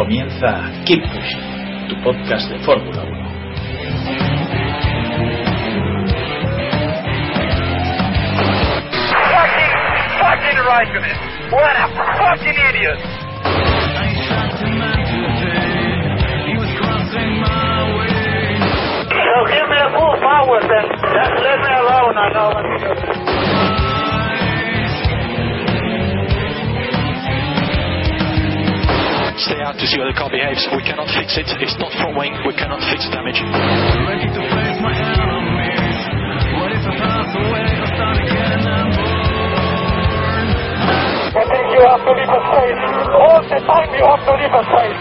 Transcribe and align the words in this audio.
Comienza 0.00 0.64
Keep 0.86 1.02
Pushing, 1.12 1.44
tu 1.90 1.94
podcast 2.02 2.48
de 2.48 2.58
Fórmula 2.60 3.02
1. 3.02 3.10
Fucking, 9.28 9.74
fucking 10.18 10.58
Raikkonen. 10.64 11.18
What 11.52 11.76
a 11.76 11.86
fucking 12.16 12.56
idiot. 12.70 12.98
So 19.12 19.36
give 19.52 19.68
me 19.68 19.76
a 19.76 19.90
full 19.92 20.16
power 20.16 20.60
then. 20.64 20.86
Just 21.12 21.34
let 21.44 21.60
me 21.60 21.72
alone, 21.76 22.16
I 22.16 22.32
know 22.32 23.19
Stay 29.40 29.56
out 29.64 29.72
to 29.72 29.86
see 29.88 29.96
how 29.96 30.04
the 30.04 30.12
car 30.12 30.28
behaves. 30.28 30.68
We 30.76 30.84
cannot 30.84 31.08
fix 31.16 31.32
it. 31.40 31.48
It's 31.64 31.72
not 31.80 31.88
front 31.96 32.12
wing. 32.12 32.36
We 32.44 32.52
cannot 32.52 32.84
fix 32.92 33.08
the 33.08 33.16
damage. 33.16 33.40
I 33.40 33.48
think 41.48 41.72
you 41.72 41.80
have 41.88 42.04
to 42.04 42.12
leave 42.12 42.28
a 42.28 42.40
space. 42.52 42.84
All 43.16 43.40
the 43.40 43.64
time 43.64 43.88
you 43.96 44.04
have 44.04 44.20
to 44.28 44.36
leave 44.36 44.52
a 44.52 44.60
space. 44.68 45.00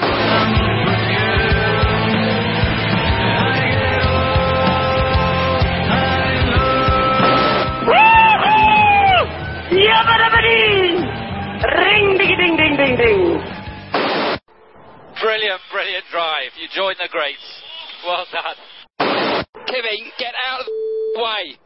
Ring 10.40 10.89
Brilliant, 16.00 16.12
brilliant 16.12 16.12
drive. 16.12 16.52
You 16.60 16.68
joined 16.76 16.98
the 17.00 17.10
greats. 17.12 17.48
Well 18.06 18.26
done. 18.32 18.56
Kevin, 19.68 20.12
get 20.18 20.34
out 20.48 20.62
of 20.62 20.66
the 20.66 21.22
way. 21.22 21.58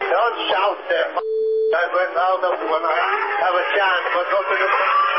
Don't 0.00 0.38
shout 0.50 0.78
there. 0.88 1.10
I 1.12 1.84
went 1.94 2.16
out 2.18 2.42
of 2.42 2.58
when 2.58 2.82
I 2.82 2.98
have 3.40 3.54
a 3.54 3.66
chance, 3.76 4.04
but 4.14 4.26
go 4.30 4.38
to 4.42 4.54
the 4.58 4.68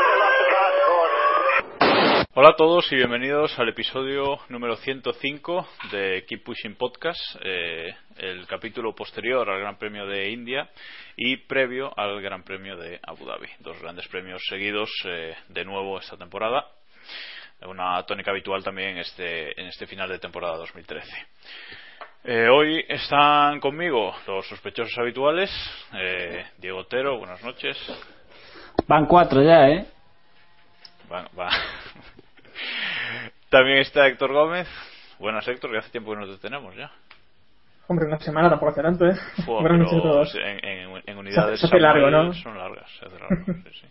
middle 0.04 0.20
of 0.20 0.32
the 0.38 0.46
backboard. 0.52 1.12
Hola 2.36 2.48
a 2.50 2.56
todos 2.56 2.90
y 2.92 2.96
bienvenidos 2.96 3.56
al 3.58 3.68
episodio 3.68 4.40
número 4.48 4.76
105 4.76 5.68
de 5.92 6.24
Keep 6.26 6.44
Pushing 6.44 6.74
Podcast, 6.74 7.20
eh, 7.42 7.94
el 8.16 8.46
capítulo 8.48 8.94
posterior 8.94 9.48
al 9.48 9.60
Gran 9.60 9.78
Premio 9.78 10.06
de 10.06 10.30
India 10.30 10.68
y 11.16 11.36
previo 11.46 11.92
al 11.96 12.20
Gran 12.20 12.42
Premio 12.42 12.76
de 12.76 12.98
Abu 13.02 13.24
Dhabi. 13.24 13.48
Dos 13.60 13.80
grandes 13.80 14.08
premios 14.08 14.42
seguidos 14.48 14.90
eh, 15.04 15.36
de 15.48 15.64
nuevo 15.64 15.98
esta 15.98 16.16
temporada. 16.16 16.66
Una 17.62 18.02
tónica 18.04 18.30
habitual 18.30 18.62
también 18.62 18.90
en 18.90 18.98
este, 18.98 19.58
en 19.58 19.68
este 19.68 19.86
final 19.86 20.08
de 20.08 20.18
temporada 20.18 20.56
2013. 20.56 21.10
Eh, 22.24 22.48
hoy 22.48 22.84
están 22.88 23.58
conmigo 23.60 24.14
los 24.26 24.46
sospechosos 24.48 24.96
habituales. 24.98 25.50
eh, 25.94 26.44
Diego 26.58 26.78
Otero, 26.80 27.18
buenas 27.18 27.42
noches. 27.42 27.76
Van 28.86 29.06
cuatro 29.06 29.42
ya, 29.42 29.68
¿eh? 29.70 29.86
Va- 31.10 31.28
va. 31.38 31.48
También 33.48 33.78
está 33.78 34.06
Héctor 34.08 34.32
Gómez. 34.32 34.68
Buenas, 35.18 35.46
Héctor, 35.48 35.70
que 35.70 35.78
hace 35.78 35.90
tiempo 35.90 36.12
que 36.12 36.18
no 36.20 36.26
te 36.26 36.38
tenemos 36.38 36.74
ya. 36.76 36.90
Hombre, 37.86 38.06
una 38.06 38.18
semana 38.18 38.48
tampoco 38.50 38.72
hace 38.72 38.82
tanto, 38.82 39.06
¿eh? 39.06 39.16
Buenas 39.46 39.78
noches 39.78 39.94
a 39.94 40.02
pero 40.02 40.02
todos. 40.02 40.34
en, 40.34 40.64
en- 40.64 41.02
en 41.06 41.18
unidades 41.18 41.60
Se 41.60 41.66
hace 41.66 41.80
largo, 41.80 42.10
Samuel 42.10 42.26
¿no? 42.28 42.34
son 42.34 42.58
largas. 42.58 42.90
se 42.98 43.06
hace 43.06 43.18
largo, 43.18 43.44
sí, 43.46 43.70
sí. 43.80 43.86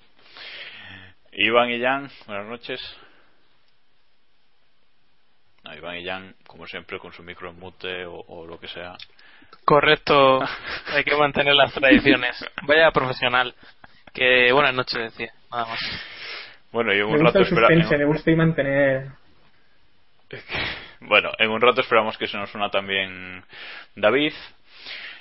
Iván 1.34 1.72
y 1.72 1.82
Jan, 1.82 2.10
buenas 2.28 2.46
noches. 2.48 2.80
No, 5.64 5.74
Iván 5.76 5.98
y 5.98 6.06
Jan, 6.06 6.36
como 6.46 6.68
siempre, 6.68 7.00
con 7.00 7.14
su 7.14 7.24
micro 7.24 7.50
en 7.50 7.60
mute 7.60 8.06
o, 8.06 8.16
o 8.28 8.46
lo 8.46 8.60
que 8.60 8.68
sea. 8.68 8.96
Correcto, 9.66 10.40
hay 10.94 11.04
que 11.04 11.16
mantener 11.16 11.56
las 11.56 11.74
tradiciones. 11.74 12.44
Vaya 12.64 12.92
profesional. 12.92 13.54
Que 14.14 14.52
buenas 14.52 14.74
noches 14.76 15.00
decía, 15.12 15.34
nada 15.52 15.66
más. 15.68 15.80
Bueno, 16.72 16.94
y 16.94 17.00
en 17.00 17.06
Me 17.08 17.14
un 17.14 17.24
gusta 17.24 17.28
rato 17.28 17.40
el 17.40 17.46
espera- 17.46 17.68
suspense, 17.68 17.94
en- 17.96 18.00
me 18.02 18.06
gusta 18.06 18.32
y 18.32 18.36
mantener... 18.36 19.08
Bueno, 21.06 21.32
en 21.38 21.50
un 21.50 21.60
rato 21.60 21.82
esperamos 21.82 22.18
que 22.18 22.28
se 22.28 22.38
nos 22.38 22.56
una 22.56 22.70
también 22.70 23.44
David. 23.94 24.32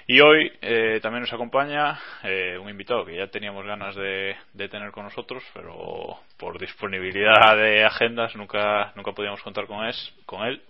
Y 0.07 0.21
hoy 0.21 0.53
eh, 0.61 0.99
también 1.01 1.23
nos 1.23 1.33
acompaña 1.33 1.99
eh, 2.25 2.59
un 2.59 2.69
invitado 2.69 3.05
que 3.05 3.17
ya 3.17 3.29
teníamos 3.29 3.65
ganas 3.65 3.95
de, 3.95 4.37
tener 4.69 4.91
con 4.91 5.05
nosotros, 5.05 5.45
pero 5.55 6.19
por 6.39 6.59
disponibilidad 6.59 7.57
de 7.57 7.85
agendas 7.85 8.35
nunca 8.35 8.93
nunca 8.97 9.13
podíamos 9.13 9.43
contar 9.43 9.67
con, 9.67 9.87
es, 9.87 10.15
con 10.27 10.45
él. 10.45 10.61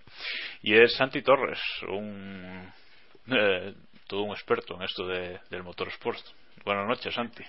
Y 0.62 0.75
es 0.75 0.94
Santi 0.97 1.22
Torres, 1.22 1.60
un 1.88 2.71
eh, 3.28 3.75
todo 4.06 4.22
un 4.22 4.32
experto 4.32 4.75
en 4.75 4.82
esto 4.82 5.06
de, 5.06 5.41
del 5.48 5.62
motorsport. 5.62 6.21
Buenas 6.65 6.87
noches, 6.87 7.15
Santi. 7.15 7.44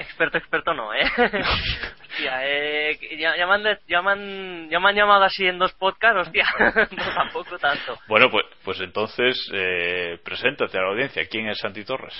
Experto, 0.00 0.38
experto 0.38 0.72
no, 0.72 0.94
¿eh? 0.94 1.04
hostia, 2.00 2.40
eh, 2.42 2.98
ya, 3.18 3.36
ya, 3.36 3.46
me 3.46 3.52
han, 3.52 3.78
ya, 3.86 4.00
me 4.00 4.10
han, 4.12 4.70
ya 4.70 4.80
me 4.80 4.88
han 4.88 4.94
llamado 4.96 5.24
así 5.24 5.46
en 5.46 5.58
dos 5.58 5.74
podcasts, 5.74 6.26
hostia, 6.26 6.46
no 6.90 7.14
tampoco 7.14 7.58
tanto. 7.58 7.98
Bueno, 8.08 8.30
pues, 8.30 8.46
pues 8.64 8.80
entonces 8.80 9.36
eh, 9.52 10.18
preséntate 10.24 10.78
a 10.78 10.80
la 10.80 10.88
audiencia. 10.88 11.26
¿Quién 11.28 11.48
es 11.48 11.58
Santi 11.58 11.84
Torres? 11.84 12.14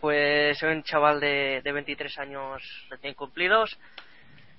Pues 0.00 0.58
soy 0.58 0.72
un 0.72 0.82
chaval 0.82 1.20
de, 1.20 1.60
de 1.62 1.72
23 1.72 2.18
años 2.18 2.60
recién 2.90 3.14
cumplidos 3.14 3.78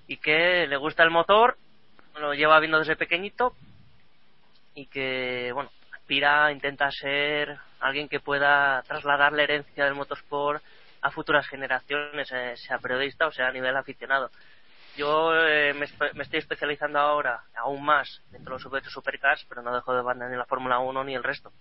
y 0.07 0.15
que 0.15 0.67
le 0.67 0.77
gusta 0.77 1.03
el 1.03 1.11
motor, 1.11 1.57
lo 2.17 2.33
lleva 2.33 2.61
viendo 2.61 2.79
desde 2.79 2.95
pequeñito 2.95 3.51
y 4.73 4.85
que, 4.85 5.51
bueno, 5.53 5.69
aspira, 5.91 6.49
intenta 6.53 6.89
ser 6.91 7.57
alguien 7.81 8.07
que 8.07 8.21
pueda 8.21 8.81
trasladar 8.83 9.33
la 9.33 9.43
herencia 9.43 9.83
del 9.83 9.95
motorsport 9.95 10.63
a 11.01 11.11
futuras 11.11 11.47
generaciones, 11.47 12.31
eh, 12.31 12.55
sea 12.57 12.79
periodista 12.79 13.27
o 13.27 13.31
sea 13.31 13.47
a 13.47 13.51
nivel 13.51 13.75
aficionado. 13.75 14.31
Yo 14.97 15.35
eh, 15.35 15.73
me, 15.73 15.85
estoy 15.85 16.39
especializando 16.39 16.99
ahora 16.99 17.41
aún 17.55 17.83
más 17.83 18.21
dentro 18.31 18.51
de 18.51 18.55
los 18.55 18.61
super- 18.61 18.83
supercars, 18.85 19.45
pero 19.49 19.61
no 19.61 19.75
dejo 19.75 19.93
de 19.93 20.01
banda 20.01 20.29
ni 20.29 20.37
la 20.37 20.45
Fórmula 20.45 20.79
1 20.79 21.03
ni 21.03 21.15
el 21.15 21.23
resto. 21.23 21.51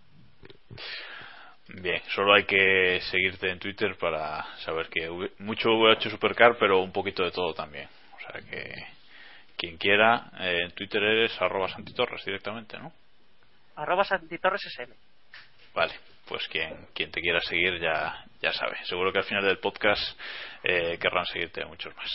Bien, 1.69 2.03
solo 2.15 2.35
hay 2.35 2.45
que 2.45 3.01
seguirte 3.11 3.51
en 3.51 3.59
Twitter 3.59 3.97
para 3.97 4.45
saber 4.59 4.89
que 4.89 5.09
mucho 5.39 5.71
VH 5.71 6.11
Supercar, 6.11 6.57
pero 6.59 6.81
un 6.81 6.93
poquito 6.93 7.25
de 7.25 7.33
todo 7.33 7.55
también. 7.55 7.89
O 8.15 8.21
sea 8.21 8.41
que 8.43 8.87
quien 9.57 9.79
quiera, 9.79 10.31
eh, 10.39 10.63
en 10.65 10.73
Twitter 10.73 11.03
eres 11.03 11.41
arroba 11.41 11.69
santitorres 11.69 12.25
directamente, 12.25 12.79
¿no? 12.79 12.93
Arroba 13.77 14.05
Santitorres 14.05 14.65
SM. 14.67 14.95
Vale, 15.75 15.95
pues 16.27 16.47
quien, 16.49 16.87
quien 16.95 17.11
te 17.11 17.21
quiera 17.21 17.41
seguir 17.41 17.81
ya, 17.81 18.25
ya 18.41 18.53
sabe. 18.53 18.77
Seguro 18.85 19.13
que 19.13 19.19
al 19.19 19.25
final 19.25 19.45
del 19.45 19.59
podcast 19.59 20.19
eh, 20.63 20.99
querrán 21.01 21.27
seguirte 21.27 21.65
muchos 21.65 21.95
más. 21.97 22.11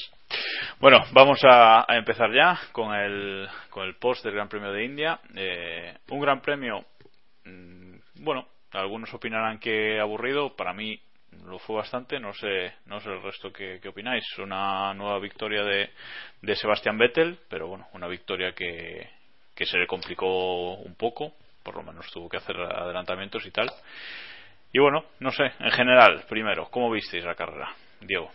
Bueno, 0.79 1.03
vamos 1.11 1.39
a, 1.43 1.91
a 1.91 1.97
empezar 1.97 2.31
ya 2.33 2.59
con 2.71 2.93
el, 2.93 3.47
con 3.69 3.87
el 3.87 3.95
post 3.95 4.23
del 4.23 4.33
Gran 4.35 4.49
Premio 4.49 4.71
de 4.71 4.85
India. 4.85 5.19
Eh, 5.35 5.97
un 6.09 6.19
Gran 6.19 6.41
Premio, 6.41 6.85
mm, 7.45 7.95
bueno, 8.15 8.47
algunos 8.71 9.13
opinarán 9.13 9.59
que 9.59 9.99
aburrido. 9.99 10.55
Para 10.55 10.73
mí 10.73 10.99
lo 11.45 11.59
fue 11.59 11.77
bastante. 11.77 12.19
No 12.19 12.33
sé, 12.33 12.73
no 12.85 12.99
sé 12.99 13.09
el 13.09 13.21
resto 13.21 13.51
que, 13.51 13.79
que 13.81 13.89
opináis. 13.89 14.25
Una 14.37 14.93
nueva 14.93 15.19
victoria 15.19 15.63
de, 15.63 15.89
de 16.41 16.55
Sebastian 16.55 16.97
Vettel, 16.97 17.39
pero 17.49 17.67
bueno, 17.67 17.87
una 17.93 18.07
victoria 18.07 18.53
que, 18.53 19.09
que 19.55 19.65
se 19.65 19.77
le 19.77 19.87
complicó 19.87 20.73
un 20.75 20.95
poco. 20.95 21.33
Por 21.69 21.75
lo 21.75 21.83
menos 21.83 22.09
tuvo 22.11 22.27
que 22.27 22.37
hacer 22.37 22.55
adelantamientos 22.57 23.45
y 23.45 23.51
tal. 23.51 23.71
Y 24.73 24.79
bueno, 24.79 25.03
no 25.19 25.29
sé, 25.29 25.43
en 25.59 25.69
general, 25.69 26.23
primero, 26.27 26.67
¿cómo 26.71 26.89
visteis 26.89 27.23
la 27.23 27.35
carrera? 27.35 27.69
Diego. 28.01 28.31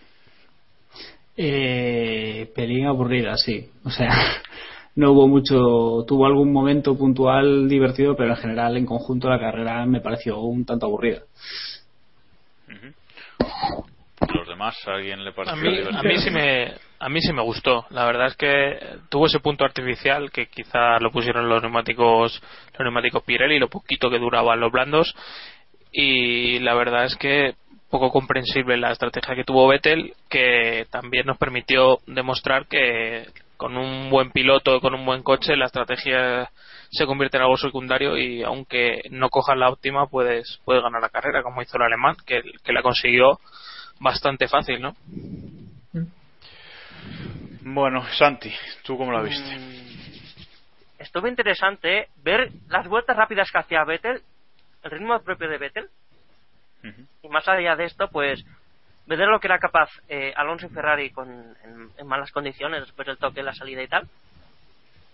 Eh, 1.36 2.48
pelín 2.54 2.86
aburrida, 2.86 3.36
sí. 3.36 3.69
O 3.84 3.90
sea, 3.90 4.08
no 4.94 5.10
hubo 5.10 5.26
mucho. 5.26 6.04
Tuvo 6.06 6.26
algún 6.26 6.52
momento 6.52 6.96
puntual 6.96 7.69
divertido, 7.69 8.14
pero 8.14 8.31
en 8.31 8.36
general, 8.36 8.76
en 8.76 8.86
conjunto, 8.86 9.28
la 9.28 9.40
carrera 9.40 9.84
me 9.84 10.00
pareció 10.00 10.38
un 10.38 10.64
tanto 10.64 10.86
aburrida. 10.86 11.22
Los 14.32 14.46
demás, 14.46 14.76
¿a 14.86 14.92
alguien 14.92 15.25
le 15.25 15.32
pareció 15.32 15.58
A 15.58 15.60
mí, 15.60 15.76
divertido? 15.76 15.98
a 15.98 16.02
mí 16.04 16.19
sí 16.19 16.31
me 16.31 16.72
a 17.05 17.09
mí 17.11 17.21
sí 17.21 17.35
me 17.35 17.43
gustó. 17.43 17.85
La 17.91 18.06
verdad 18.06 18.29
es 18.29 18.37
que 18.37 18.79
tuvo 19.11 19.27
ese 19.27 19.39
punto 19.39 19.62
artificial 19.62 20.31
que 20.31 20.47
quizá 20.47 20.99
lo 21.01 21.12
pusieron 21.12 21.51
los 21.51 21.61
neumáticos, 21.61 22.43
los 22.73 22.81
neumáticos 22.81 23.23
Pirelli, 23.23 23.59
lo 23.59 23.69
poquito 23.69 24.09
que 24.09 24.19
duraban 24.19 24.59
los 24.59 24.73
blandos. 24.73 25.15
Y 25.93 26.61
la 26.61 26.75
verdad 26.75 27.05
es 27.05 27.15
que 27.17 27.56
poco 27.91 28.11
comprensible 28.11 28.79
la 28.79 28.91
estrategia 28.91 29.35
que 29.35 29.45
tuvo 29.45 29.69
Vettel, 29.69 30.15
que 30.31 30.87
también 30.91 31.27
nos 31.27 31.37
permitió 31.37 31.99
demostrar 32.06 32.69
que 32.69 33.27
con 33.59 33.77
un 33.77 34.09
buen 34.09 34.31
piloto, 34.31 34.81
con 34.81 34.95
un 34.95 35.05
buen 35.05 35.23
coche, 35.23 35.56
la 35.56 35.67
estrategia 35.67 36.51
se 36.91 37.05
convierte 37.05 37.37
en 37.37 37.43
algo 37.43 37.59
secundario 37.59 38.17
y 38.17 38.43
aunque 38.43 39.03
no 39.11 39.29
cojas 39.29 39.59
la 39.59 39.69
óptima, 39.69 40.06
puedes, 40.06 40.59
puedes 40.65 40.83
ganar 40.83 41.03
la 41.03 41.11
carrera, 41.11 41.43
como 41.43 41.61
hizo 41.61 41.77
el 41.77 41.83
alemán, 41.83 42.17
que, 42.27 42.41
que 42.65 42.73
la 42.73 42.81
consiguió 42.81 43.41
bastante 44.01 44.49
fácil, 44.49 44.81
¿no? 44.81 44.97
Bueno, 47.75 48.05
Santi, 48.17 48.55
¿tú 48.85 48.97
cómo 48.97 49.11
la 49.11 49.21
viste? 49.21 49.59
Mm, 49.59 51.00
estuvo 51.00 51.26
interesante 51.26 52.09
ver 52.23 52.53
las 52.69 52.87
vueltas 52.87 53.17
rápidas 53.17 53.50
que 53.50 53.59
hacía 53.59 53.82
Vettel, 53.82 54.23
el 54.85 54.91
ritmo 54.93 55.21
propio 55.23 55.49
de 55.49 55.59
Vettel. 55.59 55.91
Y 57.21 57.29
más 57.29 57.49
allá 57.49 57.75
de 57.75 57.87
esto, 57.87 58.06
pues, 58.06 58.44
ver 59.06 59.19
lo 59.19 59.41
que 59.41 59.49
era 59.49 59.59
capaz 59.59 59.91
eh, 60.09 60.32
Alonso 60.37 60.67
y 60.67 60.69
Ferrari 60.69 61.11
con, 61.11 61.56
en, 61.99 62.06
malas 62.06 62.31
condiciones 62.31 62.82
después 62.82 63.06
del 63.06 63.19
toque, 63.19 63.43
la 63.43 63.55
salida 63.55 63.82
y 63.82 63.88
tal. 63.88 64.06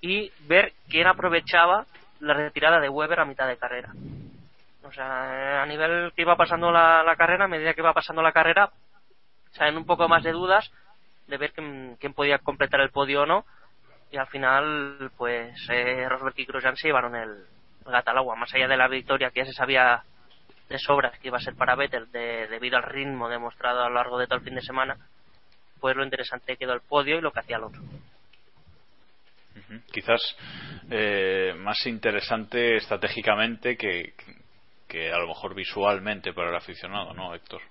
Y 0.03 0.31
ver 0.41 0.75
quién 0.91 1.07
aprovechaba 1.07 1.87
la 2.19 2.35
retirada 2.35 2.79
de 2.79 2.91
Weber 2.91 3.21
a 3.21 3.25
mitad 3.25 3.49
de 3.49 3.57
carrera. 3.57 3.91
O 4.83 4.93
sea, 4.93 5.63
a 5.63 5.67
nivel 5.67 6.13
que 6.15 6.23
iba 6.23 6.37
pasando 6.37 6.71
la, 6.71 7.03
la 7.05 7.17
carrera, 7.17 7.47
a 7.47 7.49
medida 7.49 7.73
que 7.73 7.81
iba 7.81 7.95
pasando 7.95 8.21
la 8.21 8.33
carrera, 8.33 8.71
salen 9.53 9.79
un 9.79 9.87
poco 9.87 10.09
más 10.09 10.23
de 10.23 10.33
dudas 10.33 10.71
de 11.31 11.39
ver 11.39 11.53
quién, 11.53 12.15
podía 12.15 12.39
completar 12.39 12.81
el 12.81 12.91
podio 12.91 13.23
o 13.23 13.27
no. 13.27 13.45
Y 14.13 14.17
al 14.17 14.27
final, 14.27 15.11
pues 15.17 15.55
eh, 15.71 16.09
Rosberg 16.09 16.35
y 16.37 16.45
Grosjean 16.45 16.77
se 16.77 16.89
llevaron 16.89 17.15
el, 17.15 17.45
gato 17.87 18.11
al 18.11 18.19
agua. 18.19 18.37
Más 18.37 18.53
allá 18.55 18.69
de 18.69 18.77
la 18.77 18.89
victoria 18.89 19.31
que 19.31 19.41
ya 19.41 19.47
se 19.47 19.53
sabía 19.53 20.03
de 20.69 20.79
sobras 20.79 21.19
que 21.19 21.29
iba 21.29 21.39
a 21.39 21.41
ser 21.41 21.55
para 21.55 21.75
Vettel 21.75 22.11
debido 22.13 22.77
al 22.77 22.85
ritmo 22.85 23.29
demostrado 23.29 23.83
a 23.83 23.89
lo 23.89 23.95
largo 23.97 24.19
de 24.19 24.27
todo 24.27 24.39
el 24.39 24.45
fin 24.45 24.55
de 24.55 24.63
semana, 24.63 24.97
pues 25.81 25.97
lo 25.97 26.05
interesante 26.05 26.57
quedó 26.57 26.75
el 26.75 26.81
podio 26.81 27.19
y 27.19 27.21
lo 27.21 27.33
que 27.33 27.41
hacía 27.41 27.57
el 27.57 27.65
otro. 27.65 27.81
Quizás 29.93 30.21
eh, 30.91 31.55
más 31.57 31.85
interesante 31.87 32.77
estratégicamente 32.77 33.77
que, 33.77 34.15
que 34.89 35.13
a 35.13 35.19
lo 35.19 35.29
mejor 35.29 35.55
visualmente 35.55 36.33
para 36.33 36.51
el 36.51 36.57
aficionado, 36.57 37.15
¿no, 37.15 37.35
Héctor? 37.35 37.63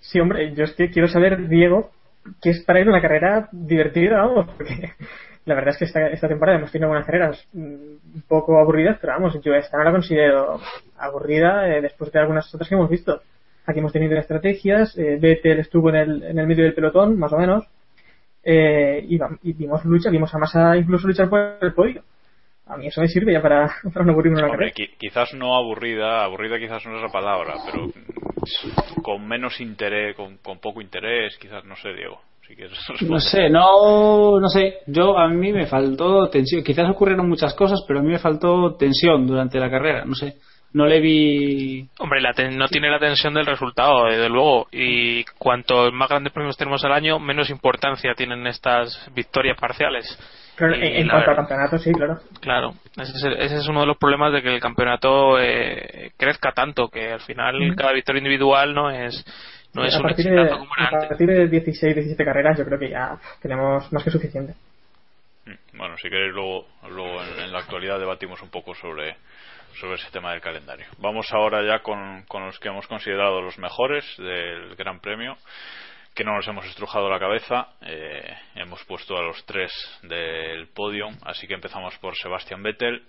Sí, 0.00 0.20
hombre, 0.20 0.54
yo 0.54 0.64
es 0.64 0.74
que 0.74 0.90
quiero 0.90 1.08
saber, 1.08 1.48
Diego, 1.48 1.90
que 2.42 2.50
es 2.50 2.64
para 2.64 2.80
ir 2.80 2.88
una 2.88 3.02
carrera 3.02 3.48
divertida, 3.52 4.22
vamos, 4.22 4.46
porque 4.56 4.92
la 5.44 5.54
verdad 5.54 5.70
es 5.70 5.78
que 5.78 5.84
esta, 5.84 6.08
esta 6.08 6.28
temporada 6.28 6.58
hemos 6.58 6.72
tenido 6.72 6.88
buenas 6.88 7.06
carreras 7.06 7.46
un 7.52 8.00
poco 8.26 8.58
aburridas, 8.58 8.98
pero 9.00 9.12
vamos, 9.14 9.38
yo 9.42 9.54
esta 9.54 9.76
no 9.76 9.84
la 9.84 9.92
considero 9.92 10.60
aburrida 10.98 11.68
eh, 11.68 11.82
después 11.82 12.10
de 12.12 12.20
algunas 12.20 12.52
otras 12.54 12.68
que 12.68 12.74
hemos 12.74 12.88
visto. 12.88 13.20
Aquí 13.66 13.78
hemos 13.78 13.92
tenido 13.92 14.16
estrategias, 14.18 14.96
eh, 14.98 15.18
Vettel 15.20 15.60
estuvo 15.60 15.88
en 15.90 15.96
el, 15.96 16.22
en 16.22 16.38
el 16.38 16.46
medio 16.46 16.64
del 16.64 16.74
pelotón, 16.74 17.18
más 17.18 17.32
o 17.32 17.38
menos, 17.38 17.66
eh, 18.42 19.04
y, 19.08 19.18
y, 19.42 19.52
vimos 19.54 19.84
lucha, 19.84 20.10
vimos 20.10 20.34
a 20.34 20.38
Massa 20.38 20.76
incluso 20.76 21.08
luchar 21.08 21.30
por 21.30 21.56
el 21.60 21.72
podio. 21.72 22.02
A 22.66 22.76
mí 22.76 22.86
eso 22.86 23.00
me 23.00 23.08
sirve 23.08 23.32
ya 23.32 23.42
para, 23.42 23.70
para 23.92 24.04
no 24.04 24.12
aburrirme 24.12 24.38
una 24.38 24.50
carrera. 24.50 24.72
quizás 24.98 25.34
no 25.34 25.54
aburrida, 25.56 26.24
aburrida 26.24 26.58
quizás 26.58 26.84
no 26.86 26.96
es 26.96 27.02
la 27.02 27.08
palabra, 27.08 27.54
pero 27.64 27.88
con 29.02 29.26
menos 29.26 29.60
interés, 29.60 30.16
con, 30.16 30.38
poco 30.38 30.80
interés, 30.80 31.36
quizás, 31.38 31.64
no 31.64 31.76
sé, 31.76 31.92
Diego. 31.92 32.20
Si 32.46 32.54
quieres 32.54 32.78
no 33.08 33.18
sé, 33.20 33.48
no, 33.48 34.38
no 34.38 34.48
sé. 34.48 34.78
Yo 34.86 35.18
a 35.18 35.28
mí 35.28 35.52
me 35.52 35.66
faltó 35.66 36.28
tensión. 36.28 36.62
Quizás 36.62 36.90
ocurrieron 36.90 37.28
muchas 37.28 37.54
cosas, 37.54 37.82
pero 37.86 38.00
a 38.00 38.02
mí 38.02 38.10
me 38.10 38.18
faltó 38.18 38.74
tensión 38.76 39.26
durante 39.26 39.58
la 39.58 39.70
carrera. 39.70 40.04
No 40.04 40.14
sé, 40.14 40.34
no 40.74 40.86
le 40.86 41.00
vi. 41.00 41.88
Hombre, 41.98 42.20
no 42.52 42.68
tiene 42.68 42.90
la 42.90 42.98
tensión 42.98 43.32
del 43.32 43.46
resultado, 43.46 44.06
desde 44.06 44.28
luego. 44.28 44.66
Y 44.72 45.24
cuanto 45.38 45.90
más 45.92 46.08
grandes 46.08 46.32
premios 46.32 46.56
tenemos 46.56 46.84
al 46.84 46.92
año, 46.92 47.18
menos 47.18 47.48
importancia 47.48 48.14
tienen 48.14 48.46
estas 48.46 49.10
victorias 49.14 49.58
parciales 49.58 50.18
en, 50.58 51.08
cuanto 51.08 51.30
al 51.30 51.36
campeonato, 51.36 51.78
sí, 51.78 51.92
claro. 51.92 52.18
Claro, 52.40 52.74
ese 52.96 53.56
es, 53.56 53.68
uno 53.68 53.80
de 53.80 53.86
los 53.86 53.96
problemas 53.96 54.32
de 54.32 54.42
que 54.42 54.54
el 54.54 54.60
campeonato 54.60 55.40
eh, 55.40 56.12
crezca 56.16 56.52
tanto, 56.52 56.88
que 56.88 57.12
al 57.12 57.20
final 57.20 57.74
cada 57.76 57.92
victoria 57.92 58.18
individual 58.18 58.74
no 58.74 58.90
es 58.90 59.24
no 59.74 59.84
es 59.84 59.94
un 59.96 60.06
A 60.06 60.90
partir 61.08 61.28
de 61.28 61.48
16, 61.48 61.94
17 61.94 62.24
carreras 62.24 62.56
yo 62.56 62.64
creo 62.64 62.78
que 62.78 62.90
ya 62.90 63.18
tenemos 63.42 63.92
más 63.92 64.04
que 64.04 64.10
suficiente. 64.10 64.54
Mm, 65.46 65.78
bueno, 65.78 65.96
si 65.96 66.08
queréis 66.08 66.32
luego, 66.32 66.66
luego 66.88 67.20
en, 67.42 67.52
la 67.52 67.58
actualidad 67.58 67.98
debatimos 67.98 68.40
un 68.42 68.50
poco 68.50 68.74
sobre 68.74 69.16
sobre 69.80 69.96
ese 69.96 70.08
tema 70.12 70.30
del 70.30 70.40
calendario. 70.40 70.86
Vamos 70.98 71.32
ahora 71.32 71.60
ya 71.66 71.80
con, 71.80 72.22
con 72.28 72.46
los 72.46 72.60
que 72.60 72.68
hemos 72.68 72.86
considerado 72.86 73.40
los 73.40 73.58
mejores 73.58 74.04
del 74.18 74.76
Gran 74.76 75.00
Premio 75.00 75.36
que 76.14 76.24
no 76.24 76.34
nos 76.36 76.46
hemos 76.46 76.64
estrujado 76.66 77.10
la 77.10 77.18
cabeza. 77.18 77.68
Eh, 77.82 78.36
hemos 78.54 78.82
puesto 78.84 79.16
a 79.16 79.22
los 79.22 79.44
tres 79.44 79.72
del 80.02 80.68
podio, 80.68 81.08
así 81.22 81.48
que 81.48 81.54
empezamos 81.54 81.98
por 81.98 82.16
Sebastián 82.16 82.62
Vettel. 82.62 83.02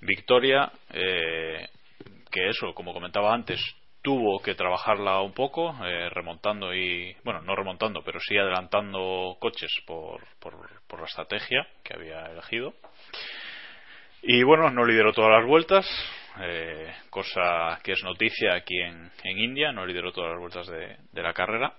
Victoria, 0.00 0.72
eh, 0.90 1.68
que 2.30 2.48
eso, 2.48 2.72
como 2.74 2.94
comentaba 2.94 3.34
antes, 3.34 3.60
tuvo 4.02 4.40
que 4.40 4.54
trabajarla 4.54 5.20
un 5.20 5.32
poco, 5.32 5.74
eh, 5.84 6.08
remontando 6.10 6.74
y, 6.74 7.14
bueno, 7.24 7.42
no 7.42 7.54
remontando, 7.54 8.02
pero 8.02 8.18
sí 8.20 8.36
adelantando 8.36 9.36
coches 9.38 9.70
por, 9.86 10.22
por, 10.38 10.98
la 10.98 11.06
estrategia 11.06 11.66
que 11.82 11.94
había 11.94 12.26
elegido. 12.26 12.74
Y 14.22 14.42
bueno, 14.42 14.70
no 14.70 14.86
lideró 14.86 15.12
todas 15.12 15.32
las 15.32 15.46
vueltas, 15.46 15.86
cosa 17.10 17.78
que 17.82 17.92
es 17.92 18.02
noticia 18.02 18.54
aquí 18.54 18.78
en, 18.80 19.10
India, 19.38 19.72
no 19.72 19.84
lideró 19.84 20.12
todas 20.12 20.30
las 20.30 20.40
vueltas 20.40 20.66
de 20.66 21.22
la 21.22 21.34
carrera. 21.34 21.74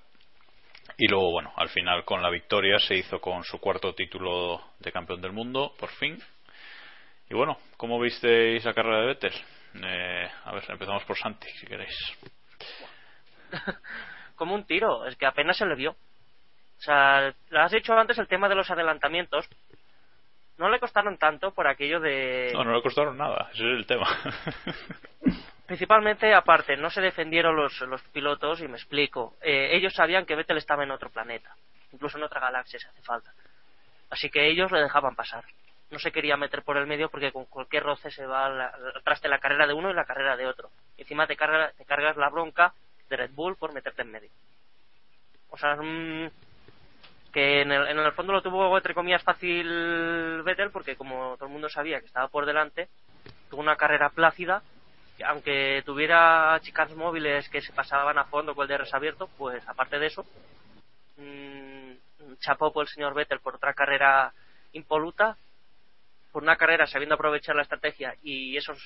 Y 0.98 1.08
luego, 1.08 1.32
bueno, 1.32 1.52
al 1.58 1.70
final 1.70 2.06
con 2.06 2.22
la 2.22 2.30
victoria 2.30 2.80
se 2.80 2.96
hizo 2.96 3.20
con 3.20 3.44
su 3.44 3.60
cuarto 3.60 3.94
título 3.94 4.62
de 4.80 4.92
campeón 4.92 5.22
del 5.22 5.34
mundo, 5.34 5.74
por 5.78 5.90
fin. 5.90 6.18
Y 7.30 7.34
bueno, 7.34 7.58
¿cómo 7.76 8.00
visteis 8.00 8.64
la 8.64 8.74
carrera 8.74 9.02
de 9.02 9.08
Vettel? 9.08 9.34
Eh, 9.84 10.30
a 10.46 10.54
ver, 10.54 10.64
empezamos 10.70 11.04
por 11.04 11.18
Santi, 11.18 11.50
si 11.60 11.68
queréis. 11.68 11.96
Como 14.36 14.56
un 14.56 14.66
tiro, 14.66 15.06
es 15.06 15.16
que 15.18 15.26
apenas 15.26 15.58
se 15.58 15.66
le 15.66 15.76
vio. 15.76 15.92
O 15.92 16.82
sea, 16.82 17.34
lo 17.50 17.62
has 17.62 17.72
dicho 17.72 17.94
antes 17.94 18.18
el 18.18 18.28
tema 18.28 18.48
de 18.48 18.56
los 18.56 18.70
adelantamientos. 18.70 19.48
No 20.58 20.70
le 20.70 20.80
costaron 20.80 21.18
tanto 21.18 21.52
por 21.52 21.68
aquello 21.68 22.00
de. 22.00 22.52
No, 22.54 22.64
no 22.64 22.74
le 22.74 22.82
costaron 22.82 23.18
nada, 23.18 23.50
ese 23.54 23.64
es 23.64 23.78
el 23.78 23.86
tema. 23.86 24.08
principalmente 25.66 26.34
aparte 26.34 26.78
no 26.78 26.90
se 26.90 27.02
defendieron 27.02 27.56
los, 27.56 27.80
los 27.82 28.02
pilotos 28.04 28.62
y 28.62 28.68
me 28.68 28.78
explico. 28.78 29.36
Eh, 29.42 29.70
ellos 29.74 29.94
sabían 29.94 30.26
que 30.26 30.36
Vettel 30.36 30.58
estaba 30.58 30.84
en 30.84 30.92
otro 30.92 31.10
planeta 31.10 31.56
incluso 31.96 32.18
en 32.18 32.24
otra 32.24 32.42
galaxia 32.42 32.80
si 32.80 32.88
hace 32.88 33.02
falta. 33.02 33.34
Así 34.10 34.30
que 34.30 34.48
ellos 34.48 34.72
le 34.72 34.82
dejaban 34.82 35.16
pasar. 35.16 35.44
No 35.90 36.00
se 36.00 36.12
quería 36.12 36.38
meter 36.38 36.64
por 36.64 36.78
el 36.78 36.88
medio 36.88 37.10
porque 37.10 37.32
con 37.32 37.46
cualquier 37.46 37.84
roce 37.84 38.12
se 38.12 38.26
va 38.26 38.46
al 38.46 39.04
traste 39.04 39.28
la 39.28 39.40
carrera 39.40 39.66
de 39.66 39.74
uno 39.74 39.90
y 39.90 39.94
la 39.94 40.06
carrera 40.06 40.36
de 40.36 40.46
otro. 40.46 40.70
Encima 40.98 41.26
te, 41.26 41.36
carga, 41.36 41.72
te 41.78 41.86
cargas 41.86 42.18
la 42.18 42.30
bronca 42.30 42.74
de 43.10 43.18
Red 43.18 43.32
Bull 43.32 43.56
por 43.56 43.74
meterte 43.74 44.02
en 44.02 44.12
medio. 44.12 44.30
O 45.50 45.58
sea 45.58 45.78
que 47.32 47.62
en 47.62 47.72
el, 47.72 47.88
en 47.88 48.00
el 48.00 48.12
fondo 48.14 48.34
lo 48.34 48.42
tuvo 48.42 48.76
entre 48.76 48.94
comillas 48.94 49.24
fácil 49.24 50.42
Vettel 50.44 50.72
porque 50.72 50.96
como 50.96 51.36
todo 51.36 51.48
el 51.48 51.52
mundo 51.52 51.70
sabía 51.70 52.00
que 52.00 52.06
estaba 52.06 52.28
por 52.30 52.46
delante 52.46 52.88
tuvo 53.50 53.62
una 53.62 53.76
carrera 53.76 54.10
plácida 54.10 54.64
aunque 55.24 55.84
tuviera 55.86 56.60
chicas 56.62 56.94
móviles 56.96 57.48
que 57.50 57.62
se 57.62 57.72
pasaban 57.72 58.18
a 58.18 58.26
fondo 58.26 58.56
con 58.56 58.70
el 58.70 58.78
DRS 58.78 58.94
abierto, 58.94 59.30
pues 59.38 59.68
aparte 59.68 60.00
de 60.00 60.08
eso, 60.08 60.26
mmm, 61.18 62.36
chapó 62.40 62.74
por 62.74 62.84
el 62.84 62.90
señor 62.90 63.14
Vettel 63.14 63.40
por 63.40 63.56
otra 63.56 63.74
carrera 63.74 64.34
impoluta, 64.74 65.38
por 66.32 66.44
una 66.44 66.58
carrera 66.58 66.86
sabiendo 66.86 67.16
aprovechar 67.16 67.56
la 67.56 67.62
estrategia 67.62 68.16
y 68.22 68.58
esos 68.58 68.78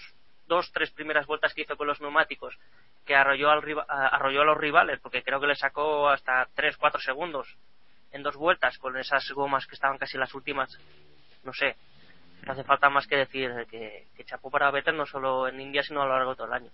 dos, 0.47 0.71
tres 0.71 0.91
primeras 0.91 1.25
vueltas 1.25 1.53
que 1.53 1.61
hizo 1.61 1.77
con 1.77 1.87
los 1.87 2.01
neumáticos, 2.01 2.57
que 3.05 3.15
arrolló, 3.15 3.49
al, 3.49 3.63
arrolló 3.87 4.41
a 4.41 4.45
los 4.45 4.57
rivales, 4.57 4.99
porque 4.99 5.23
creo 5.23 5.39
que 5.39 5.47
le 5.47 5.55
sacó 5.55 6.09
hasta 6.09 6.47
tres, 6.55 6.77
cuatro 6.77 6.99
segundos 6.99 7.55
en 8.11 8.23
dos 8.23 8.35
vueltas 8.35 8.77
con 8.77 8.97
esas 8.97 9.29
gomas 9.31 9.65
que 9.67 9.75
estaban 9.75 9.97
casi 9.97 10.17
las 10.17 10.33
últimas, 10.33 10.77
no 11.43 11.53
sé, 11.53 11.75
no 12.49 12.53
hace 12.53 12.63
falta 12.63 12.89
más 12.89 13.05
que 13.05 13.15
decir 13.15 13.51
que, 13.69 14.07
que 14.17 14.23
chapó 14.23 14.49
para 14.49 14.71
Vettel 14.71 14.97
no 14.97 15.05
solo 15.05 15.47
en 15.47 15.61
India, 15.61 15.83
sino 15.83 16.01
a 16.01 16.05
lo 16.05 16.15
largo 16.15 16.31
de 16.31 16.37
todo 16.37 16.47
el 16.47 16.53
año. 16.53 16.71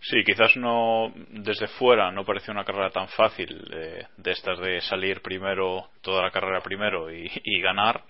Sí, 0.00 0.22
quizás 0.22 0.54
no 0.56 1.12
desde 1.30 1.66
fuera 1.66 2.10
no 2.12 2.26
pareció 2.26 2.52
una 2.52 2.64
carrera 2.64 2.90
tan 2.90 3.08
fácil 3.08 3.66
eh, 3.72 4.06
de 4.18 4.30
estas 4.30 4.58
de 4.58 4.82
salir 4.82 5.22
primero, 5.22 5.88
toda 6.02 6.22
la 6.22 6.30
carrera 6.30 6.60
primero 6.60 7.10
y, 7.10 7.30
ganar, 7.62 8.02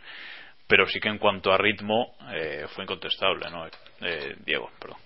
pero 0.67 0.87
sí 0.87 0.99
que 0.99 1.09
en 1.09 1.19
cuanto 1.19 1.53
a 1.53 1.57
ritmo 1.57 2.17
eh, 2.33 2.67
fue 2.75 2.83
incontestable, 2.83 3.49
¿no? 3.49 3.67
Eh, 4.01 4.35
Diego, 4.45 4.71
perdón. 4.81 4.99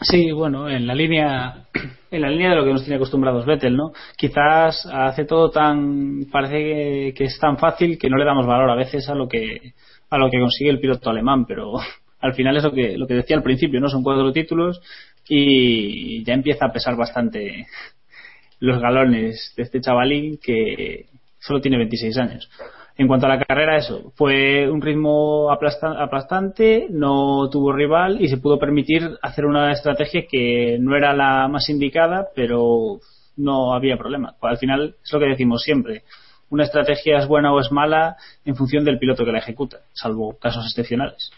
Sí, 0.00 0.30
bueno, 0.30 0.68
en 0.68 0.86
la 0.86 0.94
línea 0.94 1.63
en 2.10 2.20
la 2.20 2.30
línea 2.30 2.50
de 2.50 2.56
lo 2.56 2.64
que 2.64 2.72
nos 2.72 2.82
tiene 2.82 2.96
acostumbrados 2.96 3.46
Vettel, 3.46 3.76
¿no? 3.76 3.92
Quizás 4.16 4.86
hace 4.92 5.24
todo 5.24 5.50
tan 5.50 6.26
parece 6.30 7.12
que, 7.14 7.24
es 7.24 7.38
tan 7.38 7.58
fácil 7.58 7.98
que 7.98 8.08
no 8.08 8.16
le 8.16 8.24
damos 8.24 8.46
valor 8.46 8.70
a 8.70 8.76
veces 8.76 9.08
a 9.08 9.14
lo 9.14 9.28
que 9.28 9.74
a 10.10 10.18
lo 10.18 10.30
que 10.30 10.38
consigue 10.38 10.70
el 10.70 10.80
piloto 10.80 11.10
alemán, 11.10 11.44
pero 11.46 11.72
al 12.20 12.34
final 12.34 12.56
es 12.56 12.64
lo 12.64 12.72
que 12.72 12.96
lo 12.96 13.06
que 13.06 13.14
decía 13.14 13.36
al 13.36 13.42
principio, 13.42 13.80
¿no? 13.80 13.88
Son 13.88 14.02
cuatro 14.02 14.32
títulos 14.32 14.80
y 15.28 16.22
ya 16.24 16.34
empieza 16.34 16.66
a 16.66 16.72
pesar 16.72 16.96
bastante 16.96 17.66
los 18.60 18.80
galones 18.80 19.52
de 19.56 19.62
este 19.62 19.80
chavalín 19.80 20.38
que 20.42 21.06
solo 21.38 21.60
tiene 21.60 21.78
26 21.78 22.18
años. 22.18 22.50
En 22.96 23.08
cuanto 23.08 23.26
a 23.26 23.28
la 23.28 23.44
carrera, 23.44 23.76
eso, 23.76 24.12
fue 24.14 24.70
un 24.70 24.80
ritmo 24.80 25.50
aplastante, 25.50 26.86
no 26.90 27.48
tuvo 27.50 27.72
rival 27.72 28.20
y 28.20 28.28
se 28.28 28.36
pudo 28.36 28.56
permitir 28.56 29.02
hacer 29.20 29.46
una 29.46 29.72
estrategia 29.72 30.26
que 30.30 30.78
no 30.80 30.96
era 30.96 31.12
la 31.12 31.48
más 31.48 31.68
indicada, 31.68 32.28
pero 32.36 33.00
no 33.36 33.74
había 33.74 33.96
problema. 33.96 34.34
Al 34.40 34.58
final 34.58 34.94
es 35.02 35.12
lo 35.12 35.18
que 35.18 35.26
decimos 35.26 35.62
siempre. 35.64 36.02
Una 36.50 36.64
estrategia 36.64 37.18
es 37.18 37.26
buena 37.26 37.52
o 37.52 37.58
es 37.58 37.72
mala 37.72 38.16
en 38.44 38.54
función 38.54 38.84
del 38.84 39.00
piloto 39.00 39.24
que 39.24 39.32
la 39.32 39.38
ejecuta, 39.38 39.78
salvo 39.92 40.38
casos 40.38 40.64
excepcionales. 40.64 41.32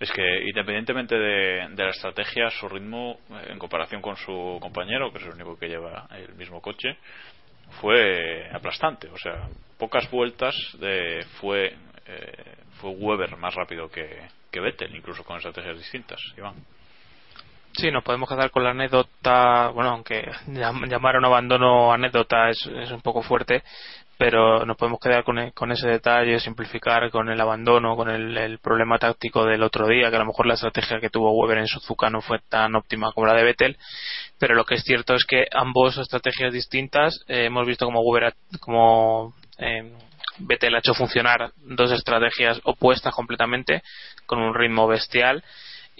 Es 0.00 0.10
que 0.12 0.48
independientemente 0.48 1.16
de, 1.16 1.68
de 1.74 1.84
la 1.84 1.90
estrategia, 1.90 2.48
su 2.50 2.68
ritmo, 2.68 3.18
en 3.50 3.58
comparación 3.58 4.00
con 4.00 4.16
su 4.16 4.56
compañero, 4.60 5.10
que 5.12 5.18
es 5.18 5.24
el 5.24 5.34
único 5.34 5.58
que 5.58 5.68
lleva 5.68 6.08
el 6.16 6.34
mismo 6.36 6.62
coche, 6.62 6.96
fue 7.80 8.48
aplastante. 8.52 9.08
O 9.08 9.18
sea, 9.18 9.48
pocas 9.78 10.10
vueltas 10.10 10.54
de, 10.78 11.24
fue, 11.40 11.76
eh, 12.06 12.54
fue 12.80 12.90
Weber 12.90 13.36
más 13.36 13.54
rápido 13.54 13.88
que, 13.88 14.28
que 14.50 14.60
Vettel, 14.60 14.94
incluso 14.94 15.24
con 15.24 15.36
estrategias 15.36 15.78
distintas. 15.78 16.20
Iván. 16.36 16.54
Sí, 17.72 17.90
nos 17.90 18.02
podemos 18.02 18.28
quedar 18.28 18.50
con 18.50 18.64
la 18.64 18.70
anécdota, 18.70 19.68
bueno, 19.68 19.90
aunque 19.90 20.28
llamar 20.46 21.16
un 21.16 21.26
abandono 21.26 21.92
anécdota 21.92 22.48
es, 22.48 22.66
es 22.66 22.90
un 22.90 23.02
poco 23.02 23.22
fuerte, 23.22 23.62
pero 24.16 24.66
nos 24.66 24.76
podemos 24.76 24.98
quedar 24.98 25.22
con, 25.22 25.50
con, 25.52 25.70
ese 25.70 25.86
detalle, 25.86 26.40
simplificar 26.40 27.08
con 27.10 27.28
el 27.28 27.40
abandono, 27.40 27.94
con 27.94 28.10
el, 28.10 28.36
el, 28.36 28.58
problema 28.58 28.98
táctico 28.98 29.44
del 29.44 29.62
otro 29.62 29.86
día, 29.86 30.10
que 30.10 30.16
a 30.16 30.18
lo 30.18 30.26
mejor 30.26 30.46
la 30.46 30.54
estrategia 30.54 30.98
que 30.98 31.08
tuvo 31.08 31.30
Weber 31.30 31.58
en 31.58 31.68
Suzuka 31.68 32.10
no 32.10 32.20
fue 32.20 32.40
tan 32.48 32.74
óptima 32.74 33.12
como 33.12 33.28
la 33.28 33.34
de 33.34 33.44
Vettel, 33.44 33.76
pero 34.38 34.54
lo 34.54 34.64
que 34.64 34.76
es 34.76 34.82
cierto 34.84 35.14
es 35.14 35.24
que 35.24 35.46
ambos 35.52 35.98
estrategias 35.98 36.52
distintas 36.52 37.20
eh, 37.28 37.46
hemos 37.46 37.66
visto 37.66 37.84
como 37.84 38.00
Weber, 38.00 38.34
como 38.60 39.34
eh, 39.58 39.92
ha 40.50 40.78
hecho 40.78 40.94
funcionar 40.94 41.52
dos 41.56 41.90
estrategias 41.90 42.60
opuestas 42.64 43.14
completamente, 43.14 43.82
con 44.26 44.38
un 44.38 44.54
ritmo 44.54 44.86
bestial 44.86 45.42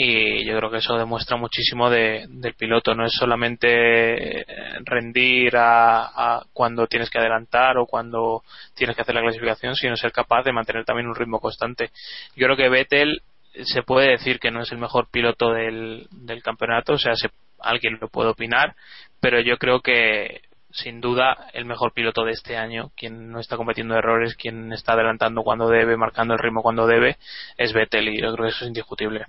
y 0.00 0.44
yo 0.44 0.56
creo 0.56 0.70
que 0.70 0.76
eso 0.76 0.96
demuestra 0.96 1.36
muchísimo 1.36 1.90
de, 1.90 2.24
del 2.28 2.54
piloto. 2.54 2.94
No 2.94 3.04
es 3.04 3.12
solamente 3.14 4.46
rendir 4.84 5.56
a, 5.56 6.36
a, 6.36 6.44
cuando 6.52 6.86
tienes 6.86 7.10
que 7.10 7.18
adelantar 7.18 7.76
o 7.78 7.86
cuando 7.86 8.44
tienes 8.74 8.94
que 8.94 9.02
hacer 9.02 9.16
la 9.16 9.22
clasificación 9.22 9.74
sino 9.74 9.96
ser 9.96 10.12
capaz 10.12 10.44
de 10.44 10.52
mantener 10.52 10.84
también 10.84 11.08
un 11.08 11.16
ritmo 11.16 11.40
constante. 11.40 11.90
Yo 12.36 12.46
creo 12.46 12.56
que 12.56 12.68
Vettel 12.68 13.22
se 13.64 13.82
puede 13.82 14.10
decir 14.10 14.38
que 14.38 14.52
no 14.52 14.62
es 14.62 14.70
el 14.70 14.78
mejor 14.78 15.08
piloto 15.10 15.50
del, 15.50 16.06
del 16.12 16.44
campeonato 16.44 16.92
o 16.92 16.98
sea 16.98 17.16
se, 17.16 17.28
alguien 17.60 17.98
lo 18.00 18.08
puede 18.08 18.30
opinar 18.30 18.74
pero 19.20 19.40
yo 19.40 19.58
creo 19.58 19.80
que 19.80 20.42
sin 20.70 21.00
duda 21.00 21.48
el 21.54 21.64
mejor 21.64 21.92
piloto 21.92 22.24
de 22.24 22.32
este 22.32 22.56
año, 22.56 22.90
quien 22.96 23.32
no 23.32 23.40
está 23.40 23.56
cometiendo 23.56 23.96
errores, 23.96 24.36
quien 24.36 24.72
está 24.72 24.92
adelantando 24.92 25.42
cuando 25.42 25.68
debe, 25.68 25.96
marcando 25.96 26.34
el 26.34 26.40
ritmo 26.40 26.62
cuando 26.62 26.86
debe, 26.86 27.16
es 27.56 27.72
Vettel 27.72 28.08
y 28.08 28.20
yo 28.20 28.32
creo 28.32 28.44
que 28.44 28.50
eso 28.50 28.64
es 28.64 28.68
indiscutible 28.68 29.26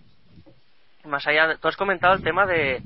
más 1.09 1.27
allá, 1.27 1.57
tú 1.57 1.67
has 1.67 1.75
comentado 1.75 2.13
el 2.13 2.23
tema 2.23 2.45
de, 2.45 2.81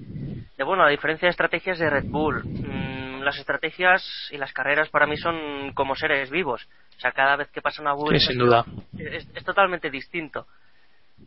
de 0.58 0.64
bueno, 0.64 0.84
la 0.84 0.90
diferencia 0.90 1.28
de 1.28 1.32
estrategias 1.32 1.78
de 1.78 1.90
Red 1.90 2.06
Bull. 2.06 2.44
Mm, 2.44 3.22
las 3.22 3.38
estrategias 3.38 4.30
y 4.32 4.38
las 4.38 4.52
carreras 4.54 4.90
para 4.90 5.06
mí 5.06 5.18
son 5.18 5.74
como 5.74 5.96
seres 5.96 6.30
vivos. 6.30 6.68
O 6.98 7.00
sea, 7.00 7.12
cada 7.12 7.36
vez 7.36 7.50
que 7.52 7.62
pasa 7.62 7.82
una 7.82 7.94
vuelta. 7.94 8.20
Sí, 8.20 8.28
sin 8.28 8.40
duda. 8.40 8.66
Es, 8.98 9.28
es 9.34 9.44
totalmente 9.44 9.90
distinto. 9.90 10.48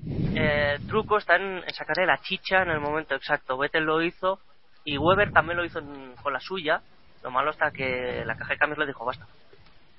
Eh, 0.05 0.79
truco 0.89 1.19
está 1.19 1.37
en, 1.37 1.63
sacarle 1.73 2.07
la 2.07 2.19
chicha 2.19 2.63
en 2.63 2.71
el 2.71 2.81
momento 2.81 3.15
exacto. 3.15 3.59
Vettel 3.59 3.85
lo 3.85 4.03
hizo 4.03 4.41
y 4.85 4.99
Weber 4.99 5.33
también 5.33 5.57
lo 5.57 5.65
hizo 5.65 5.79
en, 5.79 6.15
con 6.23 6.33
la 6.33 6.41
suya. 6.41 6.81
Lo 7.23 7.31
malo 7.31 7.51
está 7.51 7.71
que 7.71 8.23
la 8.25 8.37
caja 8.37 8.53
de 8.53 8.59
cambios 8.59 8.79
le 8.79 8.87
dijo 8.87 9.05
basta. 9.05 9.27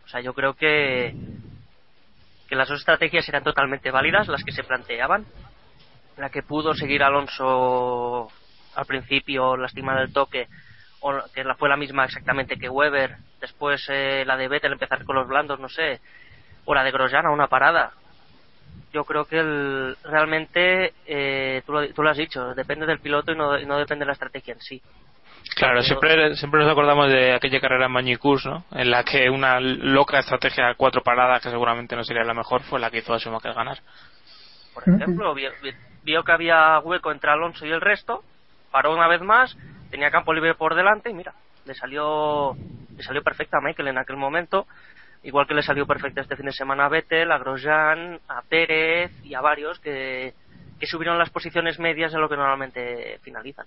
O 0.05 0.07
sea, 0.07 0.21
yo 0.21 0.33
creo 0.33 0.53
que 0.53 1.13
que 2.47 2.55
las 2.55 2.69
dos 2.69 2.79
estrategias 2.79 3.27
eran 3.27 3.43
totalmente 3.43 3.91
válidas, 3.91 4.27
las 4.27 4.43
que 4.43 4.51
se 4.51 4.63
planteaban, 4.63 5.25
la 6.17 6.29
que 6.29 6.43
pudo 6.43 6.73
seguir 6.73 7.03
Alonso 7.03 8.29
al 8.75 8.85
principio, 8.85 9.57
lastimar 9.57 9.99
el 9.99 10.13
toque, 10.13 10.47
o 11.01 11.13
que 11.33 11.43
fue 11.55 11.69
la 11.69 11.77
misma 11.77 12.05
exactamente 12.05 12.57
que 12.57 12.69
Weber, 12.69 13.17
después 13.39 13.85
eh, 13.89 14.23
la 14.25 14.37
de 14.37 14.47
Vettel 14.47 14.71
empezar 14.71 15.03
con 15.03 15.15
los 15.15 15.27
blandos, 15.27 15.59
no 15.59 15.69
sé, 15.69 15.99
o 16.65 16.73
la 16.73 16.83
de 16.83 16.91
Grosjean 16.91 17.25
a 17.25 17.31
una 17.31 17.47
parada. 17.47 17.91
Yo 18.97 19.03
creo 19.03 19.25
que 19.25 19.37
el, 19.37 19.95
realmente, 20.03 20.91
eh, 21.05 21.61
tú, 21.67 21.71
lo, 21.71 21.87
tú, 21.93 22.01
lo, 22.01 22.09
has 22.09 22.17
dicho, 22.17 22.55
depende 22.55 22.87
del 22.87 22.97
piloto 22.97 23.31
y 23.31 23.35
no, 23.35 23.59
y 23.59 23.63
no 23.63 23.77
depende 23.77 24.01
de 24.01 24.07
la 24.07 24.13
estrategia 24.13 24.55
en 24.55 24.59
sí. 24.59 24.81
Claro, 25.55 25.83
siempre, 25.83 26.35
siempre 26.35 26.61
nos 26.61 26.71
acordamos 26.71 27.11
de 27.11 27.35
aquella 27.35 27.59
carrera 27.59 27.85
en 27.85 27.91
Mañicus, 27.91 28.47
¿no? 28.47 28.65
En 28.71 28.89
la 28.89 29.03
que 29.03 29.29
una 29.29 29.59
loca 29.59 30.17
estrategia 30.17 30.69
de 30.69 30.73
cuatro 30.73 31.03
paradas, 31.03 31.43
que 31.43 31.51
seguramente 31.51 31.95
no 31.95 32.03
sería 32.03 32.23
la 32.23 32.33
mejor, 32.33 32.63
fue 32.63 32.79
la 32.79 32.89
que 32.89 32.97
hizo 32.97 33.13
a 33.13 33.19
Schumacher 33.19 33.53
ganar. 33.53 33.77
Por 34.73 34.89
ejemplo, 34.89 35.35
vio 35.35 36.23
que 36.23 36.31
había 36.31 36.79
hueco 36.79 37.11
entre 37.11 37.29
Alonso 37.29 37.67
y 37.67 37.71
el 37.71 37.81
resto, 37.81 38.23
paró 38.71 38.95
una 38.95 39.07
vez 39.07 39.21
más, 39.21 39.55
tenía 39.91 40.09
campo 40.09 40.33
libre 40.33 40.55
por 40.55 40.73
delante 40.73 41.11
y 41.11 41.13
mira, 41.13 41.35
le 41.65 41.75
salió, 41.75 42.55
le 42.95 43.03
salió 43.03 43.21
perfecta 43.21 43.59
a 43.59 43.61
Michael 43.61 43.89
en 43.89 43.99
aquel 43.99 44.17
momento, 44.17 44.65
igual 45.27 45.45
que 45.45 45.53
le 45.53 45.61
salió 45.61 45.85
perfecta 45.85 46.21
este 46.21 46.37
fin 46.37 46.45
de 46.45 46.53
semana 46.53 46.85
a 46.85 46.89
Vettel, 46.89 47.31
a 47.31 47.37
Grosjean, 47.37 48.17
a 48.29 48.41
Pérez 48.47 49.11
y 49.25 49.33
a 49.33 49.41
varios 49.41 49.77
que, 49.79 50.33
que 50.79 50.87
subieron 50.87 51.17
las 51.17 51.29
posiciones 51.29 51.79
medias 51.79 52.13
de 52.13 52.19
lo 52.19 52.29
que 52.29 52.37
normalmente 52.37 53.19
finalizan. 53.21 53.65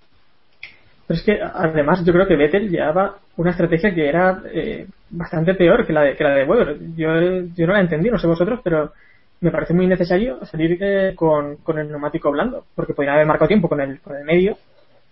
Pero 1.07 1.19
es 1.19 1.25
que 1.25 1.39
además 1.43 2.03
yo 2.05 2.15
creo 2.15 2.27
que 2.27 2.37
Vettel 2.37 2.71
llevaba 2.71 3.17
una 3.37 3.51
estrategia 3.51 3.95
que 3.95 4.09
era 4.09 4.41
eh, 4.53 4.87
bastante 5.11 5.55
peor 5.55 5.87
que 5.87 5.93
la 5.93 6.03
de, 6.03 6.17
que 6.17 6.25
la 6.25 6.35
de 6.35 6.45
Weber. 6.45 6.79
Yo, 6.97 7.09
yo 7.55 7.67
no 7.67 7.75
la 7.75 7.81
entendí, 7.81 8.09
no 8.09 8.19
sé 8.19 8.27
vosotros, 8.27 8.61
pero 8.65 8.93
me 9.43 9.51
parece 9.51 9.75
muy 9.75 9.87
necesario 9.87 10.43
salir 10.47 10.79
eh, 10.81 11.13
con, 11.15 11.57
con, 11.57 11.79
el 11.79 11.91
neumático 11.91 12.31
blando, 12.31 12.65
porque 12.75 12.95
podría 12.95 13.15
haber 13.15 13.27
marcado 13.27 13.49
tiempo 13.49 13.69
con 13.69 13.83
el, 13.83 14.01
con 14.01 14.17
el 14.17 14.25
medio 14.25 14.57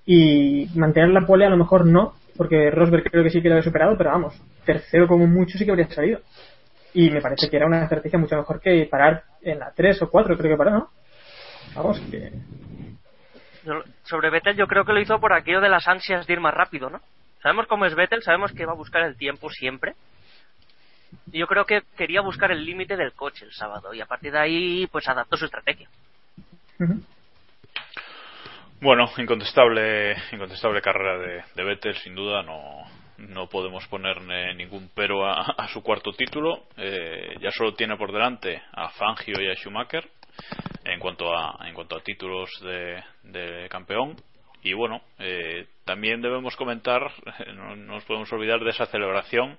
y 0.07 0.71
mantener 0.77 1.11
la 1.11 1.27
pole 1.27 1.45
a 1.45 1.51
lo 1.51 1.59
mejor 1.59 1.85
no, 1.85 2.15
porque 2.39 2.71
Rosberg 2.71 3.11
creo 3.11 3.25
que 3.25 3.31
sí 3.31 3.43
que 3.43 3.49
lo 3.49 3.57
había 3.57 3.65
superado, 3.65 3.99
pero 3.99 4.11
vamos, 4.11 4.41
tercero 4.65 5.07
como 5.07 5.27
mucho 5.27 5.59
sí 5.59 5.65
que 5.65 5.71
habría 5.71 5.89
salido. 5.89 6.21
Y 6.95 7.11
me 7.11 7.21
parece 7.21 7.51
que 7.51 7.57
era 7.57 7.67
una 7.67 7.83
estrategia 7.83 8.19
mucho 8.19 8.37
mejor 8.37 8.61
que 8.61 8.89
parar 8.91 9.25
en 9.43 9.59
la 9.59 9.73
3 9.73 10.03
o 10.03 10.11
4, 10.11 10.39
creo 10.39 10.51
que 10.53 10.57
paró, 10.57 10.71
¿no? 10.71 10.91
Vamos, 11.75 12.01
que. 12.11 12.33
Sobre 14.05 14.31
Vettel 14.31 14.57
yo 14.57 14.67
creo 14.67 14.87
que 14.87 14.95
lo 14.95 15.01
hizo 15.01 15.21
por 15.21 15.35
aquello 15.35 15.61
de 15.61 15.69
las 15.69 15.87
ansias 15.87 16.27
de 16.27 16.33
ir 16.33 16.41
más 16.41 16.55
rápido, 16.55 16.89
¿no? 16.89 17.03
Sabemos 17.43 17.67
cómo 17.67 17.85
es 17.85 17.95
Vettel, 17.95 18.23
sabemos 18.23 18.53
que 18.53 18.65
va 18.65 18.73
a 18.73 18.77
buscar 18.77 19.03
el 19.03 19.17
tiempo 19.17 19.51
siempre, 19.51 19.95
yo 21.27 21.47
creo 21.47 21.65
que 21.65 21.83
quería 21.97 22.21
buscar 22.21 22.51
el 22.51 22.65
límite 22.65 22.97
del 22.97 23.13
coche 23.13 23.45
el 23.45 23.53
sábado 23.53 23.95
y 23.95 24.01
a 24.01 24.07
partir 24.07 24.33
de 24.33 24.39
ahí 24.39 24.87
pues 24.87 25.09
adaptó 25.09 25.37
su 25.37 25.47
estrategia. 25.47 25.89
Bueno, 28.81 29.11
incontestable, 29.17 30.15
incontestable 30.31 30.81
carrera 30.81 31.19
de, 31.19 31.43
de 31.53 31.65
Vettel, 31.65 31.97
sin 31.97 32.15
duda, 32.15 32.45
no, 32.45 32.85
no 33.19 33.49
podemos 33.49 33.85
ponerle 33.89 34.55
ningún 34.55 34.91
pero 34.95 35.27
a, 35.27 35.69
su 35.73 35.83
cuarto 35.83 36.13
título. 36.13 36.65
Eh, 36.77 37.35
ya 37.41 37.51
solo 37.51 37.75
tiene 37.75 37.97
por 37.97 38.13
delante 38.13 38.63
a 38.73 38.91
Fangio 38.91 39.41
y 39.41 39.51
a 39.51 39.57
Schumacher 39.57 40.09
en 40.85 41.01
cuanto 41.01 41.37
a, 41.37 41.67
en 41.67 41.75
cuanto 41.75 41.97
a 41.97 42.03
títulos 42.03 42.51
de, 42.63 43.67
campeón 43.69 44.17
y 44.63 44.73
bueno, 44.73 45.03
eh, 45.19 45.67
también 45.85 46.21
debemos 46.21 46.55
comentar, 46.57 47.11
no 47.55 47.75
nos 47.75 48.05
podemos 48.05 48.33
olvidar 48.33 48.61
de 48.61 48.71
esa 48.71 48.87
celebración 48.87 49.59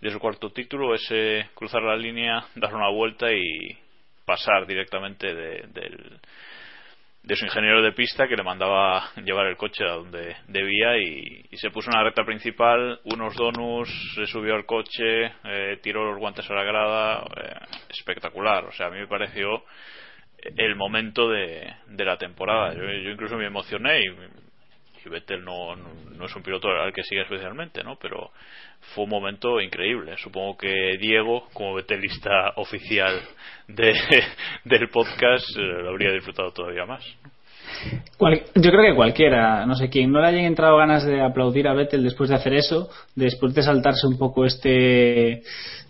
de 0.00 0.10
su 0.10 0.18
cuarto 0.18 0.50
título, 0.50 0.94
ese 0.94 1.50
cruzar 1.54 1.82
la 1.82 1.96
línea, 1.96 2.46
dar 2.56 2.74
una 2.74 2.90
vuelta 2.90 3.32
y 3.32 3.78
pasar 4.24 4.66
directamente 4.66 5.32
de, 5.34 5.66
del, 5.68 6.20
de 7.26 7.34
su 7.34 7.44
ingeniero 7.44 7.82
de 7.82 7.90
pista 7.90 8.28
que 8.28 8.36
le 8.36 8.44
mandaba 8.44 9.10
llevar 9.16 9.46
el 9.46 9.56
coche 9.56 9.84
a 9.84 9.94
donde 9.94 10.36
debía 10.46 10.96
y, 10.96 11.44
se 11.56 11.70
puso 11.70 11.90
en 11.90 11.96
la 11.96 12.04
recta 12.04 12.24
principal, 12.24 13.00
unos 13.04 13.34
donuts, 13.34 13.90
se 14.14 14.26
subió 14.26 14.54
al 14.54 14.64
coche, 14.64 15.32
eh, 15.44 15.78
tiró 15.82 16.04
los 16.04 16.18
guantes 16.18 16.48
a 16.48 16.54
la 16.54 16.62
grada, 16.62 17.24
eh, 17.36 17.54
espectacular, 17.88 18.66
o 18.66 18.72
sea, 18.72 18.86
a 18.86 18.90
mí 18.90 18.98
me 18.98 19.08
pareció 19.08 19.64
el 20.38 20.76
momento 20.76 21.28
de, 21.28 21.74
de 21.88 22.04
la 22.04 22.16
temporada. 22.16 22.74
Yo, 22.74 22.82
yo, 22.82 23.10
incluso 23.10 23.36
me 23.36 23.46
emocioné 23.46 24.02
y, 24.02 24.06
y 25.06 25.10
Vettel 25.10 25.44
no, 25.44 25.76
no, 25.76 25.88
no, 26.16 26.26
es 26.26 26.34
un 26.34 26.42
piloto 26.42 26.68
al 26.68 26.92
que 26.92 27.02
sigue 27.02 27.22
especialmente, 27.22 27.82
¿no? 27.82 27.96
Pero 27.96 28.32
fue 28.94 29.04
un 29.04 29.10
momento 29.10 29.60
increíble. 29.60 30.16
Supongo 30.18 30.56
que 30.56 30.96
Diego, 30.98 31.48
como 31.52 31.74
Vettelista 31.74 32.52
oficial 32.56 33.20
de, 33.68 33.94
del 34.64 34.88
podcast, 34.90 35.48
eh, 35.56 35.62
lo 35.62 35.90
habría 35.90 36.12
disfrutado 36.12 36.52
todavía 36.52 36.86
más. 36.86 37.04
Yo 38.54 38.70
creo 38.70 38.82
que 38.82 38.96
cualquiera, 38.96 39.66
no 39.66 39.74
sé 39.74 39.88
quién, 39.88 40.10
no 40.10 40.20
le 40.20 40.28
hayan 40.28 40.44
entrado 40.44 40.76
ganas 40.76 41.04
de 41.04 41.20
aplaudir 41.20 41.68
a 41.68 41.74
Vettel 41.74 42.02
después 42.02 42.30
de 42.30 42.36
hacer 42.36 42.54
eso, 42.54 42.88
después 43.14 43.54
de 43.54 43.62
saltarse 43.62 44.06
un 44.06 44.18
poco 44.18 44.44
este 44.44 45.42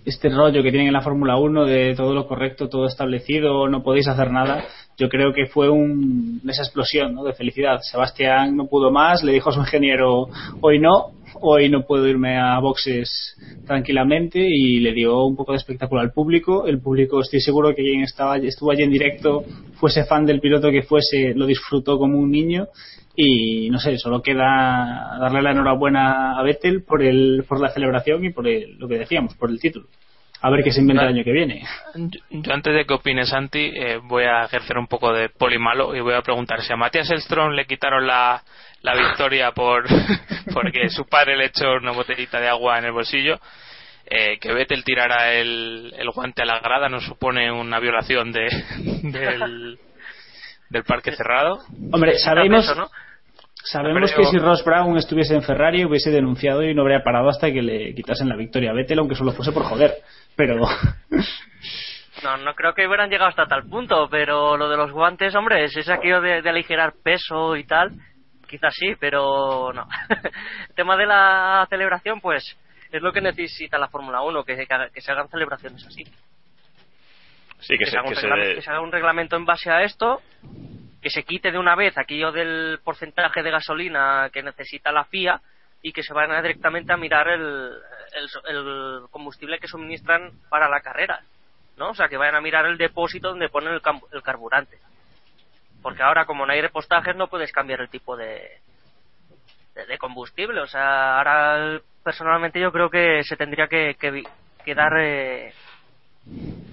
este 0.07 0.29
rollo 0.29 0.63
que 0.63 0.71
tienen 0.71 0.87
en 0.87 0.93
la 0.93 1.03
Fórmula 1.03 1.37
1 1.37 1.67
de 1.67 1.95
todo 1.97 2.15
lo 2.15 2.29
correcto, 2.29 2.69
todo 2.69 2.87
establecido, 2.87 3.69
no 3.69 3.83
podéis 3.83 4.07
hacer 4.07 4.31
nada. 4.31 4.65
Yo 4.97 5.09
creo 5.09 5.33
que 5.35 5.47
fue 5.47 5.69
un, 5.69 6.41
esa 6.49 6.63
explosión 6.63 7.13
¿no? 7.13 7.25
de 7.25 7.33
felicidad. 7.33 7.81
Sebastián 7.81 8.57
no 8.57 8.69
pudo 8.69 8.93
más, 8.93 9.25
le 9.25 9.33
dijo 9.33 9.51
a 9.51 9.53
su 9.53 9.61
ingeniero, 9.61 10.29
hoy 10.61 10.79
no, 10.79 11.11
hoy 11.41 11.69
no 11.69 11.83
puedo 11.87 12.07
irme 12.09 12.37
a 12.39 12.59
boxes 12.59 13.37
tranquilamente 13.67 14.39
y 14.41 14.81
le 14.81 14.93
dio 14.93 15.25
un 15.25 15.37
poco 15.37 15.53
de 15.53 15.59
espectáculo 15.59 16.01
al 16.01 16.13
público. 16.13 16.67
El 16.67 16.81
público, 16.81 17.21
estoy 17.21 17.41
seguro 17.41 17.71
que 17.75 17.83
quien 17.83 18.03
estaba, 18.03 18.37
estuvo 18.39 18.71
allí 18.71 18.83
en 18.83 18.91
directo, 18.91 19.45
fuese 19.75 20.05
fan 20.05 20.25
del 20.27 20.41
piloto 20.41 20.71
que 20.71 20.83
fuese, 20.83 21.35
lo 21.35 21.47
disfrutó 21.47 21.99
como 21.99 22.19
un 22.19 22.31
niño. 22.31 22.67
Y 23.15 23.71
no 23.71 23.79
sé, 23.79 23.97
solo 23.99 24.21
queda 24.21 25.17
darle 25.21 25.41
la 25.43 25.53
enhorabuena 25.53 26.39
a 26.39 26.43
Vettel 26.43 26.83
por, 26.85 27.03
el, 27.03 27.45
por 27.49 27.61
la 27.61 27.71
celebración 27.71 28.25
y 28.25 28.31
por 28.31 28.47
el- 28.47 28.77
lo 28.79 28.87
que 28.89 28.99
decíamos, 28.99 29.35
por 29.35 29.51
el 29.51 29.59
título. 29.59 29.87
A 30.43 30.51
ver 30.51 30.63
qué 30.63 30.71
se 30.71 30.83
inventa 30.83 31.03
el 31.05 31.09
año 31.15 31.25
que 31.25 31.33
viene. 31.33 31.63
Yo, 32.31 32.53
antes 32.53 32.75
de 32.75 32.85
que 32.85 32.93
opine 32.93 33.25
Santi, 33.25 33.73
eh, 33.75 33.99
voy 34.05 34.25
a 34.25 34.45
ejercer 34.45 34.77
un 34.77 34.87
poco 34.87 35.11
de 35.15 35.31
polimalo 35.31 35.97
y 35.97 36.01
voy 36.01 36.13
a 36.13 36.21
preguntar 36.21 36.61
si 36.61 36.73
a 36.75 36.77
Matías 36.77 37.11
Elstrom 37.11 37.53
le 37.53 37.65
quitaron 37.65 38.07
la, 38.07 38.43
la 38.87 38.95
victoria 38.95 39.51
por 39.51 39.85
porque 40.55 40.89
su 40.89 41.07
padre 41.07 41.37
le 41.37 41.47
echó 41.47 41.73
una 41.73 41.91
botellita 41.91 42.41
de 42.41 42.49
agua 42.49 42.79
en 42.79 42.85
el 42.85 42.93
bolsillo. 42.93 43.39
Eh, 44.09 44.39
que 44.39 44.55
Vettel 44.55 44.85
tirara 44.85 45.33
el, 45.33 45.93
el 45.99 46.11
guante 46.11 46.43
a 46.43 46.45
la 46.47 46.61
grada 46.61 46.89
no 46.89 47.01
supone 47.01 47.51
una 47.51 47.81
violación 47.81 48.31
de, 48.31 48.47
del, 49.03 49.79
del 50.71 50.85
parque 50.85 51.11
cerrado. 51.11 51.59
Hombre, 51.91 52.17
sabemos, 52.19 52.65
Eso, 52.65 52.77
¿no? 52.77 52.89
sabemos 53.65 54.13
que 54.15 54.25
si 54.27 54.39
Ross 54.39 54.65
Brown 54.65 54.97
estuviese 54.97 55.35
en 55.35 55.43
Ferrari 55.43 55.85
hubiese 55.85 56.13
denunciado 56.13 56.63
y 56.63 56.73
no 56.73 56.83
habría 56.83 57.03
parado 57.03 57.29
hasta 57.29 57.51
que 57.51 57.63
le 57.63 57.93
quitasen 57.97 58.29
la 58.29 58.37
victoria 58.37 58.71
a 58.71 58.75
Vettel, 58.75 59.01
aunque 59.01 59.17
solo 59.17 59.33
fuese 59.33 59.51
por 59.51 59.65
joder. 59.65 59.95
Pero 60.37 60.55
No, 62.23 62.37
no 62.39 62.55
creo 62.55 62.73
que 62.73 62.87
hubieran 62.87 63.11
llegado 63.11 63.31
hasta 63.31 63.47
tal 63.47 63.65
punto, 63.65 64.09
pero 64.09 64.57
lo 64.57 64.69
de 64.69 64.77
los 64.77 64.93
guantes, 64.93 65.35
hombre, 65.35 65.65
es 65.65 65.89
aquello 65.89 66.21
de, 66.21 66.41
de 66.41 66.49
aligerar 66.49 66.95
peso 67.03 67.57
y 67.57 67.65
tal, 67.65 67.91
quizás 68.49 68.75
sí, 68.75 68.95
pero 68.99 69.73
no. 69.73 69.87
El 70.69 70.75
tema 70.75 70.97
de 70.97 71.07
la 71.07 71.67
celebración, 71.69 72.21
pues, 72.21 72.45
es 72.91 73.03
lo 73.03 73.13
que 73.13 73.21
necesita 73.21 73.79
la 73.79 73.89
Fórmula 73.89 74.23
1, 74.23 74.45
que, 74.45 74.57
se- 74.57 74.67
que 74.93 75.01
se 75.01 75.13
hagan 75.13 75.29
celebraciones 75.29 75.85
así. 75.87 76.05
Sí, 77.61 77.79
que, 77.79 77.85
que, 77.85 77.87
se, 77.87 77.97
haga 77.99 78.09
un 78.09 78.15
que 78.15 78.21
se 78.21 78.27
que 78.63 78.71
haga 78.71 78.81
un 78.81 78.93
reglamento 78.93 79.37
en 79.37 79.45
base 79.45 79.71
a 79.71 79.83
esto, 79.83 80.21
que 81.01 81.11
se 81.11 81.23
quite 81.25 81.51
de 81.51 81.59
una 81.59 81.75
vez 81.75 81.97
aquello 81.99 82.31
del 82.33 82.79
porcentaje 82.85 83.43
de 83.43 83.51
gasolina 83.51 84.29
que 84.33 84.43
necesita 84.43 84.93
la 84.93 85.05
FIA 85.05 85.41
y 85.83 85.93
que 85.93 86.03
se 86.03 86.13
vayan 86.13 86.43
directamente 86.43 86.93
a 86.93 86.97
mirar 86.97 87.29
el, 87.29 87.43
el, 88.15 88.57
el 88.57 89.01
combustible 89.11 89.59
que 89.59 89.69
suministran 89.69 90.33
para 90.51 90.69
la 90.69 90.81
carrera. 90.81 91.21
¿no? 91.77 91.91
O 91.91 91.95
sea, 91.95 92.09
que 92.09 92.17
vayan 92.17 92.37
a 92.37 92.41
mirar 92.41 92.67
el 92.67 92.79
depósito 92.79 93.29
donde 93.29 93.49
ponen 93.49 93.75
el 94.13 94.23
carburante. 94.23 94.79
Porque 95.87 96.03
ahora, 96.03 96.25
como 96.25 96.45
no 96.45 96.53
hay 96.53 96.61
repostajes, 96.61 97.15
no 97.15 97.29
puedes 97.29 97.53
cambiar 97.53 97.81
el 97.81 97.89
tipo 97.89 98.17
de, 98.17 98.59
de, 99.73 99.87
de 99.87 99.99
combustible. 99.99 100.61
O 100.61 100.67
sea, 100.67 101.19
ahora, 101.19 101.81
personalmente, 102.03 102.59
yo 102.59 102.73
creo 102.73 102.91
que 102.91 103.23
se 103.23 103.37
tendría 103.37 103.69
que, 103.69 103.95
que, 103.95 104.75
dar 104.75 104.99
eh, 104.99 105.55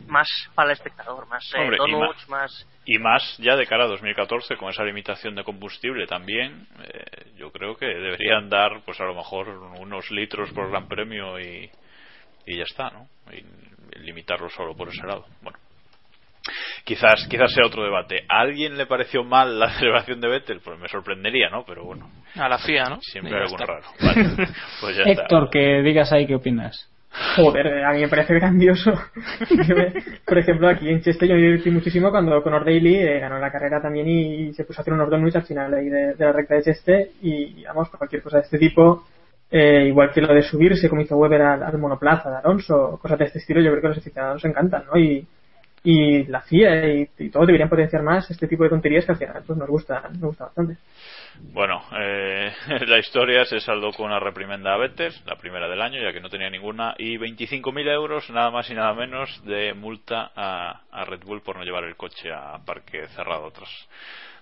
más 0.07 0.27
para 0.55 0.69
el 0.69 0.73
espectador, 0.73 1.27
más 1.27 1.47
eh, 1.53 1.59
Hombre, 1.59 1.77
y 1.77 1.91
donuts, 1.91 2.27
más... 2.27 2.67
Y 2.85 2.97
más 2.97 3.37
ya 3.37 3.55
de 3.55 3.67
cara 3.67 3.83
a 3.83 3.87
2014 3.89 4.57
con 4.57 4.71
esa 4.71 4.83
limitación 4.83 5.35
de 5.35 5.43
combustible 5.43 6.07
también, 6.07 6.67
eh, 6.83 7.33
yo 7.35 7.51
creo 7.51 7.77
que 7.77 7.85
deberían 7.85 8.49
dar 8.49 8.81
pues 8.83 8.99
a 8.99 9.05
lo 9.05 9.13
mejor 9.13 9.47
unos 9.47 10.09
litros 10.09 10.51
por 10.53 10.71
gran 10.71 10.87
premio 10.87 11.39
y, 11.39 11.69
y 12.47 12.57
ya 12.57 12.63
está, 12.63 12.89
¿no? 12.89 13.07
Y 13.31 13.45
limitarlo 13.99 14.49
solo 14.49 14.75
por 14.75 14.87
ese 14.87 15.05
lado. 15.05 15.27
Bueno, 15.43 15.59
quizás 16.83 17.27
quizás 17.29 17.51
sea 17.53 17.65
otro 17.65 17.83
debate. 17.83 18.25
¿A 18.29 18.41
alguien 18.41 18.77
le 18.77 18.85
pareció 18.85 19.23
mal 19.23 19.59
la 19.59 19.69
celebración 19.79 20.19
de 20.21 20.27
Vettel? 20.29 20.59
Pues 20.63 20.79
me 20.79 20.87
sorprendería, 20.89 21.49
¿no? 21.49 21.63
Pero 21.65 21.85
bueno, 21.85 22.09
A 22.35 22.49
la 22.49 22.57
FIA, 22.57 22.85
¿no? 22.89 22.97
siempre 23.01 23.35
algún 23.35 23.59
está. 23.61 23.65
raro. 23.65 23.85
Vale, 24.01 24.47
pues 24.81 24.95
ya 24.97 25.03
está. 25.03 25.23
Héctor, 25.23 25.49
que 25.49 25.81
digas 25.81 26.11
ahí 26.11 26.27
qué 26.27 26.35
opinas. 26.35 26.89
Joder, 27.35 27.83
a 27.85 27.91
mí 27.93 28.01
me 28.01 28.07
parece 28.07 28.33
grandioso. 28.33 28.91
Me- 29.67 29.93
por 30.25 30.37
ejemplo, 30.39 30.67
aquí 30.67 30.89
en 30.89 30.99
Cheste 31.01 31.27
yo 31.27 31.35
me 31.35 31.41
divertí 31.41 31.69
muchísimo 31.69 32.09
cuando 32.09 32.41
Conor 32.41 32.65
Daly 32.65 32.95
eh, 32.95 33.19
ganó 33.19 33.37
la 33.37 33.51
carrera 33.51 33.79
también 33.79 34.07
y, 34.09 34.51
se 34.53 34.63
puso 34.65 34.79
a 34.79 34.81
hacer 34.81 34.93
unos 34.95 35.11
donuts 35.11 35.35
al 35.35 35.43
final 35.43 35.71
ahí 35.75 35.89
de, 35.89 36.15
de 36.15 36.25
la 36.25 36.31
recta 36.31 36.55
de 36.55 36.63
Cheste 36.63 37.11
y, 37.21 37.63
vamos, 37.65 37.89
cualquier 37.89 38.23
cosa 38.23 38.37
de 38.37 38.43
este 38.45 38.57
tipo, 38.57 39.05
eh, 39.51 39.85
igual 39.89 40.09
que 40.11 40.21
lo 40.21 40.33
de 40.33 40.41
subirse 40.41 40.89
como 40.89 41.01
hizo 41.03 41.15
Weber 41.15 41.41
al, 41.43 41.61
al 41.61 41.77
monoplaza 41.77 42.31
de 42.31 42.37
Alonso, 42.37 42.97
cosas 42.99 43.19
de 43.19 43.25
este 43.25 43.37
estilo, 43.37 43.61
yo 43.61 43.69
creo 43.69 43.81
que 43.81 43.87
a 43.87 43.89
los 43.89 43.97
aficionados 43.99 44.43
encantan, 44.45 44.85
¿no? 44.91 44.97
Y, 44.99 45.27
y 45.83 46.23
la 46.25 46.41
FIA 46.41 46.93
y, 46.93 47.09
y 47.19 47.29
todo 47.29 47.45
deberían 47.45 47.69
potenciar 47.69 48.03
más 48.03 48.29
este 48.31 48.47
tipo 48.47 48.63
de 48.63 48.69
tonterías 48.69 49.05
que 49.05 49.11
al 49.11 49.17
final 49.17 49.43
pues 49.45 49.59
nos 49.59 49.67
gusta, 49.67 50.01
nos 50.09 50.21
gusta 50.21 50.45
bastante. 50.45 50.77
Bueno, 51.39 51.83
eh, 51.99 52.53
la 52.87 52.99
historia 52.99 53.43
se 53.45 53.59
saldó 53.59 53.91
con 53.91 54.07
una 54.07 54.19
reprimenda 54.19 54.73
a 54.73 54.77
Vettel, 54.77 55.13
la 55.25 55.35
primera 55.35 55.67
del 55.67 55.81
año, 55.81 56.01
ya 56.01 56.13
que 56.13 56.21
no 56.21 56.29
tenía 56.29 56.49
ninguna, 56.49 56.95
y 56.97 57.17
25.000 57.17 57.89
euros, 57.89 58.29
nada 58.29 58.51
más 58.51 58.69
y 58.69 58.73
nada 58.73 58.93
menos, 58.93 59.43
de 59.45 59.73
multa 59.73 60.31
a, 60.35 60.81
a 60.91 61.05
Red 61.05 61.23
Bull 61.25 61.41
por 61.41 61.57
no 61.57 61.63
llevar 61.63 61.83
el 61.83 61.95
coche 61.95 62.31
a 62.31 62.57
parque 62.65 63.07
cerrado 63.09 63.51
tras, 63.51 63.69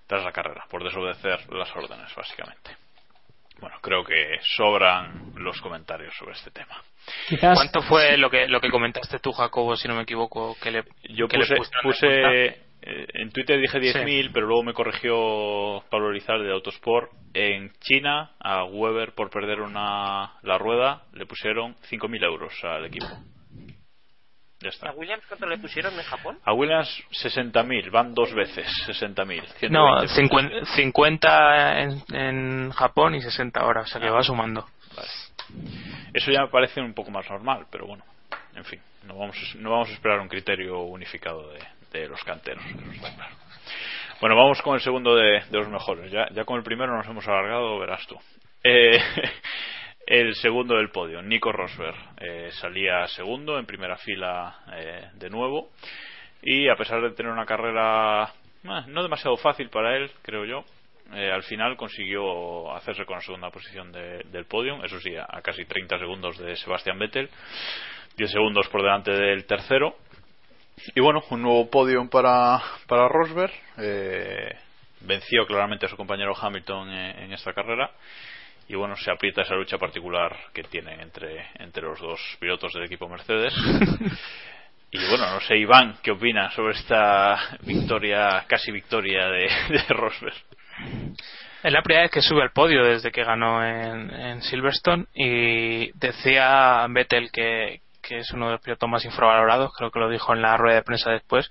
tras 0.07 0.23
la 0.23 0.31
carrera, 0.31 0.65
por 0.69 0.83
desobedecer 0.83 1.51
las 1.53 1.75
órdenes, 1.75 2.13
básicamente. 2.15 2.71
Bueno, 3.61 3.77
creo 3.81 4.03
que 4.03 4.39
sobran 4.41 5.33
los 5.35 5.61
comentarios 5.61 6.13
sobre 6.17 6.33
este 6.33 6.51
tema. 6.51 6.83
Quizás 7.29 7.55
¿Cuánto 7.55 7.81
fue 7.83 8.17
lo 8.17 8.29
que 8.29 8.47
lo 8.47 8.59
que 8.59 8.69
comentaste 8.69 9.19
tú, 9.19 9.31
Jacobo, 9.31 9.75
si 9.75 9.87
no 9.87 9.95
me 9.95 10.03
equivoco, 10.03 10.57
que 10.61 10.71
le, 10.71 10.83
Yo 11.09 11.27
que 11.27 11.37
le 11.37 11.45
puse, 11.55 11.71
puse 11.81 12.47
eh, 12.83 13.07
en 13.13 13.31
Twitter 13.31 13.59
dije 13.59 13.79
10.000, 13.79 14.31
pero 14.33 14.47
luego 14.47 14.63
me 14.63 14.73
corrigió 14.73 15.83
Pablo 15.89 16.11
Rizal 16.11 16.43
de 16.43 16.51
Autosport. 16.51 17.11
En 17.33 17.71
China, 17.79 18.31
a 18.39 18.65
Weber 18.65 19.13
por 19.13 19.29
perder 19.29 19.61
una 19.61 20.33
la 20.41 20.57
rueda, 20.57 21.03
le 21.13 21.25
pusieron 21.25 21.75
5.000 21.89 22.23
euros 22.25 22.53
al 22.63 22.85
equipo. 22.85 23.07
Ya 24.61 24.69
¿A. 24.87 24.91
Williams 24.91 25.23
cuánto 25.27 25.47
le 25.47 25.57
pusieron 25.57 25.93
en 25.97 26.03
Japón? 26.03 26.37
A 26.45 26.53
Williams 26.53 27.03
60.000, 27.11 27.89
van 27.91 28.13
dos 28.13 28.33
veces 28.33 28.67
60.000. 28.87 29.69
No, 29.69 30.07
120. 30.07 30.65
50, 30.65 30.65
50 30.75 31.79
en, 31.81 32.03
en 32.13 32.71
Japón 32.71 33.15
y 33.15 33.21
60 33.21 33.59
ahora, 33.59 33.81
o 33.81 33.87
sea 33.87 33.99
que 33.99 34.07
Ah. 34.07 34.11
va 34.11 34.23
sumando. 34.23 34.67
Vale. 34.95 35.09
Eso 36.13 36.31
ya 36.31 36.41
me 36.41 36.47
parece 36.49 36.79
un 36.81 36.93
poco 36.93 37.09
más 37.11 37.29
normal, 37.29 37.65
pero 37.71 37.87
bueno, 37.87 38.03
en 38.55 38.65
fin, 38.65 38.79
no 39.05 39.17
vamos, 39.17 39.35
a- 39.37 39.57
no 39.57 39.71
vamos 39.71 39.89
a 39.89 39.93
esperar 39.93 40.19
un 40.19 40.27
criterio 40.27 40.81
unificado 40.81 41.51
de, 41.53 41.59
de 41.99 42.07
los 42.07 42.23
canteros, 42.23 42.63
claro. 42.99 43.35
Bueno, 44.19 44.35
vamos 44.35 44.61
con 44.61 44.75
el 44.75 44.81
segundo 44.81 45.15
de, 45.15 45.41
de 45.49 45.57
los 45.57 45.67
mejores. 45.67 46.11
Ya, 46.11 46.27
ya 46.31 46.43
con 46.45 46.57
el 46.57 46.63
primero 46.63 46.95
nos 46.95 47.07
hemos 47.07 47.27
alargado, 47.27 47.79
verás 47.79 48.05
tú. 48.05 48.15
Eh, 48.63 48.99
el 50.13 50.35
segundo 50.35 50.75
del 50.75 50.89
podio, 50.89 51.21
Nico 51.21 51.51
Rosberg, 51.51 51.95
eh, 52.19 52.49
salía 52.59 53.07
segundo 53.07 53.57
en 53.57 53.65
primera 53.65 53.95
fila 53.97 54.59
eh, 54.73 55.09
de 55.13 55.29
nuevo 55.29 55.69
y 56.41 56.67
a 56.67 56.75
pesar 56.75 57.01
de 57.01 57.11
tener 57.11 57.31
una 57.31 57.45
carrera 57.45 58.25
eh, 58.63 58.83
no 58.87 59.03
demasiado 59.03 59.37
fácil 59.37 59.69
para 59.69 59.95
él, 59.95 60.11
creo 60.21 60.43
yo, 60.45 60.65
eh, 61.13 61.31
al 61.31 61.43
final 61.43 61.77
consiguió 61.77 62.73
hacerse 62.75 63.05
con 63.05 63.15
la 63.15 63.21
segunda 63.21 63.49
posición 63.51 63.91
de- 63.91 64.23
del 64.31 64.45
podio, 64.45 64.83
eso 64.83 64.99
sí, 64.99 65.15
a, 65.15 65.27
casi 65.41 65.65
30 65.65 65.97
segundos 65.99 66.37
de 66.37 66.55
Sebastian 66.57 66.99
Vettel, 66.99 67.29
10 68.17 68.31
segundos 68.31 68.67
por 68.69 68.81
delante 68.81 69.11
del 69.11 69.45
tercero. 69.45 69.95
Y 70.95 70.99
bueno, 71.01 71.21
un 71.29 71.41
nuevo 71.41 71.69
podio 71.69 72.09
para, 72.09 72.59
para 72.87 73.07
Rosberg. 73.07 73.53
eh, 73.77 74.55
venció 75.01 75.45
claramente 75.47 75.85
a 75.85 75.89
su 75.89 75.95
compañero 75.97 76.33
Hamilton 76.39 76.89
en, 76.91 77.19
en 77.23 77.33
esta 77.33 77.53
carrera. 77.53 77.91
Y 78.71 78.75
bueno, 78.75 78.95
se 78.95 79.11
aprieta 79.11 79.41
esa 79.41 79.55
lucha 79.55 79.77
particular 79.77 80.33
que 80.53 80.63
tienen 80.63 81.01
entre, 81.01 81.45
entre 81.55 81.83
los 81.83 81.99
dos 81.99 82.21
pilotos 82.39 82.71
del 82.71 82.85
equipo 82.85 83.09
Mercedes. 83.09 83.53
Y 84.93 84.97
bueno, 85.07 85.25
no 85.31 85.39
sé, 85.39 85.55
Iván, 85.55 85.99
¿qué 86.03 86.11
opina 86.11 86.51
sobre 86.51 86.73
esta 86.73 87.57
victoria, 87.61 88.43
casi 88.45 88.73
victoria 88.73 89.27
de, 89.27 89.49
de 89.69 89.83
Rosberg? 89.87 90.35
Es 91.63 91.71
la 91.71 91.81
primera 91.81 92.01
vez 92.01 92.11
que 92.11 92.21
sube 92.21 92.41
al 92.41 92.51
podio 92.51 92.83
desde 92.83 93.09
que 93.09 93.23
ganó 93.23 93.65
en, 93.65 94.09
en 94.11 94.41
Silverstone 94.41 95.05
y 95.13 95.97
decía 95.97 96.85
Vettel 96.89 97.31
que, 97.31 97.79
que 98.01 98.17
es 98.17 98.31
uno 98.31 98.47
de 98.47 98.51
los 98.53 98.61
pilotos 98.61 98.89
más 98.89 99.05
infravalorados, 99.05 99.71
creo 99.77 99.91
que 99.91 99.99
lo 99.99 100.09
dijo 100.09 100.33
en 100.33 100.41
la 100.41 100.57
rueda 100.57 100.75
de 100.75 100.83
prensa 100.83 101.11
después. 101.11 101.49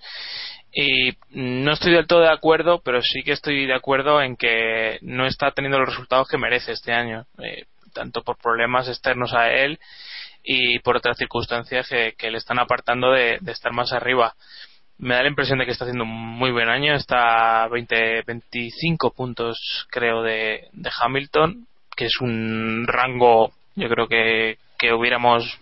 Y 0.72 1.16
no 1.30 1.72
estoy 1.72 1.92
del 1.92 2.06
todo 2.06 2.20
de 2.20 2.32
acuerdo, 2.32 2.80
pero 2.80 3.02
sí 3.02 3.22
que 3.22 3.32
estoy 3.32 3.66
de 3.66 3.74
acuerdo 3.74 4.22
en 4.22 4.36
que 4.36 4.98
no 5.02 5.26
está 5.26 5.50
teniendo 5.50 5.80
los 5.80 5.88
resultados 5.88 6.28
que 6.28 6.38
merece 6.38 6.72
este 6.72 6.92
año, 6.92 7.26
eh, 7.42 7.64
tanto 7.92 8.22
por 8.22 8.38
problemas 8.38 8.88
externos 8.88 9.34
a 9.34 9.50
él 9.50 9.80
y 10.44 10.78
por 10.78 10.96
otras 10.96 11.18
circunstancias 11.18 11.88
que, 11.88 12.30
le 12.30 12.38
están 12.38 12.58
apartando 12.58 13.10
de, 13.10 13.38
de 13.40 13.52
estar 13.52 13.72
más 13.72 13.92
arriba. 13.92 14.34
me 14.98 15.14
da 15.14 15.22
la 15.22 15.28
impresión 15.28 15.58
de 15.58 15.66
que 15.66 15.72
está 15.72 15.84
haciendo 15.84 16.04
un 16.04 16.10
muy 16.10 16.52
buen 16.52 16.68
año. 16.68 16.94
Está 16.94 17.64
a 17.64 17.68
20, 17.68 18.22
25 18.26 19.12
puntos, 19.12 19.86
creo, 19.90 20.22
de, 20.22 20.68
de 20.72 20.90
Hamilton, 21.00 21.66
que 21.96 22.06
es 22.06 22.20
un 22.20 22.86
rango, 22.86 23.52
yo 23.74 23.88
creo 23.88 24.06
que, 24.06 24.58
que 24.78 24.92
hubiéramos 24.92 25.58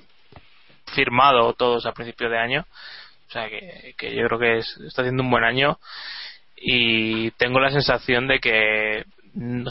firmado 0.94 1.52
todos 1.54 1.86
a 1.86 1.92
principio 1.92 2.28
de 2.28 2.38
año. 2.38 2.66
O 3.28 3.30
sea 3.30 3.48
que, 3.48 3.94
que 3.98 4.14
yo 4.14 4.26
creo 4.26 4.38
que 4.38 4.58
es- 4.58 4.78
está 4.86 5.02
haciendo 5.02 5.22
un 5.22 5.30
buen 5.30 5.44
año 5.44 5.78
y 6.56 7.30
tengo 7.32 7.60
la 7.60 7.70
sensación 7.70 8.26
de 8.26 8.40
que 8.40 9.04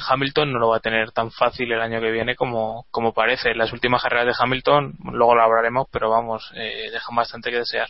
Hamilton 0.10 0.54
no 0.54 0.60
lo 0.60 0.70
va 0.70 0.78
a 0.78 0.82
tener 0.82 1.12
tan 1.12 1.32
fácil 1.32 1.72
el 1.72 1.82
año 1.82 2.00
que 2.00 2.12
viene 2.12 2.36
como, 2.36 2.86
como 2.92 3.14
parece. 3.14 3.56
Las 3.56 3.74
últimas 3.74 4.02
carreras 4.04 4.28
de 4.28 4.34
Hamilton, 4.44 4.94
luego 5.12 5.36
lo 5.36 5.42
hablaremos, 5.42 5.88
pero 5.92 6.10
vamos, 6.10 6.52
eh, 6.56 6.90
dejan 6.92 7.16
bastante 7.16 7.50
que 7.52 7.58
desear. 7.58 7.90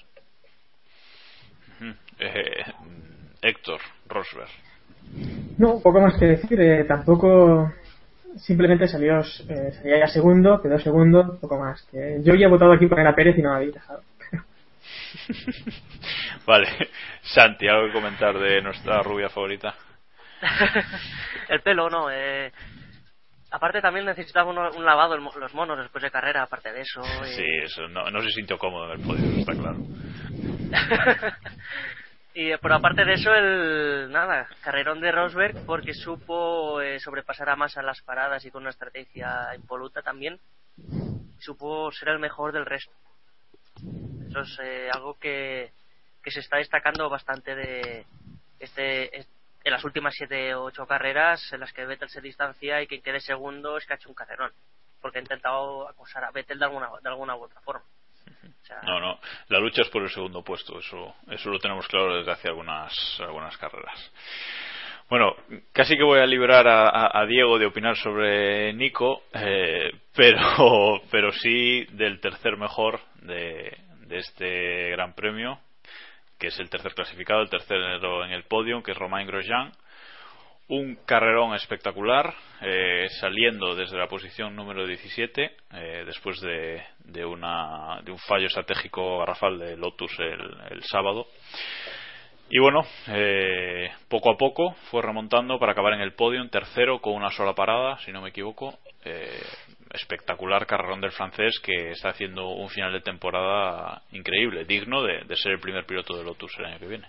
Eh, 2.20 2.64
Héctor 3.42 3.80
Rosberg. 4.08 4.50
No, 5.58 5.80
poco 5.82 6.02
más 6.02 6.18
que 6.18 6.26
decir. 6.26 6.60
eh, 6.60 6.84
tampoco. 6.86 7.72
Simplemente 8.38 8.88
salió, 8.88 9.20
eh, 9.20 9.72
salía 9.74 10.00
ya 10.00 10.08
segundo, 10.08 10.62
quedó 10.62 10.80
segundo, 10.80 11.38
poco 11.40 11.58
más. 11.60 11.82
que 11.92 12.20
Yo 12.24 12.36
ya 12.36 12.46
he 12.48 12.50
votado 12.50 12.72
aquí 12.74 12.86
por 12.88 13.00
a 13.00 13.16
Pérez 13.16 13.38
y 13.38 13.42
no 13.42 13.50
lo 13.50 13.56
habéis 13.56 13.74
dejado. 13.74 14.02
Vale, 16.46 16.90
Santi, 17.22 17.68
¿algo 17.68 17.88
que 17.88 17.94
comentar 17.94 18.38
de 18.38 18.62
nuestra 18.62 19.02
rubia 19.04 19.30
favorita? 19.30 19.76
el 21.50 21.62
pelo, 21.62 21.90
no. 21.90 22.10
Eh, 22.12 22.52
aparte 23.52 23.82
también 23.82 24.06
necesitaba 24.06 24.50
uno- 24.50 24.72
un 24.72 24.86
lavado 24.86 25.16
el 25.16 25.24
los 25.40 25.54
monos 25.54 25.78
después 25.80 26.04
de 26.04 26.12
carrera, 26.12 26.44
aparte 26.44 26.72
de 26.72 26.82
eso. 26.82 27.02
eh. 27.02 27.34
Sí, 27.36 27.46
eso 27.64 27.88
no, 27.88 28.10
no 28.12 28.22
se 28.22 28.32
sintió 28.32 28.58
cómodo 28.58 28.86
en 28.94 29.00
el 29.00 29.06
podio, 29.06 29.24
está 29.40 29.54
claro. 29.54 29.78
y 32.34 32.52
eh, 32.52 32.58
pero 32.62 32.76
aparte 32.76 33.04
de 33.06 33.14
eso, 33.14 33.34
el 33.34 34.12
nada, 34.12 34.48
carrerón 34.62 35.00
de 35.02 35.12
Rosberg 35.12 35.66
porque 35.66 35.94
supo 35.94 36.82
eh, 36.82 37.00
sobrepasar 37.00 37.50
a 37.50 37.56
Massa 37.56 37.80
en 37.80 37.86
las 37.88 38.02
paradas 38.02 38.46
y 38.46 38.52
con 38.52 38.62
una 38.64 38.70
estrategia 38.72 39.56
impoluta 39.56 40.02
también. 40.02 40.40
Supo 41.40 41.92
ser 41.92 42.10
el 42.10 42.20
mejor 42.20 42.52
del 42.52 42.66
resto. 42.66 42.92
Eh, 44.64 44.90
algo 44.94 45.18
que, 45.20 45.72
que 46.24 46.32
se 46.32 46.40
está 46.42 46.58
destacando 46.58 47.10
bastante 47.10 47.56
de 47.56 48.06
este 48.60 49.18
es- 49.18 49.30
en 49.64 49.72
las 49.72 49.84
últimas 49.84 50.14
siete 50.16 50.54
o 50.56 50.64
ocho 50.66 50.86
carreras 50.88 51.42
en 51.52 51.60
las 51.60 51.74
que 51.74 51.86
Vettel 51.86 52.10
se 52.10 52.22
distancia 52.22 52.82
y 52.82 52.88
quien 52.88 53.02
quede 53.02 53.20
segundo 53.20 53.78
es 53.78 53.86
que 53.86 53.94
ha 53.94 53.96
hecho 53.98 54.10
un 54.10 54.16
carrerón 54.16 54.52
porque 55.02 55.20
ha 55.20 55.22
intentado 55.22 55.88
acosar 55.90 56.24
a 56.24 56.32
Vettel 56.32 56.58
de 56.60 56.66
alguna 56.66 56.90
de 57.02 57.10
alguna 57.10 57.36
u 57.36 57.44
otra 57.44 57.60
forma. 57.62 57.84
No, 58.84 59.00
no, 59.00 59.20
la 59.50 59.60
lucha 59.60 59.82
es 59.82 59.90
por 59.90 60.04
el 60.04 60.10
segundo 60.10 60.44
puesto, 60.44 60.80
eso, 60.80 61.16
eso 61.30 61.50
lo 61.50 61.60
tenemos 61.60 61.88
claro 61.88 62.16
desde 62.18 62.32
hace 62.32 62.48
algunas, 62.48 62.94
algunas 63.20 63.58
carreras. 63.58 64.12
Bueno, 65.10 65.36
casi 65.72 65.96
que 65.96 66.04
voy 66.04 66.20
a 66.20 66.26
librar 66.26 66.68
a, 66.68 66.90
a- 66.90 67.22
a 67.22 67.26
Diego 67.26 67.58
de 67.58 67.66
opinar 67.66 67.96
sobre 67.98 68.74
Nico, 68.74 69.24
eh, 69.34 69.92
pero, 70.16 71.02
pero 71.12 71.32
sí 71.32 71.86
del 71.92 72.20
tercer 72.20 72.58
mejor 72.58 73.00
de, 73.22 73.78
de 74.08 74.18
este 74.18 74.90
Gran 74.92 75.14
Premio, 75.14 75.60
que 76.40 76.48
es 76.48 76.60
el 76.60 76.70
tercer 76.70 76.94
clasificado, 76.94 77.42
el 77.42 77.50
tercero 77.50 78.24
en 78.26 78.32
el 78.32 78.44
podio, 78.44 78.84
que 78.84 78.92
es 78.92 78.98
Romain 78.98 79.28
Grosjean. 79.28 79.72
Un 80.70 80.98
carrerón 81.06 81.56
espectacular, 81.56 82.34
eh, 82.62 83.08
saliendo 83.22 83.74
desde 83.74 83.98
la 83.98 84.08
posición 84.08 84.54
número 84.54 84.86
17, 84.86 85.52
eh, 85.74 86.04
después 86.06 86.42
de, 86.42 86.84
de, 87.06 87.26
una, 87.26 88.02
de 88.04 88.12
un 88.12 88.20
fallo 88.20 88.48
estratégico 88.48 89.20
garrafal 89.20 89.58
de 89.58 89.78
Lotus 89.78 90.12
el, 90.20 90.84
sábado. 90.84 91.28
Y 92.50 92.60
bueno, 92.60 92.82
eh, 93.08 93.90
poco 94.10 94.32
a 94.32 94.38
poco 94.38 94.74
fue 94.92 95.02
remontando 95.02 95.58
para 95.58 95.72
acabar 95.72 95.94
en 95.94 96.02
el 96.02 96.14
podio, 96.14 96.46
tercero, 96.50 97.00
con 97.00 97.14
una 97.14 97.30
sola 97.30 97.54
parada, 97.54 97.98
si 98.00 98.12
no 98.12 98.22
me 98.22 98.30
equivoco. 98.30 98.78
Eh, 99.06 99.42
espectacular 99.94 100.66
carrerón 100.66 101.02
del 101.02 101.12
francés 101.12 101.60
que 101.64 101.92
está 101.92 102.10
haciendo 102.10 102.50
un 102.50 102.70
final 102.70 102.94
de 102.94 103.02
temporada 103.02 104.02
increíble, 104.12 104.66
digno 104.66 105.04
de, 105.04 105.24
ser 105.36 105.54
el 105.54 105.60
primer 105.60 105.86
piloto 105.86 106.18
de 106.18 106.24
Lotus 106.24 106.52
el 106.60 106.66
año 106.66 106.80
que 106.80 106.88
viene. 106.88 107.08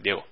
Diego. 0.00 0.24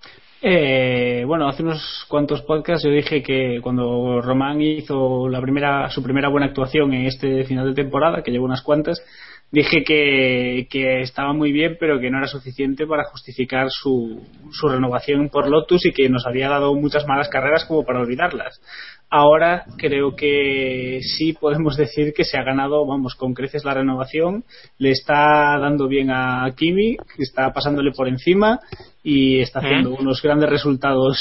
Eh, 0.43 1.25
bueno, 1.27 1.49
hace 1.49 1.63
unos 1.63 2.05
cuantos 2.09 2.43
podcasts 2.43 2.85
yo 2.85 2.91
dije 2.91 3.23
que 3.23 3.59
cuando 3.63 4.21
Román 4.21 4.61
hizo 4.61 5.29
la 5.29 5.41
primera, 5.41 5.91
su 5.91 6.03
primera 6.03 6.29
buena 6.29 6.47
actuación 6.47 6.93
en 6.93 7.07
este 7.07 7.45
final 7.45 7.67
de 7.67 7.83
temporada, 7.83 8.23
que 8.23 8.31
llevó 8.31 8.45
unas 8.45 8.63
cuantas, 8.63 9.03
dije 9.51 9.85
que, 9.85 10.67
que 10.71 11.01
estaba 11.01 11.33
muy 11.33 11.53
bien, 11.53 11.77
pero 11.79 11.99
que 12.01 12.11
no 12.11 12.19
era 12.19 12.27
suficiente 12.27 12.87
para 12.87 13.05
justificar 13.05 13.69
su, 13.71 14.23
su 14.53 14.69
renovación 14.69 15.29
por 15.31 15.49
Lotus 15.49 15.87
y 15.87 15.93
que 15.93 16.09
nos 16.09 16.27
había 16.27 16.49
dado 16.49 16.75
muchas 16.75 17.07
malas 17.07 17.29
carreras 17.29 17.65
como 17.65 17.85
para 17.85 18.01
olvidarlas. 18.01 18.61
Ahora 19.09 19.65
creo 19.79 20.17
que 20.17 20.99
sí 21.03 21.33
podemos 21.33 21.77
decir 21.77 22.13
que 22.13 22.25
se 22.25 22.39
ha 22.39 22.43
ganado, 22.43 22.85
vamos, 22.85 23.15
con 23.15 23.35
creces 23.35 23.65
la 23.65 23.75
renovación, 23.75 24.45
le 24.79 24.91
está 24.91 25.59
dando 25.61 25.87
bien 25.87 26.11
a 26.11 26.53
Kimi, 26.57 26.97
está 27.19 27.53
pasándole 27.53 27.93
por 27.93 28.09
encima 28.09 28.59
y 29.05 29.39
está 29.41 29.61
haciendo 29.61 29.95
unos 29.95 30.21
grandes 30.23 30.51
resultados. 30.51 31.19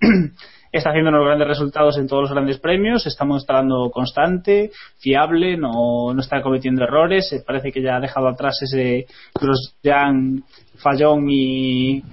Está 0.72 0.90
haciendo 0.90 1.10
unos 1.10 1.24
grandes 1.24 1.48
resultados 1.48 1.98
en 1.98 2.06
todos 2.06 2.22
los 2.22 2.30
grandes 2.30 2.60
premios, 2.60 3.04
está 3.04 3.24
mostrando 3.24 3.90
constante, 3.90 4.70
fiable, 5.00 5.56
no, 5.56 6.14
no 6.14 6.20
está 6.20 6.42
cometiendo 6.42 6.84
errores, 6.84 7.32
eh, 7.32 7.42
parece 7.44 7.72
que 7.72 7.82
ya 7.82 7.96
ha 7.96 8.00
dejado 8.00 8.28
atrás 8.28 8.56
ese 8.62 9.06
Grosjean 9.34 10.44
fallón 10.76 11.28
y, 11.28 12.04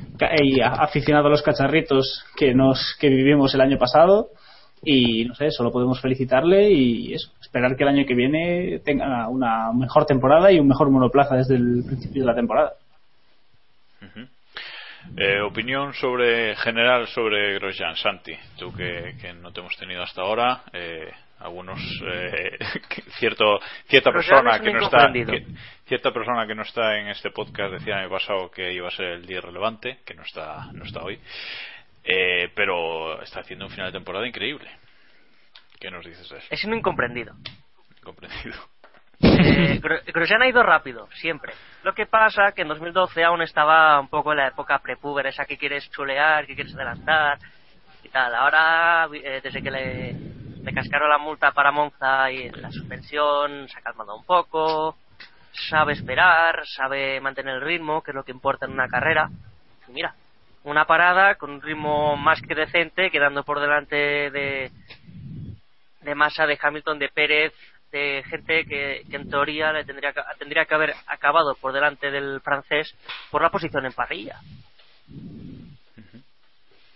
y 0.41 0.59
aficionado 0.59 1.27
a 1.27 1.29
los 1.29 1.43
cacharritos 1.43 2.25
que 2.35 2.55
nos 2.55 2.95
que 2.99 3.09
vivimos 3.09 3.53
el 3.53 3.61
año 3.61 3.77
pasado 3.77 4.29
y 4.83 5.25
no 5.25 5.35
sé, 5.35 5.51
solo 5.51 5.71
podemos 5.71 5.99
felicitarle 6.01 6.69
y 6.71 7.13
eso, 7.13 7.31
esperar 7.41 7.75
que 7.75 7.83
el 7.83 7.89
año 7.89 8.05
que 8.05 8.13
viene 8.15 8.79
tenga 8.85 9.27
una 9.27 9.71
mejor 9.73 10.05
temporada 10.05 10.51
y 10.51 10.59
un 10.59 10.67
mejor 10.67 10.89
monoplaza 10.89 11.35
desde 11.35 11.55
el 11.55 11.83
principio 11.85 12.21
de 12.23 12.27
la 12.27 12.35
temporada. 12.35 12.73
Eh, 15.15 15.39
opinión 15.41 15.93
sobre 15.93 16.55
general 16.57 17.07
sobre 17.07 17.53
Grosjean, 17.55 17.95
Santi, 17.95 18.33
tú 18.57 18.73
que, 18.73 19.15
que 19.21 19.33
no 19.33 19.53
te 19.53 19.61
hemos 19.61 19.75
tenido 19.77 20.03
hasta 20.03 20.21
ahora, 20.21 20.63
eh, 20.73 21.09
algunos 21.39 21.79
eh, 22.05 22.57
cierto 23.19 23.57
cierta 23.87 24.11
Grosjean 24.11 24.43
persona 24.43 24.55
es 24.57 24.61
que 24.61 24.73
no 24.73 24.83
está 24.83 25.11
que- 25.13 25.45
cierta 25.85 26.11
persona 26.11 26.45
que 26.45 26.55
no 26.55 26.63
está 26.63 26.99
en 26.99 27.07
este 27.07 27.31
podcast 27.31 27.73
decía 27.73 27.93
el 27.95 27.99
año 28.01 28.09
pasado 28.09 28.51
que 28.51 28.73
iba 28.73 28.89
a 28.89 28.91
ser 28.91 29.05
el 29.11 29.25
día 29.25 29.39
relevante, 29.39 29.99
que 30.05 30.13
no 30.13 30.23
está 30.23 30.69
no 30.73 30.83
está 30.83 31.01
hoy, 31.03 31.17
eh, 32.07 32.51
pero 32.55 33.21
está 33.21 33.41
haciendo 33.41 33.65
un 33.65 33.71
final 33.71 33.91
de 33.91 33.97
temporada 33.99 34.27
increíble. 34.27 34.69
¿Qué 35.79 35.91
nos 35.91 36.05
dices 36.05 36.27
de 36.29 36.37
eso? 36.39 36.47
es 36.49 36.63
un 36.63 36.73
incomprendido. 36.73 37.35
Comprendido. 38.03 38.55
Eh, 39.19 39.79
Gro- 39.81 40.01
Grosjean 40.13 40.41
ha 40.43 40.47
ido 40.47 40.61
rápido, 40.63 41.07
siempre. 41.13 41.53
Lo 41.83 41.93
que 41.93 42.05
pasa 42.05 42.51
que 42.51 42.61
en 42.61 42.67
2012 42.67 43.23
aún 43.23 43.41
estaba 43.41 43.99
un 43.99 44.09
poco 44.09 44.31
en 44.31 44.37
la 44.37 44.47
época 44.47 44.79
prepúber, 44.79 45.25
esa 45.27 45.45
que 45.45 45.57
quieres 45.57 45.89
chulear, 45.91 46.45
que 46.45 46.55
quieres 46.55 46.73
adelantar 46.75 47.39
y 48.03 48.09
tal. 48.09 48.33
Ahora, 48.35 49.07
eh, 49.13 49.41
desde 49.43 49.61
que 49.63 49.71
le, 49.71 50.13
le 50.13 50.73
cascaron 50.73 51.09
la 51.09 51.17
multa 51.17 51.51
para 51.51 51.71
Monza 51.71 52.31
y 52.31 52.49
la 52.49 52.71
suspensión, 52.71 53.67
se 53.67 53.79
ha 53.79 53.81
calmado 53.81 54.15
un 54.15 54.23
poco, 54.25 54.97
sabe 55.69 55.93
esperar, 55.93 56.61
sabe 56.67 57.19
mantener 57.19 57.55
el 57.55 57.61
ritmo, 57.61 58.01
que 58.03 58.11
es 58.11 58.15
lo 58.15 58.23
que 58.23 58.31
importa 58.31 58.65
en 58.67 58.73
una 58.73 58.87
carrera. 58.87 59.29
Y 59.87 59.91
mira, 59.93 60.13
una 60.67 60.85
parada 60.85 61.35
con 61.35 61.49
un 61.51 61.61
ritmo 61.61 62.17
más 62.17 62.41
que 62.41 62.53
decente, 62.55 63.09
quedando 63.09 63.43
por 63.43 63.59
delante 63.59 63.95
de, 63.95 64.71
de 66.01 66.15
Massa, 66.15 66.45
de 66.45 66.59
Hamilton, 66.61 66.99
de 66.99 67.09
Pérez, 67.09 67.53
de 67.91 68.23
gente 68.29 68.65
que, 68.65 69.03
en 69.09 69.29
teoría 69.29 69.71
le 69.71 69.85
tendría 69.85 70.11
que, 70.11 70.21
tendría 70.37 70.65
que 70.65 70.75
haber 70.75 70.93
acabado 71.07 71.55
por 71.55 71.71
delante 71.71 72.11
del 72.11 72.41
francés 72.41 72.93
por 73.31 73.41
la 73.41 73.49
posición 73.49 73.85
en 73.85 73.93
parrilla. 73.93 74.39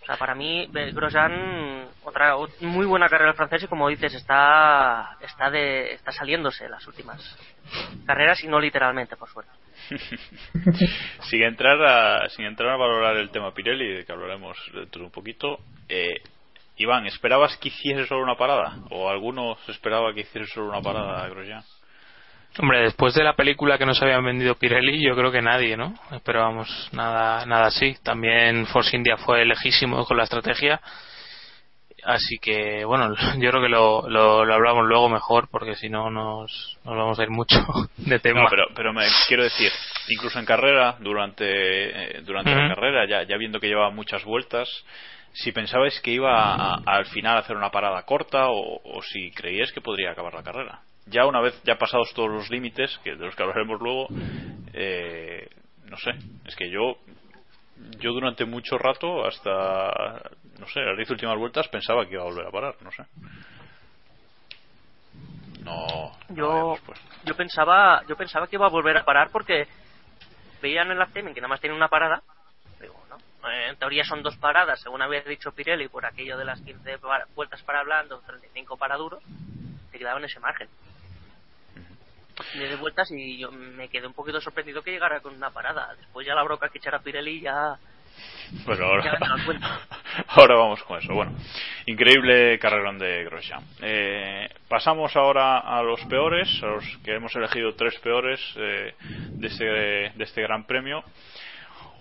O 0.02 0.04
sea, 0.04 0.16
para 0.16 0.34
mí, 0.34 0.68
Grosjean, 0.94 1.88
otra 2.04 2.36
ot- 2.36 2.60
muy 2.60 2.84
buena 2.84 3.08
carrera 3.08 3.28
del 3.30 3.36
francés 3.36 3.62
y 3.62 3.68
como 3.68 3.88
dices, 3.88 4.12
está, 4.14 5.16
está, 5.20 5.48
de, 5.48 5.92
está 5.94 6.10
saliéndose 6.12 6.68
las 6.68 6.86
últimas 6.88 7.38
carreras 8.04 8.42
y 8.44 8.48
no 8.48 8.58
literalmente, 8.60 9.16
por 9.16 9.30
suerte. 9.30 9.52
sin 11.30 11.42
entrar 11.42 11.82
a 11.82 12.28
sin 12.30 12.46
entrar 12.46 12.70
a 12.70 12.76
valorar 12.76 13.16
el 13.16 13.30
tema 13.30 13.54
Pirelli 13.54 13.92
de 13.92 14.04
que 14.04 14.12
hablaremos 14.12 14.56
dentro 14.74 15.00
de 15.00 15.06
un 15.06 15.12
poquito 15.12 15.58
eh, 15.88 16.20
Iván 16.76 17.06
esperabas 17.06 17.56
que 17.58 17.68
hiciese 17.68 18.06
solo 18.06 18.22
una 18.22 18.36
parada 18.36 18.78
o 18.90 19.08
alguno 19.08 19.56
se 19.66 19.72
esperaba 19.72 20.12
que 20.14 20.20
hiciese 20.20 20.52
solo 20.52 20.68
una 20.68 20.82
parada 20.82 21.28
Grosjean 21.28 21.62
Hombre, 22.58 22.82
después 22.82 23.14
de 23.14 23.24
la 23.24 23.34
película 23.34 23.78
que 23.78 23.86
nos 23.86 24.02
habían 24.02 24.22
vendido 24.24 24.56
Pirelli, 24.56 25.02
yo 25.02 25.16
creo 25.16 25.32
que 25.32 25.40
nadie, 25.40 25.74
¿no? 25.74 25.94
Pero 26.22 26.40
vamos, 26.40 26.90
nada, 26.92 27.46
nada 27.46 27.68
así. 27.68 27.96
También 28.02 28.66
Force 28.66 28.94
India 28.94 29.16
fue 29.16 29.46
lejísimo 29.46 30.04
con 30.04 30.18
la 30.18 30.24
estrategia. 30.24 30.78
Así 32.04 32.38
que, 32.38 32.84
bueno, 32.84 33.14
yo 33.38 33.50
creo 33.50 33.62
que 33.62 33.68
lo, 33.68 34.08
lo, 34.08 34.44
lo 34.44 34.54
hablamos 34.54 34.86
luego 34.86 35.08
mejor 35.08 35.48
porque 35.50 35.76
si 35.76 35.88
no 35.88 36.10
nos, 36.10 36.78
nos 36.84 36.96
vamos 36.96 37.18
a 37.18 37.22
ir 37.22 37.30
mucho 37.30 37.56
de 37.96 38.18
tema. 38.18 38.42
No, 38.42 38.48
pero, 38.50 38.64
pero 38.74 38.92
me 38.92 39.06
quiero 39.28 39.44
decir, 39.44 39.70
incluso 40.08 40.38
en 40.38 40.44
carrera, 40.46 40.96
durante, 41.00 41.44
eh, 41.46 42.20
durante 42.22 42.50
la 42.54 42.74
carrera, 42.74 43.06
ya, 43.08 43.22
ya 43.22 43.36
viendo 43.36 43.60
que 43.60 43.68
llevaba 43.68 43.90
muchas 43.90 44.24
vueltas, 44.24 44.68
si 45.32 45.52
pensabais 45.52 45.98
que 46.00 46.10
iba 46.10 46.30
a- 46.54 46.74
a- 46.74 46.82
al 46.84 47.06
final 47.06 47.36
a 47.36 47.40
hacer 47.40 47.56
una 47.56 47.70
parada 47.70 48.02
corta 48.02 48.48
o, 48.48 48.80
o 48.84 49.02
si 49.02 49.30
creíais 49.30 49.72
que 49.72 49.80
podría 49.80 50.10
acabar 50.10 50.34
la 50.34 50.42
carrera. 50.42 50.80
Ya 51.06 51.24
una 51.26 51.40
vez 51.40 51.60
ya 51.64 51.78
pasados 51.78 52.12
todos 52.14 52.30
los 52.30 52.50
límites, 52.50 52.98
que 53.02 53.16
de 53.16 53.24
los 53.26 53.34
que 53.34 53.42
hablaremos 53.42 53.80
luego, 53.80 54.08
eh, 54.74 55.48
no 55.88 55.96
sé, 55.96 56.10
es 56.46 56.54
que 56.56 56.70
yo 56.70 56.96
yo 57.98 58.12
durante 58.12 58.44
mucho 58.44 58.78
rato, 58.78 59.24
hasta, 59.26 60.22
no 60.58 60.66
sé, 60.68 60.80
las 60.80 60.96
10 60.96 61.10
últimas 61.10 61.36
vueltas 61.38 61.68
pensaba 61.68 62.06
que 62.06 62.14
iba 62.14 62.22
a 62.22 62.26
volver 62.26 62.46
a 62.46 62.50
parar, 62.50 62.74
no 62.82 62.90
sé. 62.92 63.04
No, 65.64 66.12
Yo, 66.30 66.76
puesto. 66.84 67.04
yo 67.24 67.36
pensaba 67.36 68.02
yo 68.08 68.16
pensaba 68.16 68.46
que 68.46 68.56
iba 68.56 68.66
a 68.66 68.70
volver 68.70 68.96
a 68.96 69.04
parar 69.04 69.30
porque 69.30 69.66
veían 70.60 70.90
en 70.90 70.98
la 70.98 71.06
Temen 71.06 71.34
que 71.34 71.40
nada 71.40 71.48
más 71.48 71.60
tiene 71.60 71.76
una 71.76 71.88
parada. 71.88 72.22
Digo, 72.80 73.00
¿no? 73.08 73.16
Eh, 73.48 73.68
En 73.70 73.76
teoría 73.76 74.02
son 74.04 74.22
dos 74.22 74.36
paradas, 74.38 74.80
según 74.80 75.02
había 75.02 75.20
dicho 75.22 75.52
Pirelli, 75.52 75.88
por 75.88 76.04
aquello 76.04 76.36
de 76.36 76.44
las 76.44 76.60
15 76.62 76.98
para- 76.98 77.26
vueltas 77.34 77.62
para 77.62 77.82
blando, 77.84 78.20
35 78.20 78.76
para 78.76 78.96
duros, 78.96 79.22
te 79.92 79.98
quedaban 79.98 80.24
ese 80.24 80.40
margen. 80.40 80.68
De 82.54 82.76
vueltas 82.76 83.10
y 83.10 83.38
yo 83.38 83.50
me 83.52 83.88
quedé 83.88 84.06
un 84.06 84.14
poquito 84.14 84.40
sorprendido 84.40 84.82
que 84.82 84.92
llegara 84.92 85.20
con 85.20 85.34
una 85.34 85.50
parada. 85.50 85.94
Después 85.96 86.26
ya 86.26 86.34
la 86.34 86.42
broca 86.42 86.68
que 86.68 86.78
echara 86.78 87.00
Pirelli 87.00 87.40
ya... 87.40 87.76
Pues 88.66 88.78
ahora, 88.78 89.18
ahora 90.28 90.54
vamos 90.56 90.82
con 90.82 90.98
eso. 90.98 91.14
Bueno, 91.14 91.32
increíble 91.86 92.58
carrerón 92.58 92.98
de 92.98 93.24
Grosjean. 93.24 93.64
Eh, 93.80 94.48
pasamos 94.68 95.16
ahora 95.16 95.58
a 95.58 95.82
los 95.82 96.04
peores, 96.04 96.48
a 96.62 96.66
los 96.66 96.84
que 97.02 97.14
hemos 97.14 97.34
elegido 97.34 97.74
tres 97.74 97.98
peores 98.00 98.40
eh, 98.56 98.94
de, 99.30 99.46
este, 99.46 99.64
de 99.64 100.24
este 100.24 100.42
Gran 100.42 100.66
Premio. 100.66 101.02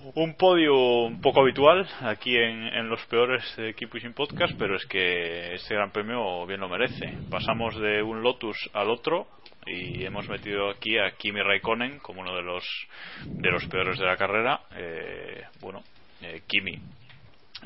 Un 0.04 0.34
podio 0.34 0.76
un 1.04 1.22
poco 1.22 1.42
habitual 1.42 1.88
aquí 2.02 2.36
en, 2.36 2.90
los 2.90 3.06
peores 3.06 3.44
de 3.56 3.70
Equipo 3.70 3.98
y 3.98 4.02
Sin 4.02 4.14
Podcast, 4.14 4.54
pero 4.58 4.76
es 4.76 4.84
que 4.88 5.54
este 5.54 5.76
Gran 5.76 5.92
Premio 5.92 6.44
bien 6.48 6.60
lo 6.60 6.68
merece. 6.68 7.20
Pasamos 7.30 7.80
de 7.80 8.02
un 8.02 8.24
Lotus 8.24 8.58
al 8.74 8.90
otro 8.90 9.28
y 9.68 10.04
hemos 10.04 10.28
metido 10.28 10.72
aquí 10.72 10.98
a 10.98 11.12
Kimi 11.12 11.44
Raikkonen 11.44 12.00
como 12.00 12.22
uno 12.22 12.36
de 12.36 12.42
los 12.42 12.64
de 13.26 13.52
los 13.52 13.64
peores 13.68 14.00
de 14.00 14.06
la 14.06 14.18
carrera. 14.18 14.62
Eh, 14.76 15.44
bueno, 15.60 15.84
eh, 16.24 16.42
Kimi 16.48 16.80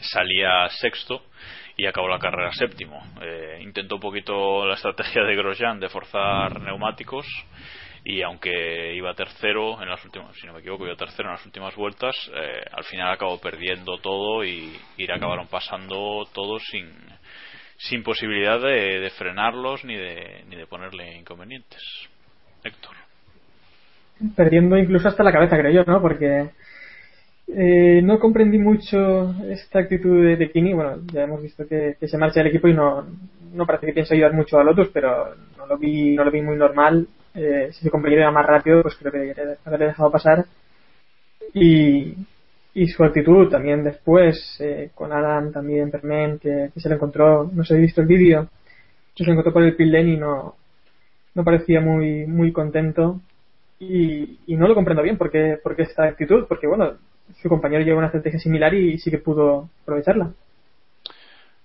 salía 0.02 0.68
sexto 0.70 1.24
y 1.78 1.86
acabó 1.86 2.10
la 2.10 2.20
carrera 2.20 2.52
séptimo. 2.52 3.02
Eh, 3.22 3.60
intentó 3.62 3.96
un 3.96 4.02
poquito 4.02 4.66
la 4.66 4.76
estrategia 4.76 5.24
de 5.24 5.38
Grosjean 5.38 5.80
de 5.80 5.88
forzar 5.88 6.60
neumáticos 6.60 7.26
y 8.06 8.22
aunque 8.22 8.94
iba 8.96 9.14
tercero 9.16 9.82
en 9.82 9.90
las 9.90 10.06
últimas, 10.06 10.36
si 10.38 10.46
no 10.46 10.54
me 10.54 10.60
equivoco, 10.60 10.86
iba 10.86 10.96
tercero 10.96 11.28
en 11.30 11.36
las 11.36 11.46
últimas 11.46 11.76
vueltas, 11.76 12.16
eh, 12.34 12.64
al 12.72 12.84
final 12.84 13.12
acabó 13.12 13.42
perdiendo 13.42 13.98
todo 13.98 14.46
y, 14.46 14.72
y 14.96 15.12
acabaron 15.12 15.48
pasando 15.48 16.24
todos 16.32 16.64
sin, 16.70 16.86
sin 17.78 18.04
posibilidad 18.04 18.62
de, 18.62 19.10
frenarlos 19.18 19.84
ni 19.86 19.96
de, 19.96 20.44
ni 20.50 20.56
de 20.56 20.68
ponerle 20.68 21.18
inconvenientes. 21.18 21.82
Héctor. 22.64 22.96
perdiendo 24.36 24.78
incluso 24.78 25.08
hasta 25.08 25.24
la 25.24 25.32
cabeza, 25.32 25.58
creo 25.58 25.72
yo, 25.72 25.92
¿no? 25.92 26.02
Porque 26.02 26.50
eh, 27.48 28.02
no 28.04 28.20
comprendí 28.20 28.58
mucho 28.58 29.36
esta 29.50 29.80
actitud 29.80 30.24
de, 30.24 30.36
de 30.36 30.52
Kimi. 30.52 30.74
Bueno, 30.74 30.98
ya 31.12 31.24
hemos 31.24 31.42
visto 31.42 31.68
que, 31.68 31.96
se 32.02 32.18
marcha 32.18 32.40
del 32.40 32.48
equipo 32.48 32.68
y 32.68 32.74
no, 32.74 33.06
no 33.54 33.66
parece 33.66 33.88
que 33.88 33.94
piensa 33.94 34.16
ayudar 34.16 34.34
mucho 34.34 34.60
a 34.60 34.64
Lotus, 34.64 34.90
pero 34.90 35.36
no 35.58 35.68
lo 35.68 35.78
vi, 35.78 36.16
no 36.16 36.24
lo 36.24 36.32
vi 36.32 36.42
muy 36.42 36.56
normal. 36.56 37.08
Eh, 37.36 37.70
si 37.74 37.84
su 37.84 37.92
compañero 37.92 38.22
iba 38.22 38.32
más 38.32 38.46
rápido, 38.46 38.82
pues 38.82 38.96
creo 38.96 39.12
que 39.12 39.36
haberle 39.66 39.88
dejado 39.88 40.12
pasar. 40.12 40.46
Y, 41.54 42.14
y 42.74 42.88
su 42.88 43.04
actitud 43.04 43.50
también 43.50 43.84
después, 43.84 44.58
eh, 44.60 44.92
con 44.94 45.12
Adam 45.12 45.52
también, 45.52 45.92
Permen, 45.92 46.40
que, 46.40 46.70
que 46.74 46.80
se 46.80 46.90
le 46.90 46.96
encontró, 46.96 47.50
no 47.52 47.64
sé, 47.64 47.76
he 47.76 47.82
visto 47.82 48.02
el 48.02 48.08
vídeo, 48.08 48.50
se 49.16 49.24
le 49.24 49.32
encontró 49.32 49.54
por 49.54 49.64
el 49.64 49.76
pit 49.76 49.88
lane 49.88 50.14
y 50.14 50.18
no, 50.18 50.56
no 51.34 51.44
parecía 51.44 51.82
muy, 51.82 52.26
muy 52.26 52.52
contento 52.52 53.22
y, 53.80 54.40
y 54.48 54.56
no 54.58 54.68
lo 54.68 54.76
comprendo 54.76 55.04
bien 55.04 55.18
porque, 55.18 55.58
porque 55.62 55.84
esta 55.84 56.06
actitud, 56.06 56.46
porque 56.48 56.68
bueno, 56.68 56.94
su 57.42 57.50
compañero 57.50 57.84
lleva 57.84 58.00
una 58.00 58.08
estrategia 58.08 58.40
similar 58.40 58.74
y 58.74 58.98
sí 58.98 59.10
que 59.10 59.20
pudo 59.20 59.70
aprovecharla. 59.84 60.32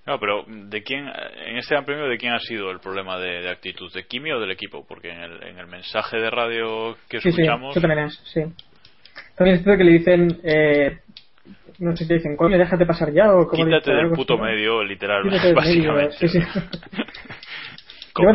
No, 0.07 0.19
pero 0.19 0.45
¿de 0.49 0.83
quién, 0.83 1.07
en 1.47 1.57
este 1.59 1.75
Gran 1.75 1.85
Premio, 1.85 2.07
de 2.09 2.17
quién 2.17 2.33
ha 2.33 2.41
sido 2.41 2.71
el 2.71 2.81
problema 2.81 3.19
de, 3.19 3.43
de 3.43 3.51
actitud? 3.51 3.93
¿De 3.93 4.05
Kimi 4.07 4.33
o 4.33 4.41
del 4.41 4.51
equipo? 4.51 4.85
Porque 4.89 5.11
en 5.11 5.21
el, 5.21 5.43
en 5.45 5.59
el 5.59 5.67
mensaje 5.67 6.17
de 6.17 6.31
radio 6.31 6.97
que 7.09 7.21
Sí, 7.21 7.31
sí, 7.33 7.43
escuchamos. 7.43 7.73
eso 7.77 7.81
también 7.81 8.07
es, 8.07 8.15
sí. 8.33 8.41
También 9.37 9.57
es 9.59 9.63
cierto 9.63 9.79
que 9.79 9.85
le 9.85 9.93
dicen, 9.93 10.41
eh, 10.43 10.99
no 11.81 11.97
sé 11.97 12.05
si 12.05 12.09
le 12.11 12.17
dicen, 12.17 12.37
coño, 12.37 12.59
déjate 12.59 12.87
pasar 12.87 13.13
ya 13.13 13.33
o 13.33 13.47
como 13.47 13.65
Quítate 13.65 13.93
del 13.93 14.11
puto 14.13 14.37
medio, 14.39 14.83
literal, 14.83 15.23
básicamente. 15.55 16.17
Sí, 16.17 16.29
sí. 16.29 16.39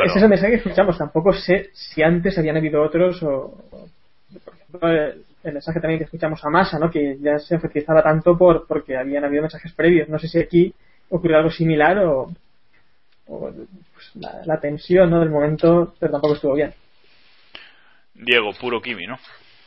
Ese 0.06 0.18
es 0.18 0.24
el 0.24 0.30
mensaje 0.30 0.52
que 0.54 0.58
escuchamos. 0.58 0.98
Tampoco 0.98 1.34
sé 1.34 1.70
si 1.74 2.02
antes 2.02 2.38
habían 2.38 2.58
habido 2.58 2.82
otros 2.82 3.22
o, 3.22 3.30
o, 3.72 3.88
por 4.44 4.54
ejemplo, 4.56 4.90
el, 4.90 5.22
el 5.44 5.54
mensaje 5.54 5.80
también 5.80 6.00
que 6.00 6.06
escuchamos 6.06 6.44
a 6.44 6.50
Massa, 6.50 6.80
¿no? 6.80 6.90
Que 6.90 7.18
ya 7.20 7.38
se 7.38 7.56
enfatizaba 7.56 8.02
tanto 8.02 8.38
por 8.38 8.66
porque 8.68 8.98
habían 8.98 9.26
habido 9.26 9.44
mensajes 9.44 9.74
previos. 9.74 10.10
No 10.10 10.18
sé 10.18 10.28
si 10.28 10.40
aquí 10.40 10.74
ocurrió 11.18 11.38
algo 11.38 11.52
similar 11.52 11.98
o, 12.00 12.32
o, 13.28 13.40
pues, 13.50 14.12
la, 14.16 14.42
la 14.46 14.60
tensión, 14.60 15.10
¿no? 15.10 15.20
Del 15.20 15.30
momento, 15.30 15.94
pero 16.00 16.12
tampoco 16.12 16.36
estuvo 16.36 16.54
bien. 16.54 16.74
Diego, 18.14 18.52
puro 18.54 18.82
Kimi, 18.82 19.06
¿no? 19.08 19.18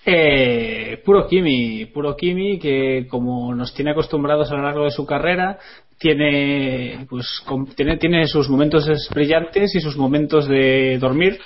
Eh, 0.06 1.02
puro 1.04 1.26
Kimi, 1.28 1.84
puro 1.86 2.16
Kimi 2.16 2.58
que 2.58 3.06
como 3.10 3.54
nos 3.54 3.74
tiene 3.74 3.90
acostumbrados 3.90 4.50
a 4.50 4.54
lo 4.54 4.62
largo 4.62 4.84
de 4.84 4.90
su 4.90 5.04
carrera 5.04 5.58
tiene 5.98 7.04
pues 7.10 7.42
com- 7.44 7.66
tiene, 7.74 7.98
tiene 7.98 8.26
sus 8.26 8.48
momentos 8.48 8.88
brillantes 9.12 9.74
y 9.74 9.80
sus 9.80 9.96
momentos 9.98 10.48
de 10.48 10.96
dormir 10.98 11.38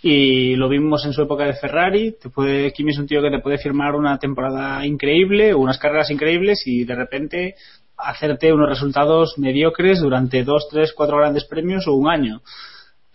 y 0.00 0.54
lo 0.54 0.68
vimos 0.68 1.04
en 1.04 1.12
su 1.12 1.22
época 1.22 1.44
de 1.44 1.54
Ferrari 1.54 2.12
te 2.12 2.30
puede, 2.30 2.72
Kimi 2.72 2.92
es 2.92 2.98
un 2.98 3.06
tío 3.08 3.20
que 3.20 3.30
te 3.30 3.40
puede 3.40 3.58
firmar 3.58 3.94
una 3.94 4.18
temporada 4.18 4.86
increíble 4.86 5.52
unas 5.52 5.78
carreras 5.78 6.10
increíbles 6.10 6.62
y 6.64 6.84
de 6.84 6.94
repente 6.94 7.54
hacerte 7.96 8.52
unos 8.52 8.68
resultados 8.68 9.38
mediocres 9.38 10.00
durante 10.00 10.44
dos, 10.44 10.68
tres, 10.70 10.92
cuatro 10.94 11.18
grandes 11.18 11.44
premios 11.44 11.86
o 11.86 11.94
un 11.94 12.08
año 12.08 12.42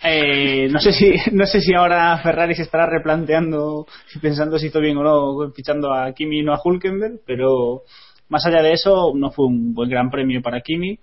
eh, 0.04 0.68
no 0.72 0.80
sé 0.80 0.94
si 0.94 1.14
no 1.32 1.46
sé 1.46 1.62
si 1.62 1.74
ahora 1.74 2.18
Ferrari 2.18 2.56
se 2.56 2.64
estará 2.64 2.88
replanteando 2.88 3.86
y 4.16 4.20
pensando 4.20 4.58
si 4.58 4.68
hizo 4.68 4.80
bien 4.80 4.98
o 4.98 5.04
no 5.04 5.52
fichando 5.52 5.94
a 5.94 6.12
Kimi 6.14 6.40
y 6.40 6.44
no 6.44 6.54
a 6.54 6.62
Hulkenberg, 6.64 7.20
pero 7.26 7.84
más 8.30 8.46
allá 8.46 8.62
de 8.64 8.74
eso 8.74 9.12
no 9.16 9.32
fue 9.32 9.46
un 9.46 9.74
buen 9.74 9.90
gran 9.90 10.10
premio 10.10 10.42
para 10.42 10.62
Kimi. 10.62 11.00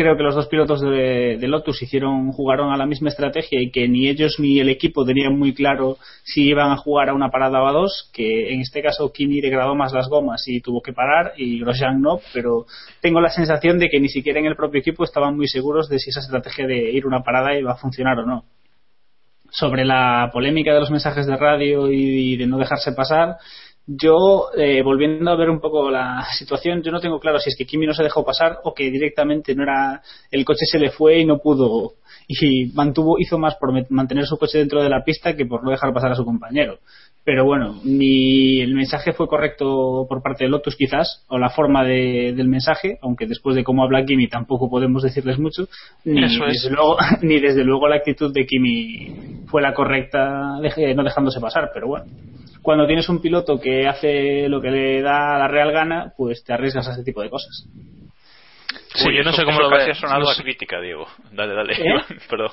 Creo 0.00 0.16
que 0.16 0.22
los 0.22 0.34
dos 0.34 0.46
pilotos 0.46 0.80
de, 0.80 1.36
Lotus 1.42 1.82
hicieron 1.82 2.32
jugaron 2.32 2.72
a 2.72 2.78
la 2.78 2.86
misma 2.86 3.10
estrategia 3.10 3.60
y 3.60 3.70
que 3.70 3.86
ni 3.86 4.08
ellos 4.08 4.36
ni 4.38 4.58
el 4.58 4.70
equipo 4.70 5.04
tenían 5.04 5.38
muy 5.38 5.52
claro 5.52 5.98
si 6.22 6.44
iban 6.44 6.72
a 6.72 6.78
jugar 6.78 7.10
a 7.10 7.12
una 7.12 7.28
parada 7.28 7.62
o 7.62 7.66
a 7.66 7.72
dos, 7.72 8.08
que 8.10 8.54
en 8.54 8.62
este 8.62 8.80
caso 8.80 9.12
Kimi 9.12 9.42
degradó 9.42 9.74
más 9.74 9.92
las 9.92 10.08
gomas 10.08 10.48
y 10.48 10.62
tuvo 10.62 10.80
que 10.80 10.94
parar 10.94 11.34
y 11.36 11.60
Grosjean 11.60 12.00
no, 12.00 12.18
pero 12.32 12.64
tengo 13.02 13.20
la 13.20 13.28
sensación 13.28 13.78
de 13.78 13.90
que 13.90 14.00
ni 14.00 14.08
siquiera 14.08 14.40
en 14.40 14.46
el 14.46 14.56
propio 14.56 14.80
equipo 14.80 15.04
estaban 15.04 15.36
muy 15.36 15.48
seguros 15.48 15.90
de 15.90 15.98
si 15.98 16.08
esa 16.08 16.20
estrategia 16.20 16.66
de 16.66 16.92
ir 16.92 17.06
una 17.06 17.22
parada 17.22 17.54
iba 17.54 17.72
a 17.72 17.76
funcionar 17.76 18.20
o 18.20 18.24
no. 18.24 18.44
Sobre 19.50 19.84
la 19.84 20.30
polémica 20.32 20.72
de 20.72 20.80
los 20.80 20.90
mensajes 20.90 21.26
de 21.26 21.36
radio 21.36 21.92
y 21.92 22.38
de 22.38 22.46
no 22.46 22.56
dejarse 22.56 22.92
pasar, 22.92 23.36
yo, 23.86 24.50
eh, 24.56 24.82
volviendo 24.82 25.30
a 25.30 25.36
ver 25.36 25.50
un 25.50 25.60
poco 25.60 25.90
la 25.90 26.24
situación, 26.38 26.82
yo 26.82 26.92
no 26.92 27.00
tengo 27.00 27.18
claro 27.18 27.38
si 27.38 27.50
es 27.50 27.56
que 27.56 27.66
Kimi 27.66 27.86
no 27.86 27.94
se 27.94 28.02
dejó 28.02 28.24
pasar 28.24 28.58
o 28.64 28.74
que 28.74 28.90
directamente 28.90 29.54
no 29.54 29.62
era 29.62 30.02
el 30.30 30.44
coche 30.44 30.64
se 30.70 30.78
le 30.78 30.90
fue 30.90 31.18
y 31.18 31.24
no 31.24 31.38
pudo 31.38 31.94
y 32.30 32.66
mantuvo 32.74 33.18
hizo 33.18 33.38
más 33.38 33.56
por 33.56 33.72
mantener 33.90 34.24
su 34.24 34.38
coche 34.38 34.58
dentro 34.58 34.82
de 34.82 34.88
la 34.88 35.02
pista 35.02 35.34
que 35.34 35.46
por 35.46 35.64
no 35.64 35.70
dejar 35.70 35.92
pasar 35.92 36.12
a 36.12 36.14
su 36.14 36.24
compañero. 36.24 36.78
Pero 37.22 37.44
bueno, 37.44 37.78
ni 37.84 38.60
el 38.62 38.74
mensaje 38.74 39.12
fue 39.12 39.28
correcto 39.28 40.06
por 40.08 40.22
parte 40.22 40.44
de 40.44 40.50
Lotus 40.50 40.74
quizás, 40.74 41.24
o 41.28 41.38
la 41.38 41.50
forma 41.50 41.84
de- 41.84 42.32
del 42.34 42.48
mensaje, 42.48 42.98
aunque 43.02 43.26
después 43.26 43.54
de 43.54 43.62
cómo 43.62 43.84
habla 43.84 44.04
Kimi 44.06 44.26
tampoco 44.26 44.70
podemos 44.70 45.02
decirles 45.02 45.38
mucho, 45.38 45.68
ni, 46.04 46.24
Eso 46.24 46.46
es. 46.46 46.62
desde, 46.62 46.70
luego, 46.74 46.96
ni 47.22 47.38
desde 47.38 47.62
luego 47.62 47.88
la 47.88 47.96
actitud 47.96 48.32
de 48.32 48.46
Kimi 48.46 49.44
fue 49.48 49.60
la 49.60 49.74
correcta, 49.74 50.58
deje- 50.62 50.94
no 50.94 51.04
dejándose 51.04 51.40
pasar, 51.40 51.70
pero 51.74 51.88
bueno. 51.88 52.06
Cuando 52.62 52.86
tienes 52.86 53.08
un 53.08 53.20
piloto 53.22 53.58
que 53.60 53.86
hace 53.86 54.48
lo 54.48 54.60
que 54.60 54.70
le 54.70 55.02
da 55.02 55.38
la 55.38 55.48
real 55.48 55.72
gana, 55.72 56.12
pues 56.16 56.42
te 56.44 56.52
arriesgas 56.54 56.88
a 56.88 56.92
ese 56.92 57.04
tipo 57.04 57.22
de 57.22 57.30
cosas. 57.30 57.66
Sí, 58.94 59.08
Uy, 59.08 59.16
yo 59.16 59.22
no 59.22 59.30
eso- 59.30 59.40
sé 59.40 59.44
cómo 59.44 59.60
lo 59.60 59.70
casi 59.70 59.86
ve- 59.86 59.92
ha 59.92 59.94
sonado 59.94 60.24
no 60.24 60.30
a 60.30 60.34
crítica, 60.36 60.80
Diego. 60.80 61.06
Dale, 61.32 61.54
dale, 61.54 61.72
¿Eh? 61.74 62.00
Perdón. 62.30 62.50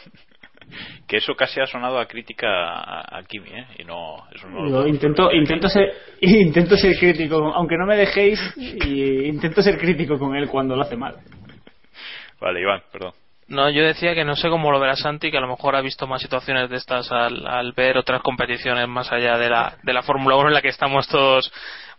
Que 1.07 1.17
eso 1.17 1.35
casi 1.35 1.59
ha 1.61 1.65
sonado 1.65 1.99
a 1.99 2.05
crítica 2.07 2.47
a, 2.47 3.19
a 3.19 3.23
Kimi, 3.23 3.49
¿eh? 3.49 3.67
Y 3.79 3.83
no, 3.83 4.23
eso 4.33 4.49
no 4.49 4.69
Yo 4.69 4.87
intento, 4.87 5.31
intento 5.31 5.69
ser, 5.69 5.93
intento 6.21 6.75
ser 6.75 6.97
crítico, 6.97 7.37
aunque 7.53 7.77
no 7.77 7.85
me 7.85 7.95
dejéis, 7.95 8.39
y 8.57 9.25
intento 9.25 9.61
ser 9.61 9.77
crítico 9.77 10.17
con 10.19 10.35
él 10.35 10.47
cuando 10.49 10.75
lo 10.75 10.81
hace 10.81 10.97
mal. 10.97 11.15
Vale, 12.39 12.61
Iván, 12.61 12.81
perdón. 12.91 13.13
No, 13.47 13.69
yo 13.69 13.85
decía 13.85 14.13
que 14.13 14.25
no 14.25 14.35
sé 14.35 14.49
cómo 14.49 14.71
lo 14.71 14.79
verá 14.79 14.97
Santi, 14.97 15.31
que 15.31 15.37
a 15.37 15.41
lo 15.41 15.47
mejor 15.47 15.75
ha 15.75 15.81
visto 15.81 16.05
más 16.05 16.21
situaciones 16.21 16.69
de 16.69 16.75
estas 16.75 17.09
al, 17.13 17.47
al 17.47 17.71
ver 17.71 17.97
otras 17.97 18.21
competiciones 18.21 18.87
más 18.89 19.09
allá 19.11 19.37
de 19.37 19.49
la, 19.49 19.77
de 19.83 19.93
la 19.93 20.03
Fórmula 20.03 20.35
1 20.35 20.49
en 20.49 20.53
la 20.53 20.61
que 20.61 20.67
estamos 20.67 21.07
todos 21.07 21.51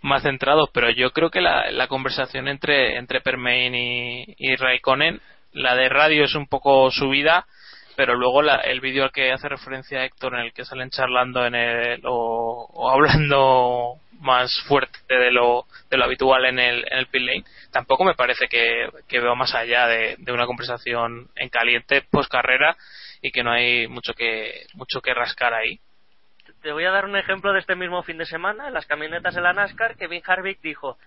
más 0.02 0.22
centrados, 0.22 0.68
pero 0.74 0.90
yo 0.90 1.10
creo 1.12 1.30
que 1.30 1.40
la, 1.40 1.70
la 1.70 1.88
conversación 1.88 2.48
entre, 2.48 2.98
entre 2.98 3.22
Permain 3.22 3.74
y, 3.74 4.24
y 4.36 4.56
Raikkonen, 4.56 5.20
la 5.52 5.74
de 5.74 5.88
radio 5.88 6.24
es 6.24 6.34
un 6.34 6.46
poco 6.46 6.90
subida, 6.90 7.46
pero 7.98 8.14
luego 8.14 8.42
la- 8.42 8.60
el 8.60 8.80
vídeo 8.80 9.02
al 9.02 9.10
que 9.10 9.32
hace 9.32 9.48
referencia 9.48 10.04
Héctor, 10.04 10.34
en 10.34 10.42
el 10.42 10.52
que 10.52 10.64
salen 10.64 10.88
charlando 10.88 11.44
en 11.44 11.56
el, 11.56 12.00
o, 12.04 12.88
hablando 12.94 13.96
más 14.20 14.52
fuerte 14.68 15.00
de 15.08 15.32
lo, 15.32 15.64
de 15.90 15.96
lo 15.96 16.04
habitual 16.04 16.44
en 16.44 16.60
el, 16.60 16.84
en 16.92 16.98
el 16.98 17.06
pit 17.08 17.22
lane, 17.22 17.44
tampoco 17.72 18.04
me 18.04 18.14
parece 18.14 18.46
que, 18.46 18.88
que 19.08 19.18
veo 19.18 19.34
más 19.34 19.52
allá 19.52 19.88
de, 19.88 20.14
de 20.18 20.30
una 20.30 20.46
conversación 20.46 21.26
en 21.34 21.48
caliente 21.48 22.02
post 22.08 22.30
carrera 22.30 22.76
y 23.20 23.32
que 23.32 23.42
no 23.42 23.50
hay 23.50 23.88
mucho 23.88 24.14
que 24.14 24.66
mucho 24.74 25.00
que 25.00 25.12
rascar 25.12 25.52
ahí. 25.52 25.80
Te 26.62 26.70
voy 26.70 26.84
a 26.84 26.92
dar 26.92 27.04
un 27.04 27.16
ejemplo 27.16 27.52
de 27.52 27.58
este 27.58 27.74
mismo 27.74 28.04
fin 28.04 28.18
de 28.18 28.26
semana, 28.26 28.68
en 28.68 28.74
las 28.74 28.86
camionetas 28.86 29.34
de 29.34 29.40
la 29.40 29.52
NASCAR, 29.54 29.96
Kevin 29.96 30.22
Harvick 30.24 30.60
dijo, 30.60 30.98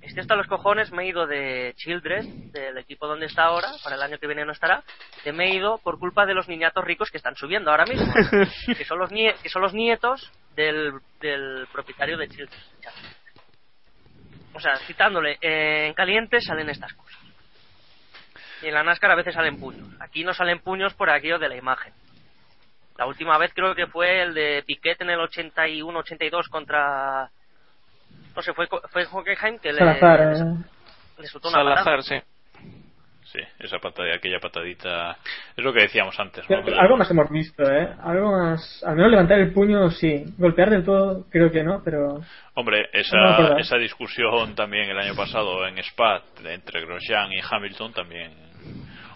estoy 0.00 0.20
hasta 0.20 0.36
los 0.36 0.46
cojones, 0.46 0.92
me 0.92 1.02
he 1.04 1.08
ido 1.08 1.26
de 1.26 1.74
Childress, 1.76 2.52
del 2.52 2.78
equipo 2.78 3.06
donde 3.06 3.26
está 3.26 3.44
ahora, 3.44 3.68
para 3.82 3.96
el 3.96 4.02
año 4.02 4.18
que 4.18 4.26
viene 4.26 4.44
no 4.44 4.52
estará, 4.52 4.82
que 5.24 5.32
me 5.32 5.46
he 5.46 5.54
ido 5.54 5.78
por 5.78 5.98
culpa 5.98 6.24
de 6.26 6.34
los 6.34 6.48
niñatos 6.48 6.84
ricos 6.84 7.10
que 7.10 7.18
están 7.18 7.36
subiendo 7.36 7.70
ahora 7.70 7.84
mismo, 7.86 8.12
que 8.76 8.84
son 8.84 8.98
los, 8.98 9.10
nie- 9.10 9.34
que 9.42 9.48
son 9.48 9.62
los 9.62 9.74
nietos 9.74 10.30
del, 10.54 10.92
del 11.20 11.66
propietario 11.72 12.16
de 12.16 12.28
Childress. 12.28 12.72
O 14.54 14.60
sea, 14.60 14.76
citándole, 14.86 15.38
eh, 15.40 15.86
en 15.86 15.94
caliente 15.94 16.40
salen 16.40 16.68
estas 16.70 16.92
cosas. 16.94 17.18
Y 18.62 18.66
en 18.66 18.74
la 18.74 18.82
NASCAR 18.82 19.12
a 19.12 19.16
veces 19.16 19.34
salen 19.34 19.60
puños. 19.60 19.86
Aquí 20.00 20.24
no 20.24 20.34
salen 20.34 20.58
puños 20.60 20.94
por 20.94 21.10
aquello 21.10 21.38
de 21.38 21.48
la 21.48 21.56
imagen. 21.56 21.92
La 22.96 23.06
última 23.06 23.38
vez 23.38 23.52
creo 23.54 23.76
que 23.76 23.86
fue 23.86 24.22
el 24.22 24.34
de 24.34 24.64
Piquet 24.66 25.00
en 25.02 25.10
el 25.10 25.20
81-82 25.20 26.48
contra... 26.48 27.30
No 28.38 28.42
sé, 28.42 28.52
fue, 28.54 28.68
fue 28.90 29.04
Hockenheim 29.10 29.58
que 29.58 29.72
le, 29.72 29.78
Salazar, 29.80 30.20
le, 30.20 30.38
eh. 30.38 30.54
le 31.18 31.26
soltó 31.26 31.48
una 31.48 31.58
patada. 31.58 31.82
Salazar, 31.84 32.02
sí. 32.04 32.16
Sí, 33.24 33.40
esa 33.58 33.78
patada, 33.78 34.14
aquella 34.14 34.38
patadita. 34.40 35.18
Es 35.56 35.62
lo 35.64 35.72
que 35.72 35.80
decíamos 35.82 36.18
antes. 36.18 36.48
¿no? 36.48 36.56
Algo 36.80 36.96
más 36.96 37.10
hemos 37.10 37.28
visto, 37.30 37.62
¿eh? 37.70 37.88
Algo 38.02 38.30
más... 38.30 38.82
Al 38.86 38.94
menos 38.96 39.10
levantar 39.10 39.38
el 39.40 39.52
puño, 39.52 39.90
sí. 39.90 40.24
Golpear 40.38 40.70
del 40.70 40.84
todo, 40.84 41.26
creo 41.30 41.50
que 41.50 41.62
no, 41.64 41.82
pero... 41.84 42.20
Hombre, 42.54 42.88
esa, 42.92 43.58
esa 43.58 43.76
discusión 43.76 44.54
también 44.54 44.88
el 44.88 44.98
año 44.98 45.14
pasado 45.16 45.66
en 45.66 45.76
Spa 45.78 46.22
entre 46.44 46.80
Grosjean 46.86 47.32
y 47.32 47.40
Hamilton 47.42 47.92
también. 47.92 48.32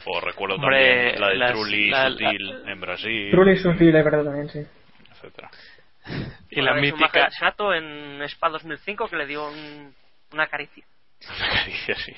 O 0.05 0.21
recuerdo 0.21 0.57
Hombre, 0.57 1.13
también 1.15 1.21
la 1.21 1.29
de 1.29 1.37
las- 1.37 1.53
Trulli 1.53 1.91
la- 1.91 2.11
Sutil 2.11 2.55
en 2.67 2.81
Brasil. 2.81 3.31
Trulli 3.31 3.53
es 3.53 3.63
fil 3.63 3.93
de 3.93 4.03
verdad 4.03 4.25
también, 4.25 4.49
sí. 4.51 4.59
etcétera. 5.13 5.49
Y 6.51 6.61
la 6.61 6.75
mítica, 6.75 7.29
Chato 7.31 7.73
en 7.73 8.21
Spa 8.23 8.49
2005 8.51 9.09
que 9.09 9.17
le 9.17 9.27
dio 9.27 9.49
un- 9.49 9.95
una 10.33 10.47
caricia. 10.49 10.85
Dice 11.67 11.93
así. 11.93 12.17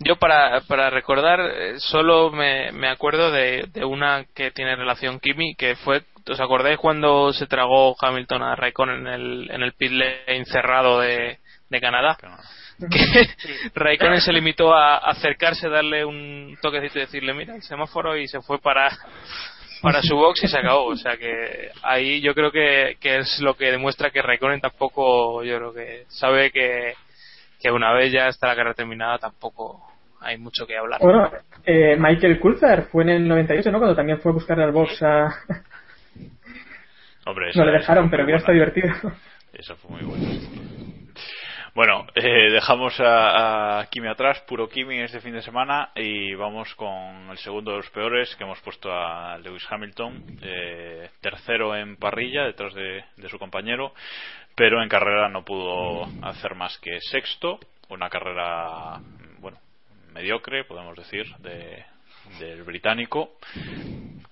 Yo 0.00 0.16
para, 0.16 0.60
para 0.62 0.90
recordar 0.90 1.40
eh, 1.40 1.78
solo 1.80 2.30
me, 2.30 2.70
me 2.72 2.88
acuerdo 2.88 3.30
de, 3.30 3.66
de 3.72 3.84
una 3.84 4.26
que 4.34 4.50
tiene 4.50 4.76
relación 4.76 5.20
Kimi, 5.20 5.54
que 5.54 5.74
fue, 5.76 6.02
¿os 6.28 6.38
acordáis 6.40 6.78
cuando 6.78 7.32
se 7.32 7.46
tragó 7.46 7.96
Hamilton 7.98 8.42
a 8.42 8.56
Raikkonen 8.56 9.06
en 9.06 9.12
el, 9.12 9.50
en 9.50 9.62
el 9.62 9.72
pit 9.72 9.92
lane 9.92 10.44
cerrado 10.44 11.00
de, 11.00 11.38
de 11.70 11.80
Canadá? 11.80 12.18
Que 12.90 13.28
Raikkonen 13.74 14.20
se 14.20 14.34
limitó 14.34 14.74
a 14.74 14.98
acercarse, 14.98 15.70
darle 15.70 16.04
un 16.04 16.58
toquecito 16.60 16.98
y 16.98 17.02
decirle, 17.02 17.32
mira, 17.32 17.54
el 17.54 17.62
semáforo 17.62 18.18
y 18.18 18.28
se 18.28 18.42
fue 18.42 18.60
para, 18.60 18.90
para 19.82 20.02
su 20.02 20.16
box 20.16 20.44
y 20.44 20.48
se 20.48 20.58
acabó. 20.58 20.86
O 20.86 20.96
sea 20.96 21.16
que 21.16 21.70
ahí 21.82 22.20
yo 22.20 22.34
creo 22.34 22.50
que, 22.50 22.96
que 23.00 23.18
es 23.18 23.40
lo 23.40 23.54
que 23.54 23.70
demuestra 23.70 24.10
que 24.10 24.22
Raikkonen 24.22 24.60
tampoco, 24.60 25.42
yo 25.42 25.56
creo 25.56 25.72
que 25.72 26.04
sabe 26.08 26.50
que, 26.50 26.94
que 27.60 27.70
una 27.70 27.92
vez 27.92 28.12
ya 28.12 28.28
está 28.28 28.48
la 28.48 28.56
carrera 28.56 28.74
terminada 28.74 29.18
tampoco 29.18 29.82
hay 30.20 30.38
mucho 30.38 30.66
que 30.66 30.76
hablar. 30.76 31.00
Bueno, 31.00 31.30
eh, 31.64 31.96
Michael 31.98 32.40
Coulthard 32.40 32.88
fue 32.88 33.04
en 33.04 33.10
el 33.10 33.28
98, 33.28 33.70
¿no? 33.70 33.78
Cuando 33.78 33.94
también 33.94 34.18
fue 34.18 34.32
a 34.32 34.34
buscarle 34.34 34.64
al 34.64 34.72
box 34.72 35.02
a... 35.02 35.28
Hombre, 37.26 37.50
no 37.54 37.64
le 37.64 37.72
dejaron, 37.72 38.10
pero 38.10 38.24
hubiera 38.24 38.38
estado 38.38 38.54
divertido. 38.54 38.88
Eso 39.52 39.76
fue 39.76 39.90
muy 39.90 40.02
bueno. 40.04 40.85
Bueno, 41.76 42.06
eh, 42.14 42.50
dejamos 42.52 42.98
a, 43.00 43.80
a 43.80 43.86
Kimi 43.90 44.08
atrás, 44.08 44.40
puro 44.48 44.66
Kimi 44.66 44.98
este 44.98 45.20
fin 45.20 45.34
de 45.34 45.42
semana 45.42 45.90
y 45.94 46.34
vamos 46.34 46.74
con 46.74 47.28
el 47.30 47.36
segundo 47.36 47.72
de 47.72 47.76
los 47.76 47.90
peores 47.90 48.34
que 48.34 48.44
hemos 48.44 48.58
puesto 48.60 48.90
a 48.90 49.36
Lewis 49.36 49.66
Hamilton, 49.68 50.38
eh, 50.40 51.10
tercero 51.20 51.76
en 51.76 51.96
parrilla 51.96 52.44
detrás 52.44 52.72
de, 52.72 53.04
de 53.18 53.28
su 53.28 53.38
compañero, 53.38 53.92
pero 54.54 54.82
en 54.82 54.88
carrera 54.88 55.28
no 55.28 55.44
pudo 55.44 56.08
hacer 56.22 56.54
más 56.54 56.78
que 56.78 56.98
sexto, 56.98 57.60
una 57.90 58.08
carrera, 58.08 58.98
bueno, 59.40 59.58
mediocre, 60.14 60.64
podemos 60.64 60.96
decir, 60.96 61.26
de, 61.40 61.84
del 62.38 62.62
británico, 62.62 63.32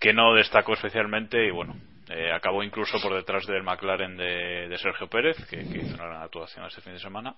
que 0.00 0.14
no 0.14 0.32
destacó 0.32 0.72
especialmente 0.72 1.46
y 1.46 1.50
bueno, 1.50 1.74
eh, 2.10 2.32
acabó 2.32 2.62
incluso 2.62 2.98
por 3.02 3.14
detrás 3.14 3.46
del 3.46 3.62
McLaren 3.62 4.16
de, 4.16 4.76
Sergio 4.78 5.08
Pérez, 5.08 5.36
que, 5.48 5.60
hizo 5.60 5.94
una 5.94 6.06
gran 6.06 6.22
actuación 6.22 6.66
este 6.66 6.80
fin 6.80 6.94
de 6.94 6.98
semana. 6.98 7.34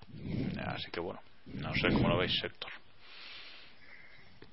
Así 0.65 0.91
que 0.91 0.99
bueno, 0.99 1.19
no 1.45 1.73
sé 1.73 1.89
cómo 1.93 2.09
lo 2.09 2.17
veis, 2.17 2.33
Héctor. 2.43 2.71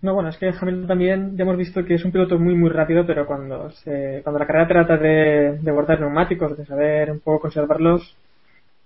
No, 0.03 0.13
bueno, 0.13 0.29
es 0.29 0.37
que 0.37 0.49
Hamilton 0.49 0.87
también 0.87 1.37
ya 1.37 1.45
hemos 1.45 1.57
visto 1.57 1.83
que 1.85 1.95
es 1.95 2.05
un 2.05 2.13
piloto 2.13 2.39
muy, 2.39 2.55
muy 2.55 2.69
rápido, 2.69 3.07
pero 3.07 3.27
cuando 3.27 3.71
se, 3.71 4.21
cuando 4.23 4.39
la 4.39 4.47
carrera 4.47 4.69
trata 4.69 4.97
de, 4.99 5.59
de 5.61 5.73
guardar 5.73 6.01
neumáticos, 6.01 6.59
de 6.59 6.67
saber 6.67 7.11
un 7.11 7.21
poco 7.21 7.41
conservarlos, 7.41 8.15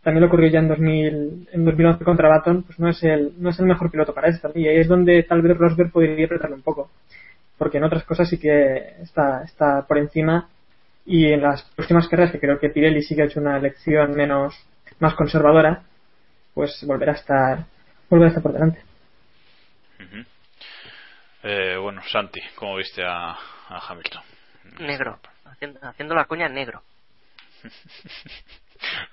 también 0.03 0.23
lo 0.23 0.29
ocurrió 0.29 0.49
ya 0.49 0.61
en 0.61 0.69
2000, 0.69 1.49
en 1.53 1.65
2011 1.65 2.05
contra 2.05 2.29
Baton, 2.29 2.63
pues 2.63 2.79
no 2.79 2.89
es 2.89 3.03
el, 3.03 3.33
no 3.39 3.51
es 3.51 3.59
el 3.59 3.67
mejor 3.67 3.91
piloto 3.91 4.15
para 4.15 4.29
esto. 4.29 4.51
Y 4.55 4.67
ahí 4.67 4.79
es 4.79 4.89
donde 4.89 5.23
tal 5.25 5.43
vez 5.43 5.57
Rosberg 5.57 5.91
podría 5.91 6.25
apretarle 6.25 6.57
un 6.57 6.63
poco. 6.63 6.91
Porque 7.59 7.79
en 7.79 7.85
otras 7.85 8.05
cosas 8.05 8.29
sí 8.29 8.39
que 8.39 8.95
está, 9.03 9.43
está 9.43 9.87
por 9.87 9.99
encima. 9.99 10.49
Y 11.11 11.33
en 11.33 11.41
las 11.41 11.63
próximas 11.75 12.07
carreras, 12.07 12.33
que 12.33 12.39
creo 12.39 12.59
que 12.61 12.69
Pirelli 12.69 13.01
sí 13.03 13.17
que 13.17 13.23
ha 13.23 13.25
hecho 13.25 13.41
una 13.41 13.57
elección 13.57 14.11
menos, 14.15 14.55
más 15.01 15.15
conservadora, 15.15 15.83
pues 16.55 16.85
volverá 16.87 17.13
a 17.13 17.15
estar, 17.17 17.59
volverá 18.11 18.27
a 18.27 18.29
estar 18.29 18.43
por 18.43 18.53
delante. 18.53 18.83
Ujú. 20.01 20.25
Eh, 21.45 21.77
bueno, 21.81 22.03
Santi, 22.09 22.41
¿cómo 22.57 22.77
viste 22.77 23.03
a, 23.03 23.31
a 23.31 23.81
Hamilton? 23.89 24.23
Negro. 24.81 25.19
Haciendo, 25.47 25.81
haciendo 25.83 26.15
la 26.15 26.27
coña 26.27 26.47
en 26.47 26.55
negro. 26.55 26.83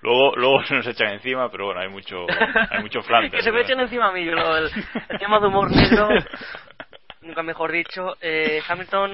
Luego, 0.01 0.35
luego 0.35 0.63
se 0.65 0.75
nos 0.75 0.85
echan 0.85 1.13
encima, 1.13 1.49
pero 1.49 1.65
bueno, 1.65 1.81
hay 1.81 1.89
mucho, 1.89 2.27
hay 2.69 2.81
mucho 2.83 3.01
flanter. 3.03 3.31
que 3.39 3.41
se 3.41 3.51
me 3.51 3.61
echen 3.61 3.79
encima 3.79 4.09
a 4.09 4.11
mí. 4.11 4.23
lo- 4.25 4.57
el, 4.57 4.69
el 5.09 5.17
tema 5.19 5.39
de 5.39 5.47
humor 5.47 5.71
negro, 5.71 6.09
nunca 7.21 7.41
mejor 7.41 7.71
dicho. 7.71 8.15
Eh, 8.21 8.61
Hamilton, 8.67 9.11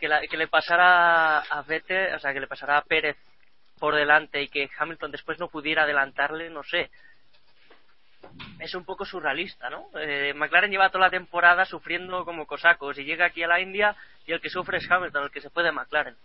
que, 0.00 0.08
la- 0.08 0.22
que 0.26 0.36
le 0.36 0.48
pasara 0.48 1.38
a 1.40 1.62
Vettel, 1.62 2.14
o 2.14 2.18
sea, 2.18 2.32
que 2.32 2.40
le 2.40 2.46
pasara 2.48 2.78
a 2.78 2.82
Pérez 2.82 3.16
por 3.78 3.94
delante 3.94 4.42
y 4.42 4.48
que 4.48 4.68
Hamilton 4.78 5.12
después 5.12 5.38
no 5.38 5.48
pudiera 5.48 5.84
adelantarle, 5.84 6.50
no 6.50 6.62
sé. 6.62 6.90
Es 8.58 8.74
un 8.74 8.84
poco 8.84 9.04
surrealista, 9.04 9.70
¿no? 9.70 9.86
Eh, 9.98 10.32
McLaren 10.34 10.70
lleva 10.70 10.90
toda 10.90 11.06
la 11.06 11.10
temporada 11.10 11.64
sufriendo 11.64 12.24
como 12.24 12.46
cosacos 12.46 12.98
y 12.98 13.04
llega 13.04 13.26
aquí 13.26 13.42
a 13.42 13.48
la 13.48 13.60
India 13.60 13.94
y 14.26 14.32
el 14.32 14.40
que 14.40 14.50
sufre 14.50 14.78
es 14.78 14.90
Hamilton, 14.90 15.24
el 15.24 15.30
que 15.30 15.40
se 15.40 15.50
fue 15.50 15.62
de 15.62 15.72
McLaren. 15.72 16.16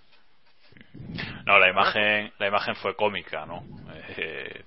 No, 1.46 1.58
la 1.60 1.70
imagen, 1.70 2.34
la 2.40 2.48
imagen 2.48 2.76
fue 2.76 2.96
cómica, 2.96 3.46
¿no? 3.46 3.64
Eh, 4.18 4.64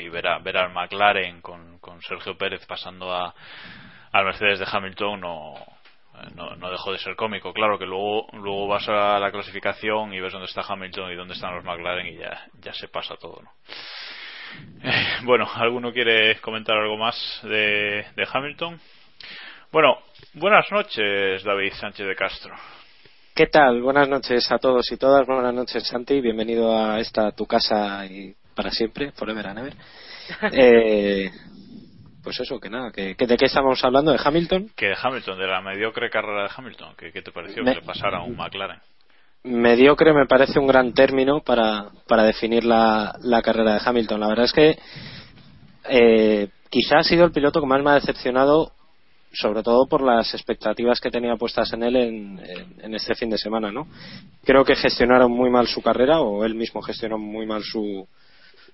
y 0.00 0.08
ver, 0.08 0.26
a, 0.26 0.38
ver 0.38 0.56
al 0.56 0.72
McLaren 0.72 1.40
con, 1.42 1.78
con 1.78 2.00
Sergio 2.02 2.36
Pérez 2.38 2.64
pasando 2.66 3.12
a, 3.14 3.34
al 4.12 4.24
Mercedes 4.24 4.58
de 4.58 4.66
Hamilton 4.70 5.20
no, 5.20 5.54
no, 6.34 6.56
no 6.56 6.70
dejó 6.70 6.92
de 6.92 6.98
ser 6.98 7.16
cómico. 7.16 7.52
Claro 7.52 7.78
que 7.78 7.86
luego, 7.86 8.26
luego 8.32 8.66
vas 8.68 8.88
a 8.88 9.18
la 9.18 9.30
clasificación 9.30 10.12
y 10.12 10.20
ves 10.20 10.32
dónde 10.32 10.46
está 10.46 10.62
Hamilton 10.66 11.12
y 11.12 11.16
dónde 11.16 11.34
están 11.34 11.54
los 11.54 11.64
McLaren 11.64 12.06
y 12.06 12.16
ya, 12.16 12.46
ya 12.60 12.72
se 12.72 12.88
pasa 12.88 13.16
todo, 13.16 13.42
¿no? 13.42 13.50
Eh, 14.82 15.06
bueno, 15.24 15.48
¿alguno 15.54 15.92
quiere 15.92 16.40
comentar 16.40 16.76
algo 16.76 16.96
más 16.96 17.40
de, 17.42 18.06
de 18.14 18.28
Hamilton? 18.32 18.80
Bueno, 19.72 19.98
buenas 20.34 20.70
noches, 20.70 21.42
David 21.42 21.72
Sánchez 21.74 22.06
de 22.06 22.14
Castro. 22.14 22.54
¿Qué 23.34 23.48
tal? 23.48 23.82
Buenas 23.82 24.08
noches 24.08 24.50
a 24.50 24.58
todos 24.58 24.90
y 24.90 24.96
todas. 24.96 25.26
Buenas 25.26 25.52
noches, 25.52 25.86
Santi. 25.86 26.22
Bienvenido 26.22 26.74
a 26.74 27.00
esta 27.00 27.32
tu 27.32 27.44
casa 27.46 28.06
y 28.06 28.34
para 28.54 28.70
siempre, 28.70 29.12
forever 29.12 29.46
and 29.46 29.58
ever. 29.58 29.74
Eh, 30.52 31.30
pues 32.26 32.40
eso, 32.40 32.58
que 32.58 32.68
nada. 32.68 32.90
Que, 32.90 33.14
que 33.14 33.24
¿De 33.24 33.36
qué 33.36 33.44
estamos 33.44 33.84
hablando? 33.84 34.10
¿De 34.10 34.18
Hamilton? 34.22 34.68
Que 34.74 34.86
de 34.86 34.96
Hamilton, 35.00 35.38
de 35.38 35.46
la 35.46 35.60
mediocre 35.60 36.10
carrera 36.10 36.42
de 36.42 36.50
Hamilton, 36.56 36.94
¿qué, 36.98 37.12
qué 37.12 37.22
te 37.22 37.30
pareció 37.30 37.62
Me- 37.62 37.72
que 37.72 37.80
le 37.80 37.86
pasara 37.86 38.18
a 38.18 38.22
un 38.24 38.34
McLaren? 38.36 38.80
Mediocre 39.44 40.12
me 40.12 40.26
parece 40.26 40.58
un 40.58 40.66
gran 40.66 40.92
término 40.92 41.38
para, 41.42 41.84
para 42.08 42.24
definir 42.24 42.64
la, 42.64 43.14
la 43.22 43.42
carrera 43.42 43.74
de 43.74 43.80
Hamilton. 43.84 44.18
La 44.18 44.26
verdad 44.26 44.46
es 44.46 44.52
que 44.52 44.76
eh, 45.88 46.48
quizá 46.68 46.98
ha 46.98 47.04
sido 47.04 47.24
el 47.24 47.30
piloto 47.30 47.60
que 47.60 47.66
más 47.68 47.80
me 47.80 47.90
ha 47.90 47.94
decepcionado 47.94 48.72
sobre 49.32 49.62
todo 49.62 49.86
por 49.86 50.02
las 50.02 50.34
expectativas 50.34 50.98
que 50.98 51.10
tenía 51.10 51.36
puestas 51.36 51.72
en 51.74 51.84
él 51.84 51.94
en, 51.94 52.40
en, 52.82 52.94
este 52.94 53.14
fin 53.14 53.30
de 53.30 53.38
semana, 53.38 53.70
¿no? 53.70 53.86
Creo 54.44 54.64
que 54.64 54.74
gestionaron 54.74 55.30
muy 55.30 55.48
mal 55.50 55.68
su 55.68 55.80
carrera 55.80 56.20
o 56.20 56.44
él 56.44 56.56
mismo 56.56 56.82
gestionó 56.82 57.18
muy 57.18 57.46
mal 57.46 57.62
su, 57.62 58.08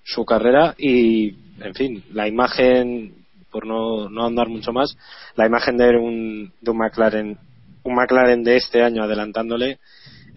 su 0.05 0.25
carrera 0.25 0.75
y, 0.79 1.35
en 1.61 1.75
fin, 1.75 2.05
la 2.13 2.29
imagen, 2.29 3.22
por 3.53 3.67
no, 3.67 4.09
no 4.09 4.27
andar 4.27 4.49
mucho 4.49 4.73
más, 4.73 4.97
la 5.37 5.47
imagen 5.47 5.77
de 5.77 5.91
un, 5.91 6.53
de 6.61 6.71
un 6.71 6.79
McLaren, 6.79 7.39
un 7.85 7.95
McLaren 7.95 8.43
de 8.43 8.57
este 8.57 8.83
año 8.83 9.05
adelantándole, 9.05 9.79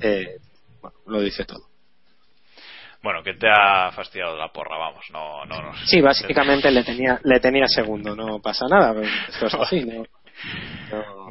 eh, 0.01 0.37
bueno, 0.81 0.97
lo 1.07 1.21
dice 1.21 1.45
todo. 1.45 1.63
Bueno, 3.01 3.23
que 3.23 3.35
te 3.35 3.47
ha 3.47 3.91
fastidiado 3.91 4.35
la 4.35 4.49
porra, 4.49 4.77
vamos, 4.77 5.05
no, 5.11 5.45
no, 5.45 5.61
no 5.61 5.73
Sí, 5.85 6.01
básicamente 6.01 6.71
le 6.71 6.83
tenía, 6.83 7.19
le 7.23 7.39
tenía 7.39 7.67
segundo, 7.67 8.15
no 8.15 8.39
pasa 8.39 8.65
nada, 8.67 8.99
esto 9.29 9.45
es 9.45 9.53
así, 9.59 9.85
¿no? 9.85 10.03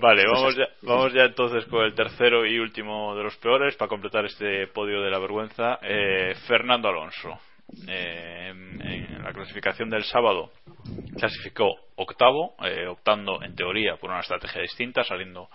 vale, 0.00 0.24
vamos 0.26 0.56
ya, 0.56 0.66
vamos 0.82 1.12
ya 1.12 1.24
entonces 1.24 1.64
con 1.66 1.84
el 1.84 1.94
tercero 1.94 2.46
y 2.46 2.58
último 2.58 3.14
de 3.16 3.24
los 3.24 3.36
peores 3.36 3.76
para 3.76 3.88
completar 3.88 4.24
este 4.24 4.66
podio 4.68 5.02
de 5.02 5.10
la 5.10 5.18
vergüenza. 5.18 5.78
Eh, 5.82 6.34
Fernando 6.46 6.88
Alonso. 6.88 7.38
Eh, 7.88 8.48
en 8.48 9.22
la 9.22 9.32
clasificación 9.32 9.90
del 9.90 10.04
sábado 10.04 10.52
clasificó 11.16 11.74
octavo, 11.96 12.54
eh, 12.64 12.86
optando 12.86 13.42
en 13.42 13.54
teoría 13.54 13.96
por 13.96 14.10
una 14.10 14.20
estrategia 14.20 14.62
distinta, 14.62 15.04
saliendo, 15.04 15.48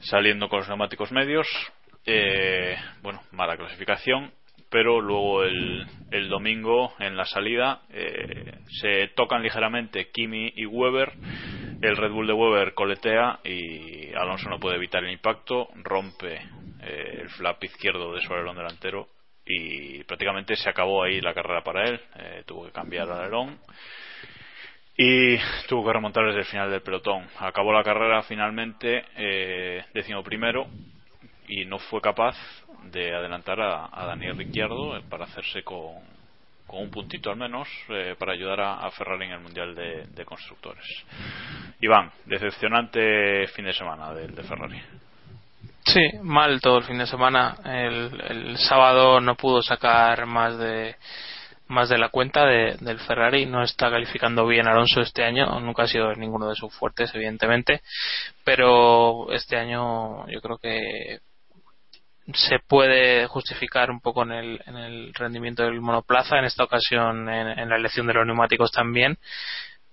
saliendo 0.00 0.48
con 0.48 0.60
los 0.60 0.68
neumáticos 0.68 1.12
medios. 1.12 1.46
Eh, 2.06 2.76
bueno, 3.02 3.22
mala 3.32 3.56
clasificación 3.56 4.32
pero 4.70 5.00
luego 5.00 5.44
el, 5.44 5.86
el 6.10 6.28
domingo 6.28 6.94
en 6.98 7.16
la 7.16 7.24
salida 7.24 7.82
eh, 7.90 8.58
se 8.80 9.08
tocan 9.14 9.42
ligeramente 9.42 10.10
Kimi 10.10 10.52
y 10.56 10.66
Weber 10.66 11.12
el 11.80 11.96
Red 11.96 12.10
Bull 12.10 12.26
de 12.26 12.32
Weber 12.32 12.74
coletea 12.74 13.40
y 13.44 14.12
Alonso 14.14 14.48
no 14.48 14.58
puede 14.58 14.76
evitar 14.76 15.04
el 15.04 15.12
impacto 15.12 15.68
rompe 15.82 16.36
eh, 16.82 17.18
el 17.22 17.30
flap 17.30 17.62
izquierdo 17.64 18.12
de 18.14 18.20
su 18.20 18.32
alerón 18.32 18.56
delantero 18.56 19.08
y 19.48 20.04
prácticamente 20.04 20.54
se 20.56 20.68
acabó 20.68 21.02
ahí 21.02 21.20
la 21.20 21.34
carrera 21.34 21.64
para 21.64 21.88
él 21.88 22.00
eh, 22.16 22.42
tuvo 22.46 22.66
que 22.66 22.72
cambiar 22.72 23.06
el 23.06 23.14
alerón 23.14 23.58
y 24.96 25.38
tuvo 25.68 25.86
que 25.86 25.92
remontar 25.92 26.26
desde 26.26 26.40
el 26.40 26.44
final 26.44 26.70
del 26.70 26.82
pelotón 26.82 27.26
acabó 27.38 27.72
la 27.72 27.82
carrera 27.82 28.22
finalmente 28.22 29.04
eh, 29.16 29.84
primero 30.22 30.66
y 31.48 31.64
no 31.64 31.78
fue 31.78 32.00
capaz 32.00 32.36
de 32.84 33.14
adelantar 33.14 33.60
a, 33.60 34.06
Daniel 34.06 34.36
Ricciardo 34.36 35.00
para 35.08 35.24
hacerse 35.24 35.62
con, 35.62 35.96
con 36.66 36.82
un 36.82 36.90
puntito 36.90 37.30
al 37.30 37.36
menos 37.36 37.68
eh, 37.88 38.14
para 38.18 38.32
ayudar 38.32 38.60
a, 38.60 38.90
Ferrari 38.90 39.26
en 39.26 39.32
el 39.32 39.40
Mundial 39.40 39.74
de, 39.74 40.24
Constructores. 40.24 40.84
Iván, 41.80 42.10
decepcionante 42.26 43.46
fin 43.48 43.64
de 43.64 43.72
semana 43.72 44.12
del 44.12 44.34
de 44.34 44.42
Ferrari. 44.42 44.80
Sí, 45.92 46.00
mal 46.22 46.60
todo 46.60 46.78
el 46.78 46.84
fin 46.84 46.98
de 46.98 47.06
semana. 47.06 47.56
El, 47.64 48.20
el 48.28 48.58
sábado 48.58 49.20
no 49.20 49.36
pudo 49.36 49.62
sacar 49.62 50.26
más 50.26 50.58
de 50.58 50.96
más 51.68 51.88
de 51.88 51.98
la 51.98 52.10
cuenta 52.10 52.44
del 52.44 52.98
Ferrari. 53.00 53.46
No 53.46 53.62
está 53.62 53.90
calificando 53.90 54.46
bien 54.46 54.66
Alonso 54.66 55.00
este 55.00 55.24
año. 55.24 55.58
Nunca 55.60 55.84
ha 55.84 55.88
sido 55.88 56.12
ninguno 56.14 56.48
de 56.48 56.56
sus 56.56 56.74
fuertes, 56.74 57.14
evidentemente. 57.14 57.82
Pero 58.44 59.32
este 59.32 59.56
año 59.56 60.28
yo 60.28 60.40
creo 60.42 60.58
que 60.58 61.20
se 62.34 62.58
puede 62.58 63.26
justificar 63.26 63.90
un 63.90 64.00
poco 64.00 64.22
en 64.22 64.32
el, 64.32 64.60
en 64.66 64.76
el 64.76 65.14
rendimiento 65.14 65.62
del 65.62 65.80
monoplaza, 65.80 66.38
en 66.38 66.44
esta 66.44 66.64
ocasión 66.64 67.28
en, 67.28 67.68
la 67.68 67.76
elección 67.76 68.06
de 68.06 68.14
los 68.14 68.26
neumáticos 68.26 68.70
también, 68.70 69.16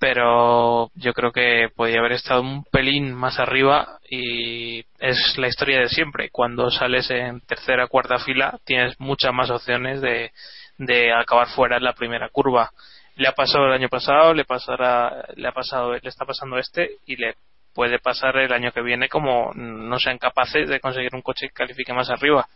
pero 0.08 0.92
yo 0.94 1.14
creo 1.14 1.32
que 1.32 1.70
podría 1.76 1.98
haber 1.98 2.12
estado 2.12 2.40
un 2.40 2.64
pelín 2.66 3.12
más 3.12 3.40
arriba 3.40 3.98
y 4.08 4.86
es 5.00 5.36
la 5.40 5.48
historia 5.48 5.80
de 5.80 5.90
siempre. 5.90 6.30
Cuando 6.30 6.70
sales 6.70 7.10
en 7.10 7.42
tercera 7.42 7.86
o 7.86 7.88
cuarta 7.88 8.20
fila 8.20 8.60
tienes 8.66 9.00
muchas 9.00 9.34
más 9.34 9.50
opciones 9.50 10.02
de, 10.02 10.32
de 10.78 11.12
acabar 11.12 11.48
fuera 11.48 11.78
en 11.78 11.86
la 11.86 11.94
primera 11.94 12.30
curva. 12.30 12.70
Le 13.16 13.28
ha 13.28 13.32
pasado 13.32 13.66
el 13.66 13.74
año 13.74 13.90
pasado, 13.90 14.36
le 14.36 14.46
pasará, 14.46 15.26
le 15.38 15.48
ha 15.48 15.54
pasado, 15.54 15.94
le 15.94 16.08
está 16.08 16.24
pasando 16.24 16.60
este 16.60 16.98
y 17.08 17.16
le 17.16 17.34
puede 17.74 17.98
pasar 17.98 18.38
el 18.38 18.54
año 18.54 18.72
que 18.72 18.84
viene 18.84 19.10
como 19.10 19.54
no 19.56 19.98
sean 19.98 20.20
capaces 20.20 20.70
de 20.70 20.80
conseguir 20.80 21.16
un 21.16 21.24
coche 21.24 21.48
que 21.48 21.54
califique 21.56 21.94
más 21.94 22.12
arriba. 22.12 22.48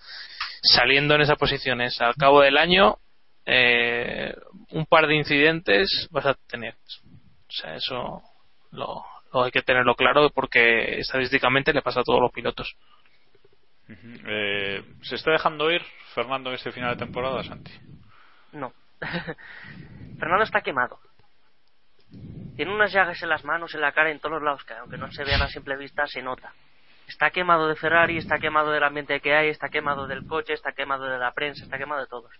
Saliendo 0.61 1.15
en 1.15 1.21
esas 1.21 1.39
posiciones 1.39 1.99
al 1.99 2.13
cabo 2.13 2.41
del 2.41 2.59
año, 2.59 2.99
eh, 3.43 4.35
un 4.69 4.85
par 4.85 5.07
de 5.07 5.15
incidentes 5.15 6.07
vas 6.11 6.27
a 6.27 6.35
tener. 6.47 6.75
O 7.49 7.51
sea, 7.51 7.75
eso 7.75 8.21
lo, 8.71 9.03
hay 9.33 9.51
que 9.51 9.63
tenerlo 9.63 9.95
claro 9.95 10.29
porque 10.29 10.99
estadísticamente 10.99 11.73
le 11.73 11.81
pasa 11.81 12.01
a 12.01 12.03
todos 12.03 12.21
los 12.21 12.31
pilotos. 12.31 12.75
Eh, 13.87 14.83
¿Se 15.01 15.15
está 15.15 15.31
dejando 15.31 15.71
ir 15.71 15.81
Fernando 16.13 16.51
en 16.51 16.55
este 16.55 16.71
final 16.71 16.95
de 16.95 17.05
temporada, 17.05 17.43
Santi? 17.43 17.71
No. 18.51 18.71
Fernando 20.19 20.43
está 20.43 20.61
quemado. 20.61 20.99
Tiene 22.55 22.73
unas 22.73 22.91
llagas 22.91 23.21
en 23.23 23.29
las 23.29 23.43
manos, 23.43 23.73
en 23.73 23.81
la 23.81 23.93
cara, 23.93 24.11
en 24.11 24.19
todos 24.19 24.33
los 24.33 24.43
lados, 24.43 24.63
que 24.63 24.73
aunque 24.73 24.97
no 24.97 25.11
se 25.11 25.23
vean 25.23 25.41
a 25.41 25.47
simple 25.47 25.75
vista, 25.77 26.05
se 26.05 26.21
nota. 26.21 26.53
Está 27.07 27.31
quemado 27.31 27.67
de 27.67 27.75
Ferrari, 27.75 28.17
está 28.17 28.37
quemado 28.37 28.71
del 28.71 28.83
ambiente 28.83 29.19
que 29.21 29.33
hay, 29.33 29.49
está 29.49 29.69
quemado 29.69 30.05
del 30.05 30.27
coche, 30.27 30.53
está 30.53 30.73
quemado 30.73 31.05
de 31.05 31.17
la 31.17 31.31
prensa, 31.31 31.63
está 31.63 31.77
quemado 31.77 32.01
de 32.01 32.07
todos. 32.07 32.31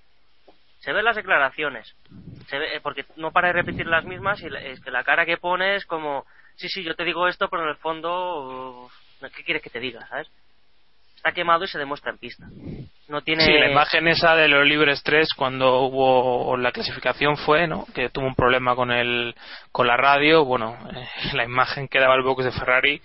Se 0.80 0.94
ven 0.94 1.06
las 1.06 1.16
declaraciones, 1.16 1.96
se 2.48 2.58
ve, 2.58 2.76
eh, 2.76 2.80
porque 2.82 3.06
no 3.18 3.32
para 3.32 3.48
de 3.48 3.54
repetir 3.54 3.86
las 3.86 4.06
mismas 4.06 4.42
y 4.42 4.48
es 4.48 4.80
que 4.80 4.92
la 4.92 5.04
cara 5.04 5.26
que 5.26 5.38
pone 5.38 5.76
es 5.76 5.86
como, 5.86 6.26
sí, 6.56 6.70
sí, 6.70 6.84
yo 6.84 6.96
te 6.96 7.04
digo 7.04 7.28
esto, 7.28 7.50
pero 7.50 7.64
en 7.64 7.70
el 7.70 7.78
fondo, 7.78 8.90
¿qué 9.36 9.44
quieres 9.44 9.62
que 9.62 9.70
te 9.70 9.80
diga, 9.80 10.08
sabes? 10.08 10.30
está 11.20 11.34
quemado 11.34 11.66
y 11.66 11.68
se 11.68 11.78
demuestra 11.78 12.12
en 12.12 12.18
pista. 12.18 12.48
No 13.10 13.22
tiene... 13.22 13.44
Sí, 13.44 13.52
la 13.52 13.70
imagen 13.70 14.08
esa 14.08 14.36
de 14.36 14.48
los 14.48 14.66
libres 14.66 15.04
3 15.04 15.28
cuando 15.36 15.82
hubo 15.82 16.56
la 16.56 16.72
clasificación 16.72 17.36
fue, 17.36 17.68
¿no? 17.68 17.86
Que 17.94 18.10
tuvo 18.10 18.26
un 18.26 18.36
problema 18.36 18.76
con 18.76 18.92
el 18.92 19.36
con 19.72 19.88
la 19.88 19.98
radio. 19.98 20.46
Bueno, 20.46 20.78
eh, 20.96 21.08
la 21.34 21.44
imagen 21.44 21.90
que 21.90 22.00
daba 22.00 22.16
el 22.16 22.24
box 22.24 22.46
de 22.46 22.52
Ferrari 22.52 23.02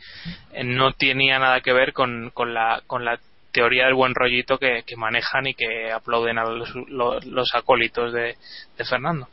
eh, 0.52 0.62
no 0.62 0.92
tenía 0.92 1.38
nada 1.40 1.60
que 1.60 1.72
ver 1.72 1.92
con, 1.92 2.30
con 2.30 2.54
la 2.54 2.82
con 2.86 3.04
la 3.04 3.18
teoría 3.54 3.86
del 3.86 3.94
buen 3.94 4.14
rollito 4.14 4.58
que, 4.58 4.84
manejan 4.96 5.46
y 5.46 5.54
que 5.54 5.90
aplauden 5.90 6.38
a 6.38 6.44
los, 6.44 6.74
los, 7.24 7.54
acólitos 7.54 8.12
de, 8.12 8.36
de, 8.76 8.84
Fernando. 8.84 9.28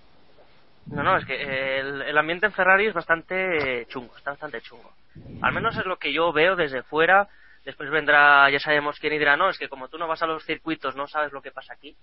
No, 0.86 1.04
no, 1.04 1.18
es 1.18 1.26
que 1.26 1.80
el, 1.80 2.04
el 2.04 2.18
ambiente 2.18 2.46
en 2.46 2.54
Ferrari 2.54 2.88
es 2.88 2.94
bastante 2.94 3.86
chungo, 3.90 4.16
está 4.16 4.32
bastante 4.32 4.62
chungo. 4.62 4.94
Al 5.42 5.54
menos 5.54 5.78
es 5.78 5.86
lo 5.86 5.98
que 5.98 6.14
yo 6.14 6.32
veo 6.32 6.56
desde 6.56 6.84
fuera 6.84 7.28
Después 7.66 7.92
vendrá, 7.92 8.50
ya 8.50 8.60
sabemos 8.60 8.98
quién 9.00 9.14
y 9.14 9.20
no, 9.20 9.50
es 9.50 9.58
que 9.60 9.70
como 9.70 9.88
tú 9.88 9.98
no 9.98 10.08
vas 10.08 10.22
a 10.24 10.28
los 10.28 10.44
circuitos, 10.44 10.96
no 10.96 11.08
sabes 11.08 11.32
lo 11.32 11.42
que 11.42 11.52
pasa 11.52 11.74
aquí. 11.74 11.96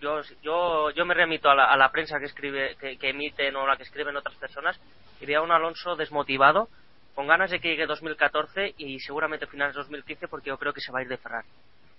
Yo, 0.00 0.20
yo, 0.42 0.90
yo 0.90 1.04
me 1.04 1.14
remito 1.14 1.50
a 1.50 1.54
la, 1.54 1.64
a 1.64 1.76
la 1.76 1.90
prensa 1.90 2.20
que 2.20 2.26
escribe, 2.26 2.76
que, 2.76 2.96
que, 2.96 3.08
emiten 3.08 3.56
o 3.56 3.66
la 3.66 3.76
que 3.76 3.82
escriben 3.82 4.16
otras 4.16 4.36
personas, 4.36 4.78
y 5.20 5.32
a 5.32 5.40
un 5.40 5.50
Alonso 5.50 5.96
desmotivado, 5.96 6.68
con 7.14 7.26
ganas 7.26 7.50
de 7.50 7.60
que 7.60 7.68
llegue 7.68 7.86
2014 7.86 8.74
y 8.78 8.98
seguramente 9.00 9.46
finales 9.46 9.74
de 9.74 9.80
2015 9.82 10.28
porque 10.28 10.48
yo 10.48 10.58
creo 10.58 10.72
que 10.72 10.80
se 10.80 10.92
va 10.92 10.98
a 11.00 11.02
ir 11.02 11.08
de 11.08 11.16
Ferrari. 11.16 11.48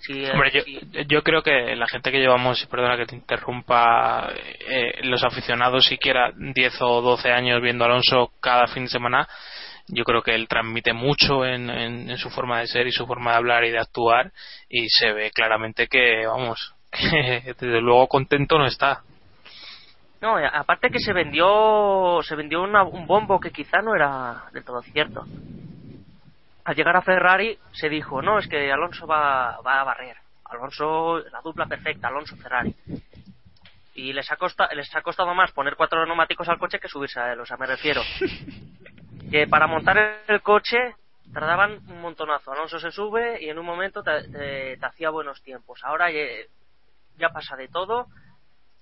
Eh, 0.09 0.30
Hombre, 0.32 0.51
yo, 0.51 1.01
yo, 1.07 1.24
creo 1.24 1.41
que 1.41 1.76
la 1.76 1.88
gente 1.88 2.11
que 2.11 2.20
llevamos, 2.20 2.63
perdona 2.68 2.97
que 2.97 3.05
te 3.05 3.16
interrumpa, 3.16 4.30
eh, 4.68 4.99
los 5.03 5.24
aficionados 5.24 5.86
siquiera 5.86 6.32
10 6.36 6.82
o 6.82 7.01
12 7.01 7.32
años 7.32 7.61
viendo 7.61 7.86
a 7.86 7.88
Alonso 7.88 8.32
cada 8.39 8.68
fin 8.68 8.84
de 8.84 8.89
semana, 8.89 9.28
yo 9.88 10.03
creo 10.03 10.22
que 10.22 10.36
él 10.36 10.47
transmite 10.47 10.93
mucho 10.93 11.45
en, 11.45 11.70
en, 11.70 12.18
su 12.18 12.30
forma 12.30 12.59
de 12.59 12.68
ser 12.68 12.88
y 12.88 12.91
su 12.91 13.05
forma 13.05 13.32
de 13.32 13.38
hablar 13.38 13.63
y 13.63 13.72
de 13.72 13.80
actuar 13.80 14.32
y 14.70 14.89
se 14.89 15.11
ve 15.13 15.32
claramente 15.32 15.88
que, 15.88 16.26
vamos, 16.26 16.74
que 16.91 17.53
desde 17.59 17.82
luego 17.82 18.07
contento 18.07 18.57
no 18.57 18.66
está. 18.66 19.01
No, 20.22 20.38
aparte 20.38 20.89
que 20.89 20.99
se 20.99 21.13
vendió, 21.13 22.20
se 22.24 22.36
vendió 22.36 22.63
un 22.63 23.07
bombo 23.07 23.39
que 23.39 23.51
quizá 23.51 23.82
no 23.82 23.95
era 23.95 24.45
del 24.51 24.63
todo 24.63 24.82
cierto. 24.82 25.26
Al 26.63 26.76
llegar 26.76 26.95
a 26.95 27.01
Ferrari 27.01 27.57
se 27.72 27.89
dijo, 27.89 28.22
no, 28.22 28.39
es 28.39 28.47
que 28.47 28.72
Alonso 28.72 29.05
va, 29.05 29.59
va 29.61 29.82
a 29.82 29.84
barrer. 29.84 30.18
Alonso, 30.45 31.20
la 31.32 31.41
dupla 31.41 31.66
perfecta, 31.66 32.07
Alonso-Ferrari. 32.07 32.74
Y 33.95 34.13
les 34.13 34.30
ha, 34.32 34.36
costado, 34.36 34.74
les 34.76 34.93
ha 34.95 35.01
costado 35.01 35.34
más 35.34 35.51
poner 35.51 35.76
cuatro 35.76 36.05
neumáticos 36.05 36.49
al 36.49 36.59
coche 36.59 36.80
que 36.80 36.88
subirse 36.88 37.20
a 37.20 37.34
él, 37.34 37.39
o 37.39 37.45
sea, 37.45 37.57
me 37.57 37.66
refiero. 37.66 38.01
que 39.32 39.47
para 39.47 39.68
montar 39.68 40.22
el 40.28 40.41
coche 40.41 40.95
tardaban 41.34 41.80
un 41.88 42.01
montonazo. 42.01 42.51
Alonso 42.51 42.80
se 42.80 42.91
sube 42.91 43.41
y 43.41 43.49
en 43.49 43.57
un 43.57 43.66
momento 43.66 44.03
te, 44.03 44.78
hacía 44.82 45.09
buenos 45.09 45.41
tiempos. 45.41 45.84
Ahora 45.84 46.09
ya, 46.11 47.30
pasa 47.30 47.55
de 47.55 47.68
todo. 47.68 48.07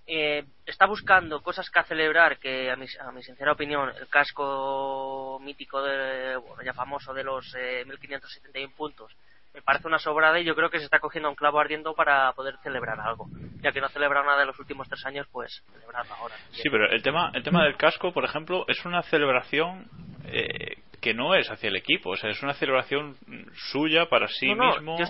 Eh, 0.06 0.44
está 0.66 0.86
buscando 0.86 1.42
cosas 1.42 1.70
que 1.70 1.84
celebrar 1.84 2.38
que 2.38 2.70
a 2.70 2.76
mi, 2.76 2.86
a 3.00 3.12
mi 3.12 3.24
sincera 3.24 3.54
opinión 3.54 3.90
el 3.98 4.08
casco 4.10 5.40
mítico 5.42 5.82
de, 5.82 6.38
ya 6.66 6.74
famoso 6.74 7.14
de 7.14 7.24
los 7.24 7.56
eh, 7.56 7.86
1571 7.88 8.74
puntos 8.76 9.16
me 9.54 9.62
parece 9.62 9.88
una 9.88 10.00
sobrada 10.00 10.40
y 10.40 10.46
yo 10.46 10.56
creo 10.56 10.70
que 10.70 10.80
se 10.80 10.86
está 10.86 11.00
cogiendo 11.00 11.30
un 11.30 11.36
clavo 11.36 11.60
ardiendo 11.60 11.94
para 11.94 12.32
poder 12.34 12.58
celebrar 12.64 13.00
algo. 13.00 13.28
Ya 13.62 13.72
que 13.72 13.82
no 13.82 13.90
celebra 13.90 14.24
nada 14.24 14.40
de 14.40 14.48
los 14.48 14.60
últimos 14.60 14.90
tres 14.90 15.06
años, 15.06 15.28
pues 15.32 15.64
celebrarlo 15.72 16.14
ahora. 16.16 16.36
Sí, 16.52 16.70
pero 16.70 16.90
el 16.90 17.04
tema, 17.04 17.32
el 17.36 17.44
tema 17.44 17.64
del 17.64 17.78
casco, 17.78 18.12
por 18.12 18.26
ejemplo, 18.26 18.66
es 18.68 18.84
una 18.84 19.04
celebración 19.04 19.88
eh, 20.26 20.82
que 21.00 21.14
no 21.14 21.36
es 21.36 21.52
hacia 21.52 21.70
el 21.70 21.76
equipo, 21.76 22.12
o 22.12 22.16
sea, 22.16 22.32
es 22.32 22.42
una 22.42 22.56
celebración 22.56 23.16
suya 23.72 24.08
para 24.10 24.28
sí 24.28 24.48
No, 24.48 24.56
no, 24.56 24.76
mismo. 24.76 24.98
yo 24.98 25.06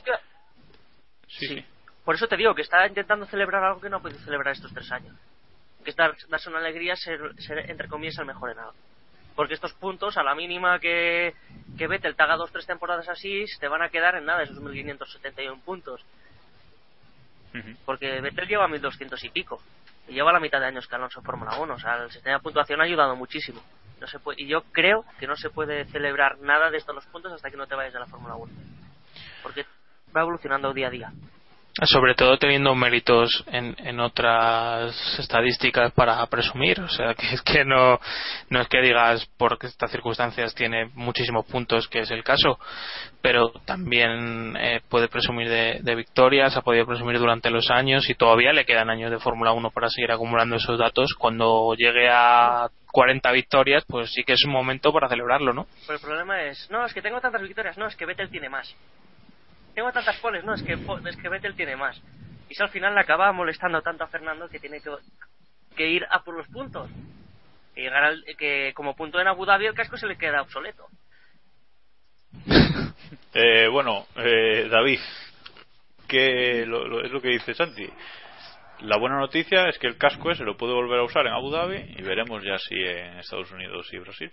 Sí, 1.28 1.48
sí. 1.48 1.66
Por 2.06 2.16
eso 2.16 2.28
te 2.28 2.38
digo 2.38 2.54
que 2.54 2.62
está 2.64 2.86
intentando 2.88 3.26
celebrar 3.26 3.64
algo 3.64 3.80
que 3.82 3.90
no 3.90 3.98
ha 3.98 4.02
podido 4.02 4.20
celebrar 4.20 4.54
estos 4.54 4.74
tres 4.74 4.92
años. 4.92 5.16
Que 5.84 5.90
es 5.92 5.96
dar- 5.96 6.16
darse 6.30 6.50
una 6.50 6.60
alegría, 6.60 6.96
ser, 6.96 7.20
ser, 7.42 7.70
entre 7.70 7.88
comillas, 7.88 8.18
el 8.20 8.26
mejor 8.26 8.52
en 8.52 8.60
algo. 8.60 8.74
Porque 9.36 9.54
estos 9.56 9.74
puntos, 9.74 10.18
a 10.18 10.24
la 10.24 10.36
mínima 10.36 10.80
que, 10.80 11.34
que 11.78 11.88
Vettel 11.88 12.16
te 12.16 12.24
haga 12.24 12.36
dos 12.36 12.52
tres 12.52 12.66
temporadas 12.68 13.10
así, 13.10 13.46
te 13.60 13.68
van 13.68 13.82
a 13.82 13.90
quedar 13.90 14.16
en 14.16 14.26
nada 14.26 14.44
esos 14.44 14.60
1571 14.60 15.62
puntos. 15.64 16.02
Porque 17.86 18.20
Vettel 18.22 18.48
lleva 18.48 18.68
1200 18.68 19.24
y 19.24 19.30
pico. 19.30 19.62
Y 20.08 20.14
lleva 20.14 20.34
la 20.34 20.40
mitad 20.40 20.60
de 20.60 20.66
años 20.66 20.88
que 20.88 20.96
Alonso 20.96 21.20
en 21.20 21.26
Fórmula 21.26 21.56
1. 21.58 21.74
O 21.74 21.80
sea, 21.80 22.04
el 22.04 22.12
sistema 22.12 22.38
de 22.38 22.44
puntuación 22.44 22.82
ha 22.82 22.84
ayudado 22.84 23.16
muchísimo. 23.16 23.62
No 24.02 24.08
se 24.08 24.20
puede, 24.20 24.42
y 24.42 24.48
yo 24.48 24.64
creo 24.72 25.06
que 25.20 25.28
no 25.28 25.36
se 25.36 25.50
puede 25.50 25.86
celebrar 25.86 26.38
nada 26.40 26.70
de 26.72 26.78
estos 26.78 26.94
los 26.96 27.06
puntos 27.06 27.32
hasta 27.32 27.50
que 27.50 27.56
no 27.58 27.68
te 27.68 27.76
vayas 27.76 27.94
de 27.94 28.00
la 28.00 28.06
Fórmula 28.08 28.36
1. 28.36 28.52
Porque 29.42 29.66
va 30.16 30.22
evolucionando 30.22 30.74
día 30.74 30.88
a 30.88 30.90
día. 30.90 31.14
Sobre 31.82 32.14
todo 32.14 32.38
teniendo 32.38 32.76
méritos 32.76 33.44
en, 33.48 33.76
en 33.80 34.00
otras 34.00 34.96
estadísticas 35.18 35.92
para 35.94 36.26
presumir 36.28 36.80
o 36.80 36.88
sea 36.88 37.14
que 37.18 37.34
es 37.34 37.42
que 37.42 37.66
no 37.66 38.00
no 38.50 38.62
es 38.62 38.68
que 38.68 38.82
digas 38.82 39.26
por 39.38 39.58
estas 39.62 39.92
circunstancias 39.92 40.54
tiene 40.54 40.92
muchísimos 40.94 41.46
puntos 41.46 41.88
que 41.88 42.02
es 42.02 42.12
el 42.12 42.24
caso 42.24 42.60
pero 43.22 43.52
también 43.66 44.56
eh, 44.58 44.82
puede 44.88 45.08
presumir 45.08 45.50
de, 45.50 45.80
de 45.82 45.96
victorias 45.96 46.56
ha 46.56 46.62
podido 46.62 46.86
presumir 46.86 47.18
durante 47.18 47.50
los 47.50 47.72
años 47.72 48.08
y 48.10 48.14
todavía 48.14 48.54
le 48.54 48.66
quedan 48.66 48.92
años 48.92 49.10
de 49.10 49.20
Fórmula 49.20 49.52
1 49.54 49.72
para 49.72 49.90
seguir 49.90 50.12
acumulando 50.12 50.58
esos 50.58 50.78
datos 50.78 51.16
cuando 51.18 51.74
llegue 51.76 52.08
a 52.10 52.70
40 52.92 53.32
victorias 53.32 53.84
pues 53.88 54.12
sí 54.14 54.24
que 54.24 54.34
es 54.34 54.46
un 54.46 54.52
momento 54.52 54.94
para 54.94 55.10
celebrarlo 55.10 55.54
¿no? 55.54 55.66
Pero 55.88 55.98
el 55.98 56.06
problema 56.06 56.44
es, 56.44 56.70
no, 56.70 56.86
es 56.86 56.94
que 56.94 57.02
tengo 57.02 57.20
tantas 57.20 57.42
victorias, 57.42 57.78
no, 57.78 57.88
es 57.88 57.96
que 57.96 58.06
Vettel 58.06 58.30
tiene 58.30 58.50
más. 58.50 58.76
Tengo 59.74 59.92
tantas 59.92 60.18
poles, 60.20 60.44
no, 60.44 60.54
es 60.54 60.62
que, 60.64 60.74
es 60.74 61.16
que 61.18 61.30
Vettel 61.30 61.56
tiene 61.56 61.76
más. 61.76 62.00
Y 62.50 62.54
eso 62.54 62.64
al 62.64 62.70
final 62.70 62.94
le 62.94 63.02
acaba 63.02 63.32
molestando 63.32 63.82
tanto 63.82 64.04
a 64.04 64.08
Fernando 64.08 64.48
que 64.50 64.60
tiene 64.60 64.82
que, 64.82 64.92
que 65.76 65.88
ir 65.90 66.06
a 66.10 66.24
por 66.24 66.36
los 66.38 66.48
puntos. 66.48 66.90
Y 67.76 67.82
llegar 67.82 68.04
al, 68.04 68.24
que 68.38 68.72
como 68.76 68.96
punto 68.96 69.20
en 69.20 69.28
Abu 69.28 69.46
Dhabi 69.46 69.66
el 69.66 69.74
casco 69.74 69.98
se 69.98 70.06
le 70.08 70.18
queda 70.18 70.42
obsoleto. 70.42 70.88
Eh, 73.36 73.68
bueno, 73.68 74.06
eh, 74.16 74.68
David, 74.70 75.00
que 76.08 76.66
lo, 76.68 76.88
lo- 76.88 77.04
es 77.04 77.12
lo 77.12 77.20
que 77.20 77.30
dice 77.30 77.56
Santi. 77.56 77.88
La 78.82 78.98
buena 78.98 79.18
noticia 79.18 79.68
es 79.70 79.80
que 79.80 79.88
el 79.88 79.98
casco 79.98 80.30
ese 80.30 80.44
lo 80.44 80.56
puede 80.56 80.74
volver 80.74 81.00
a 81.00 81.04
usar 81.04 81.26
en 81.26 81.34
Abu 81.34 81.50
Dhabi 81.50 81.96
y 81.98 82.02
veremos 82.04 82.44
ya 82.44 82.60
si 82.60 82.76
en 82.76 83.18
Estados 83.18 83.52
Unidos 83.52 83.88
y 83.92 83.98
Brasil. 83.98 84.32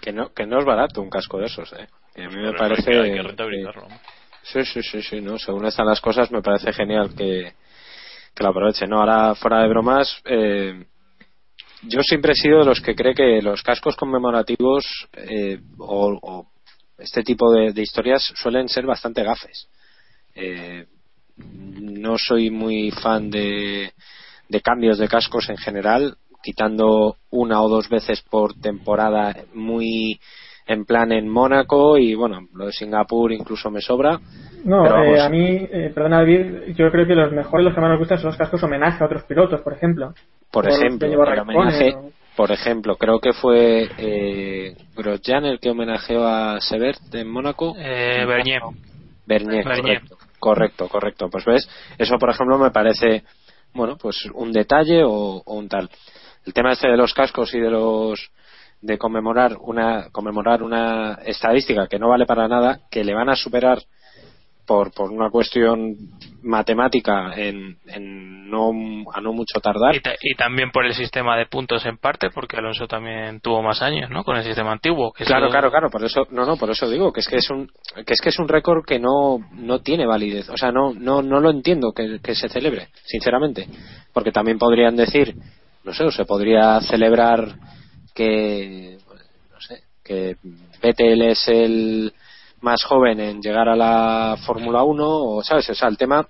Que 0.00 0.12
no, 0.12 0.32
que 0.32 0.46
no 0.46 0.60
es 0.60 0.64
barato 0.64 1.02
un 1.02 1.10
casco 1.10 1.38
de 1.38 1.46
esos, 1.46 1.72
¿eh? 1.72 1.88
Que 2.14 2.24
a 2.24 2.28
mí 2.28 2.36
me 2.36 2.52
Pero 2.52 2.58
parece. 2.58 2.90
hay 2.90 2.96
que- 2.96 3.02
hay 3.02 3.12
que 3.12 3.22
rentabilizarlo, 3.22 3.88
que- 3.88 3.94
¿no? 3.94 4.00
Sí, 4.52 4.64
sí, 4.64 4.82
sí, 4.82 5.02
sí, 5.02 5.20
no. 5.20 5.38
Según 5.38 5.66
están 5.66 5.86
las 5.86 6.00
cosas, 6.00 6.30
me 6.30 6.40
parece 6.40 6.72
genial 6.72 7.14
que, 7.14 7.52
que 8.34 8.42
lo 8.42 8.50
aproveche. 8.50 8.86
No, 8.86 9.00
ahora 9.00 9.34
fuera 9.34 9.60
de 9.62 9.68
bromas, 9.68 10.20
eh, 10.24 10.86
yo 11.82 12.02
siempre 12.02 12.32
he 12.32 12.34
sido 12.34 12.60
de 12.60 12.64
los 12.64 12.80
que 12.80 12.94
cree 12.94 13.14
que 13.14 13.42
los 13.42 13.62
cascos 13.62 13.94
conmemorativos 13.94 14.86
eh, 15.12 15.60
o, 15.78 16.46
este 16.96 17.22
tipo 17.22 17.52
de, 17.52 17.72
de 17.72 17.82
historias 17.82 18.22
suelen 18.36 18.68
ser 18.68 18.86
bastante 18.86 19.22
gafes. 19.22 19.68
Eh, 20.34 20.86
no 21.36 22.16
soy 22.18 22.50
muy 22.50 22.90
fan 22.90 23.30
de, 23.30 23.92
de 24.48 24.60
cambios 24.60 24.98
de 24.98 25.08
cascos 25.08 25.48
en 25.50 25.58
general, 25.58 26.16
quitando 26.42 27.16
una 27.30 27.62
o 27.62 27.68
dos 27.68 27.88
veces 27.88 28.22
por 28.22 28.54
temporada 28.54 29.36
muy 29.52 30.18
en 30.68 30.84
plan 30.84 31.10
en 31.12 31.28
Mónaco 31.28 31.98
y 31.98 32.14
bueno, 32.14 32.46
lo 32.54 32.66
de 32.66 32.72
Singapur 32.72 33.32
incluso 33.32 33.70
me 33.70 33.80
sobra. 33.80 34.20
No, 34.64 34.84
eh, 35.02 35.20
a 35.20 35.28
mí, 35.28 35.46
eh, 35.70 35.90
perdona 35.94 36.18
David, 36.18 36.74
yo 36.76 36.90
creo 36.90 37.06
que 37.06 37.14
los 37.14 37.32
mejores, 37.32 37.64
los 37.64 37.74
que 37.74 37.80
más 37.80 37.90
nos 37.90 37.98
gustan 37.98 38.18
son 38.18 38.28
los 38.28 38.36
cascos 38.36 38.62
homenaje 38.62 39.02
a 39.02 39.06
otros 39.06 39.24
pilotos, 39.24 39.60
por 39.62 39.72
ejemplo. 39.72 40.12
por 40.52 40.68
ejemplo, 40.68 41.08
llevó 41.08 41.24
el 41.24 41.28
Raikkonen, 41.30 41.56
homenaje, 41.56 41.94
o- 41.96 42.10
por 42.36 42.52
ejemplo, 42.52 42.96
creo 42.96 43.18
que 43.18 43.32
fue 43.32 43.88
eh, 43.98 44.76
Grosjean 44.96 45.44
el 45.46 45.58
que 45.58 45.70
homenajeó 45.70 46.24
a 46.26 46.60
Sebert 46.60 47.12
en 47.14 47.28
Mónaco. 47.30 47.74
Eh, 47.78 48.24
Bernier. 48.26 48.62
Bernier, 49.26 49.64
Bernier. 49.64 50.00
correcto, 50.02 50.16
correcto, 50.38 50.88
correcto. 50.88 51.28
Pues 51.30 51.44
ves, 51.44 51.68
eso 51.98 52.16
por 52.18 52.30
ejemplo 52.30 52.56
me 52.58 52.70
parece, 52.70 53.24
bueno, 53.74 53.96
pues 53.96 54.26
un 54.34 54.52
detalle 54.52 55.02
o, 55.04 55.42
o 55.44 55.54
un 55.54 55.68
tal. 55.68 55.88
El 56.46 56.52
tema 56.54 56.72
este 56.72 56.88
de 56.88 56.96
los 56.96 57.12
cascos 57.12 57.52
y 57.54 57.60
de 57.60 57.70
los 57.70 58.30
de 58.80 58.96
conmemorar 58.98 59.56
una 59.60 60.08
conmemorar 60.12 60.62
una 60.62 61.14
estadística 61.24 61.86
que 61.88 61.98
no 61.98 62.08
vale 62.08 62.26
para 62.26 62.46
nada, 62.48 62.80
que 62.90 63.04
le 63.04 63.14
van 63.14 63.28
a 63.28 63.36
superar 63.36 63.78
por, 64.66 64.92
por 64.92 65.10
una 65.10 65.30
cuestión 65.30 65.96
matemática 66.42 67.32
en, 67.34 67.78
en 67.86 68.50
no, 68.50 68.70
a 69.12 69.20
no 69.20 69.32
mucho 69.32 69.60
tardar. 69.60 69.94
Y, 69.96 70.00
ta- 70.00 70.14
y 70.20 70.34
también 70.34 70.70
por 70.70 70.84
el 70.86 70.94
sistema 70.94 71.36
de 71.36 71.46
puntos 71.46 71.84
en 71.86 71.96
parte, 71.98 72.28
porque 72.30 72.56
Alonso 72.58 72.86
también 72.86 73.40
tuvo 73.40 73.62
más 73.62 73.82
años, 73.82 74.10
¿no? 74.10 74.24
Con 74.24 74.36
el 74.36 74.44
sistema 74.44 74.72
antiguo. 74.72 75.12
Que 75.12 75.24
Claro, 75.24 75.46
eso- 75.46 75.52
claro, 75.52 75.70
claro, 75.70 75.90
por 75.90 76.04
eso, 76.04 76.26
no, 76.30 76.44
no, 76.46 76.56
por 76.56 76.70
eso 76.70 76.88
digo 76.88 77.12
que 77.12 77.20
es 77.20 77.28
que 77.28 77.36
es 77.36 77.50
un, 77.50 77.70
que 78.06 78.12
es 78.14 78.20
que 78.20 78.28
es 78.28 78.38
un 78.38 78.48
récord 78.48 78.84
que 78.86 78.98
no, 78.98 79.38
no 79.52 79.80
tiene 79.80 80.06
validez, 80.06 80.48
o 80.50 80.56
sea, 80.56 80.70
no, 80.70 80.92
no, 80.94 81.22
no 81.22 81.40
lo 81.40 81.50
entiendo 81.50 81.92
que, 81.92 82.20
que 82.22 82.34
se 82.34 82.48
celebre, 82.48 82.88
sinceramente, 83.04 83.66
porque 84.12 84.32
también 84.32 84.58
podrían 84.58 84.96
decir, 84.96 85.34
no 85.84 85.92
sé, 85.94 86.04
o 86.04 86.10
se 86.10 86.24
podría 86.26 86.80
celebrar 86.82 87.54
que, 88.18 88.98
no 89.52 89.60
sé, 89.60 89.82
que 90.04 90.36
Vettel 90.82 91.22
es 91.22 91.46
el 91.48 92.12
más 92.60 92.82
joven 92.82 93.20
en 93.20 93.40
llegar 93.40 93.68
a 93.68 93.76
la 93.76 94.36
Fórmula 94.44 94.82
1, 94.82 95.04
o 95.06 95.42
sabes, 95.44 95.70
o 95.70 95.74
sea, 95.74 95.86
el 95.88 95.96
tema, 95.96 96.26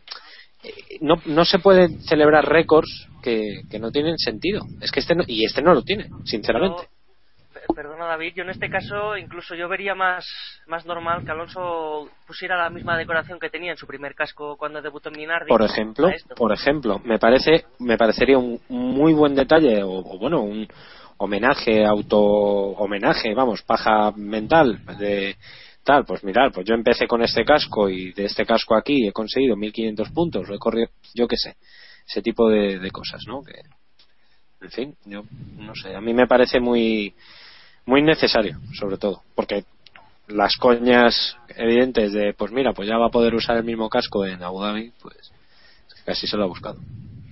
eh, 0.63 0.99
no, 1.01 1.15
no 1.25 1.45
se 1.47 1.59
pueden 1.59 2.01
celebrar 2.03 2.47
récords 2.47 3.09
que, 3.23 3.63
que 3.71 3.79
no 3.79 3.91
tienen 3.91 4.19
sentido, 4.19 4.63
es 4.83 4.93
que 4.93 5.01
este 5.01 5.15
no, 5.15 5.25
y 5.27 5.45
este 5.47 5.63
no 5.63 5.73
lo 5.73 5.83
tiene, 5.83 6.09
sinceramente. 6.25 6.83
Pe- 7.55 7.61
Perdona 7.75 8.05
David, 8.07 8.35
yo 8.37 8.43
en 8.43 8.51
este 8.51 8.69
caso 8.69 9.17
incluso 9.17 9.55
yo 9.55 9.69
vería 9.69 9.95
más, 9.95 10.27
más 10.67 10.85
normal 10.85 11.25
que 11.25 11.31
Alonso 11.33 12.09
pusiera 12.27 12.57
la 12.63 12.69
misma 12.71 12.97
decoración 12.99 13.39
que 13.39 13.49
tenía 13.51 13.71
en 13.73 13.79
su 13.79 13.87
primer 13.87 14.15
casco 14.15 14.57
cuando 14.59 14.83
debutó 14.83 15.09
en 15.09 15.17
Minardi. 15.17 15.49
por 15.49 15.63
ejemplo 15.63 16.11
por 16.37 16.53
ejemplo 16.53 17.01
me 17.05 17.19
parece 17.19 17.65
me 17.79 17.97
parecería 17.97 18.37
un 18.39 18.61
muy 18.69 19.13
buen 19.15 19.35
detalle 19.35 19.83
o, 19.83 19.91
o 19.99 20.19
bueno 20.19 20.43
un 20.43 20.69
homenaje 21.19 21.85
auto 21.85 22.19
homenaje 22.19 23.35
vamos 23.35 23.63
paja 23.63 24.13
mental 24.13 24.81
de 24.99 25.37
tal 25.83 26.05
pues 26.05 26.23
mirar 26.23 26.53
pues 26.53 26.67
yo 26.67 26.75
empecé 26.75 27.07
con 27.07 27.23
este 27.23 27.45
casco 27.45 27.89
y 27.89 28.13
de 28.13 28.25
este 28.27 28.47
casco 28.47 28.77
aquí 28.77 29.07
he 29.07 29.13
conseguido 29.13 29.57
1500 29.57 30.11
puntos 30.11 30.49
lo 30.49 30.55
he 30.55 30.59
corrido 30.59 30.89
yo 31.15 31.27
qué 31.27 31.37
sé 31.37 31.57
ese 32.09 32.23
tipo 32.23 32.49
de, 32.49 32.91
cosas 32.91 33.23
no 33.27 33.43
que 33.43 33.55
en 34.61 34.71
fin 34.71 34.97
yo 35.07 35.25
no 35.57 35.75
sé 35.75 35.95
a 35.95 36.01
mí 36.01 36.15
me 36.15 36.29
parece 36.29 36.61
muy 36.61 37.15
muy 37.85 38.03
necesario 38.03 38.59
sobre 38.79 38.97
todo 38.97 39.23
porque 39.35 39.65
las 40.29 40.57
coñas 40.57 41.37
evidentes 41.57 42.13
de 42.13 42.33
pues 42.35 42.53
mira 42.53 42.73
pues 42.73 42.89
ya 42.89 42.97
va 42.97 43.07
a 43.07 43.11
poder 43.11 43.35
usar 43.35 43.57
el 43.57 43.65
mismo 43.65 43.89
casco 43.89 44.25
en 44.25 44.43
Abu 44.43 44.61
Dhabi 44.63 44.93
pues 45.03 45.33
casi 46.05 46.29
se 46.29 46.37
lo 46.37 46.45
ha 46.45 46.49
buscado 46.49 46.79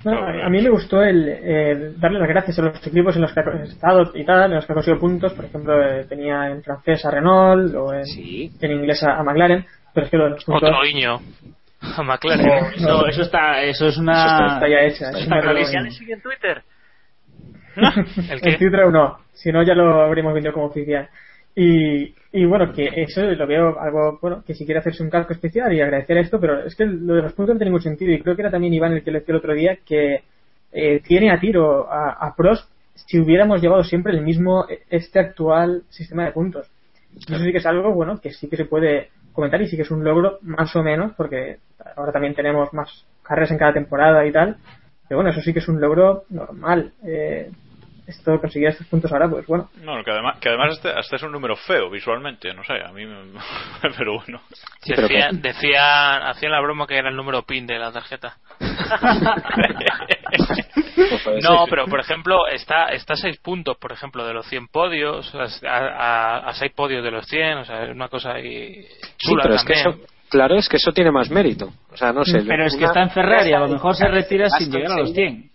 No, 0.05 0.13
a 0.27 0.49
mí 0.49 0.63
me 0.63 0.69
gustó 0.71 1.03
el, 1.03 1.29
el 1.29 2.01
darle 2.01 2.21
las 2.21 2.29
gracias 2.29 2.59
a 2.59 2.63
los 2.63 2.87
equipos 2.87 3.17
en 3.17 3.23
los 3.23 3.33
que 3.33 3.41
ha 3.41 3.63
estado 3.65 4.13
y 4.15 4.25
tal, 4.25 4.51
en 4.51 4.55
los 4.57 4.67
que 4.67 4.73
ha 4.73 4.75
conseguido 4.75 5.01
puntos. 5.01 5.33
Por 5.33 5.45
ejemplo, 5.47 5.83
eh, 5.83 6.05
tenía 6.09 6.49
en 6.49 6.63
francés 6.63 7.05
a 7.05 7.11
Renault 7.11 7.75
o 7.75 7.93
en, 7.93 8.05
en 8.61 8.71
inglés 8.73 9.03
a, 9.03 9.17
a 9.19 9.23
McLaren. 9.25 9.65
Pero 9.93 10.05
es 10.05 10.11
que 10.11 10.17
lo 10.17 10.25
de 10.25 10.31
los 10.31 10.45
puntos. 10.45 10.69
Otro 10.71 10.83
guiño 10.83 11.19
a 11.97 12.03
McLaren. 12.03 12.47
No, 12.47 12.61
no. 12.61 12.69
Eso, 12.69 13.07
eso 13.09 13.23
está, 13.23 13.63
eso 13.63 13.87
es 13.89 13.97
una. 13.97 14.13
Eso 14.13 14.35
está- 14.35 14.55
está 14.55 14.69
ya 14.69 14.81
hecha, 14.83 15.11
es 15.19 15.27
una 15.27 15.37
¿Ya 15.37 15.43
revolución. 15.43 15.85
le 15.85 15.91
sigue 15.91 16.13
en 16.13 16.21
Twitter? 16.21 16.63
¿El 18.31 18.41
qué? 18.41 18.51
En 18.51 18.59
Twitter 18.59 18.87
no, 18.91 19.19
si 19.35 19.51
no 19.53 19.63
ya 19.63 19.75
lo 19.75 20.03
habríamos 20.03 20.35
vendido 20.35 20.53
como 20.55 20.67
oficial. 20.67 21.09
Y, 21.59 22.15
y 22.33 22.45
bueno, 22.45 22.73
que 22.73 22.91
eso 22.95 23.23
lo 23.23 23.47
veo 23.47 23.81
algo, 23.81 24.19
bueno, 24.21 24.45
que 24.47 24.55
si 24.55 24.65
quiere 24.65 24.81
hacerse 24.81 25.03
un 25.03 25.11
casco 25.11 25.33
especial 25.33 25.73
y 25.73 25.81
agradecer 25.81 26.19
esto, 26.19 26.39
pero 26.39 26.65
es 26.65 26.77
que 26.77 26.85
lo 26.85 27.15
de 27.15 27.23
los 27.23 27.33
puntos 27.33 27.55
no 27.55 27.59
tiene 27.59 27.71
ningún 27.71 27.83
sentido. 27.83 28.13
Y 28.13 28.21
creo 28.21 28.37
que 28.37 28.43
era 28.43 28.51
también 28.51 28.75
Iván 28.75 28.93
el 28.93 29.03
que 29.03 29.11
lo 29.11 29.19
decía 29.19 29.33
el 29.33 29.39
otro 29.39 29.55
día, 29.55 29.79
que 29.85 30.23
eh, 30.71 31.01
tiene 31.01 31.31
a 31.31 31.41
tiro 31.41 31.91
a, 31.91 32.13
a 32.13 32.35
Prost 32.37 32.71
si 32.95 33.19
hubiéramos 33.19 33.61
llevado 33.61 33.85
siempre 33.85 34.13
el 34.13 34.23
mismo, 34.23 34.67
este 34.91 35.19
actual 35.19 35.83
sistema 35.89 36.25
de 36.25 36.33
puntos. 36.33 36.71
Eso 37.17 37.39
sí 37.39 37.53
que 37.53 37.59
es 37.59 37.67
algo, 37.67 37.93
bueno, 37.93 38.21
que 38.21 38.33
sí 38.33 38.49
que 38.49 38.57
se 38.57 38.65
puede 38.65 39.11
comentar 39.33 39.61
y 39.61 39.69
sí 39.69 39.77
que 39.77 39.83
es 39.83 39.91
un 39.91 40.05
logro 40.05 40.39
más 40.43 40.75
o 40.77 40.83
menos, 40.83 41.13
porque 41.17 41.59
ahora 41.97 42.13
también 42.13 42.35
tenemos 42.35 42.73
más 42.73 43.05
carreras 43.23 43.51
en 43.51 43.59
cada 43.59 43.75
temporada 43.75 44.27
y 44.27 44.33
tal. 44.33 44.57
Pero 45.09 45.19
bueno, 45.19 45.31
eso 45.31 45.41
sí 45.41 45.53
que 45.53 45.61
es 45.61 45.69
un 45.69 45.81
logro 45.81 46.25
normal. 46.31 46.93
Eh, 47.05 47.51
esto 48.07 48.41
conseguir 48.41 48.69
estos 48.69 48.87
puntos 48.87 49.13
ahora, 49.13 49.29
pues 49.29 49.47
bueno. 49.47 49.69
No, 49.83 50.03
que 50.05 50.11
además, 50.11 50.39
que 50.41 50.49
además 50.49 50.75
este, 50.75 50.91
hasta 50.91 51.17
es 51.17 51.23
un 51.23 51.33
número 51.33 51.57
feo 51.57 51.91
visualmente, 51.91 52.53
no 52.55 52.63
sé, 52.65 52.75
a 52.75 52.93
mí 52.93 53.05
me... 53.05 53.17
pero 53.99 54.15
bueno. 54.19 54.41
Decía, 54.85 55.31
decía, 55.33 56.29
hacían 56.31 56.53
la 56.53 56.61
broma 56.61 56.87
que 56.87 56.97
era 56.97 57.09
el 57.11 57.17
número 57.17 57.43
PIN 57.43 57.67
de 57.67 57.79
la 57.79 57.91
tarjeta. 57.93 58.37
No, 61.43 61.67
pero 61.69 61.87
por 61.87 62.01
ejemplo, 62.01 62.47
está, 62.49 62.87
está 62.87 63.15
a 63.15 63.17
6 63.17 63.39
puntos, 63.39 63.77
por 63.79 63.93
ejemplo, 63.93 64.27
de 64.27 64.33
los 64.33 64.47
100 64.47 64.69
podios, 64.69 65.33
a, 65.65 66.51
6 66.53 66.73
podios 66.75 67.05
de 67.05 67.11
los 67.11 67.27
100, 67.27 67.59
o 67.59 67.65
sea, 67.65 67.85
es 67.85 67.91
una 67.91 68.09
cosa 68.09 68.33
ahí 68.33 68.83
Sí, 69.19 69.29
chula 69.29 69.43
pero 69.45 69.55
es 69.57 69.65
que 69.65 69.75
también. 69.75 70.01
eso, 70.01 70.13
claro, 70.31 70.55
es 70.57 70.69
que 70.69 70.77
eso 70.77 70.93
tiene 70.93 71.11
más 71.11 71.31
mérito. 71.31 71.73
O 71.93 71.97
sea, 71.97 72.13
no 72.13 72.25
sé. 72.25 72.43
Pero 72.47 72.65
es 72.67 72.73
que 72.75 72.79
una- 72.79 72.87
está 72.89 73.03
en 73.03 73.11
Ferrari, 73.11 73.53
a 73.53 73.61
lo 73.61 73.69
mejor 73.69 73.95
se 73.95 74.09
retira 74.09 74.49
sin 74.51 74.71
llegar 74.71 74.93
a 74.93 74.97
los 74.97 75.11
Martin. 75.11 75.43
100. 75.43 75.51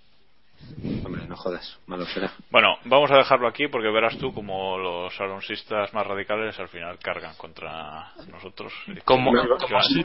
Hombre, 1.06 1.28
no 1.28 1.36
jodas, 1.36 1.80
malo 1.86 2.06
será. 2.06 2.32
Bueno, 2.50 2.76
vamos 2.86 3.12
a 3.12 3.18
dejarlo 3.18 3.48
aquí 3.48 3.68
porque 3.68 3.90
verás 3.90 4.18
tú 4.18 4.34
como 4.34 4.78
los 4.78 5.20
alonsistas 5.22 5.94
más 5.94 6.08
radicales 6.08 6.60
al 6.60 6.70
final 6.70 6.98
cargan 6.98 7.36
contra 7.36 8.12
nosotros. 8.32 8.74
Como, 9.06 9.32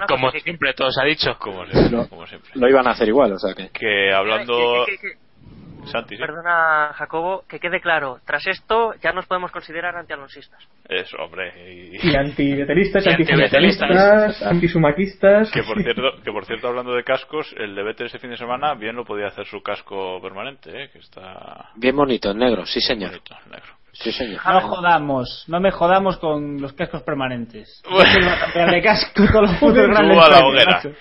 como, 0.07 0.31
siempre, 0.33 0.75
todo 0.75 0.91
se 0.91 1.01
ha 1.01 1.05
dicho. 1.05 1.37
como 1.39 1.65
siempre, 1.67 2.09
como 2.09 2.27
siempre. 2.27 2.51
Lo 2.55 2.69
iban 2.69 2.87
a 2.87 2.91
hacer 2.91 3.09
igual, 3.09 3.33
o 3.33 3.39
sea 3.39 3.55
que. 3.55 3.71
Que 3.71 4.13
hablando... 4.13 4.85
Santi, 5.87 6.17
sí. 6.17 6.21
Perdona, 6.21 6.93
Jacobo, 6.95 7.45
que 7.49 7.59
quede 7.59 7.81
claro. 7.81 8.19
Tras 8.27 8.47
esto 8.47 8.95
ya 9.03 9.13
nos 9.13 9.27
podemos 9.27 9.51
considerar 9.53 9.97
antialonsistas. 9.97 10.67
Eso, 10.89 11.17
hombre. 11.19 11.53
Y, 11.73 12.11
Y 12.11 12.17
antivetelistas, 12.17 13.07
Y 13.07 13.11
antifundamentalistas, 13.11 14.43
antisumaquistas. 14.43 15.51
Que 15.51 15.63
por 15.63 15.83
cierto, 15.83 16.03
que 16.23 16.33
por 16.33 16.45
cierto 16.45 16.69
hablando 16.69 16.95
de 16.95 17.05
cascos, 17.05 17.55
el 17.59 17.75
de 17.75 17.83
Vettel 17.83 18.07
este 18.07 18.19
fin 18.19 18.31
de 18.31 18.37
semana 18.37 18.75
bien 18.75 18.97
lo 18.97 19.05
podía 19.05 19.27
hacer 19.29 19.47
su 19.47 19.63
casco 19.63 20.21
permanente, 20.21 20.85
¿eh? 20.85 20.91
que 20.93 20.99
está 20.99 21.71
Bien 21.77 21.97
bonito, 21.97 22.31
en 22.31 22.39
negro, 22.39 22.67
sí 22.67 22.81
señor. 22.81 23.11
bonito, 23.11 23.37
negro. 23.51 23.73
Sí 23.99 24.13
señor. 24.13 24.41
No 24.47 24.61
jodamos, 24.61 25.45
no 25.49 25.61
me 25.61 25.71
jodamos 25.71 26.19
con 26.19 26.61
los 26.61 26.73
cascos 26.75 27.03
permanentes. 27.03 27.83
Yo 27.91 27.97
quiero 27.99 28.31
cambiar 28.41 28.71
de 28.71 28.83
casco 28.83 29.23
con 29.33 29.43
los 29.43 29.53
putos 29.57 29.77
Tú 29.77 29.91
grandes 29.91 30.19
a 30.19 30.21
la 30.21 30.27
premios, 30.29 30.45
hoguera. 30.53 30.73
macho. 30.73 30.93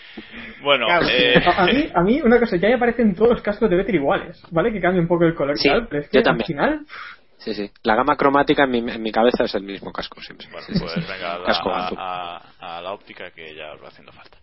Bueno, 0.62 0.86
Claro. 0.88 1.06
eh, 1.10 1.43
A, 1.58 1.66
mí, 1.66 1.89
a 1.93 2.02
mí, 2.02 2.22
una 2.24 2.39
cosa, 2.39 2.56
ya 2.58 2.70
me 2.70 2.78
parecen 2.78 3.14
todos 3.16 3.32
los 3.32 3.41
cascos 3.41 3.70
de 3.70 3.76
Vettel 3.76 3.96
iguales, 3.96 4.41
¿vale? 4.52 4.72
Que 4.72 4.80
cambie 4.82 5.02
un 5.02 5.08
poco 5.08 5.26
el 5.26 5.36
color 5.36 5.56
y 5.56 5.60
Sí, 5.60 5.70
tal, 5.70 5.88
pero 5.88 6.02
es 6.02 6.08
yo 6.08 6.12
que 6.12 6.18
al 6.20 6.24
también. 6.24 6.48
final, 6.48 6.80
Sí, 7.38 7.54
sí. 7.54 7.70
La 7.84 7.93
gama 7.96 8.16
cromática 8.16 8.64
en 8.64 8.72
mi, 8.72 8.78
en 8.80 9.04
mi 9.04 9.12
cabeza 9.12 9.43
es 9.43 9.54
el 9.54 9.62
mismo 9.64 9.91
casco 9.91 10.20
siempre. 10.22 10.48
bueno, 10.52 10.66
pues 10.80 10.96
venga 11.08 11.38
la, 11.38 11.46
Casco 11.46 11.70
a- 11.70 11.89
a- 12.60 12.78
a 12.78 12.82
la 12.82 12.91
óptica 12.93 13.30
que 13.32 13.54
ya 13.54 13.74
os 13.74 13.84
va 13.84 13.89
haciendo 13.89 14.12
falta. 14.14 14.38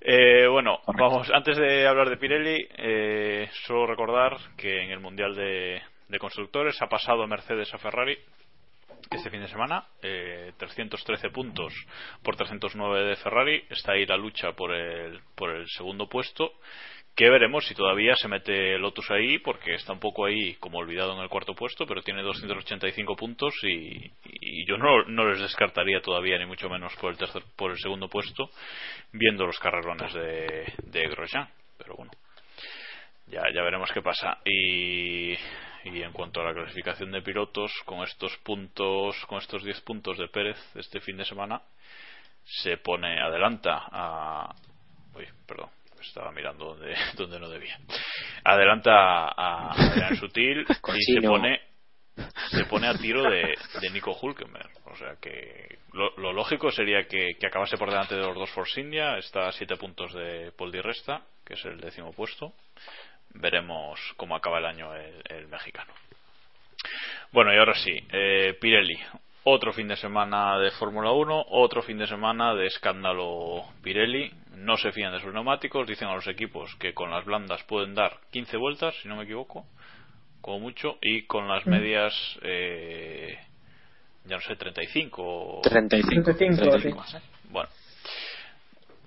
Eh, 0.00 0.46
bueno, 0.46 0.78
vamos, 0.96 1.28
antes 1.34 1.58
de 1.58 1.86
hablar 1.86 2.08
de 2.08 2.16
Pirelli, 2.16 2.66
eh, 2.78 3.50
solo 3.66 3.86
recordar 3.86 4.38
que 4.56 4.84
en 4.84 4.90
el 4.90 5.00
Mundial 5.00 5.34
de, 5.34 5.82
de 6.10 6.18
Constructores 6.18 6.80
ha 6.82 6.88
pasado 6.88 7.26
Mercedes 7.26 7.72
a 7.72 7.78
Ferrari 7.78 8.18
este 9.10 9.30
fin 9.30 9.40
de 9.40 9.48
semana, 9.48 9.84
eh, 10.02 10.52
313 10.58 11.30
puntos 11.30 11.72
por 12.22 12.36
309 12.36 13.08
de 13.08 13.16
Ferrari, 13.16 13.64
está 13.70 13.92
ahí 13.92 14.06
la 14.06 14.16
lucha 14.16 14.52
por 14.52 14.72
el, 14.72 15.20
por 15.34 15.50
el 15.50 15.66
segundo 15.68 16.08
puesto, 16.08 16.52
que 17.16 17.28
veremos 17.28 17.66
si 17.66 17.74
todavía 17.74 18.14
se 18.14 18.28
mete 18.28 18.78
Lotus 18.78 19.10
ahí, 19.10 19.38
porque 19.38 19.74
está 19.74 19.92
un 19.92 20.00
poco 20.00 20.26
ahí 20.26 20.54
como 20.56 20.78
olvidado 20.78 21.14
en 21.14 21.22
el 21.22 21.28
cuarto 21.28 21.54
puesto, 21.54 21.86
pero 21.86 22.02
tiene 22.02 22.22
285 22.22 23.16
puntos 23.16 23.52
y, 23.62 24.12
y 24.24 24.66
yo 24.66 24.76
no, 24.76 25.02
no 25.04 25.28
les 25.28 25.40
descartaría 25.40 26.00
todavía, 26.00 26.38
ni 26.38 26.46
mucho 26.46 26.68
menos 26.68 26.94
por 26.96 27.10
el, 27.10 27.18
tercer, 27.18 27.42
por 27.56 27.72
el 27.72 27.78
segundo 27.78 28.08
puesto, 28.08 28.50
viendo 29.12 29.44
los 29.44 29.58
carrerones 29.58 30.12
de, 30.14 30.72
de 30.84 31.08
Grosjean, 31.08 31.48
pero 31.78 31.96
bueno. 31.96 32.12
Ya, 33.26 33.42
ya 33.54 33.62
veremos 33.62 33.90
qué 33.92 34.02
pasa. 34.02 34.38
Y, 34.44 35.34
y 35.84 36.02
en 36.02 36.12
cuanto 36.12 36.40
a 36.40 36.44
la 36.44 36.54
clasificación 36.54 37.10
de 37.12 37.22
pilotos, 37.22 37.72
con 37.84 38.02
estos 38.02 38.36
puntos, 38.38 39.16
con 39.26 39.38
estos 39.38 39.62
10 39.64 39.80
puntos 39.82 40.18
de 40.18 40.28
Pérez 40.28 40.58
este 40.74 41.00
fin 41.00 41.16
de 41.16 41.24
semana, 41.24 41.62
se 42.44 42.76
pone 42.78 43.20
adelanta 43.20 43.82
a. 43.90 44.54
Uy, 45.14 45.26
perdón, 45.46 45.70
estaba 46.00 46.30
mirando 46.32 46.74
donde, 46.74 46.94
donde 47.16 47.40
no 47.40 47.48
debía. 47.48 47.78
Adelanta 48.44 49.28
a, 49.28 50.14
Sutil 50.18 50.66
y 50.68 51.14
se 51.14 51.22
pone 51.22 51.60
se 52.50 52.64
pone 52.66 52.86
a 52.86 52.94
tiro 52.94 53.22
de, 53.22 53.54
de 53.80 53.90
Nico 53.90 54.12
Hulkenberg. 54.20 54.70
O 54.86 54.96
sea 54.96 55.16
que 55.20 55.78
lo, 55.92 56.14
lo 56.18 56.32
lógico 56.32 56.70
sería 56.70 57.06
que, 57.06 57.36
que 57.38 57.46
acabase 57.46 57.78
por 57.78 57.88
delante 57.88 58.14
de 58.14 58.26
los 58.26 58.34
dos 58.34 58.50
Force 58.50 58.80
India. 58.80 59.16
Está 59.16 59.48
a 59.48 59.52
7 59.52 59.76
puntos 59.76 60.12
de 60.12 60.52
Paul 60.52 60.72
Di 60.72 60.80
Resta, 60.80 61.22
que 61.44 61.54
es 61.54 61.64
el 61.64 61.80
décimo 61.80 62.12
puesto. 62.12 62.52
Veremos 63.34 63.98
cómo 64.16 64.36
acaba 64.36 64.58
el 64.58 64.66
año 64.66 64.94
el, 64.94 65.22
el 65.28 65.48
mexicano. 65.48 65.92
Bueno, 67.32 67.52
y 67.54 67.58
ahora 67.58 67.74
sí, 67.74 67.92
eh, 68.12 68.56
Pirelli. 68.60 68.98
Otro 69.44 69.72
fin 69.72 69.88
de 69.88 69.96
semana 69.96 70.58
de 70.58 70.70
Fórmula 70.72 71.12
1, 71.12 71.46
otro 71.48 71.82
fin 71.82 71.96
de 71.96 72.06
semana 72.06 72.54
de 72.54 72.66
escándalo 72.66 73.64
Pirelli. 73.82 74.30
No 74.56 74.76
se 74.76 74.92
fían 74.92 75.12
de 75.12 75.20
sus 75.20 75.32
neumáticos, 75.32 75.88
dicen 75.88 76.08
a 76.08 76.14
los 76.14 76.26
equipos 76.26 76.74
que 76.76 76.92
con 76.92 77.10
las 77.10 77.24
blandas 77.24 77.62
pueden 77.64 77.94
dar 77.94 78.18
15 78.32 78.56
vueltas, 78.58 78.94
si 79.00 79.08
no 79.08 79.16
me 79.16 79.24
equivoco, 79.24 79.64
como 80.42 80.58
mucho, 80.58 80.98
y 81.00 81.22
con 81.22 81.48
las 81.48 81.66
medias, 81.66 82.12
eh, 82.42 83.38
ya 84.26 84.36
no 84.36 84.42
sé, 84.42 84.56
35 84.56 85.22
o 85.22 85.60
35. 85.62 86.34
35, 86.34 86.68
35. 86.68 87.04
bueno, 87.50 87.70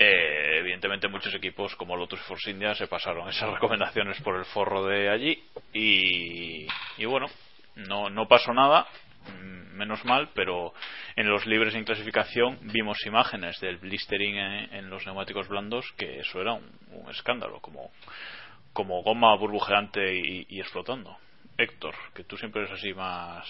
eh, 0.04 0.60
evidentemente 0.60 1.08
muchos 1.08 1.34
equipos 1.34 1.76
como 1.76 1.96
Lotus 1.96 2.20
Force 2.22 2.52
India 2.52 2.76
se 2.76 2.88
pasaron 2.88 3.30
esas 3.30 3.50
recomendaciones 3.54 4.20
por 4.22 4.38
el 4.38 4.46
forro 4.46 4.86
de 4.86 5.10
allí 5.10 5.44
y, 5.74 6.68
y 6.98 7.06
bueno, 7.06 7.28
no, 7.76 8.10
no 8.10 8.28
pasó 8.28 8.54
nada, 8.54 8.86
mm, 9.28 9.78
menos 9.78 10.04
mal, 10.06 10.30
pero 10.34 10.74
en 11.16 11.30
los 11.30 11.46
libres 11.46 11.74
en 11.76 11.86
clasificación 11.86 12.60
vimos 12.64 13.06
imágenes 13.06 13.60
del 13.60 13.78
blistering 13.78 14.36
en, 14.36 14.74
en 14.74 14.90
los 14.90 15.06
neumáticos 15.06 15.48
blandos 15.48 15.92
que 15.98 16.20
eso 16.20 16.42
era 16.42 16.54
un, 16.54 16.70
un 16.92 17.10
escándalo, 17.10 17.60
como, 17.62 17.92
como 18.74 19.02
goma 19.04 19.36
burbujeante 19.36 20.16
y, 20.16 20.46
y 20.50 20.60
explotando. 20.60 21.18
Héctor, 21.56 21.94
que 22.16 22.24
tú 22.24 22.36
siempre 22.36 22.64
eres 22.64 22.74
así 22.74 22.94
más... 22.94 23.46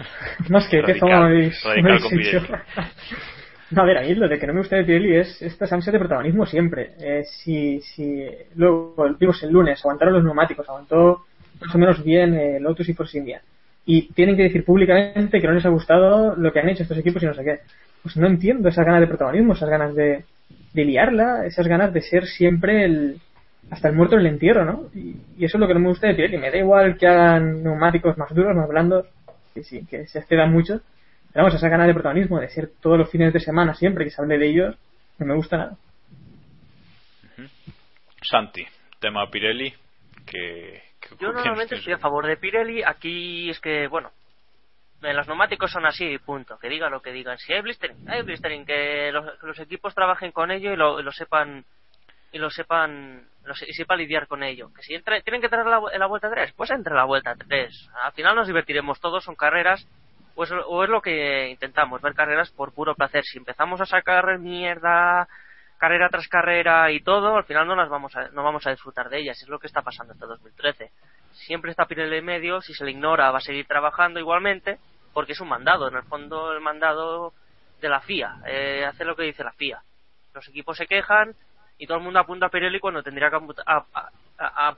más 0.48 0.66
que, 0.68 0.80
¿qué 0.80 0.94
radical, 0.94 1.22
habéis, 1.24 1.62
radical 1.62 2.64
No, 3.70 3.82
a 3.82 3.84
ver, 3.84 3.98
a 3.98 4.02
mí 4.02 4.14
lo 4.14 4.28
de 4.28 4.38
que 4.38 4.46
no 4.46 4.54
me 4.54 4.60
gusta 4.60 4.76
de 4.76 4.84
Pirelli 4.84 5.16
es 5.16 5.42
estas 5.42 5.70
ansias 5.72 5.92
de 5.92 5.98
protagonismo 5.98 6.46
siempre. 6.46 6.92
Eh, 7.00 7.24
si, 7.24 7.80
si 7.80 8.26
luego 8.56 8.94
vimos 9.18 9.42
el 9.42 9.52
lunes, 9.52 9.80
aguantaron 9.80 10.14
los 10.14 10.24
neumáticos, 10.24 10.68
aguantó 10.68 11.24
más 11.60 11.74
o 11.74 11.78
menos 11.78 12.02
bien 12.02 12.34
eh, 12.34 12.60
Lotus 12.60 12.88
y 12.88 12.94
Force 12.94 13.18
India. 13.18 13.42
Y 13.84 14.12
tienen 14.12 14.36
que 14.36 14.44
decir 14.44 14.64
públicamente 14.64 15.40
que 15.40 15.46
no 15.46 15.52
les 15.52 15.66
ha 15.66 15.70
gustado 15.70 16.34
lo 16.36 16.52
que 16.52 16.60
han 16.60 16.68
hecho 16.68 16.82
estos 16.82 16.98
equipos 16.98 17.22
y 17.22 17.26
no 17.26 17.34
sé 17.34 17.44
qué. 17.44 17.60
Pues 18.02 18.16
no 18.16 18.26
entiendo 18.26 18.68
esas 18.68 18.86
ganas 18.86 19.00
de 19.00 19.06
protagonismo, 19.06 19.52
esas 19.52 19.68
ganas 19.68 19.94
de, 19.94 20.24
de 20.72 20.84
liarla, 20.84 21.44
esas 21.46 21.66
ganas 21.66 21.92
de 21.92 22.00
ser 22.00 22.26
siempre 22.26 22.84
el 22.84 23.20
hasta 23.70 23.88
el 23.88 23.94
muerto 23.94 24.14
en 24.14 24.20
el 24.22 24.28
entierro, 24.28 24.64
¿no? 24.64 24.84
Y, 24.94 25.16
y 25.36 25.44
eso 25.44 25.58
es 25.58 25.60
lo 25.60 25.68
que 25.68 25.74
no 25.74 25.80
me 25.80 25.88
gusta 25.88 26.06
de 26.06 26.14
Pirelli. 26.14 26.38
Me 26.38 26.50
da 26.50 26.56
igual 26.56 26.96
que 26.96 27.06
hagan 27.06 27.62
neumáticos 27.62 28.16
más 28.16 28.34
duros, 28.34 28.56
más 28.56 28.68
blandos, 28.68 29.06
que 29.54 29.62
sí, 29.62 29.84
que 29.84 30.06
se 30.06 30.20
excedan 30.20 30.52
mucho. 30.52 30.80
Pero 31.32 31.44
vamos, 31.44 31.54
esa 31.54 31.68
ganas 31.68 31.86
de 31.86 31.94
protagonismo, 31.94 32.40
de 32.40 32.48
ser 32.48 32.70
todos 32.80 32.98
los 32.98 33.10
fines 33.10 33.32
de 33.32 33.40
semana 33.40 33.74
siempre 33.74 34.04
que 34.04 34.10
se 34.10 34.20
hable 34.20 34.38
de 34.38 34.48
ellos, 34.48 34.76
no 35.18 35.26
me 35.26 35.34
gusta 35.34 35.56
nada. 35.56 35.76
Santi, 38.22 38.66
tema 38.98 39.30
Pirelli, 39.30 39.72
que... 40.26 40.82
que- 41.00 41.08
Yo 41.10 41.16
¿qué 41.18 41.26
normalmente 41.26 41.76
estoy 41.76 41.92
a 41.92 41.98
favor 41.98 42.26
de 42.26 42.36
Pirelli. 42.36 42.82
Aquí 42.82 43.48
es 43.50 43.60
que, 43.60 43.86
bueno, 43.86 44.10
los 45.00 45.26
neumáticos 45.28 45.70
son 45.70 45.86
así, 45.86 46.18
punto. 46.18 46.58
Que 46.58 46.68
digan 46.68 46.90
lo 46.90 47.00
que 47.00 47.12
digan. 47.12 47.38
Si 47.38 47.52
hay 47.52 47.60
blistering, 47.62 48.08
hay 48.08 48.22
blistering. 48.22 48.66
Que 48.66 49.10
los, 49.12 49.38
que 49.38 49.46
los 49.46 49.58
equipos 49.60 49.94
trabajen 49.94 50.32
con 50.32 50.50
ello 50.50 50.72
y 50.72 50.76
lo, 50.76 50.98
y 51.00 51.02
lo 51.04 51.12
sepan 51.12 51.64
y 52.32 52.38
lo 52.38 52.50
sepan 52.50 53.22
lo 53.44 53.54
se- 53.54 53.66
y 53.68 53.72
sepan 53.72 53.98
lidiar 53.98 54.26
con 54.26 54.42
ello. 54.42 54.70
Que 54.74 54.82
si 54.82 54.94
entra- 54.94 55.20
tienen 55.22 55.40
que 55.40 55.46
entrar 55.46 55.64
en 55.64 55.70
la, 55.70 55.80
en 55.92 56.00
la 56.00 56.06
vuelta 56.06 56.28
3, 56.28 56.52
pues 56.56 56.70
entre 56.70 56.94
la 56.94 57.04
vuelta 57.04 57.34
3. 57.36 57.90
Al 58.02 58.12
final 58.12 58.34
nos 58.34 58.46
divertiremos 58.48 59.00
todos, 59.00 59.22
son 59.24 59.36
carreras. 59.36 59.86
Pues, 60.38 60.52
o 60.52 60.84
es 60.84 60.88
lo 60.88 61.02
que 61.02 61.48
intentamos, 61.48 62.00
ver 62.00 62.14
carreras 62.14 62.52
por 62.52 62.72
puro 62.72 62.94
placer. 62.94 63.24
Si 63.24 63.38
empezamos 63.38 63.80
a 63.80 63.86
sacar 63.86 64.38
mierda 64.38 65.26
carrera 65.78 66.08
tras 66.10 66.28
carrera 66.28 66.92
y 66.92 67.00
todo, 67.00 67.34
al 67.34 67.42
final 67.42 67.66
no 67.66 67.74
las 67.74 67.88
vamos 67.88 68.14
a, 68.14 68.28
no 68.28 68.44
vamos 68.44 68.64
a 68.64 68.70
disfrutar 68.70 69.08
de 69.08 69.18
ellas. 69.18 69.42
Es 69.42 69.48
lo 69.48 69.58
que 69.58 69.66
está 69.66 69.82
pasando 69.82 70.12
este 70.12 70.26
2013. 70.26 70.92
Siempre 71.32 71.72
está 71.72 71.86
Pirelli 71.86 72.18
en 72.18 72.24
medio, 72.24 72.60
si 72.60 72.72
se 72.72 72.84
le 72.84 72.92
ignora 72.92 73.32
va 73.32 73.38
a 73.38 73.40
seguir 73.40 73.66
trabajando 73.66 74.20
igualmente, 74.20 74.78
porque 75.12 75.32
es 75.32 75.40
un 75.40 75.48
mandado. 75.48 75.88
En 75.88 75.96
el 75.96 76.04
fondo, 76.04 76.52
el 76.52 76.60
mandado 76.60 77.32
de 77.80 77.88
la 77.88 77.98
FIA. 77.98 78.36
Eh, 78.46 78.84
hace 78.86 79.04
lo 79.04 79.16
que 79.16 79.24
dice 79.24 79.42
la 79.42 79.50
FIA. 79.50 79.82
Los 80.34 80.46
equipos 80.46 80.76
se 80.76 80.86
quejan 80.86 81.34
y 81.78 81.88
todo 81.88 81.98
el 81.98 82.04
mundo 82.04 82.20
apunta 82.20 82.46
a 82.46 82.50
Pirelli 82.50 82.78
cuando 82.78 83.02
tendría 83.02 83.28
que 83.28 83.38
a 83.66 84.68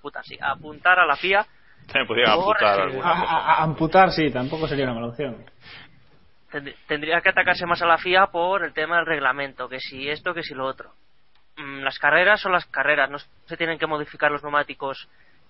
apuntar 0.41 0.99
a 0.99 1.05
la 1.05 1.17
FIA. 1.17 1.47
También 1.93 2.07
podría 2.07 2.33
amputar 2.33 2.77
Por- 2.77 2.85
alguna 2.87 3.11
A, 3.11 3.21
cosa. 3.21 3.33
a- 3.33 3.55
a 3.55 3.63
amputar, 3.63 4.11
sí, 4.13 4.31
tampoco 4.31 4.69
sería 4.69 4.85
una 4.85 4.95
mala 4.95 5.07
opción. 5.09 5.45
Tend- 6.53 6.75
Tendría 6.87 7.21
que 7.21 7.29
atacarse 7.31 7.67
más 7.67 7.83
a 7.83 7.87
la 7.87 7.99
FIA 7.99 8.27
por 8.27 8.65
el 8.65 8.73
tema 8.73 8.97
del 8.97 9.07
reglamento, 9.07 9.69
que 9.69 9.81
si 9.81 10.09
esto, 10.09 10.35
que 10.35 10.43
si 10.43 10.55
lo 10.55 10.67
otro. 10.67 10.93
Mm, 11.57 11.81
Las 11.83 11.99
carreras 11.99 12.41
son 12.41 12.53
las 12.53 12.67
carreras, 12.67 13.11
no 13.11 13.19
se 13.19 13.57
tienen 13.57 13.79
que 13.79 13.87
modificar 13.87 14.31
los 14.31 14.43
neumáticos 14.43 15.09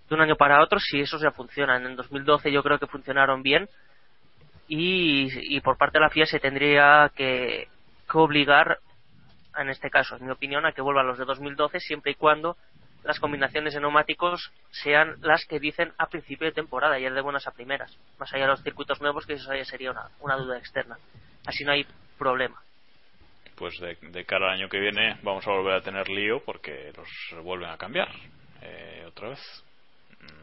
de 0.09 0.14
un 0.14 0.20
año 0.22 0.36
para 0.36 0.62
otro 0.62 0.78
si 0.80 1.01
esos 1.01 1.20
ya 1.22 1.30
funcionan. 1.30 1.84
En 1.86 1.97
2012 1.97 2.51
yo 2.53 2.62
creo 2.62 2.78
que 2.78 2.86
funcionaron 2.86 3.43
bien 3.43 3.68
y, 4.68 5.57
y 5.57 5.61
por 5.61 5.76
parte 5.76 5.99
de 5.99 6.05
la 6.05 6.11
FIA 6.11 6.26
se 6.26 6.41
tendría 6.41 7.11
que, 7.14 7.68
que 8.11 8.18
obligar, 8.18 8.78
en 9.59 9.68
este 9.68 9.91
caso, 9.91 10.16
en 10.16 10.24
mi 10.26 10.30
opinión, 10.32 10.64
a 10.66 10.72
que 10.72 10.80
vuelvan 10.82 11.07
los 11.07 11.18
de 11.18 11.24
2012 11.24 11.80
siempre 11.80 12.12
y 12.12 12.14
cuando 12.14 12.57
las 13.05 13.18
combinaciones 13.18 13.74
de 13.74 13.80
neumáticos 13.80 14.53
sean 14.70 15.16
las 15.22 15.44
que 15.46 15.59
dicen 15.59 15.92
a 15.98 16.07
principio 16.07 16.46
de 16.46 16.53
temporada 16.53 16.98
y 16.98 17.07
es 17.07 17.14
de 17.14 17.20
buenas 17.20 17.46
a 17.46 17.53
primeras. 17.53 17.96
Más 18.18 18.32
allá 18.32 18.44
de 18.44 18.51
los 18.51 18.62
circuitos 18.62 19.01
nuevos, 19.01 19.26
que 19.26 19.34
eso 19.34 19.55
ya 19.55 19.64
sería 19.64 19.90
una, 19.90 20.09
una 20.20 20.36
duda 20.36 20.59
externa. 20.59 20.96
Así 21.46 21.64
no 21.64 21.72
hay 21.72 21.86
problema. 22.18 22.61
Pues 23.57 23.78
de, 23.80 23.96
de 24.11 24.24
cara 24.24 24.46
al 24.46 24.59
año 24.59 24.68
que 24.68 24.80
viene 24.80 25.18
vamos 25.22 25.46
a 25.46 25.51
volver 25.51 25.74
a 25.74 25.82
tener 25.82 26.09
lío 26.09 26.42
porque 26.44 26.92
los 26.96 27.44
vuelven 27.44 27.70
a 27.70 27.76
cambiar 27.76 28.09
eh, 28.62 29.05
otra 29.07 29.30
vez. 29.30 29.64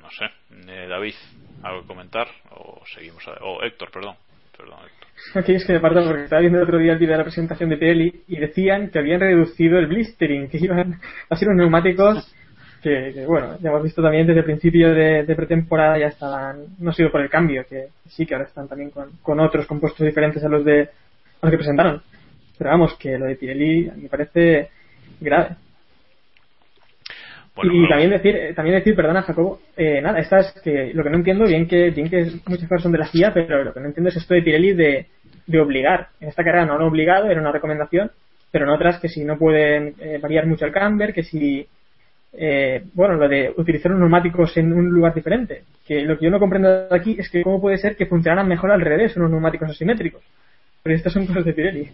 No 0.01 0.09
sé. 0.09 0.25
Eh, 0.71 0.87
David, 0.87 1.15
¿algo 1.63 1.81
que 1.81 1.87
comentar? 1.87 2.27
O 2.51 2.81
seguimos. 2.93 3.27
A... 3.27 3.33
O 3.41 3.63
Héctor, 3.63 3.91
perdón. 3.91 4.15
Perdón, 4.55 4.79
Héctor. 4.85 5.41
Aquí 5.41 5.53
es 5.53 5.65
que 5.65 5.73
me 5.73 5.79
parto 5.79 6.03
porque 6.03 6.23
estaba 6.23 6.41
viendo 6.41 6.59
el 6.59 6.63
otro 6.63 6.77
día 6.77 6.93
el 6.93 6.99
vídeo 6.99 7.13
de 7.13 7.17
la 7.19 7.23
presentación 7.23 7.69
de 7.69 7.77
Pirelli 7.77 8.23
y 8.27 8.37
decían 8.37 8.89
que 8.89 8.99
habían 8.99 9.19
reducido 9.19 9.77
el 9.77 9.87
blistering, 9.87 10.49
que 10.49 10.57
iban 10.57 10.99
a 11.29 11.35
ser 11.35 11.47
unos 11.49 11.59
neumáticos 11.59 12.35
que, 12.81 13.11
que, 13.13 13.25
bueno, 13.25 13.57
ya 13.59 13.69
hemos 13.69 13.83
visto 13.83 14.01
también 14.01 14.27
desde 14.27 14.39
el 14.39 14.45
principio 14.45 14.93
de, 14.93 15.23
de, 15.23 15.35
pretemporada 15.35 15.97
ya 15.97 16.07
estaban, 16.07 16.65
no 16.79 16.91
ha 16.91 16.93
sido 16.93 17.11
por 17.11 17.21
el 17.21 17.29
cambio, 17.29 17.65
que 17.67 17.87
sí 18.07 18.25
que 18.25 18.35
ahora 18.35 18.47
están 18.47 18.67
también 18.67 18.91
con, 18.91 19.09
con 19.21 19.39
otros 19.39 19.65
compuestos 19.65 20.05
diferentes 20.05 20.43
a 20.43 20.49
los 20.49 20.63
de 20.63 20.81
a 20.81 21.45
los 21.45 21.51
que 21.51 21.57
presentaron. 21.57 22.01
Pero 22.57 22.69
vamos, 22.71 22.97
que 22.97 23.17
lo 23.17 23.25
de 23.25 23.35
Pirelli 23.35 23.91
me 23.95 24.09
parece 24.09 24.69
grave. 25.19 25.55
Bueno, 27.55 27.73
y 27.73 27.77
bueno. 27.77 27.89
también 27.89 28.11
decir, 28.11 28.35
eh, 28.35 28.53
también 28.53 28.77
decir, 28.77 28.95
perdona 28.95 29.23
Jacobo, 29.23 29.59
eh, 29.75 29.99
nada, 30.01 30.19
estas 30.19 30.59
que 30.61 30.91
lo 30.93 31.03
que 31.03 31.09
no 31.09 31.17
entiendo, 31.17 31.45
bien 31.45 31.67
que, 31.67 31.89
bien 31.89 32.09
que 32.09 32.31
muchas 32.45 32.69
cosas 32.69 32.83
son 32.83 32.91
de 32.91 32.99
la 32.99 33.07
FIA, 33.07 33.33
pero 33.33 33.63
lo 33.63 33.73
que 33.73 33.79
no 33.79 33.87
entiendo 33.87 34.09
es 34.09 34.17
esto 34.17 34.33
de 34.33 34.43
Pirelli 34.43 34.73
de, 34.73 35.07
de 35.47 35.59
obligar. 35.59 36.09
En 36.19 36.29
esta 36.29 36.43
carrera 36.43 36.65
no 36.65 36.75
han 36.75 36.83
obligado, 36.83 37.29
era 37.29 37.41
una 37.41 37.51
recomendación, 37.51 38.11
pero 38.51 38.65
en 38.65 38.71
otras 38.71 38.99
que 38.99 39.09
si 39.09 39.23
no 39.23 39.37
pueden 39.37 39.95
eh, 39.99 40.19
variar 40.21 40.45
mucho 40.45 40.65
el 40.65 40.71
camber, 40.71 41.13
que 41.13 41.23
si 41.23 41.67
eh, 42.37 42.83
bueno, 42.93 43.15
lo 43.15 43.27
de 43.27 43.53
utilizar 43.57 43.91
unos 43.91 44.01
neumáticos 44.01 44.55
en 44.57 44.71
un 44.71 44.89
lugar 44.89 45.13
diferente. 45.13 45.63
Que 45.85 46.01
lo 46.01 46.17
que 46.17 46.25
yo 46.25 46.31
no 46.31 46.39
comprendo 46.39 46.87
de 46.87 46.95
aquí 46.95 47.15
es 47.17 47.29
que 47.29 47.41
cómo 47.43 47.59
puede 47.59 47.77
ser 47.77 47.95
que 47.95 48.05
funcionaran 48.05 48.47
mejor 48.47 48.71
al 48.71 48.81
revés 48.81 49.15
unos 49.17 49.31
neumáticos 49.31 49.69
asimétricos. 49.71 50.21
Pero 50.83 50.95
estas 50.95 51.13
son 51.13 51.25
cosas 51.25 51.43
de 51.45 51.53
Pirelli. 51.53 51.89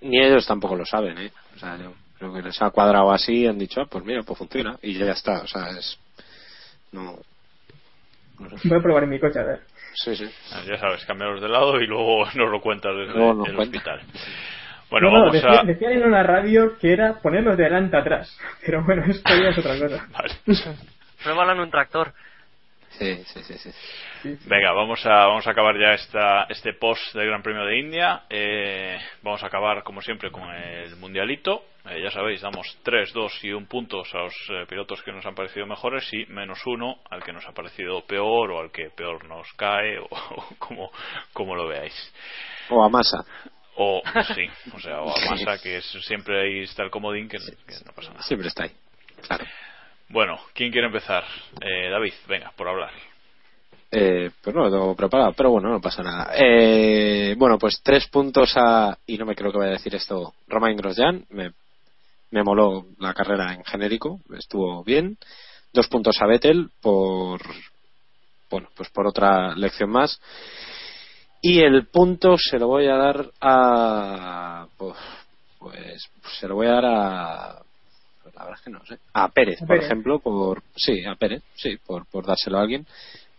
Ni 0.00 0.18
ellos 0.20 0.46
tampoco 0.46 0.74
lo 0.74 0.84
saben, 0.84 1.16
¿eh? 1.18 1.30
O 1.54 1.58
sea, 1.58 1.76
yo 1.78 1.92
creo 2.18 2.34
que 2.34 2.42
les 2.42 2.60
ha 2.60 2.70
cuadrado 2.70 3.12
así 3.12 3.42
y 3.42 3.46
han 3.46 3.58
dicho, 3.58 3.80
ah, 3.80 3.86
pues 3.88 4.04
mira, 4.04 4.22
pues 4.22 4.38
funciona. 4.38 4.76
Y 4.82 4.94
ya 4.98 5.12
está, 5.12 5.42
o 5.42 5.46
sea, 5.46 5.70
es. 5.78 5.98
No. 6.92 7.16
no 8.40 8.58
sé. 8.58 8.68
Voy 8.68 8.78
a 8.78 8.82
probar 8.82 9.04
en 9.04 9.10
mi 9.10 9.20
coche, 9.20 9.38
a 9.38 9.44
ver. 9.44 9.60
Sí, 9.94 10.14
sí. 10.16 10.26
Ah, 10.52 10.62
Ya 10.68 10.78
sabes, 10.78 11.04
cambiarlos 11.06 11.40
de 11.40 11.48
lado 11.48 11.80
y 11.80 11.86
luego 11.86 12.24
nos 12.34 12.50
lo 12.50 12.60
cuentas 12.60 12.92
desde 12.96 13.12
el 13.28 13.36
cuenta. 13.36 13.62
hospital. 13.62 14.00
Bueno, 14.90 15.08
no, 15.10 15.14
no, 15.14 15.20
vamos 15.26 15.32
decía- 15.34 15.60
a. 15.60 15.64
decían 15.64 15.92
en 15.92 16.04
una 16.04 16.22
radio 16.22 16.78
que 16.78 16.92
era 16.92 17.14
ponerlos 17.20 17.56
de 17.56 17.64
adelante 17.64 17.96
atrás. 17.96 18.38
Pero 18.64 18.84
bueno, 18.84 19.04
esto 19.06 19.30
ya 19.34 19.48
es 19.50 19.58
otra 19.58 19.78
cosa. 19.78 20.06
Vale. 20.12 20.34
Pruébalo 21.22 21.52
en 21.52 21.60
un 21.60 21.70
tractor. 21.70 22.12
Sí, 22.90 23.22
sí, 23.26 23.42
sí, 23.42 23.58
sí. 23.58 24.38
Venga, 24.46 24.72
vamos 24.72 25.04
a, 25.04 25.26
vamos 25.26 25.46
a 25.46 25.50
acabar 25.50 25.76
ya 25.78 25.92
esta, 25.92 26.44
este 26.44 26.72
post 26.72 27.14
del 27.14 27.26
Gran 27.26 27.42
Premio 27.42 27.64
de 27.66 27.78
India. 27.78 28.22
Eh, 28.30 28.96
vamos 29.22 29.42
a 29.42 29.48
acabar, 29.48 29.82
como 29.82 30.00
siempre, 30.00 30.30
con 30.30 30.48
el 30.50 30.96
Mundialito. 30.96 31.62
Eh, 31.90 32.00
ya 32.02 32.10
sabéis, 32.10 32.40
damos 32.40 32.78
3, 32.84 33.12
2 33.12 33.44
y 33.44 33.52
1 33.52 33.66
puntos 33.68 34.08
a 34.14 34.18
los 34.18 34.34
eh, 34.50 34.64
pilotos 34.66 35.02
que 35.02 35.12
nos 35.12 35.26
han 35.26 35.34
parecido 35.34 35.66
mejores 35.66 36.08
y 36.14 36.24
menos 36.32 36.58
uno 36.64 36.96
al 37.10 37.22
que 37.22 37.34
nos 37.34 37.46
ha 37.46 37.52
parecido 37.52 38.02
peor 38.06 38.50
o 38.52 38.60
al 38.60 38.70
que 38.72 38.88
peor 38.90 39.26
nos 39.26 39.52
cae 39.54 39.98
o, 39.98 40.04
o 40.06 40.44
como, 40.58 40.90
como 41.34 41.54
lo 41.54 41.68
veáis. 41.68 42.14
O 42.70 42.82
a 42.82 42.88
masa. 42.88 43.18
O, 43.76 44.02
sí, 44.34 44.48
o 44.74 44.80
sea, 44.80 45.02
o 45.02 45.16
a 45.16 45.30
masa, 45.30 45.58
que 45.62 45.78
es, 45.78 45.84
siempre 46.02 46.40
ahí 46.40 46.62
está 46.64 46.82
el 46.82 46.90
comodín 46.90 47.28
que, 47.28 47.38
que 47.38 47.74
no 47.84 47.92
pasa 47.92 48.10
nada. 48.10 48.22
Siempre 48.22 48.48
está 48.48 48.64
ahí. 48.64 48.72
Claro. 49.26 49.44
Bueno, 50.08 50.38
¿quién 50.54 50.70
quiere 50.70 50.86
empezar? 50.86 51.24
Eh, 51.60 51.90
David, 51.90 52.14
venga, 52.28 52.52
por 52.56 52.68
hablar. 52.68 52.92
Eh, 53.90 54.30
pues 54.42 54.54
no 54.54 54.64
lo 54.64 54.70
tengo 54.70 54.96
preparado, 54.96 55.32
pero 55.32 55.50
bueno, 55.50 55.70
no 55.70 55.80
pasa 55.80 56.02
nada. 56.02 56.32
Eh, 56.36 57.34
bueno, 57.36 57.58
pues 57.58 57.80
tres 57.82 58.06
puntos 58.08 58.52
a, 58.56 58.96
y 59.06 59.16
no 59.18 59.26
me 59.26 59.34
creo 59.34 59.52
que 59.52 59.58
vaya 59.58 59.70
a 59.70 59.74
decir 59.74 59.94
esto, 59.94 60.34
Romain 60.48 60.76
Grosjean, 60.76 61.24
me, 61.30 61.52
me 62.30 62.42
moló 62.42 62.86
la 62.98 63.14
carrera 63.14 63.54
en 63.54 63.64
genérico, 63.64 64.20
estuvo 64.36 64.82
bien. 64.84 65.18
Dos 65.72 65.88
puntos 65.88 66.20
a 66.20 66.26
Vettel 66.26 66.70
por, 66.80 67.40
bueno, 68.50 68.68
pues 68.74 68.88
por 68.90 69.06
otra 69.06 69.54
lección 69.54 69.90
más. 69.90 70.20
Y 71.42 71.60
el 71.60 71.86
punto 71.86 72.36
se 72.38 72.58
lo 72.58 72.68
voy 72.68 72.86
a 72.86 72.96
dar 72.96 73.30
a, 73.40 74.66
pues, 74.76 74.96
pues 75.58 76.02
se 76.40 76.48
lo 76.48 76.56
voy 76.56 76.66
a 76.66 76.72
dar 76.72 76.84
a, 76.86 77.62
pues 78.22 78.34
la 78.34 78.42
verdad 78.44 78.58
es 78.58 78.64
que 78.64 78.70
no 78.70 78.84
sé, 78.86 78.98
a 79.12 79.28
Pérez, 79.28 79.62
A 79.62 79.66
por 79.66 79.76
Pérez. 79.76 79.84
ejemplo, 79.84 80.18
por, 80.18 80.62
sí, 80.74 81.04
a 81.04 81.14
Pérez, 81.14 81.42
sí, 81.54 81.76
por, 81.86 82.06
por 82.06 82.26
dárselo 82.26 82.58
a 82.58 82.62
alguien 82.62 82.86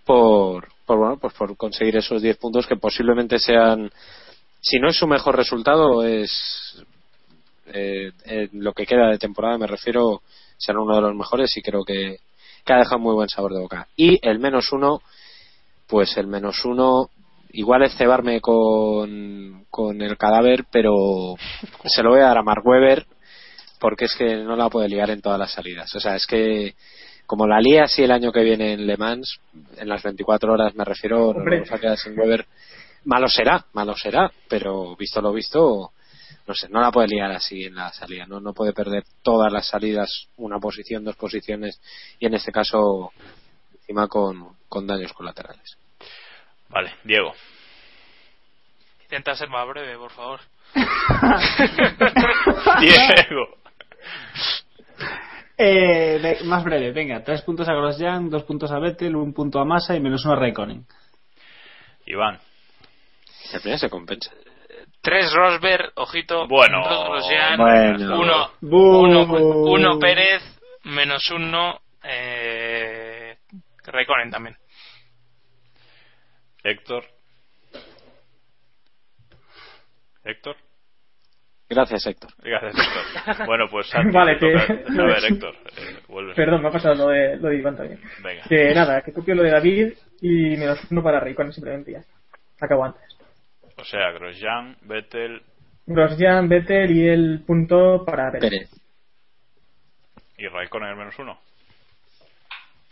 por, 0.07 0.69
por 0.85 0.97
bueno 0.97 1.17
pues 1.17 1.33
por 1.33 1.55
conseguir 1.57 1.97
esos 1.97 2.21
10 2.21 2.37
puntos 2.37 2.65
que 2.65 2.77
posiblemente 2.77 3.37
sean 3.37 3.91
si 4.61 4.79
no 4.79 4.87
es 4.87 4.95
su 4.95 5.05
mejor 5.05 5.35
resultado 5.35 6.01
es 6.03 6.81
eh, 7.67 8.11
en 8.23 8.63
lo 8.63 8.73
que 8.73 8.85
queda 8.85 9.09
de 9.09 9.19
temporada 9.19 9.57
me 9.57 9.67
refiero 9.67 10.21
será 10.57 10.79
uno 10.79 10.95
de 10.95 11.01
los 11.01 11.13
mejores 11.13 11.55
y 11.57 11.61
creo 11.61 11.83
que, 11.83 12.19
que 12.65 12.73
ha 12.73 12.77
dejado 12.77 12.99
muy 12.99 13.13
buen 13.13 13.27
sabor 13.27 13.53
de 13.53 13.59
boca 13.59 13.87
y 13.97 14.17
el 14.25 14.39
menos 14.39 14.71
uno 14.71 15.01
pues 15.87 16.15
el 16.17 16.27
menos 16.27 16.63
uno 16.63 17.09
igual 17.57 17.83
es 17.83 17.95
cebarme 17.97 18.39
con, 18.41 19.65
con 19.69 20.01
el 20.01 20.17
cadáver 20.17 20.65
pero 20.71 21.35
se 21.85 22.03
lo 22.03 22.11
voy 22.11 22.19
a 22.19 22.27
dar 22.27 22.37
a 22.37 22.43
Mark 22.43 22.65
Webber 22.65 23.05
porque 23.79 24.05
es 24.05 24.15
que 24.15 24.37
no 24.37 24.55
la 24.55 24.69
puede 24.69 24.89
liar 24.89 25.09
en 25.09 25.21
todas 25.21 25.39
las 25.39 25.51
salidas 25.51 25.93
o 25.95 25.99
sea 25.99 26.15
es 26.15 26.25
que 26.25 26.75
como 27.27 27.45
la 27.45 27.59
lía 27.59 27.83
así 27.83 28.03
el 28.03 28.11
año 28.11 28.31
que 28.31 28.41
viene 28.41 28.71
en 28.71 28.87
Le 28.87 28.95
Mans, 28.95 29.39
en 29.75 29.89
las 29.89 30.01
24 30.01 30.53
horas 30.53 30.73
me 30.75 30.85
refiero, 30.85 31.33
no 31.33 31.43
nos 31.43 31.71
a 31.71 31.77
quedar 31.77 31.97
sin 31.97 32.17
Weber. 32.17 32.47
Malo 33.03 33.27
será, 33.27 33.65
malo 33.73 33.95
será, 33.95 34.31
pero 34.47 34.95
visto 34.95 35.21
lo 35.21 35.33
visto, 35.33 35.91
no 36.47 36.53
sé, 36.53 36.69
no 36.69 36.81
la 36.81 36.91
puede 36.91 37.09
liar 37.09 37.31
así 37.31 37.65
en 37.65 37.75
la 37.75 37.91
salida, 37.91 38.25
no, 38.25 38.39
no 38.39 38.53
puede 38.53 38.73
perder 38.73 39.03
todas 39.21 39.51
las 39.51 39.67
salidas, 39.67 40.27
una 40.37 40.59
posición, 40.59 41.03
dos 41.03 41.17
posiciones, 41.17 41.79
y 42.19 42.25
en 42.25 42.33
este 42.33 42.51
caso, 42.51 43.11
encima 43.73 44.07
con, 44.07 44.55
con 44.69 44.87
daños 44.87 45.13
colaterales. 45.13 45.77
Vale, 46.69 46.93
Diego. 47.03 47.33
Intenta 49.03 49.35
ser 49.35 49.49
más 49.49 49.67
breve, 49.67 49.97
por 49.97 50.11
favor. 50.11 50.39
Diego. 52.79 53.57
Eh, 55.57 56.39
más 56.43 56.63
breve, 56.63 56.91
venga, 56.91 57.23
tres 57.23 57.41
puntos 57.41 57.67
a 57.67 57.73
Grosjean, 57.73 58.29
dos 58.29 58.43
puntos 58.43 58.71
a 58.71 58.79
Vettel, 58.79 59.15
un 59.15 59.33
punto 59.33 59.59
a 59.59 59.65
Massa 59.65 59.95
y 59.95 59.99
menos 59.99 60.23
uno 60.25 60.35
a 60.35 60.39
Raikkonen. 60.39 60.85
Iván. 62.05 62.39
Al 63.53 63.59
final 63.61 63.79
se 63.79 63.89
compensa. 63.89 64.31
Tres 65.01 65.33
Rosberg, 65.33 65.93
ojito. 65.95 66.47
Bueno. 66.47 66.83
dos 66.87 67.05
Grosjean, 67.05 67.57
Bueno. 67.57 68.19
uno, 68.19 68.51
uno, 68.61 69.23
uno 69.71 69.99
Pérez, 69.99 70.43
menos 70.83 71.29
uno 71.31 71.79
eh, 72.03 73.37
Raikkonen 73.85 74.29
también. 74.29 74.57
Héctor. 76.69 77.03
Héctor. 80.23 80.55
Gracias, 81.69 82.05
Héctor. 82.05 82.31
Gracias, 82.39 82.75
Héctor. 82.75 83.45
Bueno, 83.47 83.65
pues 83.69 83.87
Santi, 83.87 84.11
Vale, 84.13 84.37
que- 84.37 84.53
A 84.55 85.03
ver, 85.05 85.25
Héctor. 85.31 85.55
eh. 85.77 86.33
Perdón, 86.35 86.61
me 86.61 86.67
ha 86.69 86.71
pasado 86.71 86.95
lo 86.95 87.07
de, 87.07 87.37
lo 87.37 87.49
de 87.49 87.57
Iván 87.57 87.75
también. 87.77 88.01
Venga. 88.23 88.43
Que 88.47 88.73
nada, 88.73 89.01
que 89.01 89.13
copio 89.13 89.35
lo 89.35 89.43
de 89.43 89.51
David 89.51 89.93
y 90.21 90.57
menos 90.57 90.79
uno 90.91 91.01
para 91.03 91.19
Raikkonen 91.19 91.53
simplemente 91.53 91.91
ya. 91.93 92.03
Acabo 92.59 92.83
antes. 92.85 93.01
O 93.77 93.83
sea, 93.85 94.11
Grosjean, 94.11 94.75
Vettel 94.81 95.41
Grosjean, 95.85 96.49
Vettel 96.49 96.91
y 96.91 97.07
el 97.07 97.43
punto 97.45 98.03
para 98.05 98.31
Pérez. 98.31 98.49
Pérez. 98.49 98.69
y 100.37 100.47
Raikkonen 100.47 100.89
el 100.89 100.95
menos 100.97 101.17
uno. 101.19 101.39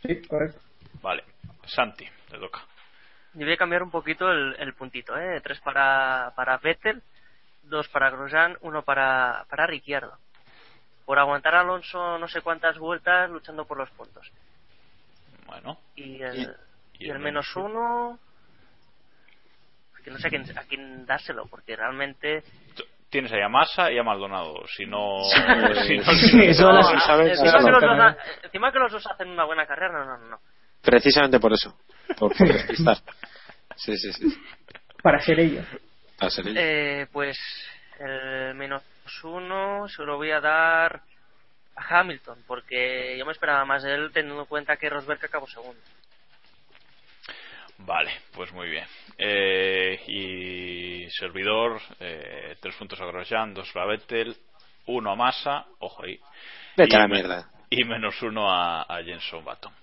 Sí, 0.03 0.21
correcto. 0.27 0.59
Vale. 1.01 1.23
Santi, 1.65 2.05
te 2.29 2.37
toca. 2.37 2.61
Yo 3.35 3.45
voy 3.45 3.53
a 3.53 3.57
cambiar 3.57 3.83
un 3.83 3.91
poquito 3.91 4.31
el, 4.31 4.55
el 4.59 4.73
puntito, 4.73 5.17
¿eh? 5.17 5.41
Tres 5.41 5.59
para, 5.59 6.31
para 6.35 6.57
Vettel, 6.57 7.01
dos 7.63 7.87
para 7.89 8.09
Grosjean, 8.09 8.57
uno 8.61 8.81
para, 8.83 9.45
para 9.49 9.67
Ricciardo. 9.67 10.17
Por 11.05 11.19
aguantar 11.19 11.55
a 11.55 11.61
Alonso 11.61 12.17
no 12.17 12.27
sé 12.27 12.41
cuántas 12.41 12.77
vueltas 12.77 13.29
luchando 13.29 13.65
por 13.65 13.77
los 13.77 13.89
puntos. 13.91 14.31
Bueno. 15.45 15.77
Y 15.95 16.21
el, 16.21 16.55
Y 16.97 17.07
y 17.07 17.09
el 17.09 17.19
menos 17.19 17.53
uno... 17.55 18.17
es 19.97 20.03
Que 20.03 20.11
no 20.11 20.17
sé 20.17 20.27
a 20.27 20.29
quién, 20.29 20.57
a 20.57 20.63
quién 20.63 21.05
dárselo, 21.05 21.45
porque 21.47 21.75
realmente... 21.75 22.43
Tienes 23.09 23.31
ahí 23.33 23.41
a 23.41 23.49
Massa 23.49 23.91
y 23.91 23.97
a 23.97 24.03
Maldonado. 24.03 24.65
Si 24.75 24.85
no. 24.85 25.19
Encima, 28.43 28.71
que 28.71 28.79
los 28.79 28.91
dos, 28.91 29.07
hacen 29.07 29.29
una 29.29 29.45
buena 29.45 29.65
carrera, 29.65 30.05
no, 30.05 30.17
no, 30.17 30.29
no. 30.29 30.39
Precisamente 30.81 31.39
por 31.39 31.53
eso. 31.53 31.77
Por, 32.17 32.35
por. 32.37 32.97
Sí, 33.75 33.97
sí, 33.97 34.11
sí. 34.13 34.25
Para 35.01 35.19
ser 35.19 35.39
ellos. 35.39 35.65
Va 36.21 36.27
a 36.27 36.29
ser 36.29 36.47
ello. 36.47 36.59
Eh, 36.59 37.07
pues 37.11 37.37
el 37.99 38.55
menos 38.55 38.83
uno 39.23 39.87
se 39.87 40.03
lo 40.03 40.17
voy 40.17 40.31
a 40.31 40.41
dar 40.41 41.01
a 41.75 41.99
Hamilton, 41.99 42.43
porque 42.47 43.15
yo 43.17 43.25
me 43.25 43.31
esperaba 43.33 43.65
más 43.65 43.83
de 43.83 43.93
él 43.93 44.11
teniendo 44.13 44.41
en 44.41 44.47
cuenta 44.47 44.77
que 44.77 44.89
Rosberg 44.89 45.23
acabó 45.25 45.47
segundo. 45.47 45.79
Vale, 47.79 48.11
pues 48.33 48.51
muy 48.53 48.69
bien. 48.69 48.85
Eh, 49.17 50.01
y 50.07 51.09
servidor, 51.11 51.81
eh, 51.99 52.55
tres 52.61 52.75
puntos 52.75 52.99
a 53.01 53.05
Grosjean, 53.05 53.53
dos 53.53 53.69
a 53.75 53.85
Vettel, 53.85 54.35
uno 54.85 55.11
a 55.11 55.15
Massa, 55.15 55.65
ojo 55.79 56.03
ahí. 56.03 56.19
Vete 56.77 56.93
y 56.93 56.95
a 56.95 56.99
la 56.99 57.07
me- 57.07 57.15
mierda. 57.15 57.49
Y 57.69 57.83
menos 57.83 58.21
uno 58.21 58.49
a, 58.49 58.83
a 58.83 59.03
Jenson 59.03 59.43
Button, 59.43 59.73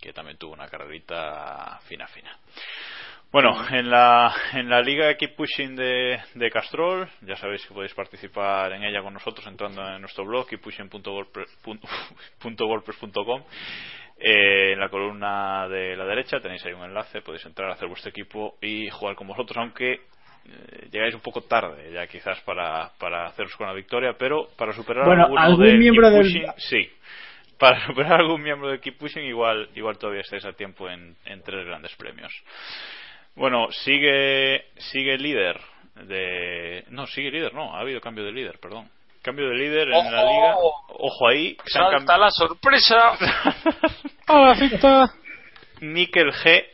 que 0.00 0.12
también 0.14 0.38
tuvo 0.38 0.54
una 0.54 0.68
carrerita 0.68 1.78
fina, 1.86 2.06
fina. 2.08 2.34
Bueno, 3.34 3.50
en 3.68 3.90
la, 3.90 4.32
en 4.52 4.70
la 4.70 4.80
liga 4.80 5.08
de 5.08 5.16
Keep 5.16 5.34
Pushing 5.34 5.74
de, 5.74 6.20
de 6.36 6.50
Castrol, 6.52 7.08
ya 7.22 7.34
sabéis 7.34 7.66
que 7.66 7.74
podéis 7.74 7.92
participar 7.92 8.70
en 8.74 8.84
ella 8.84 9.02
con 9.02 9.12
nosotros 9.12 9.44
entrando 9.48 9.84
en 9.84 10.00
nuestro 10.00 10.24
blog 10.24 10.46
keeppushing.wordpress.com 10.46 13.42
eh, 14.20 14.72
en 14.74 14.78
la 14.78 14.88
columna 14.88 15.66
de 15.68 15.96
la 15.96 16.04
derecha 16.04 16.38
tenéis 16.38 16.64
ahí 16.64 16.74
un 16.74 16.84
enlace, 16.84 17.22
podéis 17.22 17.44
entrar 17.44 17.70
a 17.70 17.72
hacer 17.72 17.88
vuestro 17.88 18.10
equipo 18.10 18.56
y 18.62 18.88
jugar 18.90 19.16
con 19.16 19.26
vosotros, 19.26 19.56
aunque 19.56 19.94
eh, 19.94 20.00
llegáis 20.92 21.16
un 21.16 21.20
poco 21.20 21.40
tarde 21.40 21.90
ya 21.92 22.06
quizás 22.06 22.40
para, 22.42 22.92
para 23.00 23.26
haceros 23.26 23.56
con 23.56 23.66
la 23.66 23.72
victoria, 23.74 24.14
pero 24.16 24.50
para 24.56 24.72
superar 24.72 25.06
Bueno, 25.06 25.24
alguno 25.24 25.42
algún 25.42 25.64
del 25.66 25.78
miembro 25.78 26.08
Keep 26.08 26.22
del- 26.22 26.24
Pushing, 26.24 26.46
sí. 26.58 26.88
Para 27.58 27.84
superar 27.84 28.20
algún 28.20 28.42
miembro 28.42 28.68
de 28.68 28.78
Keep 28.78 28.96
Pushing 28.96 29.24
igual, 29.24 29.70
igual 29.74 29.98
todavía 29.98 30.20
estáis 30.20 30.44
a 30.44 30.52
tiempo 30.52 30.88
en, 30.88 31.16
en 31.24 31.42
tres 31.42 31.66
grandes 31.66 31.92
premios. 31.96 32.32
Bueno, 33.36 33.68
sigue 33.72 34.64
sigue 34.78 35.18
líder 35.18 35.60
de 36.06 36.84
no, 36.88 37.06
sigue 37.06 37.30
líder, 37.30 37.52
no, 37.54 37.74
ha 37.74 37.80
habido 37.80 38.00
cambio 38.00 38.24
de 38.24 38.32
líder, 38.32 38.58
perdón. 38.60 38.88
Cambio 39.22 39.48
de 39.48 39.56
líder 39.56 39.88
en 39.88 40.12
la 40.12 40.24
liga. 40.24 40.54
Ojo 40.88 41.28
ahí, 41.28 41.56
Salta 41.66 41.98
cambi- 41.98 42.18
la 42.18 42.30
sorpresa. 42.30 43.16
Mikel 45.80 46.30
G 46.32 46.64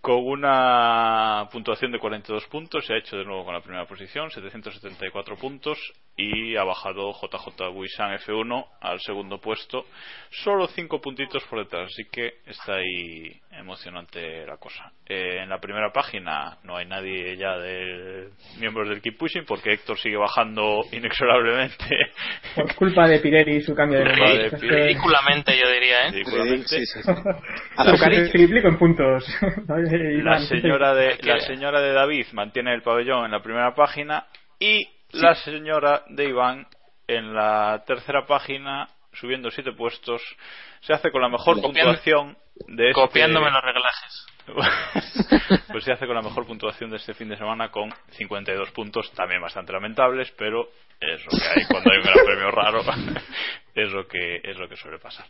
con 0.00 0.24
una 0.26 1.48
puntuación 1.50 1.90
de 1.92 1.98
42 1.98 2.46
puntos 2.46 2.84
se 2.86 2.92
ha 2.94 2.98
hecho 2.98 3.16
de 3.16 3.24
nuevo 3.24 3.44
con 3.44 3.54
la 3.54 3.60
primera 3.60 3.86
posición 3.86 4.30
774 4.30 5.36
puntos 5.36 5.78
y 6.16 6.56
ha 6.56 6.64
bajado 6.64 7.12
JJ 7.12 7.72
Buisan 7.72 8.16
F1 8.18 8.66
al 8.80 9.00
segundo 9.00 9.38
puesto 9.38 9.84
solo 10.30 10.66
5 10.66 11.00
puntitos 11.00 11.44
por 11.44 11.58
detrás 11.60 11.90
así 11.92 12.04
que 12.10 12.34
está 12.46 12.76
ahí 12.76 13.40
emocionante 13.52 14.46
la 14.46 14.56
cosa 14.56 14.92
Eh, 15.08 15.42
en 15.42 15.48
la 15.48 15.58
primera 15.60 15.92
página 15.92 16.58
no 16.64 16.76
hay 16.76 16.86
nadie 16.86 17.36
ya 17.36 17.56
de 17.58 18.30
miembros 18.58 18.88
del 18.88 19.00
Keep 19.00 19.18
Pushing 19.18 19.44
porque 19.46 19.72
Héctor 19.72 19.98
sigue 19.98 20.16
bajando 20.16 20.80
inexorablemente 20.90 21.84
Por 22.54 22.74
culpa 22.74 23.06
de 23.06 23.20
Pirelli 23.20 23.56
y 23.56 23.60
su 23.60 23.74
cambio 23.74 23.98
de 23.98 24.04
nombre. 24.06 24.48
Ridículamente, 24.50 25.56
yo 25.58 25.70
diría, 25.70 26.06
¿eh? 26.06 26.10
Ridículamente. 26.12 26.68
Sí, 26.68 26.86
sí, 26.86 27.00
sí. 27.02 27.12
Triplico 28.32 28.68
en 28.68 28.78
puntos. 28.78 29.24
La 29.68 30.38
señora 30.40 30.94
de 30.94 31.18
la 31.22 31.40
señora 31.40 31.80
de 31.80 31.92
David 31.92 32.26
mantiene 32.32 32.74
el 32.74 32.82
pabellón 32.82 33.24
en 33.26 33.30
la 33.30 33.42
primera 33.42 33.74
página 33.74 34.26
y 34.58 34.88
la 35.12 35.34
señora 35.36 36.02
de 36.08 36.24
Iván 36.28 36.66
en 37.08 37.34
la 37.34 37.82
tercera 37.86 38.26
página 38.26 38.88
subiendo 39.12 39.50
siete 39.50 39.72
puestos 39.72 40.20
se 40.80 40.92
hace 40.92 41.10
con 41.10 41.22
la 41.22 41.28
mejor 41.28 41.56
Copiando- 41.60 41.92
puntuación 41.94 42.36
de 42.68 42.90
este 42.90 43.00
Copiándome 43.00 43.50
los 43.50 43.62
reglajes. 43.62 44.26
pues 45.72 45.82
se 45.84 45.92
hace 45.92 46.06
con 46.06 46.14
la 46.14 46.22
mejor 46.22 46.46
puntuación 46.46 46.90
de 46.90 46.96
este 46.98 47.14
fin 47.14 47.28
de 47.28 47.36
semana 47.36 47.70
con 47.70 47.92
52 48.10 48.70
puntos 48.70 49.10
también 49.12 49.40
bastante 49.40 49.72
lamentables 49.72 50.32
pero 50.38 50.68
es 51.00 51.24
lo 51.24 51.30
que 51.30 51.44
hay 51.60 51.66
cuando 51.66 51.90
hay 51.90 51.98
un 51.98 52.04
gran 52.04 52.24
premio 52.24 52.50
raro 52.52 52.80
es 53.74 53.90
lo 53.92 54.06
que 54.06 54.40
es 54.44 54.56
lo 54.56 54.68
que 54.68 54.76
suele 54.76 54.98
pasar 55.00 55.26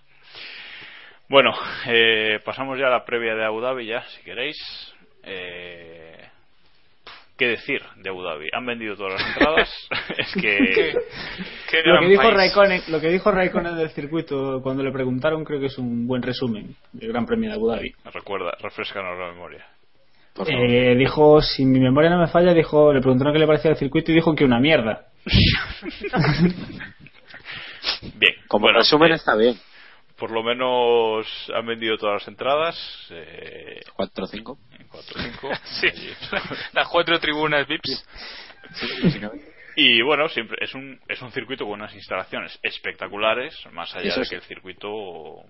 bueno, 1.28 1.52
eh, 1.86 2.40
pasamos 2.44 2.78
ya 2.78 2.86
a 2.86 2.90
la 2.90 3.04
previa 3.04 3.34
de 3.34 3.44
Abu 3.44 3.60
Dhabi 3.60 3.86
ya, 3.86 4.02
si 4.10 4.22
queréis. 4.22 4.56
Eh, 5.24 6.15
¿Qué 7.36 7.48
decir 7.48 7.82
de 7.96 8.08
Abu 8.08 8.22
Dhabi? 8.22 8.48
Han 8.52 8.64
vendido 8.64 8.96
todas 8.96 9.20
las 9.20 9.28
entradas. 9.28 9.88
es 10.16 10.32
que... 10.34 10.94
Qué 11.70 11.82
Lo 11.84 12.00
que, 12.00 12.08
dijo. 12.08 12.30
Raikkonen, 12.30 12.82
lo 12.88 13.00
que 13.00 13.08
dijo 13.08 13.30
Raikkonen 13.30 13.76
del 13.76 13.90
circuito 13.90 14.60
cuando 14.62 14.82
le 14.82 14.90
preguntaron 14.90 15.44
creo 15.44 15.60
que 15.60 15.66
es 15.66 15.76
un 15.76 16.06
buen 16.06 16.22
resumen 16.22 16.74
del 16.92 17.10
Gran 17.10 17.26
Premio 17.26 17.50
de 17.50 17.56
Abu 17.56 17.68
Dhabi. 17.68 17.92
Recuerda, 18.12 18.56
refrescanos 18.60 19.18
la 19.18 19.32
memoria. 19.32 19.66
Por 20.34 20.46
favor. 20.46 20.64
Eh, 20.64 20.94
dijo, 20.96 21.42
si 21.42 21.66
mi 21.66 21.78
memoria 21.78 22.08
no 22.10 22.18
me 22.20 22.28
falla, 22.28 22.54
dijo, 22.54 22.92
le 22.92 23.00
preguntaron 23.00 23.34
qué 23.34 23.38
le 23.38 23.46
parecía 23.46 23.70
el 23.70 23.76
circuito 23.76 24.12
y 24.12 24.14
dijo 24.14 24.34
que 24.34 24.44
una 24.44 24.60
mierda. 24.60 25.06
Bien. 28.02 28.34
Como 28.48 28.64
bueno, 28.64 28.78
resumen 28.78 29.12
eh, 29.12 29.14
está 29.14 29.34
bien. 29.36 29.56
por 30.18 30.30
lo 30.30 30.42
menos 30.42 31.26
han 31.54 31.66
vendido 31.66 31.96
todas 31.96 32.22
las 32.22 32.28
entradas. 32.28 33.08
Eh, 33.10 33.80
4 33.94 34.24
o 34.24 34.26
5. 34.26 34.58
4 34.96 35.20
5. 35.20 35.50
Sí, 35.80 35.88
las 36.72 36.88
cuatro 36.88 37.18
tribunas 37.18 37.66
VIPs. 37.66 38.06
Y 39.76 40.00
bueno, 40.00 40.28
siempre 40.28 40.56
es 40.62 40.74
un, 40.74 40.98
es 41.06 41.20
un 41.20 41.30
circuito 41.32 41.64
con 41.64 41.74
unas 41.74 41.94
instalaciones 41.94 42.58
espectaculares, 42.62 43.54
más 43.72 43.94
allá 43.94 44.08
Eso 44.08 44.20
de 44.20 44.24
sí. 44.24 44.30
que 44.30 44.36
el 44.36 44.42
circuito, 44.42 44.88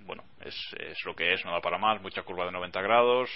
bueno, 0.01 0.25
es, 0.45 0.57
es 0.81 1.05
lo 1.05 1.15
que 1.15 1.33
es, 1.33 1.45
no 1.45 1.53
da 1.53 1.61
para 1.61 1.79
más, 1.79 2.03
mucha 2.03 2.23
curva 2.23 2.45
de 2.45 2.51
90 2.51 2.81
grados, 2.83 3.31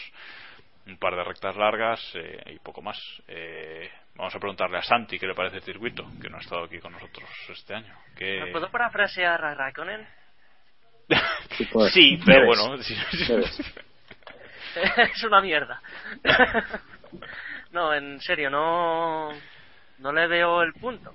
un 0.86 0.98
par 0.98 1.14
de 1.14 1.22
rectas 1.22 1.54
largas 1.56 2.00
eh, 2.14 2.54
y 2.54 2.58
poco 2.58 2.82
más. 2.82 2.98
Eh, 3.28 3.88
vamos 4.16 4.34
a 4.34 4.40
preguntarle 4.40 4.78
a 4.78 4.82
Santi 4.82 5.16
qué 5.16 5.28
le 5.28 5.34
parece 5.34 5.58
el 5.58 5.62
circuito, 5.62 6.04
que 6.20 6.28
no 6.28 6.38
ha 6.38 6.40
estado 6.40 6.64
aquí 6.64 6.80
con 6.80 6.92
nosotros 6.92 7.28
este 7.48 7.74
año. 7.74 7.94
Que... 8.16 8.40
¿Me 8.40 8.50
puedo 8.50 8.68
parafrasear 8.68 9.44
a 9.44 9.54
Raikkonen? 9.54 10.04
sí, 11.92 12.18
pero 12.26 12.46
bueno, 12.46 12.82
sí, 12.82 12.96
Debes. 13.28 13.60
es 14.96 15.24
una 15.24 15.40
mierda. 15.40 15.80
no, 17.72 17.94
en 17.94 18.20
serio, 18.20 18.50
no 18.50 19.30
no 19.98 20.12
le 20.12 20.26
veo 20.26 20.62
el 20.62 20.72
punto. 20.74 21.12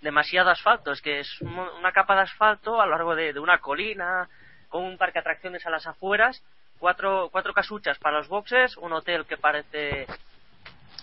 Demasiado 0.00 0.50
asfalto, 0.50 0.92
es 0.92 1.00
que 1.00 1.20
es 1.20 1.40
un- 1.40 1.58
una 1.58 1.90
capa 1.92 2.14
de 2.14 2.22
asfalto 2.22 2.80
a 2.80 2.86
lo 2.86 2.92
largo 2.92 3.14
de, 3.16 3.32
de 3.32 3.40
una 3.40 3.58
colina, 3.58 4.28
con 4.68 4.84
un 4.84 4.96
parque 4.96 5.14
de 5.14 5.20
atracciones 5.20 5.66
a 5.66 5.70
las 5.70 5.86
afueras, 5.86 6.42
cuatro, 6.78 7.28
cuatro 7.32 7.52
casuchas 7.52 7.98
para 7.98 8.18
los 8.18 8.28
boxes, 8.28 8.76
un 8.76 8.92
hotel 8.92 9.24
que 9.26 9.36
parece... 9.36 10.06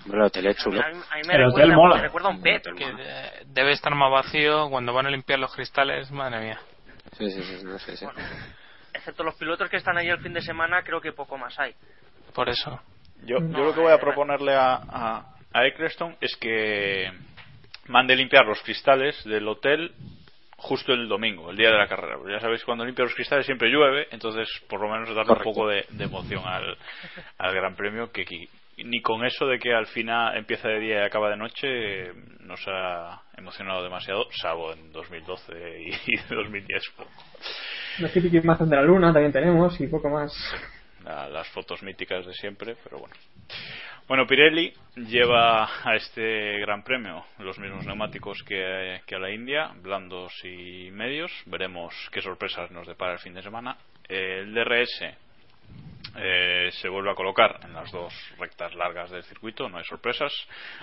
Hombre, 0.06 0.20
el 0.20 0.26
hotel 0.26 0.48
es 0.48 0.58
chulo. 0.58 0.82
A 0.82 0.90
mí, 0.90 1.02
a 1.12 1.16
mí 1.16 1.22
me, 1.28 1.34
El 1.36 1.46
recuerda, 1.46 1.64
hotel 1.66 1.76
mola. 1.76 1.96
me 1.96 2.02
recuerda 2.04 2.28
a 2.28 2.32
un 2.32 2.42
pet. 2.42 2.64
Que 2.76 2.96
eh, 3.00 3.44
debe 3.48 3.72
estar 3.72 3.94
más 3.96 4.12
vacío 4.12 4.70
cuando 4.70 4.94
van 4.94 5.08
a 5.08 5.10
limpiar 5.10 5.40
los 5.40 5.54
cristales, 5.54 6.12
madre 6.12 6.40
mía. 6.40 6.60
Sí, 7.18 7.30
sí, 7.32 7.44
sí, 7.44 7.64
no 7.66 7.78
sé, 7.80 7.98
sí. 7.98 8.06
Excepto 9.04 9.26
los 9.26 9.36
pilotos 9.36 9.70
que 9.70 9.76
están 9.76 9.98
ahí 9.98 10.08
el 10.08 10.22
fin 10.22 10.32
de 10.32 10.40
semana, 10.42 10.82
creo 10.82 11.02
que 11.02 11.12
poco 11.12 11.38
más 11.38 11.60
hay. 11.60 11.76
Por 12.34 12.48
eso. 12.48 12.80
Yo, 13.26 13.38
yo 13.38 13.64
lo 13.66 13.74
que 13.74 13.82
voy 13.82 13.92
a 13.92 13.96
eh, 13.96 14.00
proponerle 14.00 14.54
a, 14.56 14.76
a, 14.76 15.36
a 15.52 15.68
Eccleston 15.68 16.16
es 16.22 16.38
que 16.38 17.12
mande 17.88 18.16
limpiar 18.16 18.46
los 18.46 18.62
cristales 18.62 19.22
del 19.26 19.46
hotel 19.50 19.92
justo 20.56 20.94
el 20.94 21.10
domingo, 21.10 21.52
el 21.52 21.58
día 21.58 21.70
de 21.70 21.78
la 21.78 21.90
carrera. 21.90 22.16
Porque 22.16 22.32
ya 22.32 22.40
sabéis, 22.40 22.64
cuando 22.64 22.86
limpia 22.86 23.04
los 23.04 23.14
cristales 23.14 23.46
siempre 23.46 23.68
llueve, 23.70 24.08
entonces 24.12 24.48
por 24.70 24.80
lo 24.80 24.88
menos 24.88 25.10
darle 25.10 25.26
Correcto. 25.26 25.50
un 25.50 25.54
poco 25.54 25.68
de, 25.68 25.86
de 25.90 26.04
emoción 26.06 26.44
al, 26.46 26.78
al 27.40 27.54
Gran 27.54 27.76
Premio, 27.76 28.10
que, 28.10 28.24
que 28.24 28.48
ni 28.78 29.02
con 29.02 29.26
eso 29.26 29.46
de 29.48 29.60
que 29.60 29.74
al 29.74 29.88
final 29.88 30.38
empieza 30.38 30.70
de 30.70 30.80
día 30.80 31.02
y 31.02 31.06
acaba 31.06 31.30
de 31.30 31.36
noche 31.36 32.14
nos 32.40 32.66
ha 32.68 33.22
emocionado 33.36 33.84
demasiado, 33.84 34.28
salvo 34.32 34.72
en 34.72 34.94
2012 34.94 35.54
y, 35.82 36.14
y 36.14 36.18
2010 36.30 36.84
poco. 36.96 37.12
La 38.00 38.10
típica 38.10 38.38
imagen 38.38 38.70
de 38.70 38.76
la 38.76 38.82
luna 38.84 39.12
también 39.14 39.32
tenemos 39.32 39.80
y 39.80 39.88
poco 39.88 40.10
más. 40.10 40.34
la- 41.04 41.28
las 41.28 41.48
fotos 41.50 41.84
míticas 41.84 42.26
de 42.26 42.34
siempre, 42.34 42.76
pero 42.84 43.00
bueno. 43.00 43.14
Bueno, 44.08 44.26
Pirelli 44.28 44.74
lleva 44.96 45.64
a 45.84 45.96
este 45.96 46.60
Gran 46.60 46.84
Premio 46.84 47.26
los 47.40 47.58
mismos 47.60 47.86
neumáticos 47.86 48.42
que, 48.44 49.02
que 49.06 49.16
a 49.16 49.20
la 49.20 49.32
India, 49.32 49.72
blandos 49.82 50.34
y 50.44 50.90
medios. 50.92 51.32
Veremos 51.46 51.94
qué 52.12 52.22
sorpresas 52.22 52.72
nos 52.72 52.88
depara 52.88 53.14
el 53.14 53.20
fin 53.20 53.34
de 53.34 53.42
semana. 53.44 53.78
El 54.08 54.54
DRS 54.54 55.04
eh, 56.16 56.70
se 56.74 56.90
vuelve 56.90 57.12
a 57.12 57.16
colocar 57.16 57.60
en 57.64 57.74
las 57.74 57.92
dos 57.92 58.14
rectas 58.38 58.74
largas 58.76 59.10
del 59.10 59.24
circuito, 59.24 59.68
no 59.68 59.78
hay 59.78 59.84
sorpresas. 59.84 60.32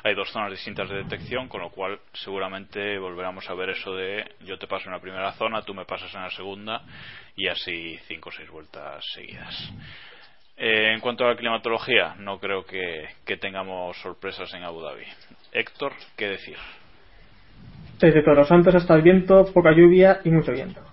Hay 0.02 0.14
dos 0.14 0.30
zonas 0.30 0.50
distintas 0.50 0.88
de 0.88 0.96
detección, 0.96 1.48
con 1.48 1.60
lo 1.60 1.70
cual 1.70 2.00
seguramente 2.12 2.98
volveremos 2.98 3.48
a 3.48 3.54
ver 3.54 3.70
eso 3.70 3.94
de 3.94 4.24
yo 4.40 4.58
te 4.58 4.66
paso 4.66 4.86
en 4.86 4.92
la 4.92 5.00
primera 5.00 5.32
zona, 5.32 5.62
tú 5.62 5.74
me 5.74 5.84
pasas 5.84 6.12
en 6.14 6.22
la 6.22 6.30
segunda 6.30 6.82
y 7.36 7.48
así 7.48 7.98
cinco 8.06 8.30
o 8.30 8.32
seis 8.32 8.50
vueltas 8.50 9.04
seguidas. 9.14 9.72
Eh, 10.56 10.92
en 10.92 11.00
cuanto 11.00 11.24
a 11.24 11.28
la 11.28 11.36
climatología, 11.36 12.16
no 12.18 12.38
creo 12.38 12.64
que, 12.64 13.08
tengamos 13.40 13.96
sorpresas 14.02 14.52
en 14.52 14.62
Abu 14.62 14.82
Dhabi. 14.82 15.04
Héctor, 15.52 15.92
¿qué 16.16 16.28
decir? 16.28 16.56
Desde 17.98 18.22
los 18.22 18.48
Santos 18.48 18.74
hasta 18.74 18.94
el 18.94 19.02
viento, 19.02 19.50
poca 19.54 19.72
lluvia 19.72 20.20
y 20.24 20.30
mucho 20.30 20.52
viento. 20.52 20.89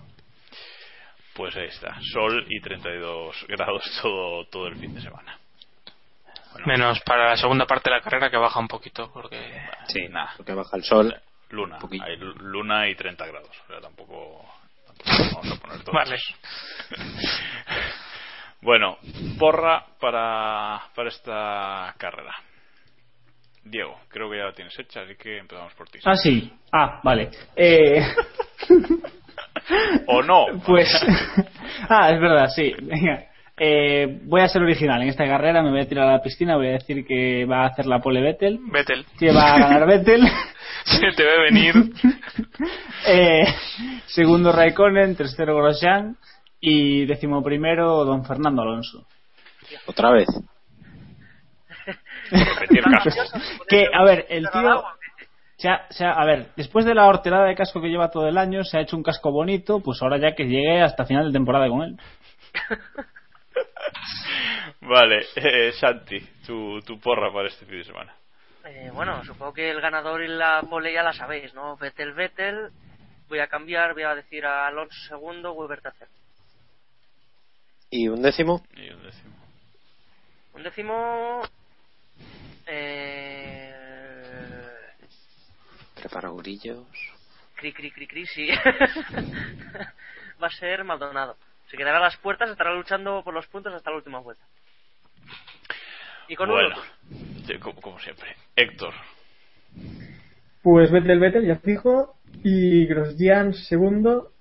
Pues 1.38 1.55
ahí 1.55 1.67
está, 1.67 1.95
sol 2.11 2.45
y 2.49 2.59
32 2.59 3.45
grados 3.47 3.83
todo, 4.01 4.45
todo 4.47 4.67
el 4.67 4.75
fin 4.77 4.93
de 4.95 5.01
semana. 5.01 5.38
Menos 6.65 6.99
para 7.01 7.29
la 7.29 7.38
segunda 7.38 7.67
parte 7.67 7.89
de 7.91 7.95
la 7.97 8.01
carrera 8.01 8.31
que 8.31 8.38
baja 8.38 8.59
un 8.59 8.67
poquito, 8.67 9.11
porque 9.13 9.39
Sí, 9.88 10.07
nada. 10.09 10.33
porque 10.35 10.53
baja 10.53 10.75
el 10.75 10.83
sol. 10.83 11.15
Luna, 11.51 11.77
hay 12.03 12.17
lu- 12.17 12.33
luna 12.33 12.89
y 12.89 12.95
30 12.95 13.25
grados, 13.27 13.51
o 13.65 13.67
sea, 13.71 13.79
tampoco, 13.79 14.43
Vamos 15.05 15.51
a 15.51 15.61
poner 15.61 15.83
todos. 15.83 15.93
Vale. 15.93 16.17
Bueno, 18.59 18.97
porra 19.38 19.85
para, 19.99 20.81
para 20.95 21.09
esta 21.09 21.93
carrera. 21.99 22.33
Diego, 23.63 23.99
creo 24.09 24.31
que 24.31 24.38
ya 24.38 24.45
la 24.45 24.53
tienes 24.53 24.77
hecha, 24.79 25.01
así 25.01 25.15
que 25.15 25.38
empezamos 25.38 25.73
por 25.75 25.88
ti. 25.89 25.99
Ah, 26.03 26.15
sí. 26.15 26.51
Ah, 26.71 26.99
vale. 27.03 27.29
Eh, 27.55 28.01
¿O 30.07 30.22
no? 30.22 30.45
pues. 30.65 30.89
ah, 31.89 32.11
es 32.11 32.20
verdad, 32.20 32.47
sí. 32.55 32.74
Venga. 32.82 33.26
Eh, 33.59 34.20
voy 34.26 34.41
a 34.41 34.47
ser 34.47 34.61
original 34.61 35.01
en 35.01 35.07
esta 35.09 35.26
carrera, 35.26 35.63
me 35.63 35.72
voy 35.72 35.82
a 35.82 35.88
tirar 35.89 36.07
a 36.07 36.11
la 36.11 36.22
piscina, 36.22 36.57
voy 36.57 36.68
a 36.68 36.74
decir 36.74 37.03
que 37.07 37.43
va 37.45 37.63
a 37.63 37.68
hacer 37.68 37.88
la 37.88 37.99
pole 37.99 38.22
Vettel, 38.22 38.59
Vettel. 38.72 39.03
que 39.18 39.32
va 39.32 39.55
a 39.55 39.59
ganar 39.59 39.88
Vettel. 39.88 40.22
Se 40.84 41.11
te 41.15 41.24
ve 41.24 41.41
venir. 41.51 41.74
Eh, 43.09 43.45
segundo 44.07 44.51
Raikkonen, 44.51 45.15
tercero 45.15 45.55
Grosjean 45.55 46.18
y 46.59 47.05
décimo 47.05 47.41
primero 47.41 48.03
Don 48.03 48.26
Fernando 48.26 48.63
Alonso. 48.63 49.05
Otra 49.86 50.11
vez. 50.11 50.28
Que, 53.70 53.86
a 53.93 54.03
ver, 54.03 54.26
el 54.30 54.49
tío... 54.49 54.84
se 55.58 55.70
ha- 55.70 55.88
se 55.89 56.05
ha- 56.05 56.14
a 56.14 56.26
ver, 56.26 56.47
después 56.55 56.86
de 56.86 56.93
la 56.95 57.08
horterada 57.08 57.45
de 57.45 57.55
casco 57.55 57.82
que 57.82 57.89
lleva 57.89 58.10
todo 58.12 58.28
el 58.28 58.38
año, 58.38 58.64
se 58.64 58.78
ha 58.78 58.82
hecho 58.82 58.95
un 58.95 59.03
casco 59.03 59.32
bonito, 59.32 59.80
pues 59.82 60.01
ahora 60.01 60.18
ya 60.18 60.36
que 60.36 60.45
llegue 60.45 60.82
hasta 60.82 61.05
final 61.05 61.26
de 61.28 61.34
temporada 61.34 61.68
con 61.68 61.82
él. 61.84 61.97
Vale, 64.82 65.26
eh, 65.36 65.72
Santi, 65.74 66.20
tu, 66.45 66.80
tu 66.82 66.99
porra 66.99 67.32
para 67.34 67.47
este 67.47 67.66
fin 67.66 67.80
de 67.80 67.84
semana. 67.84 68.16
Eh, 68.66 68.91
bueno, 68.93 69.24
supongo 69.24 69.53
que 69.53 69.70
el 69.72 69.82
ganador 69.82 70.22
y 70.24 70.28
la 70.28 70.62
pole 70.70 70.93
ya 70.93 71.01
la 71.03 71.14
sabéis, 71.14 71.53
¿no? 71.53 71.78
Vettel, 71.78 72.14
Vettel. 72.14 72.70
Voy 73.30 73.39
a 73.39 73.47
cambiar, 73.47 73.93
voy 73.93 74.03
a 74.03 74.16
decir 74.16 74.45
a 74.45 74.68
Alonso 74.68 74.95
segundo, 75.08 75.53
Weber 75.53 75.82
tercero. 75.82 76.12
¿Y 77.89 78.08
un 78.10 78.22
décimo? 78.22 78.62
Y 78.76 78.89
un 78.89 79.01
décimo. 79.03 79.36
Un 80.53 80.64
décimo. 80.64 81.41
Eh. 82.68 83.66
Prepara 85.99 86.29
gurillos. 86.29 86.85
Cri, 87.55 87.73
cri, 87.73 87.91
cri, 87.91 88.07
cri, 88.07 88.25
sí. 88.27 88.47
Va 90.41 90.47
a 90.47 90.51
ser 90.51 90.83
Maldonado. 90.83 91.37
Se 91.69 91.77
quedará 91.77 91.97
a 91.97 92.01
las 92.01 92.17
puertas, 92.17 92.49
estará 92.49 92.73
luchando 92.73 93.23
por 93.23 93.33
los 93.33 93.47
puntos 93.47 93.73
hasta 93.73 93.89
la 93.89 93.97
última 93.97 94.19
vuelta. 94.19 94.43
Y 96.27 96.35
con 96.35 96.49
bueno, 96.49 96.75
como, 97.61 97.81
como 97.81 97.99
siempre. 97.99 98.35
Héctor, 98.55 98.93
Pues 100.61 100.91
Vettel, 100.91 101.19
Vettel, 101.19 101.45
ya 101.47 101.55
fijo. 101.57 102.15
Y 102.43 102.85
Grosjean 102.85 103.53
segundo. 103.53 104.31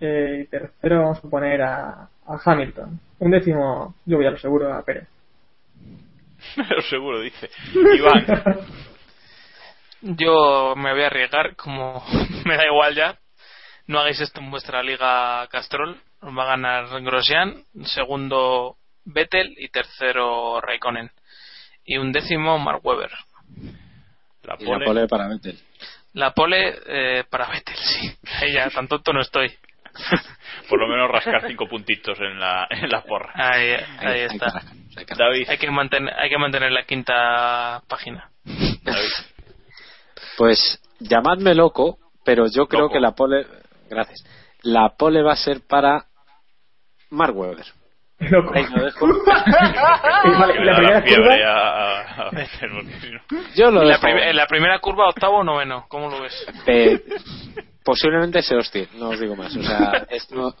eh, 0.00 0.40
y 0.42 0.46
tercero 0.48 1.02
vamos 1.02 1.18
a 1.24 1.28
poner 1.30 1.62
a, 1.62 2.08
a 2.26 2.40
Hamilton. 2.44 2.98
Un 3.20 3.30
décimo, 3.30 3.94
yo 4.04 4.16
voy 4.16 4.26
a 4.26 4.30
lo 4.30 4.38
seguro 4.38 4.72
a 4.72 4.82
Pérez. 4.82 5.08
pero 6.56 6.82
seguro 6.82 7.20
dice. 7.20 7.48
Iván, 7.74 8.26
Yo 10.06 10.74
me 10.76 10.92
voy 10.92 11.02
a 11.02 11.06
arriesgar, 11.06 11.56
como 11.56 12.04
me 12.44 12.56
da 12.58 12.66
igual 12.66 12.94
ya. 12.94 13.18
No 13.86 14.00
hagáis 14.00 14.20
esto 14.20 14.40
en 14.40 14.50
vuestra 14.50 14.82
liga 14.82 15.46
Castrol. 15.48 15.98
Os 16.20 16.36
va 16.36 16.42
a 16.44 16.56
ganar 16.56 17.02
Grosjean, 17.02 17.64
segundo 17.84 18.76
Vettel 19.06 19.54
y 19.56 19.68
tercero 19.68 20.60
Raikkonen. 20.60 21.10
Y 21.86 21.96
un 21.96 22.12
décimo 22.12 22.58
Mark 22.58 22.80
Webber. 22.84 23.10
la 24.42 24.56
Y 24.58 24.64
pole. 24.64 24.78
la 24.78 24.84
pole 24.84 25.08
para 25.08 25.28
Vettel. 25.28 25.58
La 26.12 26.30
pole 26.32 26.74
eh, 26.86 27.24
para 27.30 27.48
Vettel, 27.48 27.76
sí. 27.76 28.14
Ahí 28.42 28.52
ya, 28.52 28.68
tan 28.68 28.86
tonto 28.88 29.10
no 29.14 29.22
estoy. 29.22 29.48
Por 30.68 30.80
lo 30.80 30.86
menos 30.86 31.10
rascar 31.10 31.46
cinco 31.46 31.66
puntitos 31.66 32.18
en 32.20 32.38
la, 32.38 32.66
en 32.68 32.90
la 32.90 33.02
porra. 33.02 33.32
Ahí, 33.34 33.70
ahí 34.00 34.20
está. 34.20 34.62
hay 34.96 35.04
que 35.06 35.14
David, 35.14 35.48
Hay 35.48 35.56
que, 35.58 35.70
mantener, 35.70 36.12
hay 36.18 36.28
que 36.28 36.38
mantener 36.38 36.72
la 36.72 36.84
quinta 36.84 37.82
página. 37.88 38.30
David. 38.82 39.33
Pues 40.36 40.80
llamadme 41.00 41.54
loco, 41.54 41.98
pero 42.24 42.46
yo 42.46 42.66
creo 42.66 42.82
Loco. 42.82 42.94
que 42.94 43.00
la 43.00 43.12
pole. 43.12 43.46
Gracias. 43.88 44.24
La 44.62 44.90
pole 44.96 45.22
va 45.22 45.32
a 45.32 45.36
ser 45.36 45.60
para 45.66 46.06
Mark 47.10 47.36
Webber. 47.36 47.66
Loco. 48.20 48.52
Ahí 48.54 48.64
lo 48.74 48.84
dejo. 48.84 49.06
vale, 50.38 50.64
la 50.64 50.76
primera 50.76 51.02
curva. 51.04 51.36
Yo 53.54 53.70
lo 53.70 53.82
En 53.82 53.88
la, 53.88 53.94
dejo. 53.98 54.08
en 54.08 54.36
la 54.36 54.46
primera 54.46 54.78
curva, 54.78 55.08
octavo 55.08 55.38
o 55.38 55.44
noveno. 55.44 55.84
¿Cómo 55.88 56.08
lo 56.10 56.22
ves? 56.22 56.46
Eh, 56.66 57.02
posiblemente 57.84 58.40
se 58.42 58.56
hostie, 58.56 58.88
no 58.94 59.10
os 59.10 59.20
digo 59.20 59.36
más. 59.36 59.54
O 59.56 59.62
sea, 59.62 60.06
esto, 60.10 60.54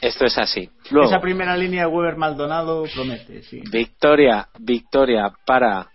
esto 0.00 0.24
es 0.26 0.36
así. 0.38 0.68
Luego, 0.90 1.08
Esa 1.08 1.20
primera 1.20 1.56
línea 1.56 1.88
Weber 1.88 2.16
Maldonado 2.16 2.84
promete, 2.94 3.42
sí. 3.42 3.62
victoria, 3.70 4.48
victoria 4.58 5.32
para 5.46 5.88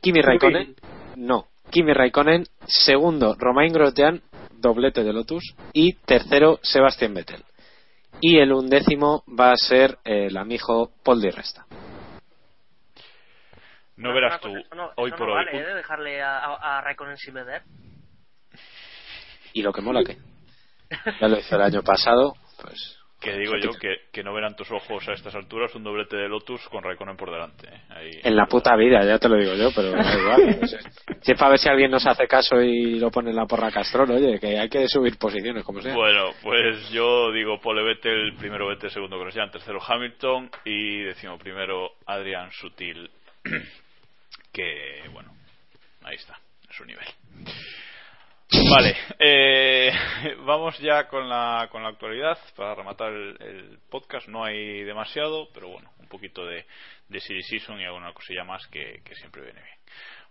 Kimi 0.00 0.20
Raikkonen. 0.22 0.74
No, 1.16 1.46
Kimi 1.70 1.92
Raikkonen. 1.94 2.44
Segundo, 2.66 3.34
Romain 3.38 3.72
Grosjean, 3.72 4.22
doblete 4.52 5.02
de 5.04 5.12
Lotus. 5.12 5.54
Y 5.72 5.94
tercero, 5.94 6.58
Sebastián 6.62 7.14
Vettel. 7.14 7.44
Y 8.20 8.38
el 8.38 8.52
undécimo 8.52 9.24
va 9.28 9.52
a 9.52 9.56
ser 9.56 9.98
el 10.04 10.36
amigo 10.36 10.90
Paul 11.02 11.20
Di 11.22 11.30
Resta. 11.30 11.64
No 13.96 14.14
verás 14.14 14.40
tú, 14.40 14.48
Una 14.48 14.62
cosa, 14.62 14.66
eso 14.66 14.74
no- 14.74 14.90
hoy 14.96 15.08
eso 15.08 15.16
por 15.18 15.28
no 15.28 15.34
hoy. 15.34 15.44
Vale, 15.46 15.58
¿eh? 15.58 15.74
Dejarle 15.74 16.22
a, 16.22 16.38
a, 16.38 16.78
a 16.78 16.80
Raikkonen 16.82 17.16
sin 17.16 17.34
beber. 17.34 17.62
Y 19.52 19.62
lo 19.62 19.72
que 19.72 19.80
mola 19.82 20.02
que 20.04 20.16
ya 21.20 21.28
lo 21.28 21.38
hizo 21.38 21.56
el 21.56 21.62
año 21.62 21.82
pasado, 21.82 22.34
pues 22.62 22.98
Que 23.20 23.36
digo 23.36 23.52
yo 23.58 23.72
que, 23.78 24.04
que 24.10 24.22
no 24.24 24.32
verán 24.32 24.56
tus 24.56 24.70
ojos 24.70 25.06
a 25.08 25.12
estas 25.12 25.34
alturas 25.34 25.74
un 25.74 25.84
doblete 25.84 26.16
de 26.16 26.26
Lotus 26.26 26.66
con 26.70 26.82
Raikkonen 26.82 27.18
por 27.18 27.30
delante. 27.30 27.68
¿eh? 27.68 27.80
Ahí- 27.90 28.20
en 28.22 28.34
la 28.34 28.46
puta 28.46 28.74
vida, 28.76 29.04
ya 29.04 29.18
te 29.18 29.28
lo 29.28 29.36
digo 29.36 29.54
yo, 29.54 29.70
pero 29.76 29.90
da 29.90 30.18
igual. 30.18 30.58
no 30.60 30.66
sé. 30.66 30.78
Si 31.20 31.32
es 31.32 31.38
para 31.38 31.50
ver 31.50 31.58
si 31.58 31.68
alguien 31.68 31.90
nos 31.90 32.06
hace 32.06 32.26
caso 32.26 32.62
y 32.62 32.98
lo 32.98 33.10
pone 33.10 33.28
en 33.28 33.36
la 33.36 33.44
porra 33.44 33.70
Castrol, 33.70 34.10
oye, 34.12 34.40
que 34.40 34.58
hay 34.58 34.70
que 34.70 34.88
subir 34.88 35.18
posiciones 35.18 35.62
como 35.64 35.82
sea. 35.82 35.94
Bueno, 35.94 36.30
pues 36.42 36.88
yo 36.90 37.30
digo 37.30 37.60
Pole 37.60 37.82
Vettel, 37.82 38.34
primero 38.38 38.68
Vettel, 38.68 38.90
segundo 38.90 39.18
Grosjean, 39.18 39.50
tercero 39.50 39.80
Hamilton 39.86 40.50
y 40.64 41.00
decimo 41.02 41.36
primero 41.36 41.90
Adrián 42.06 42.50
Sutil, 42.52 43.10
que 44.52 45.02
bueno, 45.12 45.32
ahí 46.04 46.16
está, 46.16 46.38
en 46.68 46.72
su 46.74 46.84
nivel. 46.86 47.06
Vale, 48.52 48.96
eh, 49.18 49.92
vamos 50.44 50.78
ya 50.80 51.06
con 51.06 51.28
la, 51.28 51.68
con 51.70 51.82
la 51.82 51.90
actualidad 51.90 52.38
para 52.56 52.74
rematar 52.74 53.12
el, 53.12 53.78
podcast. 53.88 54.28
No 54.28 54.44
hay 54.44 54.82
demasiado, 54.82 55.48
pero 55.54 55.68
bueno, 55.68 55.90
un 55.98 56.08
poquito 56.08 56.44
de, 56.44 56.66
de 57.08 57.20
Silly 57.20 57.42
Season 57.42 57.80
y 57.80 57.84
alguna 57.84 58.12
cosilla 58.12 58.44
más 58.44 58.66
que, 58.68 59.00
que 59.04 59.14
siempre 59.14 59.42
viene 59.42 59.62
bien. 59.62 59.76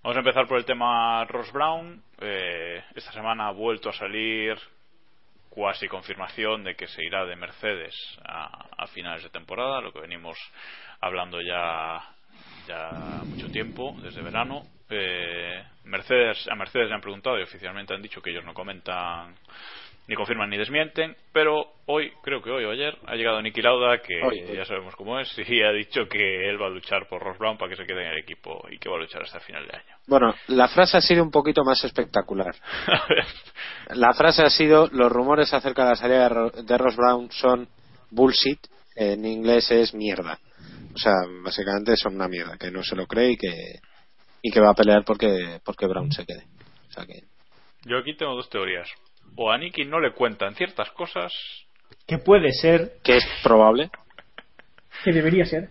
Vamos 0.03 0.17
a 0.17 0.19
empezar 0.19 0.47
por 0.47 0.57
el 0.57 0.65
tema 0.65 1.23
Ross 1.25 1.51
Brown. 1.51 2.01
Eh, 2.21 2.83
esta 2.95 3.11
semana 3.11 3.47
ha 3.47 3.51
vuelto 3.51 3.89
a 3.89 3.93
salir 3.93 4.57
cuasi 5.49 5.87
confirmación 5.87 6.63
de 6.63 6.75
que 6.75 6.87
se 6.87 7.03
irá 7.03 7.25
de 7.25 7.35
Mercedes 7.35 7.95
a, 8.25 8.67
a 8.77 8.87
finales 8.87 9.23
de 9.23 9.29
temporada, 9.29 9.81
lo 9.81 9.91
que 9.91 9.99
venimos 9.99 10.37
hablando 11.01 11.41
ya 11.41 12.01
ya 12.67 13.21
mucho 13.25 13.49
tiempo, 13.49 13.95
desde 14.01 14.21
verano. 14.21 14.65
Eh, 14.89 15.63
Mercedes 15.85 16.47
a 16.49 16.55
Mercedes 16.55 16.89
le 16.89 16.95
han 16.95 17.01
preguntado 17.01 17.39
y 17.39 17.43
oficialmente 17.43 17.93
han 17.93 18.01
dicho 18.01 18.21
que 18.21 18.31
ellos 18.31 18.45
no 18.45 18.53
comentan 18.53 19.35
ni 20.07 20.15
confirman 20.15 20.49
ni 20.49 20.57
desmienten, 20.57 21.15
pero 21.31 21.63
hoy, 21.85 22.11
creo 22.23 22.41
que 22.41 22.49
hoy 22.49 22.65
o 22.65 22.71
ayer, 22.71 22.97
ha 23.05 23.13
llegado 23.13 23.39
Nicky 23.43 23.61
Lauda, 23.61 23.99
que 24.01 24.19
Hoy, 24.23 24.41
hoy. 24.41 24.55
ya 24.57 24.65
sabemos 24.65 24.95
cómo 24.95 25.19
es, 25.19 25.31
y 25.37 25.61
ha 25.61 25.71
dicho 25.71 26.07
que 26.09 26.49
él 26.49 26.59
va 26.59 26.65
a 26.65 26.71
luchar 26.71 27.07
por 27.07 27.21
Ross 27.21 27.37
Brown 27.37 27.59
para 27.59 27.69
que 27.69 27.75
se 27.75 27.85
quede 27.85 28.01
en 28.05 28.13
el 28.13 28.17
equipo 28.17 28.65
y 28.71 28.79
que 28.79 28.89
va 28.89 28.95
a 28.95 28.99
luchar 29.01 29.21
hasta 29.21 29.39
final 29.39 29.67
de 29.67 29.77
año. 29.77 29.95
Bueno, 30.07 30.33
la 30.47 30.67
frase 30.67 30.97
ha 30.97 31.01
sido 31.01 31.21
un 31.23 31.29
poquito 31.29 31.63
más 31.63 31.83
espectacular. 31.83 32.55
La 33.89 34.13
frase 34.13 34.41
ha 34.43 34.49
sido, 34.49 34.87
los 34.91 35.11
rumores 35.11 35.53
acerca 35.53 35.83
de 35.83 35.89
la 35.89 35.95
salida 35.95 36.23
de, 36.23 36.29
Ro- 36.29 36.49
de 36.51 36.77
Ross 36.77 36.95
Brown 36.95 37.29
son 37.31 37.67
bullshit, 38.11 38.59
en 38.95 39.25
inglés 39.25 39.69
es 39.71 39.93
mierda. 39.93 40.39
O 40.93 40.97
sea, 40.97 41.13
básicamente 41.43 41.95
son 41.95 42.15
una 42.15 42.27
mierda, 42.27 42.57
que 42.57 42.71
no 42.71 42.83
se 42.83 42.95
lo 42.95 43.05
cree 43.07 43.31
y 43.33 43.37
que, 43.37 43.53
y 44.41 44.51
que 44.51 44.59
va 44.59 44.71
a 44.71 44.75
pelear 44.75 45.03
porque, 45.05 45.59
porque 45.63 45.87
Brown 45.87 46.11
se 46.11 46.25
quede. 46.25 46.45
O 46.89 46.91
sea 46.91 47.05
que, 47.05 47.23
Yo 47.85 47.97
aquí 47.97 48.15
tengo 48.15 48.35
dos 48.35 48.49
teorías. 48.49 48.89
O 49.35 49.51
a 49.51 49.57
Nicky 49.57 49.85
no 49.85 49.99
le 49.99 50.13
cuentan 50.13 50.55
ciertas 50.55 50.89
cosas, 50.91 51.31
Que 52.07 52.17
puede 52.17 52.51
ser. 52.51 52.93
que 53.03 53.17
es 53.17 53.25
probable. 53.43 53.89
Que 55.03 55.11
debería 55.11 55.45
ser. 55.45 55.69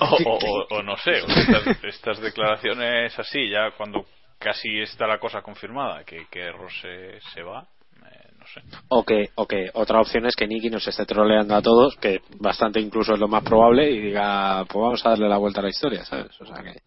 o, 0.00 0.04
o- 0.04 0.38
o- 0.38 0.66
o 0.78 0.82
no 0.82 0.96
sé, 0.96 1.20
o 1.22 1.26
estas, 1.26 1.84
estas 1.84 2.20
declaraciones 2.20 3.18
así, 3.18 3.50
ya 3.50 3.70
cuando 3.76 4.06
casi 4.38 4.80
está 4.80 5.06
la 5.06 5.18
cosa 5.18 5.42
confirmada, 5.42 6.04
que, 6.04 6.26
que 6.30 6.50
Ross 6.52 6.72
se, 6.80 7.20
se 7.34 7.42
va, 7.42 7.66
eh, 8.02 8.28
no 8.38 8.46
sé. 8.46 8.60
O 8.88 9.04
que, 9.04 9.30
o 9.34 9.46
que 9.46 9.70
otra 9.74 10.00
opción 10.00 10.26
es 10.26 10.34
que 10.36 10.46
Nicky 10.46 10.70
nos 10.70 10.86
esté 10.86 11.04
troleando 11.06 11.54
a 11.54 11.62
todos, 11.62 11.96
que 11.96 12.20
bastante 12.38 12.80
incluso 12.80 13.14
es 13.14 13.20
lo 13.20 13.28
más 13.28 13.42
probable, 13.42 13.90
y 13.90 14.00
diga, 14.00 14.64
pues 14.66 14.82
vamos 14.82 15.04
a 15.06 15.10
darle 15.10 15.28
la 15.28 15.36
vuelta 15.38 15.60
a 15.60 15.64
la 15.64 15.70
historia, 15.70 16.04
¿sabes? 16.04 16.38
O 16.40 16.46
sea 16.46 16.62
que, 16.62 16.80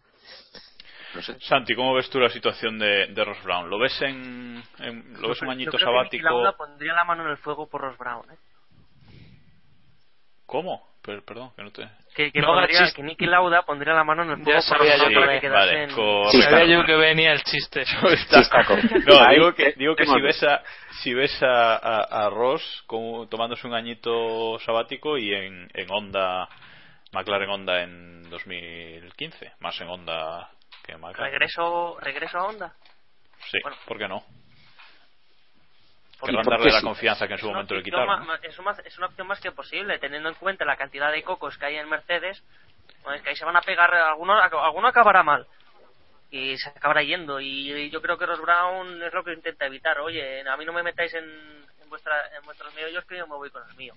no 1.14 1.22
sé. 1.22 1.38
Santi, 1.40 1.74
¿cómo 1.74 1.94
ves 1.94 2.08
tú 2.10 2.18
la 2.20 2.28
situación 2.30 2.78
de, 2.78 3.06
de 3.08 3.24
Ross 3.24 3.42
Brown? 3.42 3.68
¿Lo 3.70 3.78
ves 3.78 4.00
en, 4.02 4.62
en- 4.78 5.20
lo 5.20 5.28
ves 5.28 5.40
un 5.42 5.48
Yo 5.48 5.52
añito 5.52 5.70
creo 5.72 5.80
que 5.80 5.84
sabático? 5.84 6.24
Lauda 6.24 6.52
pondría 6.56 6.92
la 6.94 7.04
mano 7.04 7.24
en 7.24 7.30
el 7.30 7.36
fuego 7.38 7.68
por 7.68 7.80
Ross 7.82 7.96
Brown, 7.98 8.24
¿eh? 8.30 8.36
¿Cómo? 10.46 10.86
Per- 11.02 11.22
perdón, 11.24 11.52
que 11.56 11.62
no 11.62 11.70
te. 11.70 11.88
Que, 12.14 12.32
que, 12.32 12.40
No 12.40 12.48
pondría, 12.48 12.80
chiste. 12.80 12.96
que 12.96 13.02
Niki 13.02 13.26
Lauda 13.26 13.62
pondría 13.62 13.94
la 13.94 14.02
mano 14.04 14.24
en 14.24 14.30
el 14.30 14.36
fuego 14.42 14.50
Ya 14.52 14.60
sabía 14.60 14.96
para, 14.98 15.10
yo 15.10 15.20
que- 15.26 15.40
que 15.40 15.48
vale, 15.48 15.88
correcto. 15.94 16.24
Sabía 16.42 16.64
yo 16.66 16.84
que 16.84 16.94
venía 16.96 17.32
el 17.32 17.42
chiste. 17.44 17.84
No, 19.06 19.28
digo 19.30 19.54
que, 19.54 19.72
digo 19.76 19.94
que 19.94 20.04
si 20.06 20.20
ves 20.20 20.42
a, 20.42 20.62
si 21.02 21.14
ves 21.14 21.42
a, 21.42 21.76
a, 21.76 22.26
a 22.26 22.30
Ross 22.30 22.82
como, 22.86 23.28
tomándose 23.28 23.66
un 23.66 23.74
añito 23.74 24.58
sabático 24.60 25.16
y 25.16 25.32
en, 25.32 25.70
en 25.72 25.86
Honda, 25.90 26.48
McLaren 27.12 27.48
Honda 27.48 27.82
en 27.82 28.28
2015, 28.28 29.52
más 29.60 29.80
en 29.80 29.88
Honda 29.88 30.50
que 30.96 31.22
regreso, 31.22 31.98
regreso 32.00 32.38
a 32.38 32.44
Honda. 32.44 32.74
Sí, 33.50 33.58
Bueno. 33.62 33.76
¿por 33.86 33.98
qué 33.98 34.08
no? 34.08 34.24
Querrán 36.20 36.44
¿por 36.44 36.50
darle 36.58 36.72
la 36.72 36.80
sí? 36.80 36.84
confianza 36.86 37.28
que 37.28 37.34
en 37.34 37.38
su 37.38 37.46
Es 37.46 37.50
una 37.50 37.54
momento 37.58 37.74
le 37.76 37.82
quitaron. 37.82 38.28
es, 38.42 38.58
una, 38.58 38.72
es 38.84 38.98
una 38.98 39.06
opción 39.06 39.26
más 39.28 39.40
que 39.40 39.52
posible, 39.52 39.98
teniendo 40.00 40.28
en 40.28 40.34
cuenta 40.34 40.64
la 40.64 40.76
cantidad 40.76 41.12
de 41.12 41.22
cocos 41.22 41.56
que 41.56 41.66
hay 41.66 41.76
en 41.76 41.88
Mercedes. 41.88 42.42
Bueno, 43.02 43.16
es 43.16 43.22
que 43.22 43.30
ahí 43.30 43.36
se 43.36 43.44
van 43.44 43.56
a 43.56 43.60
pegar, 43.60 43.94
alguno, 43.94 44.34
alguno 44.40 44.88
acabará 44.88 45.22
mal. 45.22 45.46
Y 46.30 46.56
se 46.58 46.68
acabará 46.70 47.02
yendo. 47.02 47.38
Y 47.40 47.88
yo 47.90 48.02
creo 48.02 48.18
que 48.18 48.26
Ross 48.26 48.40
Brown 48.40 49.00
es 49.02 49.12
lo 49.14 49.22
que 49.22 49.32
intenta 49.32 49.66
evitar. 49.66 50.00
Oye, 50.00 50.46
a 50.48 50.56
mí 50.56 50.64
no 50.64 50.72
me 50.72 50.82
metáis 50.82 51.14
en, 51.14 51.24
en, 51.24 51.88
vuestra, 51.88 52.36
en 52.36 52.42
vuestros 52.44 52.74
medios, 52.74 53.04
que 53.04 53.16
yo 53.16 53.26
me 53.28 53.36
voy 53.36 53.50
con 53.50 53.62
los 53.62 53.76
míos. 53.76 53.96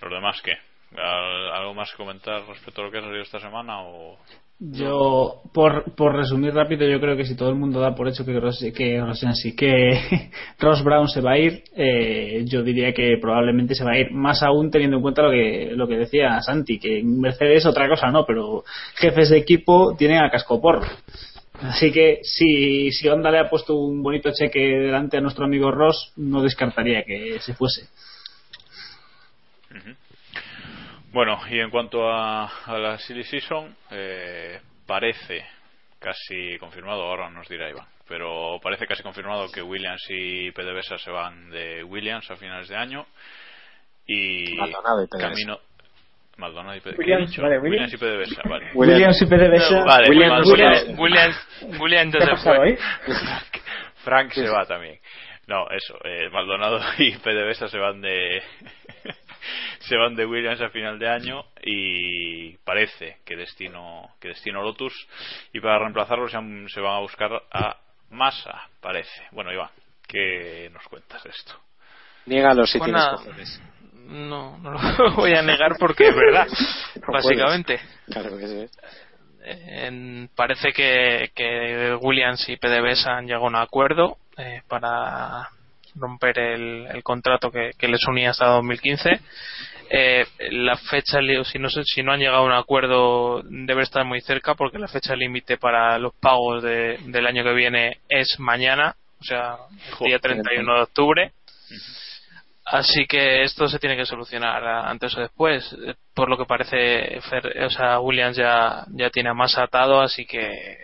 ¿Los 0.00 0.10
demás 0.10 0.40
qué? 0.42 0.58
¿Al- 0.96 1.50
¿Algo 1.52 1.74
más 1.74 1.90
que 1.90 1.96
comentar 1.96 2.46
respecto 2.46 2.80
a 2.80 2.84
lo 2.84 2.90
que 2.90 2.98
ha 2.98 3.02
salido 3.02 3.22
esta 3.22 3.40
semana? 3.40 3.82
o 3.82 4.16
Yo, 4.60 5.42
por, 5.52 5.94
por 5.96 6.14
resumir 6.14 6.54
rápido, 6.54 6.86
yo 6.88 7.00
creo 7.00 7.16
que 7.16 7.24
si 7.24 7.36
todo 7.36 7.48
el 7.50 7.56
mundo 7.56 7.80
da 7.80 7.94
por 7.94 8.06
hecho 8.08 8.24
que 8.24 8.38
Ross, 8.38 8.64
que 8.74 9.00
Ross 9.00 9.24
sí, 9.34 9.56
que 9.56 10.30
Ross 10.60 10.84
Brown 10.84 11.08
se 11.08 11.20
va 11.20 11.32
a 11.32 11.38
ir, 11.38 11.64
eh, 11.76 12.44
yo 12.46 12.62
diría 12.62 12.92
que 12.92 13.18
probablemente 13.20 13.74
se 13.74 13.84
va 13.84 13.92
a 13.92 13.98
ir, 13.98 14.12
más 14.12 14.42
aún 14.44 14.70
teniendo 14.70 14.96
en 14.96 15.02
cuenta 15.02 15.22
lo 15.22 15.30
que, 15.32 15.72
lo 15.74 15.88
que 15.88 15.96
decía 15.98 16.40
Santi, 16.40 16.78
que 16.78 17.02
Mercedes 17.02 17.66
otra 17.66 17.88
cosa 17.88 18.10
no, 18.10 18.24
pero 18.24 18.62
jefes 18.94 19.30
de 19.30 19.38
equipo 19.38 19.94
tienen 19.96 20.18
a 20.18 20.30
cascoporro. 20.30 20.82
Así 21.60 21.90
que 21.92 22.20
si, 22.22 22.90
si 22.92 23.08
Honda 23.08 23.30
le 23.30 23.38
ha 23.40 23.50
puesto 23.50 23.74
un 23.76 24.02
bonito 24.02 24.30
cheque 24.32 24.60
delante 24.60 25.16
a 25.16 25.20
nuestro 25.20 25.44
amigo 25.44 25.70
Ross, 25.70 26.12
no 26.16 26.42
descartaría 26.42 27.02
que 27.04 27.38
se 27.40 27.54
fuese. 27.54 27.88
Bueno, 31.14 31.38
y 31.48 31.60
en 31.60 31.70
cuanto 31.70 32.10
a, 32.10 32.46
a 32.66 32.76
la 32.78 32.98
Silly 32.98 33.22
Season, 33.24 33.74
eh, 33.92 34.60
parece 34.86 35.46
casi 36.00 36.58
confirmado, 36.58 37.02
ahora 37.04 37.30
nos 37.30 37.48
dirá 37.48 37.70
Iván, 37.70 37.86
pero 38.08 38.58
parece 38.60 38.86
casi 38.86 39.02
confirmado 39.02 39.46
que 39.50 39.62
Williams 39.62 40.04
y 40.08 40.50
PDVSA 40.50 40.98
se 40.98 41.10
van 41.12 41.50
de 41.50 41.84
Williams 41.84 42.28
a 42.30 42.36
finales 42.36 42.68
de 42.68 42.76
año 42.76 43.06
y 44.06 44.56
Maldonado 44.56 45.02
y 45.04 45.06
PDVSA. 45.06 45.28
camino 45.28 45.58
Maldonado 46.36 46.76
y 46.76 46.80
PDVSA. 46.80 46.98
Williams, 46.98 47.36
vale, 47.38 47.58
Williams 47.60 47.92
Williams. 47.92 47.94
y 47.94 47.96
PDVSA, 47.96 48.42
vale. 48.48 48.70
Williams 48.74 49.22
y 49.22 49.26
PDVSA. 49.26 49.84
Vale, 49.84 50.08
Williams- 50.10 50.98
Williams, 50.98 51.46
Williams 51.80 52.12
¿Qué 52.12 52.18
ya 52.18 52.24
ha 52.24 52.36
se 52.36 52.44
pasado 52.44 52.56
fue. 52.56 52.66
ahí? 52.70 52.78
Frank 54.02 54.32
se 54.32 54.48
va 54.48 54.66
también. 54.66 54.98
No, 55.46 55.68
eso, 55.70 55.96
eh, 56.04 56.28
Maldonado 56.30 56.80
y 56.98 57.12
PDVSA 57.18 57.68
se 57.68 57.78
van 57.78 58.00
de 58.00 58.42
se 59.88 59.96
van 59.96 60.14
de 60.16 60.26
Williams 60.26 60.60
a 60.60 60.68
final 60.70 60.98
de 60.98 61.08
año 61.08 61.44
y 61.62 62.56
parece 62.58 63.18
que 63.24 63.36
destino 63.36 64.10
que 64.20 64.28
destino 64.28 64.62
Lotus 64.62 64.92
y 65.52 65.60
para 65.60 65.78
reemplazarlo 65.80 66.28
se, 66.28 66.36
han- 66.36 66.68
se 66.68 66.80
van 66.80 66.96
a 66.96 67.00
buscar 67.00 67.30
a 67.52 67.76
Massa, 68.10 68.68
parece. 68.80 69.22
Bueno, 69.32 69.52
Iván, 69.52 69.70
¿qué 70.06 70.70
nos 70.72 70.84
cuentas 70.84 71.22
de 71.24 71.30
esto? 71.30 71.54
Niégalo 72.26 72.66
si 72.66 72.78
Pues 72.78 72.88
tienes 72.90 73.06
cojones. 73.08 73.62
No, 74.06 74.58
no 74.58 74.70
lo 74.72 75.10
voy 75.16 75.32
a 75.34 75.42
negar 75.42 75.76
porque 75.78 76.08
es 76.08 76.14
verdad, 76.14 76.46
No 77.06 77.12
básicamente. 77.12 77.78
puedes. 77.78 78.04
Claro 78.06 78.38
que 78.38 78.46
sí. 78.46 78.78
En- 79.46 80.30
parece 80.34 80.72
que, 80.72 81.30
que 81.34 81.96
Williams 82.00 82.48
y 82.48 82.56
PDVSA 82.56 83.18
han 83.18 83.26
llegado 83.26 83.44
a 83.44 83.48
un 83.48 83.56
acuerdo 83.56 84.16
eh, 84.38 84.62
para 84.68 85.48
romper 85.96 86.38
el, 86.38 86.86
el 86.92 87.02
contrato 87.02 87.50
que, 87.50 87.70
que 87.78 87.88
les 87.88 88.00
unía 88.08 88.30
hasta 88.30 88.46
2015. 88.46 89.10
Eh, 89.90 90.26
la 90.50 90.76
fecha, 90.76 91.18
si 91.44 91.58
no, 91.58 91.68
si 91.68 92.02
no 92.02 92.12
han 92.12 92.20
llegado 92.20 92.38
a 92.38 92.46
un 92.46 92.52
acuerdo, 92.52 93.42
debe 93.44 93.82
estar 93.82 94.04
muy 94.04 94.20
cerca 94.20 94.54
porque 94.54 94.78
la 94.78 94.88
fecha 94.88 95.14
límite 95.14 95.56
para 95.58 95.98
los 95.98 96.14
pagos 96.14 96.62
de- 96.62 96.98
del 97.06 97.26
año 97.26 97.44
que 97.44 97.52
viene 97.52 97.98
es 98.08 98.38
mañana, 98.38 98.96
o 99.20 99.24
sea, 99.24 99.56
el 100.00 100.06
día 100.06 100.18
31 100.18 100.74
de 100.74 100.82
octubre. 100.82 101.32
Así 102.66 103.06
que 103.06 103.42
esto 103.42 103.68
se 103.68 103.78
tiene 103.78 103.96
que 103.96 104.06
solucionar 104.06 104.64
a- 104.64 104.88
antes 104.88 105.14
o 105.16 105.20
después. 105.20 105.70
Eh, 105.86 105.94
Por 106.14 106.30
lo 106.30 106.38
que 106.38 106.44
parece, 106.46 107.20
Fer- 107.22 107.66
o 107.66 107.70
sea, 107.70 107.98
Williams 108.00 108.36
ya, 108.36 108.84
ya 108.90 109.10
tiene 109.10 109.34
más 109.34 109.58
atado, 109.58 110.00
así 110.00 110.24
que 110.24 110.78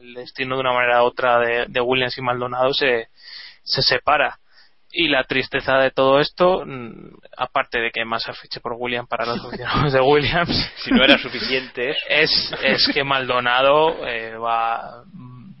el 0.00 0.14
destino 0.14 0.54
de 0.54 0.60
una 0.60 0.72
manera 0.72 1.02
u 1.02 1.06
otra 1.06 1.38
de, 1.40 1.66
de 1.68 1.80
Williams 1.80 2.16
y 2.16 2.22
Maldonado 2.22 2.72
se, 2.72 3.08
se 3.64 3.82
separa. 3.82 4.38
Y 4.96 5.08
la 5.08 5.24
tristeza 5.24 5.76
de 5.78 5.90
todo 5.90 6.20
esto, 6.20 6.64
mm, 6.64 7.16
aparte 7.36 7.80
de 7.80 7.90
que 7.90 8.04
Massa 8.04 8.32
fiche 8.32 8.60
por 8.60 8.74
Williams 8.78 9.08
para 9.08 9.26
los 9.26 9.44
aficionados 9.44 9.92
de 9.92 10.00
Williams, 10.00 10.72
Si 10.76 10.90
no 10.92 11.02
era 11.02 11.18
suficiente. 11.18 11.96
Es, 12.08 12.54
es 12.62 12.88
que 12.92 13.02
Maldonado 13.02 14.06
eh, 14.06 14.36
va 14.36 15.04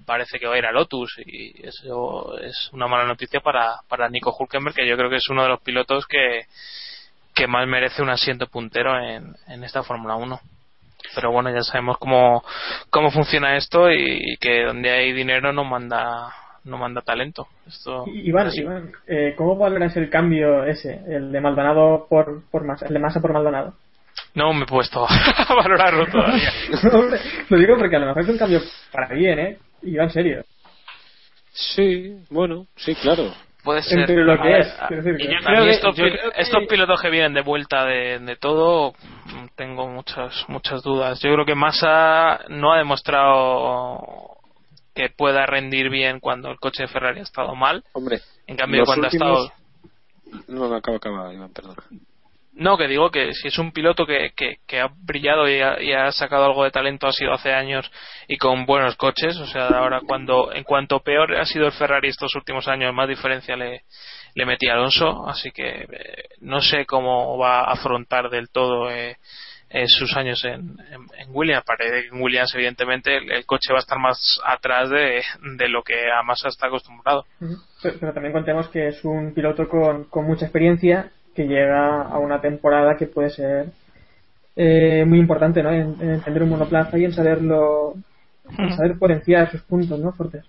parece 0.06 0.38
que 0.38 0.46
va 0.46 0.54
a 0.54 0.58
ir 0.58 0.66
a 0.66 0.72
Lotus 0.72 1.18
y 1.24 1.66
eso 1.66 2.38
es 2.38 2.68
una 2.72 2.86
mala 2.86 3.04
noticia 3.06 3.40
para, 3.40 3.80
para 3.88 4.08
Nico 4.10 4.36
Hulkenberg 4.38 4.76
que 4.76 4.86
yo 4.86 4.96
creo 4.96 5.08
que 5.08 5.16
es 5.16 5.28
uno 5.30 5.42
de 5.42 5.48
los 5.48 5.62
pilotos 5.62 6.06
que, 6.06 6.42
que 7.34 7.46
más 7.46 7.66
merece 7.66 8.02
un 8.02 8.10
asiento 8.10 8.46
puntero 8.46 8.98
en, 8.98 9.34
en 9.48 9.64
esta 9.64 9.82
Fórmula 9.82 10.16
1 10.16 10.40
pero 11.14 11.30
bueno 11.30 11.50
ya 11.50 11.62
sabemos 11.62 11.98
cómo, 11.98 12.44
cómo 12.90 13.10
funciona 13.10 13.56
esto 13.56 13.90
y, 13.90 14.36
que 14.40 14.64
donde 14.64 14.90
hay 14.90 15.12
dinero 15.12 15.52
no 15.52 15.64
manda 15.64 16.32
no 16.64 16.78
manda 16.78 17.00
talento 17.02 17.46
esto 17.66 18.04
Iván. 18.06 18.50
Iván 18.54 18.92
eh, 19.06 19.34
¿cómo 19.36 19.56
valoras 19.56 19.96
el 19.96 20.08
cambio 20.10 20.64
ese, 20.64 21.00
el 21.08 21.30
de 21.32 21.40
Maldonado 21.40 22.06
por, 22.08 22.42
por 22.50 22.64
Massa, 22.64 22.86
el 22.86 22.94
de 22.94 22.98
Massa 23.00 23.20
por 23.20 23.32
Maldonado? 23.32 23.74
no 24.34 24.52
me 24.54 24.62
he 24.64 24.66
puesto 24.66 25.06
a 25.08 25.54
valorarlo 25.54 26.06
todavía 26.06 26.50
lo 27.48 27.58
digo 27.58 27.76
porque 27.78 27.96
a 27.96 27.98
lo 28.00 28.06
mejor 28.06 28.22
es 28.22 28.28
un 28.28 28.38
cambio 28.38 28.60
para 28.92 29.08
bien, 29.14 29.38
¿eh? 29.38 29.58
Y 29.82 29.96
va 29.96 30.04
en 30.04 30.10
serio. 30.10 30.44
Sí, 31.52 32.16
bueno, 32.30 32.66
sí, 32.76 32.94
claro. 32.96 33.32
Puede 33.62 33.82
ser. 33.82 34.00
Entre 34.00 34.16
lo 34.24 34.36
que 34.40 34.48
ver, 34.48 34.60
es, 34.60 34.74
quiero 34.88 35.02
decir 35.02 35.20
y 35.20 35.26
que- 35.26 35.32
yo 35.32 35.38
A 35.38 35.42
creo 35.46 35.60
mí 35.60 35.64
que 35.66 35.70
estos 35.72 35.90
estos, 35.98 36.10
pi- 36.10 36.12
pi- 36.12 36.32
estos 36.36 36.66
pilotos 36.66 37.00
que 37.00 37.10
vienen 37.10 37.32
de 37.34 37.40
vuelta 37.42 37.84
de, 37.86 38.18
de 38.18 38.36
todo, 38.36 38.92
tengo 39.56 39.88
muchas 39.88 40.44
muchas 40.48 40.82
dudas. 40.82 41.20
Yo 41.20 41.32
creo 41.32 41.46
que 41.46 41.54
Massa 41.54 42.40
no 42.48 42.72
ha 42.72 42.78
demostrado 42.78 44.33
que 44.94 45.10
pueda 45.10 45.46
rendir 45.46 45.90
bien 45.90 46.20
cuando 46.20 46.50
el 46.50 46.58
coche 46.58 46.82
de 46.84 46.88
Ferrari 46.88 47.20
ha 47.20 47.24
estado 47.24 47.54
mal. 47.54 47.84
Hombre, 47.92 48.20
En 48.46 48.56
cambio, 48.56 48.84
cuando 48.84 49.06
últimos- 49.06 49.28
ha 49.28 49.42
estado. 49.44 50.44
No, 50.48 50.68
no, 50.68 50.74
acaba, 50.76 50.96
acaba, 50.96 51.32
Iván, 51.32 51.52
perdón. 51.52 51.76
No, 52.56 52.76
que 52.78 52.86
digo 52.86 53.10
que 53.10 53.34
si 53.34 53.48
es 53.48 53.58
un 53.58 53.72
piloto 53.72 54.06
que, 54.06 54.30
que, 54.36 54.58
que 54.66 54.78
ha 54.80 54.88
brillado 55.02 55.48
y 55.48 55.60
ha, 55.60 55.82
y 55.82 55.92
ha 55.92 56.12
sacado 56.12 56.44
algo 56.44 56.62
de 56.62 56.70
talento 56.70 57.08
ha 57.08 57.12
sido 57.12 57.32
hace 57.32 57.52
años 57.52 57.90
y 58.28 58.36
con 58.36 58.64
buenos 58.64 58.94
coches, 58.94 59.36
o 59.38 59.46
sea, 59.46 59.66
ahora 59.68 60.02
cuando 60.06 60.52
en 60.52 60.62
cuanto 60.62 61.00
peor 61.00 61.34
ha 61.36 61.44
sido 61.46 61.66
el 61.66 61.72
Ferrari 61.72 62.08
estos 62.10 62.32
últimos 62.36 62.68
años, 62.68 62.94
más 62.94 63.08
diferencia 63.08 63.56
le, 63.56 63.82
le 64.36 64.46
metía 64.46 64.74
Alonso, 64.74 65.26
así 65.28 65.50
que 65.50 65.68
eh, 65.90 66.28
no 66.42 66.60
sé 66.60 66.86
cómo 66.86 67.36
va 67.38 67.62
a 67.62 67.72
afrontar 67.72 68.30
del 68.30 68.48
todo 68.50 68.88
eh, 68.88 69.16
eh, 69.74 69.88
sus 69.88 70.16
años 70.16 70.44
en, 70.44 70.78
en, 70.92 71.02
en 71.18 71.28
Williams. 71.30 71.64
Parece 71.66 72.02
que 72.02 72.14
en 72.14 72.22
Williams, 72.22 72.54
evidentemente, 72.54 73.16
el, 73.16 73.30
el 73.32 73.44
coche 73.44 73.72
va 73.72 73.78
a 73.78 73.80
estar 73.80 73.98
más 73.98 74.40
atrás 74.46 74.88
de, 74.88 75.20
de 75.56 75.68
lo 75.68 75.82
que 75.82 75.94
a 76.16 76.22
Massa 76.22 76.46
está 76.48 76.68
acostumbrado. 76.68 77.24
Pero, 77.82 77.96
pero 77.98 78.12
también 78.12 78.32
contemos 78.32 78.68
que 78.68 78.86
es 78.86 79.04
un 79.04 79.34
piloto 79.34 79.68
con, 79.68 80.04
con 80.04 80.26
mucha 80.26 80.46
experiencia 80.46 81.10
que 81.34 81.48
llega 81.48 82.02
a 82.02 82.18
una 82.18 82.40
temporada 82.40 82.96
que 82.96 83.06
puede 83.06 83.30
ser 83.30 83.66
eh, 84.54 85.04
muy 85.04 85.18
importante 85.18 85.60
¿no? 85.60 85.72
en, 85.72 85.96
en 86.00 86.10
entender 86.14 86.44
un 86.44 86.50
monoplaza 86.50 86.96
y 86.96 87.04
en 87.06 87.12
saberlo 87.12 87.94
en 88.56 88.76
saber 88.76 88.96
potenciar 88.96 89.50
sus 89.50 89.62
puntos 89.62 89.98
no 89.98 90.12
fuertes 90.12 90.44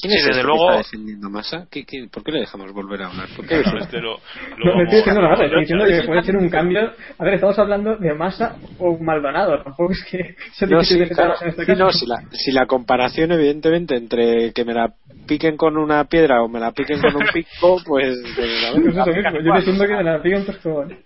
¿Quién 0.00 0.12
Sí, 0.12 0.18
es 0.18 0.26
desde 0.26 0.40
este 0.40 0.46
luego- 0.46 0.66
está 0.70 0.78
defendiendo 0.78 1.28
Massa? 1.28 1.66
¿Qué, 1.70 1.84
qué, 1.84 2.06
por 2.10 2.22
qué 2.22 2.30
le 2.32 2.40
dejamos 2.40 2.72
volver 2.72 3.02
a 3.02 3.06
hablar? 3.08 3.28
¿Por 3.34 3.46
qué 3.46 3.60
Claro, 3.62 3.78
este 3.78 4.00
lo, 4.00 4.12
lo 4.58 4.64
no, 4.64 4.74
no 4.76 4.82
estoy 4.84 4.96
diciendo 4.98 5.20
nada 5.22 5.34
estoy 5.34 5.50
lo- 5.50 5.60
diciendo 5.60 5.84
que 5.86 6.02
puede 6.06 6.22
ser 6.22 6.36
un 6.36 6.48
cambio 6.50 6.92
a 7.18 7.24
ver 7.24 7.34
estamos 7.34 7.58
hablando 7.58 7.96
de 7.96 8.14
Massa 8.14 8.56
o 8.78 8.96
Maldonado 8.98 9.62
tampoco 9.64 9.92
es 9.92 10.04
que 10.08 10.36
No, 10.68 10.82
sí, 10.84 10.98
claro. 11.08 11.34
en 11.40 11.48
este 11.48 11.66
caso 11.66 11.84
no, 11.84 11.90
si, 11.90 12.06
la, 12.06 12.16
si 12.30 12.52
la 12.52 12.66
comparación, 12.66 13.32
evidentemente, 13.32 13.96
entre 13.96 14.52
que 14.52 14.64
me 14.64 14.72
la 14.74 14.92
piquen 15.26 15.56
con 15.56 15.76
una 15.76 16.04
piedra 16.04 16.42
o 16.42 16.48
me 16.48 16.60
la 16.60 16.70
piquen 16.72 17.00
con 17.00 17.16
un 17.16 17.26
pico, 17.32 17.80
pues. 17.84 18.16
pues, 18.22 18.36
ver, 18.36 18.72
Pues 18.72 18.94
eso 18.96 19.06
mismo, 19.06 19.40
yo 19.42 19.54
diciendo 19.56 19.84
que 19.86 19.94
me 19.96 20.02
la 20.04 20.22
pica 20.22 20.36
un 20.38 20.44
coscobón 20.44 20.96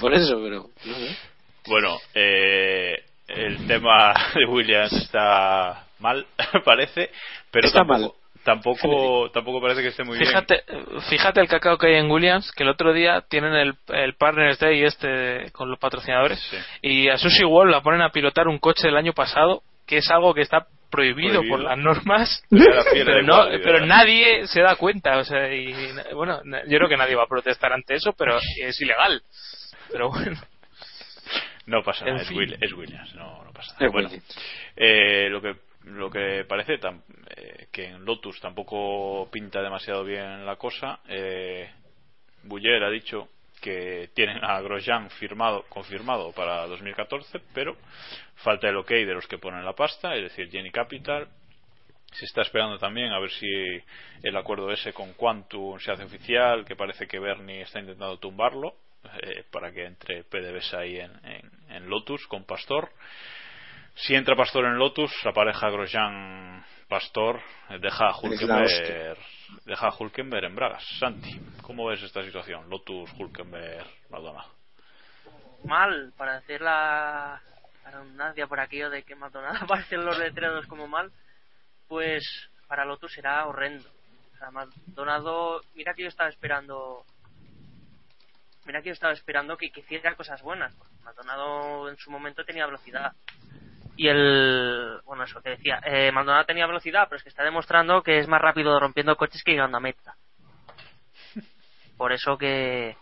Por 0.00 0.12
eso, 0.14 0.40
pero. 0.42 0.66
No 0.84 0.94
sé. 0.94 1.16
Bueno, 1.68 1.96
eh, 2.14 2.94
el 3.28 3.66
tema 3.66 4.12
de 4.34 4.46
Williams 4.46 4.92
está 4.92 5.85
mal, 5.98 6.26
parece, 6.64 7.10
pero 7.50 7.66
Está 7.66 7.80
tampoco, 7.80 8.16
tampoco 8.44 9.30
tampoco 9.32 9.60
parece 9.60 9.82
que 9.82 9.88
esté 9.88 10.04
muy 10.04 10.18
fíjate, 10.18 10.62
bien. 10.68 11.00
Fíjate 11.08 11.40
el 11.40 11.48
cacao 11.48 11.78
que 11.78 11.88
hay 11.88 11.94
en 11.96 12.10
Williams, 12.10 12.52
que 12.52 12.62
el 12.62 12.68
otro 12.70 12.92
día 12.92 13.22
tienen 13.28 13.54
el, 13.54 13.74
el 13.88 14.14
Partners 14.14 14.58
Day 14.58 14.82
este 14.84 15.50
con 15.52 15.68
los 15.70 15.78
patrocinadores 15.78 16.40
y 16.82 17.08
a 17.08 17.18
Sushi 17.18 17.44
Wall 17.44 17.70
la 17.70 17.80
ponen 17.82 18.02
a 18.02 18.10
pilotar 18.10 18.46
un 18.48 18.58
coche 18.58 18.86
del 18.86 18.96
año 18.96 19.12
pasado, 19.12 19.62
que 19.86 19.98
es 19.98 20.10
algo 20.10 20.32
que 20.34 20.42
está 20.42 20.66
prohibido, 20.90 21.40
Prohibido. 21.40 21.56
por 21.56 21.64
las 21.64 21.76
normas, 21.78 22.44
la 22.50 22.84
pero, 22.92 23.22
no, 23.22 23.44
pero 23.62 23.84
nadie 23.84 24.46
se 24.46 24.60
da 24.60 24.76
cuenta. 24.76 25.18
O 25.18 25.24
sea, 25.24 25.52
y, 25.52 25.74
bueno, 26.14 26.40
yo 26.44 26.78
creo 26.78 26.88
que 26.88 26.96
nadie 26.96 27.16
va 27.16 27.24
a 27.24 27.28
protestar 27.28 27.72
ante 27.72 27.94
eso, 27.96 28.12
pero 28.16 28.38
es 28.60 28.80
ilegal. 28.80 29.20
Pero 29.90 30.10
bueno. 30.10 30.36
No 31.66 31.82
pasa 31.82 32.04
nada, 32.04 32.22
es, 32.22 32.28
fin. 32.28 32.38
Will- 32.38 32.58
es 32.60 32.72
Williams, 32.72 33.14
no, 33.16 33.42
no 33.44 33.52
pasa 33.52 33.72
nada. 33.74 33.86
Es 33.86 33.92
Bueno, 33.92 34.08
eh, 34.76 35.28
lo 35.28 35.42
que 35.42 35.56
lo 35.86 36.10
que 36.10 36.44
parece 36.48 36.74
eh, 36.74 37.68
que 37.70 37.86
en 37.86 38.04
Lotus 38.04 38.40
tampoco 38.40 39.28
pinta 39.30 39.62
demasiado 39.62 40.04
bien 40.04 40.44
la 40.44 40.56
cosa. 40.56 41.00
Eh, 41.08 41.70
Buller 42.42 42.82
ha 42.82 42.90
dicho 42.90 43.28
que 43.60 44.10
tienen 44.12 44.44
a 44.44 44.60
Grosjean 44.60 45.08
firmado, 45.10 45.64
confirmado 45.68 46.32
para 46.32 46.66
2014, 46.66 47.40
pero 47.54 47.76
falta 48.36 48.68
el 48.68 48.76
ok 48.76 48.90
de 48.90 49.14
los 49.14 49.26
que 49.26 49.38
ponen 49.38 49.64
la 49.64 49.74
pasta, 49.74 50.14
es 50.16 50.24
decir, 50.24 50.50
Jenny 50.50 50.70
Capital. 50.70 51.28
Se 52.12 52.24
está 52.24 52.42
esperando 52.42 52.78
también 52.78 53.12
a 53.12 53.18
ver 53.18 53.30
si 53.30 53.46
el 54.22 54.36
acuerdo 54.36 54.70
ese 54.72 54.92
con 54.92 55.12
Quantum 55.14 55.78
se 55.78 55.92
hace 55.92 56.04
oficial, 56.04 56.64
que 56.64 56.76
parece 56.76 57.06
que 57.06 57.18
Bernie 57.18 57.62
está 57.62 57.78
intentando 57.78 58.18
tumbarlo 58.18 58.74
eh, 59.22 59.44
para 59.50 59.72
que 59.72 59.84
entre 59.84 60.24
PDVSA 60.24 60.78
ahí 60.80 60.98
en 60.98 61.88
Lotus 61.88 62.26
con 62.26 62.44
Pastor. 62.44 62.90
Si 63.96 64.14
entra 64.14 64.36
Pastor 64.36 64.66
en 64.66 64.76
Lotus, 64.76 65.10
la 65.24 65.32
pareja 65.32 65.70
Grosjean 65.70 66.62
Pastor 66.86 67.40
deja 67.80 68.08
a 68.08 68.16
Hulkenberg, 68.16 69.16
deja 69.64 69.88
a 69.88 69.94
Hulkenberg 69.98 70.44
en 70.44 70.54
Bragas. 70.54 70.84
Santi, 70.98 71.40
¿cómo 71.62 71.86
ves 71.86 72.02
esta 72.02 72.22
situación? 72.22 72.68
Lotus, 72.68 73.10
Hulkenberg, 73.18 73.86
Maldonado. 74.10 74.50
mal 75.64 76.12
para 76.18 76.36
hacer 76.36 76.60
la 76.60 77.40
redundancia 77.90 78.46
por 78.46 78.60
aquello 78.60 78.90
de 78.90 79.02
que 79.02 79.14
Maldonado 79.14 79.56
aparecen 79.64 80.04
los 80.04 80.18
letreros 80.18 80.66
como 80.66 80.86
mal 80.86 81.10
pues 81.88 82.22
para 82.68 82.84
Lotus 82.84 83.14
será 83.14 83.46
horrendo 83.46 83.88
o 84.34 84.38
sea, 84.38 84.50
Maldonado 84.50 85.62
mira 85.74 85.94
que 85.94 86.02
yo 86.02 86.08
estaba 86.08 86.28
esperando 86.28 87.04
mira 88.66 88.82
que 88.82 88.88
yo 88.88 88.92
estaba 88.92 89.12
esperando 89.12 89.56
que, 89.56 89.70
que 89.70 89.80
hiciera 89.80 90.14
cosas 90.16 90.42
buenas 90.42 90.74
Maldonado 91.02 91.88
en 91.88 91.96
su 91.96 92.10
momento 92.10 92.44
tenía 92.44 92.66
velocidad 92.66 93.12
y 93.96 94.08
el 94.08 95.00
bueno 95.04 95.24
eso 95.24 95.40
que 95.42 95.50
decía 95.50 95.80
eh, 95.84 96.12
Maldonado 96.12 96.44
tenía 96.44 96.66
velocidad 96.66 97.06
pero 97.08 97.16
es 97.16 97.22
que 97.22 97.30
está 97.30 97.42
demostrando 97.44 98.02
que 98.02 98.18
es 98.18 98.28
más 98.28 98.40
rápido 98.40 98.78
rompiendo 98.78 99.16
coches 99.16 99.42
que 99.42 99.52
llegando 99.52 99.78
a 99.78 99.80
meta 99.80 100.16
por 101.96 102.12
eso 102.12 102.36
que 102.36 102.96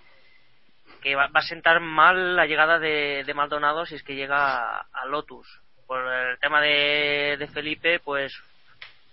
que 1.04 1.14
va, 1.14 1.26
va 1.26 1.40
a 1.40 1.42
sentar 1.42 1.80
mal 1.80 2.34
la 2.34 2.46
llegada 2.46 2.78
de, 2.78 3.24
de 3.24 3.34
Maldonado 3.34 3.84
si 3.84 3.94
es 3.94 4.02
que 4.02 4.16
llega 4.16 4.78
a, 4.78 4.86
a 4.90 5.04
Lotus. 5.04 5.46
Por 5.86 6.00
el 6.00 6.38
tema 6.38 6.62
de, 6.62 7.36
de 7.38 7.46
Felipe, 7.48 8.00
pues, 8.00 8.34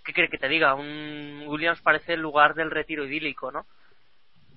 ¿qué 0.02 0.14
quiere 0.14 0.30
que 0.30 0.38
te 0.38 0.48
diga? 0.48 0.74
Un 0.74 1.44
Williams 1.46 1.82
parece 1.82 2.14
el 2.14 2.20
lugar 2.20 2.54
del 2.54 2.70
retiro 2.70 3.04
idílico, 3.04 3.52
¿no? 3.52 3.66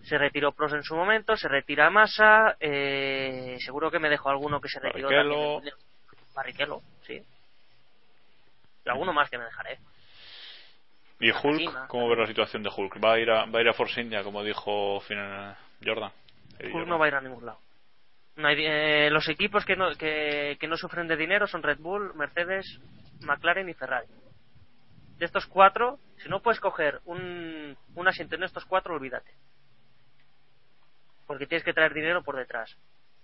Se 0.03 0.17
retiró 0.17 0.53
Pros 0.53 0.71
en 0.71 0.83
su 0.83 0.95
momento, 0.95 1.35
se 1.35 1.49
retira 1.49 1.89
Massa, 1.89 2.55
eh, 2.57 3.57
seguro 3.59 3.91
que 3.91 3.99
me 3.99 4.09
dejó 4.09 4.29
alguno 4.29 4.61
que 4.61 4.69
se 4.69 4.79
retiró 4.79 5.09
Barrichello. 5.09 5.55
también. 5.55 5.75
Barrichello, 6.35 6.81
sí. 7.03 7.23
Y 8.85 8.89
alguno 8.89 9.13
más 9.13 9.29
que 9.29 9.37
me 9.37 9.45
dejaré. 9.45 9.79
¿Y 11.19 11.29
Argentina. 11.31 11.81
Hulk? 11.81 11.87
¿Cómo 11.87 12.09
ves 12.09 12.19
la 12.19 12.27
situación 12.27 12.61
de 12.61 12.69
Hulk? 12.75 13.03
¿Va 13.03 13.13
a 13.13 13.19
ir 13.19 13.31
a, 13.31 13.45
va 13.45 13.59
a, 13.59 13.61
ir 13.61 13.69
a 13.69 13.73
Force 13.73 13.99
India, 14.01 14.21
como 14.23 14.43
dijo 14.43 14.99
Jordan? 14.99 15.55
Hulk 15.81 16.71
Jordan. 16.71 16.89
no 16.89 16.99
va 16.99 17.05
a 17.05 17.07
ir 17.07 17.15
a 17.15 17.21
ningún 17.21 17.45
lado. 17.45 17.59
No 18.35 18.47
hay- 18.49 18.65
eh, 18.65 19.09
los 19.09 19.27
equipos 19.29 19.63
que 19.65 19.77
no, 19.77 19.89
que, 19.95 20.57
que 20.59 20.67
no 20.67 20.75
sufren 20.75 21.07
de 21.07 21.15
dinero 21.15 21.47
son 21.47 21.63
Red 21.63 21.79
Bull, 21.79 22.13
Mercedes, 22.15 22.79
McLaren 23.21 23.69
y 23.69 23.73
Ferrari. 23.73 24.07
De 25.17 25.25
estos 25.25 25.45
cuatro, 25.45 25.99
si 26.17 26.27
no 26.27 26.41
puedes 26.41 26.59
coger 26.59 26.99
un, 27.05 27.77
un 27.95 28.07
asiento 28.09 28.35
en 28.35 28.43
estos 28.43 28.65
cuatro, 28.65 28.93
olvídate. 28.95 29.31
Porque 31.25 31.47
tienes 31.47 31.63
que 31.63 31.73
traer 31.73 31.93
dinero 31.93 32.21
por 32.23 32.35
detrás. 32.35 32.75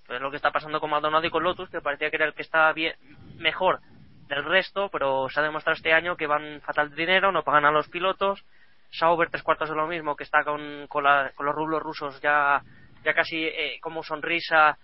Pues 0.05 0.17
es 0.17 0.21
lo 0.21 0.29
que 0.31 0.37
está 0.37 0.51
pasando 0.51 0.79
con 0.79 0.89
Maldonado 0.89 1.25
y 1.25 1.29
con 1.29 1.43
Lotus, 1.43 1.69
que 1.69 1.81
parecía 1.81 2.09
que 2.09 2.15
era 2.17 2.25
el 2.25 2.33
que 2.33 2.41
estaba 2.41 2.73
bien, 2.73 2.95
mejor 3.37 3.79
del 4.27 4.43
resto, 4.43 4.89
pero 4.89 5.27
se 5.29 5.39
ha 5.39 5.43
demostrado 5.43 5.75
este 5.75 5.93
año 5.93 6.15
que 6.17 6.27
van 6.27 6.61
fatal 6.61 6.89
de 6.89 6.95
dinero, 6.95 7.31
no 7.31 7.43
pagan 7.43 7.65
a 7.65 7.71
los 7.71 7.87
pilotos. 7.89 8.43
Sauber 8.91 9.29
tres 9.29 9.43
cuartos 9.43 9.69
de 9.69 9.75
lo 9.75 9.87
mismo, 9.87 10.15
que 10.17 10.23
está 10.25 10.43
con, 10.43 10.87
con, 10.87 11.03
la- 11.03 11.31
con 11.35 11.45
los 11.45 11.55
rublos 11.55 11.81
rusos 11.81 12.19
ya, 12.21 12.61
ya 13.03 13.13
casi 13.13 13.43
eh, 13.45 13.79
como 13.81 14.03
sonrisa. 14.03 14.77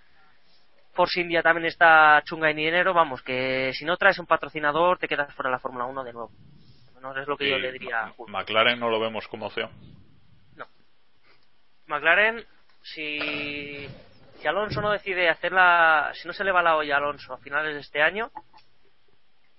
Force 0.94 1.19
India 1.22 1.44
también 1.44 1.65
está 1.68 2.22
chunga 2.26 2.49
en 2.49 2.57
dinero. 2.57 2.94
Vamos, 2.94 3.22
que 3.22 3.72
si 3.73 3.84
no 3.85 3.98
traes 3.98 4.18
un 4.19 4.26
patrocinador 4.26 4.98
te 4.98 5.07
quedas 5.07 5.34
fuera 5.34 5.49
de 5.49 5.56
la 5.56 5.60
Fórmula 5.60 5.85
1 5.85 6.03
de 6.06 6.14
nuevo. 6.14 6.31
No 7.02 7.15
es 7.18 7.27
lo 7.27 7.38
que 7.38 7.49
yo 7.49 7.57
le 7.60 7.72
diría. 7.73 8.11
McLaren 8.27 8.80
no 8.80 8.89
lo 8.89 8.99
vemos 8.99 9.27
como 9.27 9.48
opción. 9.48 9.69
McLaren, 11.88 12.44
si, 12.84 13.88
si 14.39 14.47
Alonso 14.47 14.81
no 14.81 14.91
decide 14.91 15.30
hacerla, 15.30 16.11
si 16.14 16.27
no 16.27 16.34
se 16.34 16.43
le 16.43 16.51
va 16.51 16.61
la 16.61 16.76
olla 16.76 16.95
a 16.95 16.97
Alonso 16.97 17.34
a 17.34 17.38
finales 17.38 17.73
de 17.73 17.81
este 17.81 18.01
año, 18.01 18.31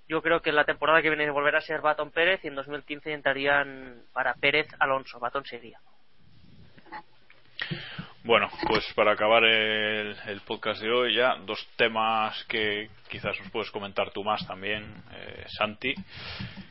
yo 0.09 0.23
creo 0.23 0.41
que 0.41 0.53
la 0.53 0.65
temporada 0.65 1.03
que 1.03 1.11
viene 1.11 1.31
volverá 1.31 1.59
a 1.59 1.63
ser 1.63 1.81
Baton 1.81 2.11
Pérez 2.11 2.45
y 2.45 2.49
en 2.49 2.55
2015 2.55 3.13
entrarían 3.13 4.03
para 4.13 4.35
Pérez 4.35 4.69
Alonso. 4.79 5.19
Baton 5.19 5.45
sería. 5.45 5.79
Bueno, 8.25 8.49
pues 8.67 8.85
para 8.95 9.13
acabar 9.13 9.45
el, 9.45 10.17
el 10.27 10.41
podcast 10.43 10.83
de 10.83 10.91
hoy 10.91 11.15
ya, 11.15 11.37
dos 11.47 11.67
temas 11.77 12.45
que 12.45 12.91
quizás 13.09 13.39
nos 13.41 13.51
puedes 13.51 13.71
comentar 13.71 14.11
tú 14.11 14.23
más 14.23 14.47
también, 14.47 14.85
eh, 15.13 15.45
Santi, 15.49 15.95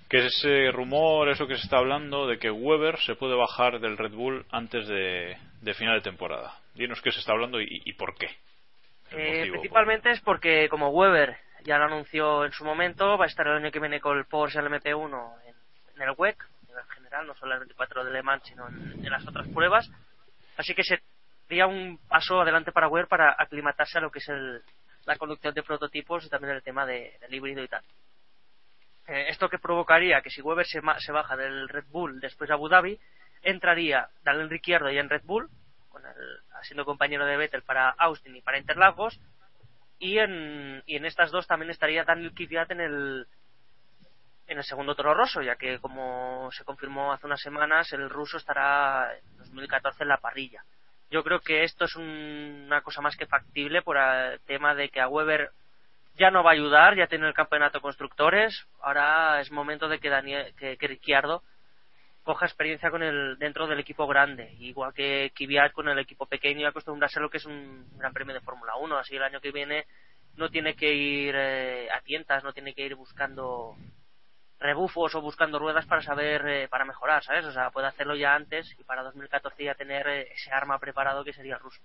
que 0.09 0.17
es 0.17 0.25
ese 0.37 0.71
rumor, 0.71 1.29
eso 1.29 1.47
que 1.47 1.55
se 1.55 1.63
está 1.63 1.77
hablando 1.77 2.27
de 2.27 2.37
que 2.37 2.51
Weber 2.51 2.99
se 2.99 3.15
puede 3.15 3.35
bajar 3.35 3.79
del 3.79 3.97
Red 3.97 4.11
Bull 4.11 4.45
antes 4.51 4.87
de, 4.87 5.37
de 5.61 5.73
final 5.73 5.95
de 5.95 6.01
temporada. 6.01 6.53
Dinos 6.77 7.01
qué 7.01 7.11
se 7.11 7.19
está 7.19 7.31
hablando 7.33 7.59
y, 7.61 7.81
y 7.85 7.93
por 7.93 8.15
qué. 8.15 8.27
Eh, 9.11 9.47
principalmente 9.51 10.11
es 10.11 10.19
porque 10.21 10.67
como 10.69 10.89
Weber 10.89 11.37
ya 11.63 11.77
lo 11.77 11.85
anunció 11.85 12.45
en 12.45 12.51
su 12.51 12.63
momento, 12.65 13.17
va 13.17 13.25
a 13.25 13.27
estar 13.27 13.47
el 13.47 13.57
año 13.57 13.71
que 13.71 13.79
viene 13.79 13.99
con 13.99 14.17
el 14.17 14.25
Porsche 14.25 14.59
LMP1 14.61 15.33
en, 15.45 15.55
en 15.95 16.01
el 16.01 16.13
WEC, 16.17 16.37
en 16.69 16.89
general, 16.89 17.25
no 17.27 17.33
solo 17.35 17.53
el 17.53 17.59
24 17.61 18.03
de 18.05 18.11
Le 18.11 18.21
Mans, 18.21 18.43
sino 18.45 18.67
en, 18.67 19.03
en 19.05 19.09
las 19.11 19.25
otras 19.27 19.47
pruebas. 19.49 19.89
Así 20.57 20.73
que 20.75 20.83
sería 20.83 21.67
un 21.67 21.97
paso 22.07 22.41
adelante 22.41 22.71
para 22.71 22.87
Weber 22.87 23.07
para 23.07 23.35
aclimatarse 23.37 23.97
a 23.97 24.01
lo 24.01 24.11
que 24.11 24.19
es 24.19 24.27
el, 24.29 24.61
la 25.05 25.15
conducción 25.17 25.53
de 25.53 25.63
prototipos 25.63 26.25
y 26.25 26.29
también 26.29 26.53
el 26.55 26.61
tema 26.63 26.85
de- 26.85 27.17
del 27.21 27.33
híbrido 27.33 27.63
y 27.63 27.67
tal. 27.67 27.83
Eh, 29.07 29.27
esto 29.29 29.47
que 29.49 29.57
provocaría 29.57 30.21
que 30.21 30.29
si 30.29 30.41
Weber 30.41 30.65
se, 30.67 30.81
ma- 30.81 30.99
se 30.99 31.11
baja 31.13 31.37
del 31.37 31.69
Red 31.69 31.85
Bull 31.89 32.19
después 32.19 32.47
de 32.49 32.53
Abu 32.53 32.67
Dhabi, 32.67 32.99
entraría 33.41 34.09
Daniel 34.23 34.49
Ricciardo 34.49 34.89
ya 34.91 34.99
en 34.99 35.09
Red 35.09 35.21
Bull, 35.23 35.47
con 35.89 36.05
el- 36.05 36.39
siendo 36.63 36.85
compañero 36.85 37.25
de 37.25 37.37
Vettel 37.37 37.63
para 37.63 37.89
Austin 37.89 38.35
y 38.35 38.41
para 38.41 38.57
Interlagos, 38.57 39.19
y 39.99 40.19
en, 40.19 40.83
y 40.85 40.95
en 40.95 41.05
estas 41.05 41.31
dos 41.31 41.47
también 41.47 41.71
estaría 41.71 42.03
Daniel 42.03 42.33
Kvyat 42.33 42.71
en 42.71 42.81
el 42.81 43.27
en 44.49 44.57
el 44.57 44.63
segundo 44.63 44.95
Toro 44.95 45.13
Rosso, 45.13 45.41
ya 45.41 45.57
que 45.57 45.77
como 45.79 46.49
se 46.53 46.63
confirmó 46.63 47.11
hace 47.11 47.25
unas 47.25 47.41
semanas, 47.41 47.91
el 47.91 48.09
ruso 48.09 48.37
estará 48.37 49.11
en 49.17 49.37
2014 49.39 50.03
en 50.03 50.09
la 50.09 50.17
parrilla. 50.17 50.63
Yo 51.09 51.21
creo 51.23 51.41
que 51.41 51.63
esto 51.65 51.83
es 51.85 51.95
un- 51.97 52.63
una 52.67 52.81
cosa 52.81 53.01
más 53.01 53.17
que 53.17 53.25
factible 53.25 53.81
por 53.81 53.97
el 53.97 54.39
tema 54.41 54.73
de 54.73 54.87
que 54.89 55.01
a 55.01 55.09
Weber 55.09 55.51
ya 56.15 56.31
no 56.31 56.43
va 56.43 56.51
a 56.51 56.53
ayudar, 56.53 56.95
ya 56.95 57.07
tiene 57.07 57.27
el 57.27 57.33
campeonato 57.33 57.79
de 57.79 57.81
constructores, 57.81 58.65
ahora 58.81 59.41
es 59.41 59.51
momento 59.51 59.89
de 59.89 59.99
que 59.99 60.09
Daniel, 60.09 60.53
que, 60.57 60.77
que 60.77 60.87
Ricciardo 60.87 61.43
coja 62.27 62.45
experiencia 62.45 62.91
con 62.91 63.01
el 63.01 63.37
dentro 63.39 63.67
del 63.67 63.79
equipo 63.79 64.05
grande, 64.05 64.53
igual 64.59 64.93
que 64.93 65.31
Kvyat 65.33 65.71
con 65.71 65.87
el 65.87 65.97
equipo 65.97 66.25
pequeño 66.25 66.59
y 66.59 66.65
acostumbrarse 66.65 67.19
a 67.19 67.21
lo 67.21 67.29
que 67.29 67.37
es 67.37 67.45
un 67.45 67.87
gran 67.97 68.11
premio 68.11 68.33
de 68.33 68.41
Fórmula 68.41 68.75
1, 68.75 68.97
así 68.97 69.15
el 69.15 69.23
año 69.23 69.39
que 69.39 69.53
viene 69.53 69.85
no 70.35 70.49
tiene 70.49 70.75
que 70.75 70.93
ir 70.93 71.33
eh, 71.37 71.87
a 71.89 72.01
tientas, 72.01 72.43
no 72.43 72.51
tiene 72.51 72.73
que 72.73 72.85
ir 72.85 72.95
buscando 72.95 73.77
rebufos 74.59 75.15
o 75.15 75.21
buscando 75.21 75.57
ruedas 75.57 75.85
para 75.85 76.01
saber, 76.01 76.45
eh, 76.47 76.67
para 76.67 76.83
mejorar, 76.83 77.23
¿sabes? 77.23 77.45
O 77.45 77.51
sea, 77.53 77.69
puede 77.71 77.87
hacerlo 77.87 78.13
ya 78.13 78.35
antes 78.35 78.75
y 78.77 78.83
para 78.83 79.03
2014 79.03 79.63
ya 79.63 79.75
tener 79.75 80.05
eh, 80.07 80.27
ese 80.33 80.51
arma 80.51 80.79
preparado 80.79 81.23
que 81.23 81.31
sería 81.31 81.55
el 81.55 81.61
ruso. 81.61 81.81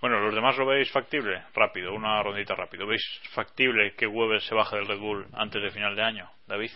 Bueno, 0.00 0.18
los 0.20 0.34
demás 0.34 0.56
lo 0.56 0.64
veis 0.64 0.90
factible, 0.90 1.42
rápido, 1.52 1.92
una 1.92 2.22
rondita 2.22 2.54
rápido. 2.54 2.86
¿Veis 2.86 3.04
factible 3.34 3.92
que 3.94 4.06
Weber 4.06 4.40
se 4.40 4.54
baje 4.54 4.76
del 4.76 4.88
Red 4.88 4.98
Bull 4.98 5.26
antes 5.34 5.62
de 5.62 5.70
final 5.70 5.94
de 5.94 6.02
año, 6.02 6.30
David? 6.46 6.70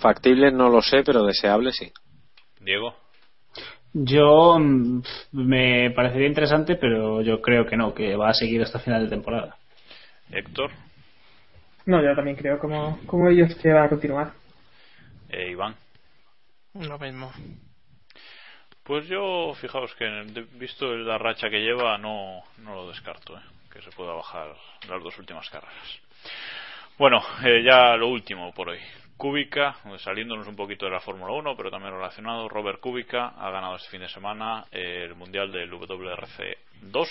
Factible 0.00 0.50
no 0.52 0.68
lo 0.68 0.82
sé, 0.82 1.02
pero 1.04 1.24
deseable 1.24 1.72
sí. 1.72 1.92
Diego. 2.60 2.94
Yo 3.92 4.58
mm, 4.58 5.02
me 5.32 5.90
parecería 5.90 6.28
interesante, 6.28 6.76
pero 6.76 7.22
yo 7.22 7.40
creo 7.40 7.66
que 7.66 7.76
no, 7.76 7.92
que 7.92 8.16
va 8.16 8.30
a 8.30 8.34
seguir 8.34 8.62
hasta 8.62 8.78
final 8.78 9.04
de 9.04 9.10
temporada. 9.10 9.56
Héctor. 10.30 10.70
No, 11.86 12.02
yo 12.02 12.14
también 12.14 12.36
creo 12.36 12.58
como, 12.58 12.98
como 13.06 13.28
ellos 13.28 13.54
que 13.56 13.72
va 13.72 13.84
a 13.84 13.88
continuar. 13.88 14.32
Eh, 15.28 15.50
Iván. 15.50 15.74
Lo 16.74 16.98
mismo. 16.98 17.32
Pues 18.84 19.06
yo, 19.08 19.54
fijaos 19.54 19.94
que 19.94 20.06
visto 20.54 20.94
la 20.96 21.18
racha 21.18 21.50
que 21.50 21.60
lleva, 21.60 21.98
no, 21.98 22.42
no 22.58 22.74
lo 22.74 22.88
descarto, 22.88 23.36
¿eh? 23.36 23.42
que 23.72 23.82
se 23.82 23.90
pueda 23.90 24.12
bajar 24.12 24.54
las 24.88 25.02
dos 25.02 25.16
últimas 25.18 25.48
carreras. 25.48 26.00
Bueno, 26.98 27.22
eh, 27.44 27.62
ya 27.64 27.96
lo 27.96 28.08
último 28.08 28.52
por 28.52 28.68
hoy. 28.68 28.78
Kubica, 29.20 29.76
saliéndonos 29.98 30.48
un 30.48 30.56
poquito 30.56 30.86
de 30.86 30.92
la 30.92 31.00
Fórmula 31.00 31.34
1, 31.34 31.54
pero 31.54 31.70
también 31.70 31.92
relacionado, 31.92 32.48
Robert 32.48 32.80
Kubica 32.80 33.34
ha 33.36 33.50
ganado 33.50 33.76
este 33.76 33.90
fin 33.90 34.00
de 34.00 34.08
semana 34.08 34.64
el 34.70 35.14
Mundial 35.14 35.52
del 35.52 35.70
WRC 35.70 36.56
2 36.84 37.08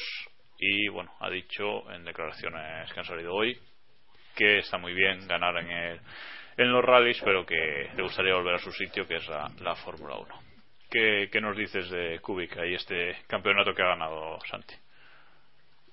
y, 0.57 0.87
bueno, 0.87 1.13
ha 1.19 1.29
dicho 1.29 1.87
en 1.91 2.03
declaraciones 2.03 2.91
que 2.91 2.99
han 2.99 3.05
salido 3.05 3.35
hoy 3.35 3.55
que 4.35 4.57
está 4.57 4.79
muy 4.79 4.95
bien 4.95 5.27
ganar 5.27 5.55
en, 5.57 5.69
el, 5.69 6.01
en 6.57 6.71
los 6.71 6.83
rallies, 6.83 7.21
pero 7.23 7.45
que 7.45 7.91
le 7.95 8.01
gustaría 8.01 8.33
volver 8.33 8.55
a 8.55 8.59
su 8.59 8.71
sitio, 8.71 9.07
que 9.07 9.17
es 9.17 9.27
la, 9.27 9.47
la 9.59 9.75
Fórmula 9.75 10.15
1. 10.15 10.35
¿Qué, 10.89 11.29
¿Qué 11.31 11.39
nos 11.39 11.55
dices 11.55 11.91
de 11.91 12.19
Kubica 12.21 12.65
y 12.65 12.73
este 12.73 13.17
campeonato 13.27 13.75
que 13.75 13.83
ha 13.83 13.89
ganado 13.89 14.39
Santi? 14.49 14.73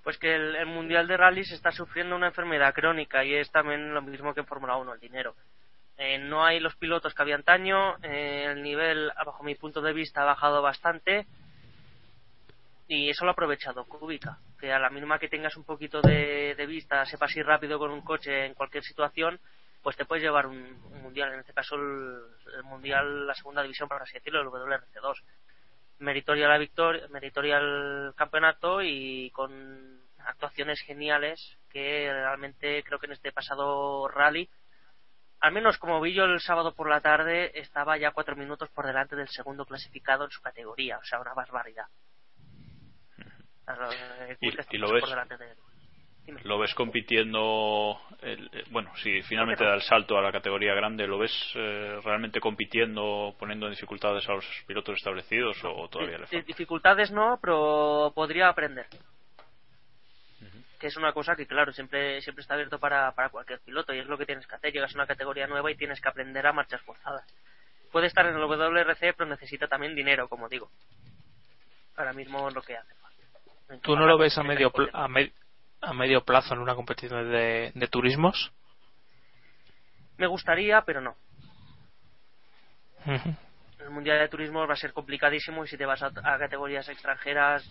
Pues 0.02 0.16
que 0.16 0.34
el, 0.34 0.56
el 0.56 0.66
Mundial 0.66 1.09
de 1.09 1.18
Rallys 1.18 1.52
está 1.52 1.72
sufriendo 1.72 2.16
una 2.16 2.28
enfermedad 2.28 2.72
crónica 2.72 3.22
y 3.22 3.34
es 3.34 3.52
también 3.52 3.93
lo 3.93 4.01
mismo 4.01 4.32
que 4.32 4.40
en 4.40 4.47
Fórmula 4.47 4.78
1, 4.78 4.94
el 4.94 5.01
dinero. 5.01 5.34
Eh, 5.98 6.18
no 6.18 6.44
hay 6.44 6.60
los 6.60 6.77
pilotos 6.77 7.14
que 7.14 7.23
había 7.23 7.36
antaño, 7.36 7.97
eh, 8.02 8.48
el 8.51 8.62
nivel, 8.62 9.10
bajo 9.24 9.43
mi 9.43 9.55
punto 9.55 9.81
de 9.81 9.93
vista, 9.93 10.23
ha 10.23 10.27
bajado 10.27 10.62
bastante. 10.62 11.27
Y 12.89 13.10
eso 13.10 13.24
lo 13.24 13.31
ha 13.31 13.32
aprovechado 13.32 13.85
Kubica, 13.85 14.39
que 14.60 14.73
a 14.73 14.78
la 14.78 14.90
mínima 14.90 15.18
que 15.18 15.28
tengas 15.28 15.56
un 15.56 15.64
poquito 15.64 16.01
de, 16.02 16.55
vista, 16.68 17.05
sepas 17.06 17.35
ir 17.36 17.44
rápido 17.44 17.78
con 17.78 17.90
un 17.90 18.02
coche 18.02 18.47
en 18.47 18.55
cualquier 18.55 18.85
situación, 18.85 19.40
pues 19.82 19.97
te 19.97 20.05
puedes 20.05 20.23
llevar 20.23 20.47
un, 20.47 20.56
un 20.56 21.02
mundial, 21.02 21.32
en 21.32 21.40
este 21.40 21.52
caso 21.52 21.74
el, 21.74 22.20
el 22.56 22.62
mundial, 22.64 23.27
la 23.27 23.35
segunda 23.35 23.62
división, 23.62 23.89
por 23.89 24.02
así 24.02 24.14
decirlo, 24.14 24.40
el 24.40 24.48
WRC2 24.48 25.16
meritoria 25.98 26.48
la 26.48 26.59
victoria, 26.59 27.06
meritoria 27.09 27.59
el 27.59 28.12
campeonato 28.16 28.82
y 28.82 29.31
con 29.31 30.01
actuaciones 30.18 30.81
geniales 30.81 31.56
que 31.70 32.10
realmente 32.12 32.82
creo 32.82 32.98
que 32.98 33.06
en 33.06 33.12
este 33.12 33.32
pasado 33.32 34.09
rally, 34.09 34.48
al 35.40 35.52
menos 35.52 35.78
como 35.78 36.00
vi 36.00 36.14
yo 36.14 36.24
el 36.24 36.40
sábado 36.40 36.74
por 36.74 36.88
la 36.88 37.00
tarde, 37.00 37.58
estaba 37.58 37.96
ya 37.98 38.12
cuatro 38.12 38.36
minutos 38.36 38.68
por 38.70 38.86
delante 38.86 39.16
del 39.16 39.28
segundo 39.28 39.64
clasificado 39.64 40.24
en 40.24 40.30
su 40.30 40.40
categoría, 40.40 40.98
o 40.98 41.04
sea, 41.04 41.20
una 41.20 41.34
barbaridad. 41.34 41.86
Eh, 43.68 44.36
¿Y- 44.40 44.78
lo 44.78 44.92
ves? 44.92 45.04
¿Lo 46.42 46.58
ves 46.58 46.74
compitiendo? 46.74 48.00
el- 48.20 48.50
bueno, 48.70 48.90
si 48.96 49.22
finalmente 49.22 49.64
da 49.64 49.74
el 49.74 49.82
salto 49.82 50.18
a 50.18 50.22
la 50.22 50.32
categoría 50.32 50.74
grande, 50.74 51.06
¿lo 51.06 51.18
ves 51.18 51.32
eh, 51.54 52.00
realmente 52.02 52.40
compitiendo, 52.40 53.34
poniendo 53.38 53.66
en 53.66 53.72
dificultades 53.72 54.28
a 54.28 54.32
los 54.32 54.44
pilotos 54.66 54.96
establecidos 54.96 55.56
o 55.64 55.88
todavía 55.88 56.18
le 56.18 56.24
Di- 56.26 56.30
falta? 56.30 56.46
Dificultades 56.46 57.10
no, 57.12 57.38
pero 57.40 58.12
podría 58.14 58.48
aprender. 58.48 58.86
Que 60.78 60.89
es 60.89 60.97
una 60.97 61.12
cosa 61.12 61.35
que, 61.36 61.47
claro, 61.47 61.73
siempre 61.73 62.20
siempre 62.20 62.43
está 62.43 62.55
abierto 62.55 62.78
para, 62.78 63.12
para 63.12 63.31
cualquier 63.31 63.61
piloto 63.61 63.94
y 63.94 63.98
es 63.98 64.07
lo 64.07 64.19
que 64.19 64.27
tienes 64.27 64.47
que 64.47 64.55
hacer. 64.57 64.73
Llegas 64.73 64.93
a 64.93 64.98
una 64.98 65.07
categoría 65.07 65.47
nueva 65.47 65.70
y 65.70 65.77
tienes 65.77 66.01
que 66.01 66.09
aprender 66.09 66.47
a 66.47 66.53
marchas 66.53 66.82
forzadas. 66.82 67.24
Puede 67.90 68.09
estar 68.09 68.27
en 68.27 68.35
el 68.36 68.43
WRC, 68.43 69.15
pero 69.15 69.27
necesita 69.31 69.69
también 69.69 69.94
dinero, 69.94 70.28
como 70.28 70.48
digo. 70.48 70.70
Ahora 71.97 72.12
mismo 72.12 72.48
es 72.48 72.55
lo 72.55 72.61
que 72.62 72.77
hace. 72.77 72.94
¿Tú 73.82 73.97
no 73.97 74.07
lo 74.07 74.19
ves 74.19 74.36
a 74.36 74.43
medio, 74.43 74.70
pl- 74.70 74.90
a, 74.93 75.09
me- 75.09 75.32
a 75.81 75.93
medio 75.94 76.23
plazo 76.24 76.53
en 76.55 76.61
una 76.61 76.74
competición 76.74 77.31
de, 77.31 77.73
de 77.74 77.89
turismos? 77.89 78.53
Me 80.19 80.27
gustaría, 80.27 80.82
pero 80.82 81.01
no. 81.01 81.16
El 83.78 83.90
Mundial 83.90 84.19
de 84.19 84.28
Turismo 84.28 84.66
va 84.66 84.74
a 84.74 84.77
ser 84.77 84.93
complicadísimo 84.93 85.65
y 85.65 85.69
si 85.69 85.77
te 85.77 85.86
vas 85.86 86.03
a, 86.03 86.07
a 86.07 86.39
categorías 86.39 86.89
extranjeras 86.89 87.62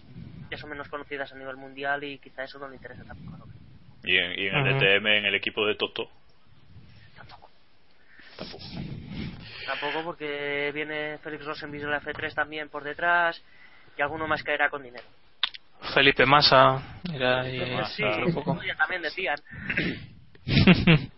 ya 0.50 0.58
son 0.58 0.70
menos 0.70 0.88
conocidas 0.90 1.32
a 1.32 1.36
nivel 1.36 1.58
mundial 1.58 2.04
y 2.04 2.20
quizá 2.20 2.44
eso 2.44 2.60
no 2.60 2.68
le 2.68 2.76
interesa 2.76 3.04
tampoco. 3.04 3.38
¿no? 3.38 3.54
Y 4.04 4.18
en, 4.18 4.40
y 4.40 4.48
en 4.48 4.56
el. 4.56 4.78
DTM, 4.78 5.08
en 5.08 5.26
el 5.26 5.36
equipo 5.36 5.66
de 5.66 5.76
Toto, 5.76 6.10
Tampoco 9.66 10.04
porque 10.04 10.72
viene 10.74 11.18
Félix 11.20 11.46
Rosenbis 11.46 11.82
de 11.82 11.90
la 11.90 12.02
F3 12.02 12.34
también 12.34 12.70
por 12.70 12.84
detrás 12.84 13.42
y 13.98 14.02
alguno 14.02 14.28
más 14.28 14.44
caerá 14.44 14.70
con 14.70 14.84
dinero. 14.84 15.06
Felipe 15.94 16.26
Massa 16.26 17.00
era 17.14 17.42
ahí, 17.42 17.60
sí, 17.96 18.04
un 18.04 18.34
poco. 18.34 18.62
ya 18.64 18.76
también 18.76 19.02
decían. 19.02 19.38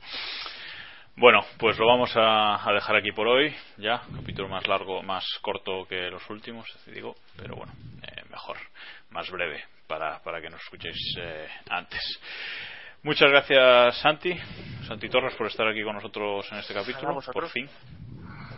Bueno, 1.20 1.44
pues 1.58 1.80
lo 1.80 1.88
vamos 1.88 2.16
a, 2.16 2.64
a 2.64 2.74
dejar 2.74 2.96
aquí 2.96 3.12
por 3.12 3.28
hoy, 3.28 3.52
ya, 3.78 4.04
capítulo 4.16 4.50
más 4.50 4.68
largo, 4.68 5.02
más 5.02 5.26
corto 5.42 5.88
que 5.90 6.12
los 6.12 6.30
últimos, 6.30 6.68
digo, 6.86 7.16
pero 7.36 7.56
bueno, 7.56 7.74
eh, 8.04 8.22
mejor, 8.30 8.56
más 9.12 9.30
breve, 9.30 9.64
para, 9.88 10.22
para 10.24 10.42
que 10.42 10.50
nos 10.50 10.62
escuchéis 10.62 11.16
eh, 11.20 11.48
antes. 11.70 12.20
Muchas 13.04 13.30
gracias, 13.30 13.98
Santi, 14.00 14.36
Santi 14.88 15.08
Torres, 15.10 15.36
por 15.36 15.48
estar 15.48 15.68
aquí 15.68 15.84
con 15.84 15.96
nosotros 15.96 16.46
en 16.52 16.58
este 16.58 16.74
capítulo, 16.74 17.20
por 17.32 17.50
fin, 17.50 17.70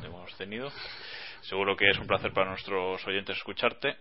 hemos 0.04 0.36
tenido. 0.38 0.72
Seguro 1.42 1.76
que 1.76 1.90
es 1.90 1.98
un 1.98 2.08
placer 2.08 2.32
para 2.34 2.50
nuestros 2.50 3.06
oyentes 3.08 3.38
escucharte. 3.38 3.96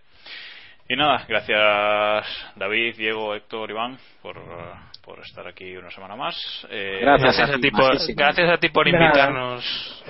Y 0.89 0.97
nada, 0.97 1.25
gracias 1.29 2.55
David, 2.57 2.97
Diego, 2.97 3.35
Héctor, 3.35 3.71
Iván, 3.71 3.99
por, 4.23 4.43
por 5.05 5.21
estar 5.21 5.47
aquí 5.47 5.77
una 5.77 5.91
semana 5.91 6.17
más. 6.17 6.35
Eh, 6.71 7.01
Gracias 7.03 7.51
a 7.51 7.59
ti 7.59 7.71
por, 7.71 7.95
gracias 8.15 8.51
a 8.51 8.57
ti 8.57 8.71
por 8.71 8.89
invitarnos. 8.89 10.05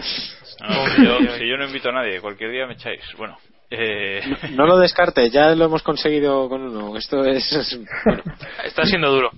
No, 0.60 0.86
si, 0.88 1.04
yo, 1.04 1.18
si 1.36 1.48
yo 1.48 1.56
no 1.56 1.64
invito 1.64 1.88
a 1.88 1.92
nadie, 1.92 2.20
cualquier 2.20 2.52
día 2.52 2.66
me 2.66 2.74
echáis. 2.74 3.02
Bueno, 3.16 3.38
eh, 3.70 4.20
No 4.52 4.66
lo 4.66 4.78
descarte, 4.78 5.28
ya 5.30 5.54
lo 5.54 5.64
hemos 5.66 5.82
conseguido 5.82 6.48
con 6.48 6.62
uno. 6.62 6.96
Esto 6.96 7.24
es. 7.24 7.50
es- 7.52 7.78
bueno, 8.04 8.22
Está 8.64 8.84
siendo 8.84 9.10
duro. 9.10 9.30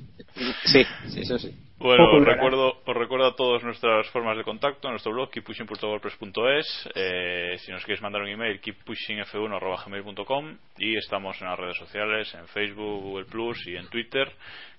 sí, 0.65 0.85
sí, 1.09 1.21
eso 1.21 1.39
sí. 1.39 1.55
bueno 1.79 2.05
Poco 2.07 2.17
os 2.19 2.25
recuerdo, 2.25 2.79
os 2.87 2.97
recuerdo 2.97 3.27
a 3.27 3.35
todos 3.37 3.63
nuestras 3.65 4.07
formas 4.11 4.37
de 4.37 4.45
contacto, 4.45 4.89
nuestro 4.91 5.13
blog 5.13 5.31
keeppushing.wordpress.es, 5.31 6.89
eh, 6.95 7.57
si 7.59 7.73
nos 7.73 7.83
queréis 7.85 8.01
mandar 8.03 8.23
un 8.23 8.29
email 8.29 8.61
keeppushingf1.gmail.com 8.61 10.57
y 10.79 10.97
estamos 10.97 11.41
en 11.41 11.49
las 11.49 11.59
redes 11.59 11.77
sociales, 11.79 12.33
en 12.35 12.47
Facebook, 12.49 13.03
Google 13.03 13.25
Plus 13.27 13.67
y 13.67 13.77
en 13.77 13.89
Twitter, 13.89 14.31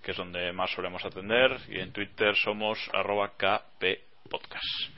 que 0.01 0.11
es 0.11 0.17
donde 0.17 0.51
más 0.53 0.71
solemos 0.71 1.03
atender, 1.05 1.57
y 1.69 1.79
en 1.79 1.91
Twitter 1.91 2.35
somos 2.35 2.77
arroba 2.93 3.31
kppodcast. 3.37 4.91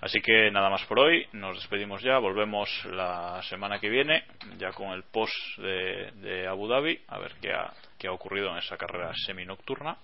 Así 0.00 0.20
que 0.22 0.50
nada 0.50 0.70
más 0.70 0.82
por 0.84 0.98
hoy, 0.98 1.26
nos 1.32 1.56
despedimos 1.56 2.02
ya, 2.02 2.18
volvemos 2.18 2.68
la 2.86 3.40
semana 3.42 3.78
que 3.78 3.90
viene, 3.90 4.24
ya 4.58 4.72
con 4.72 4.92
el 4.92 5.02
post 5.02 5.34
de, 5.58 6.10
de 6.22 6.46
Abu 6.46 6.68
Dhabi, 6.68 6.98
a 7.08 7.18
ver 7.18 7.32
qué 7.40 7.52
ha, 7.52 7.70
qué 7.98 8.08
ha 8.08 8.12
ocurrido 8.12 8.50
en 8.50 8.58
esa 8.58 8.78
carrera 8.78 9.12
semi-nocturna. 9.26 9.96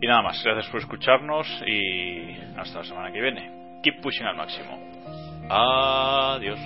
Y 0.00 0.06
nada 0.06 0.22
más, 0.22 0.42
gracias 0.44 0.70
por 0.70 0.80
escucharnos 0.80 1.46
y 1.66 2.36
hasta 2.56 2.78
la 2.78 2.84
semana 2.84 3.12
que 3.12 3.20
viene. 3.20 3.80
Keep 3.82 4.02
pushing 4.02 4.26
al 4.26 4.36
máximo. 4.36 4.78
Adiós. 5.48 6.60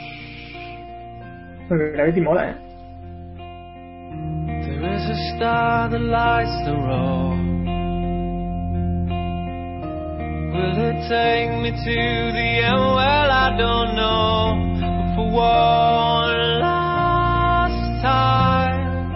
Gravity 1.69 2.21
mola, 2.21 2.51
¿eh? 2.51 2.57
There 4.67 4.95
is 4.95 5.09
a 5.09 5.37
star 5.37 5.91
that 5.91 6.01
lights 6.01 6.65
the 6.67 6.73
road. 6.73 7.54
Will 10.55 10.79
it 10.79 10.99
take 11.09 11.51
me 11.61 11.71
to 11.73 12.33
the 12.33 12.49
end? 12.63 12.79
Well, 12.79 13.29
I 13.29 13.57
don't 13.59 13.97
know. 13.97 14.55
But 14.79 15.09
for 15.17 15.27
one 15.33 16.61
last 16.61 18.03
time, 18.03 19.11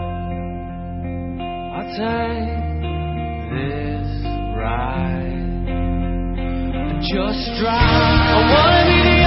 I'll 1.78 1.90
take 1.94 2.58
this 3.54 4.10
ride 4.58 5.62
and 6.90 6.98
just 7.02 7.42
drive. 7.60 8.34
I 8.34 8.42
wanna 8.50 8.82
be 8.90 9.18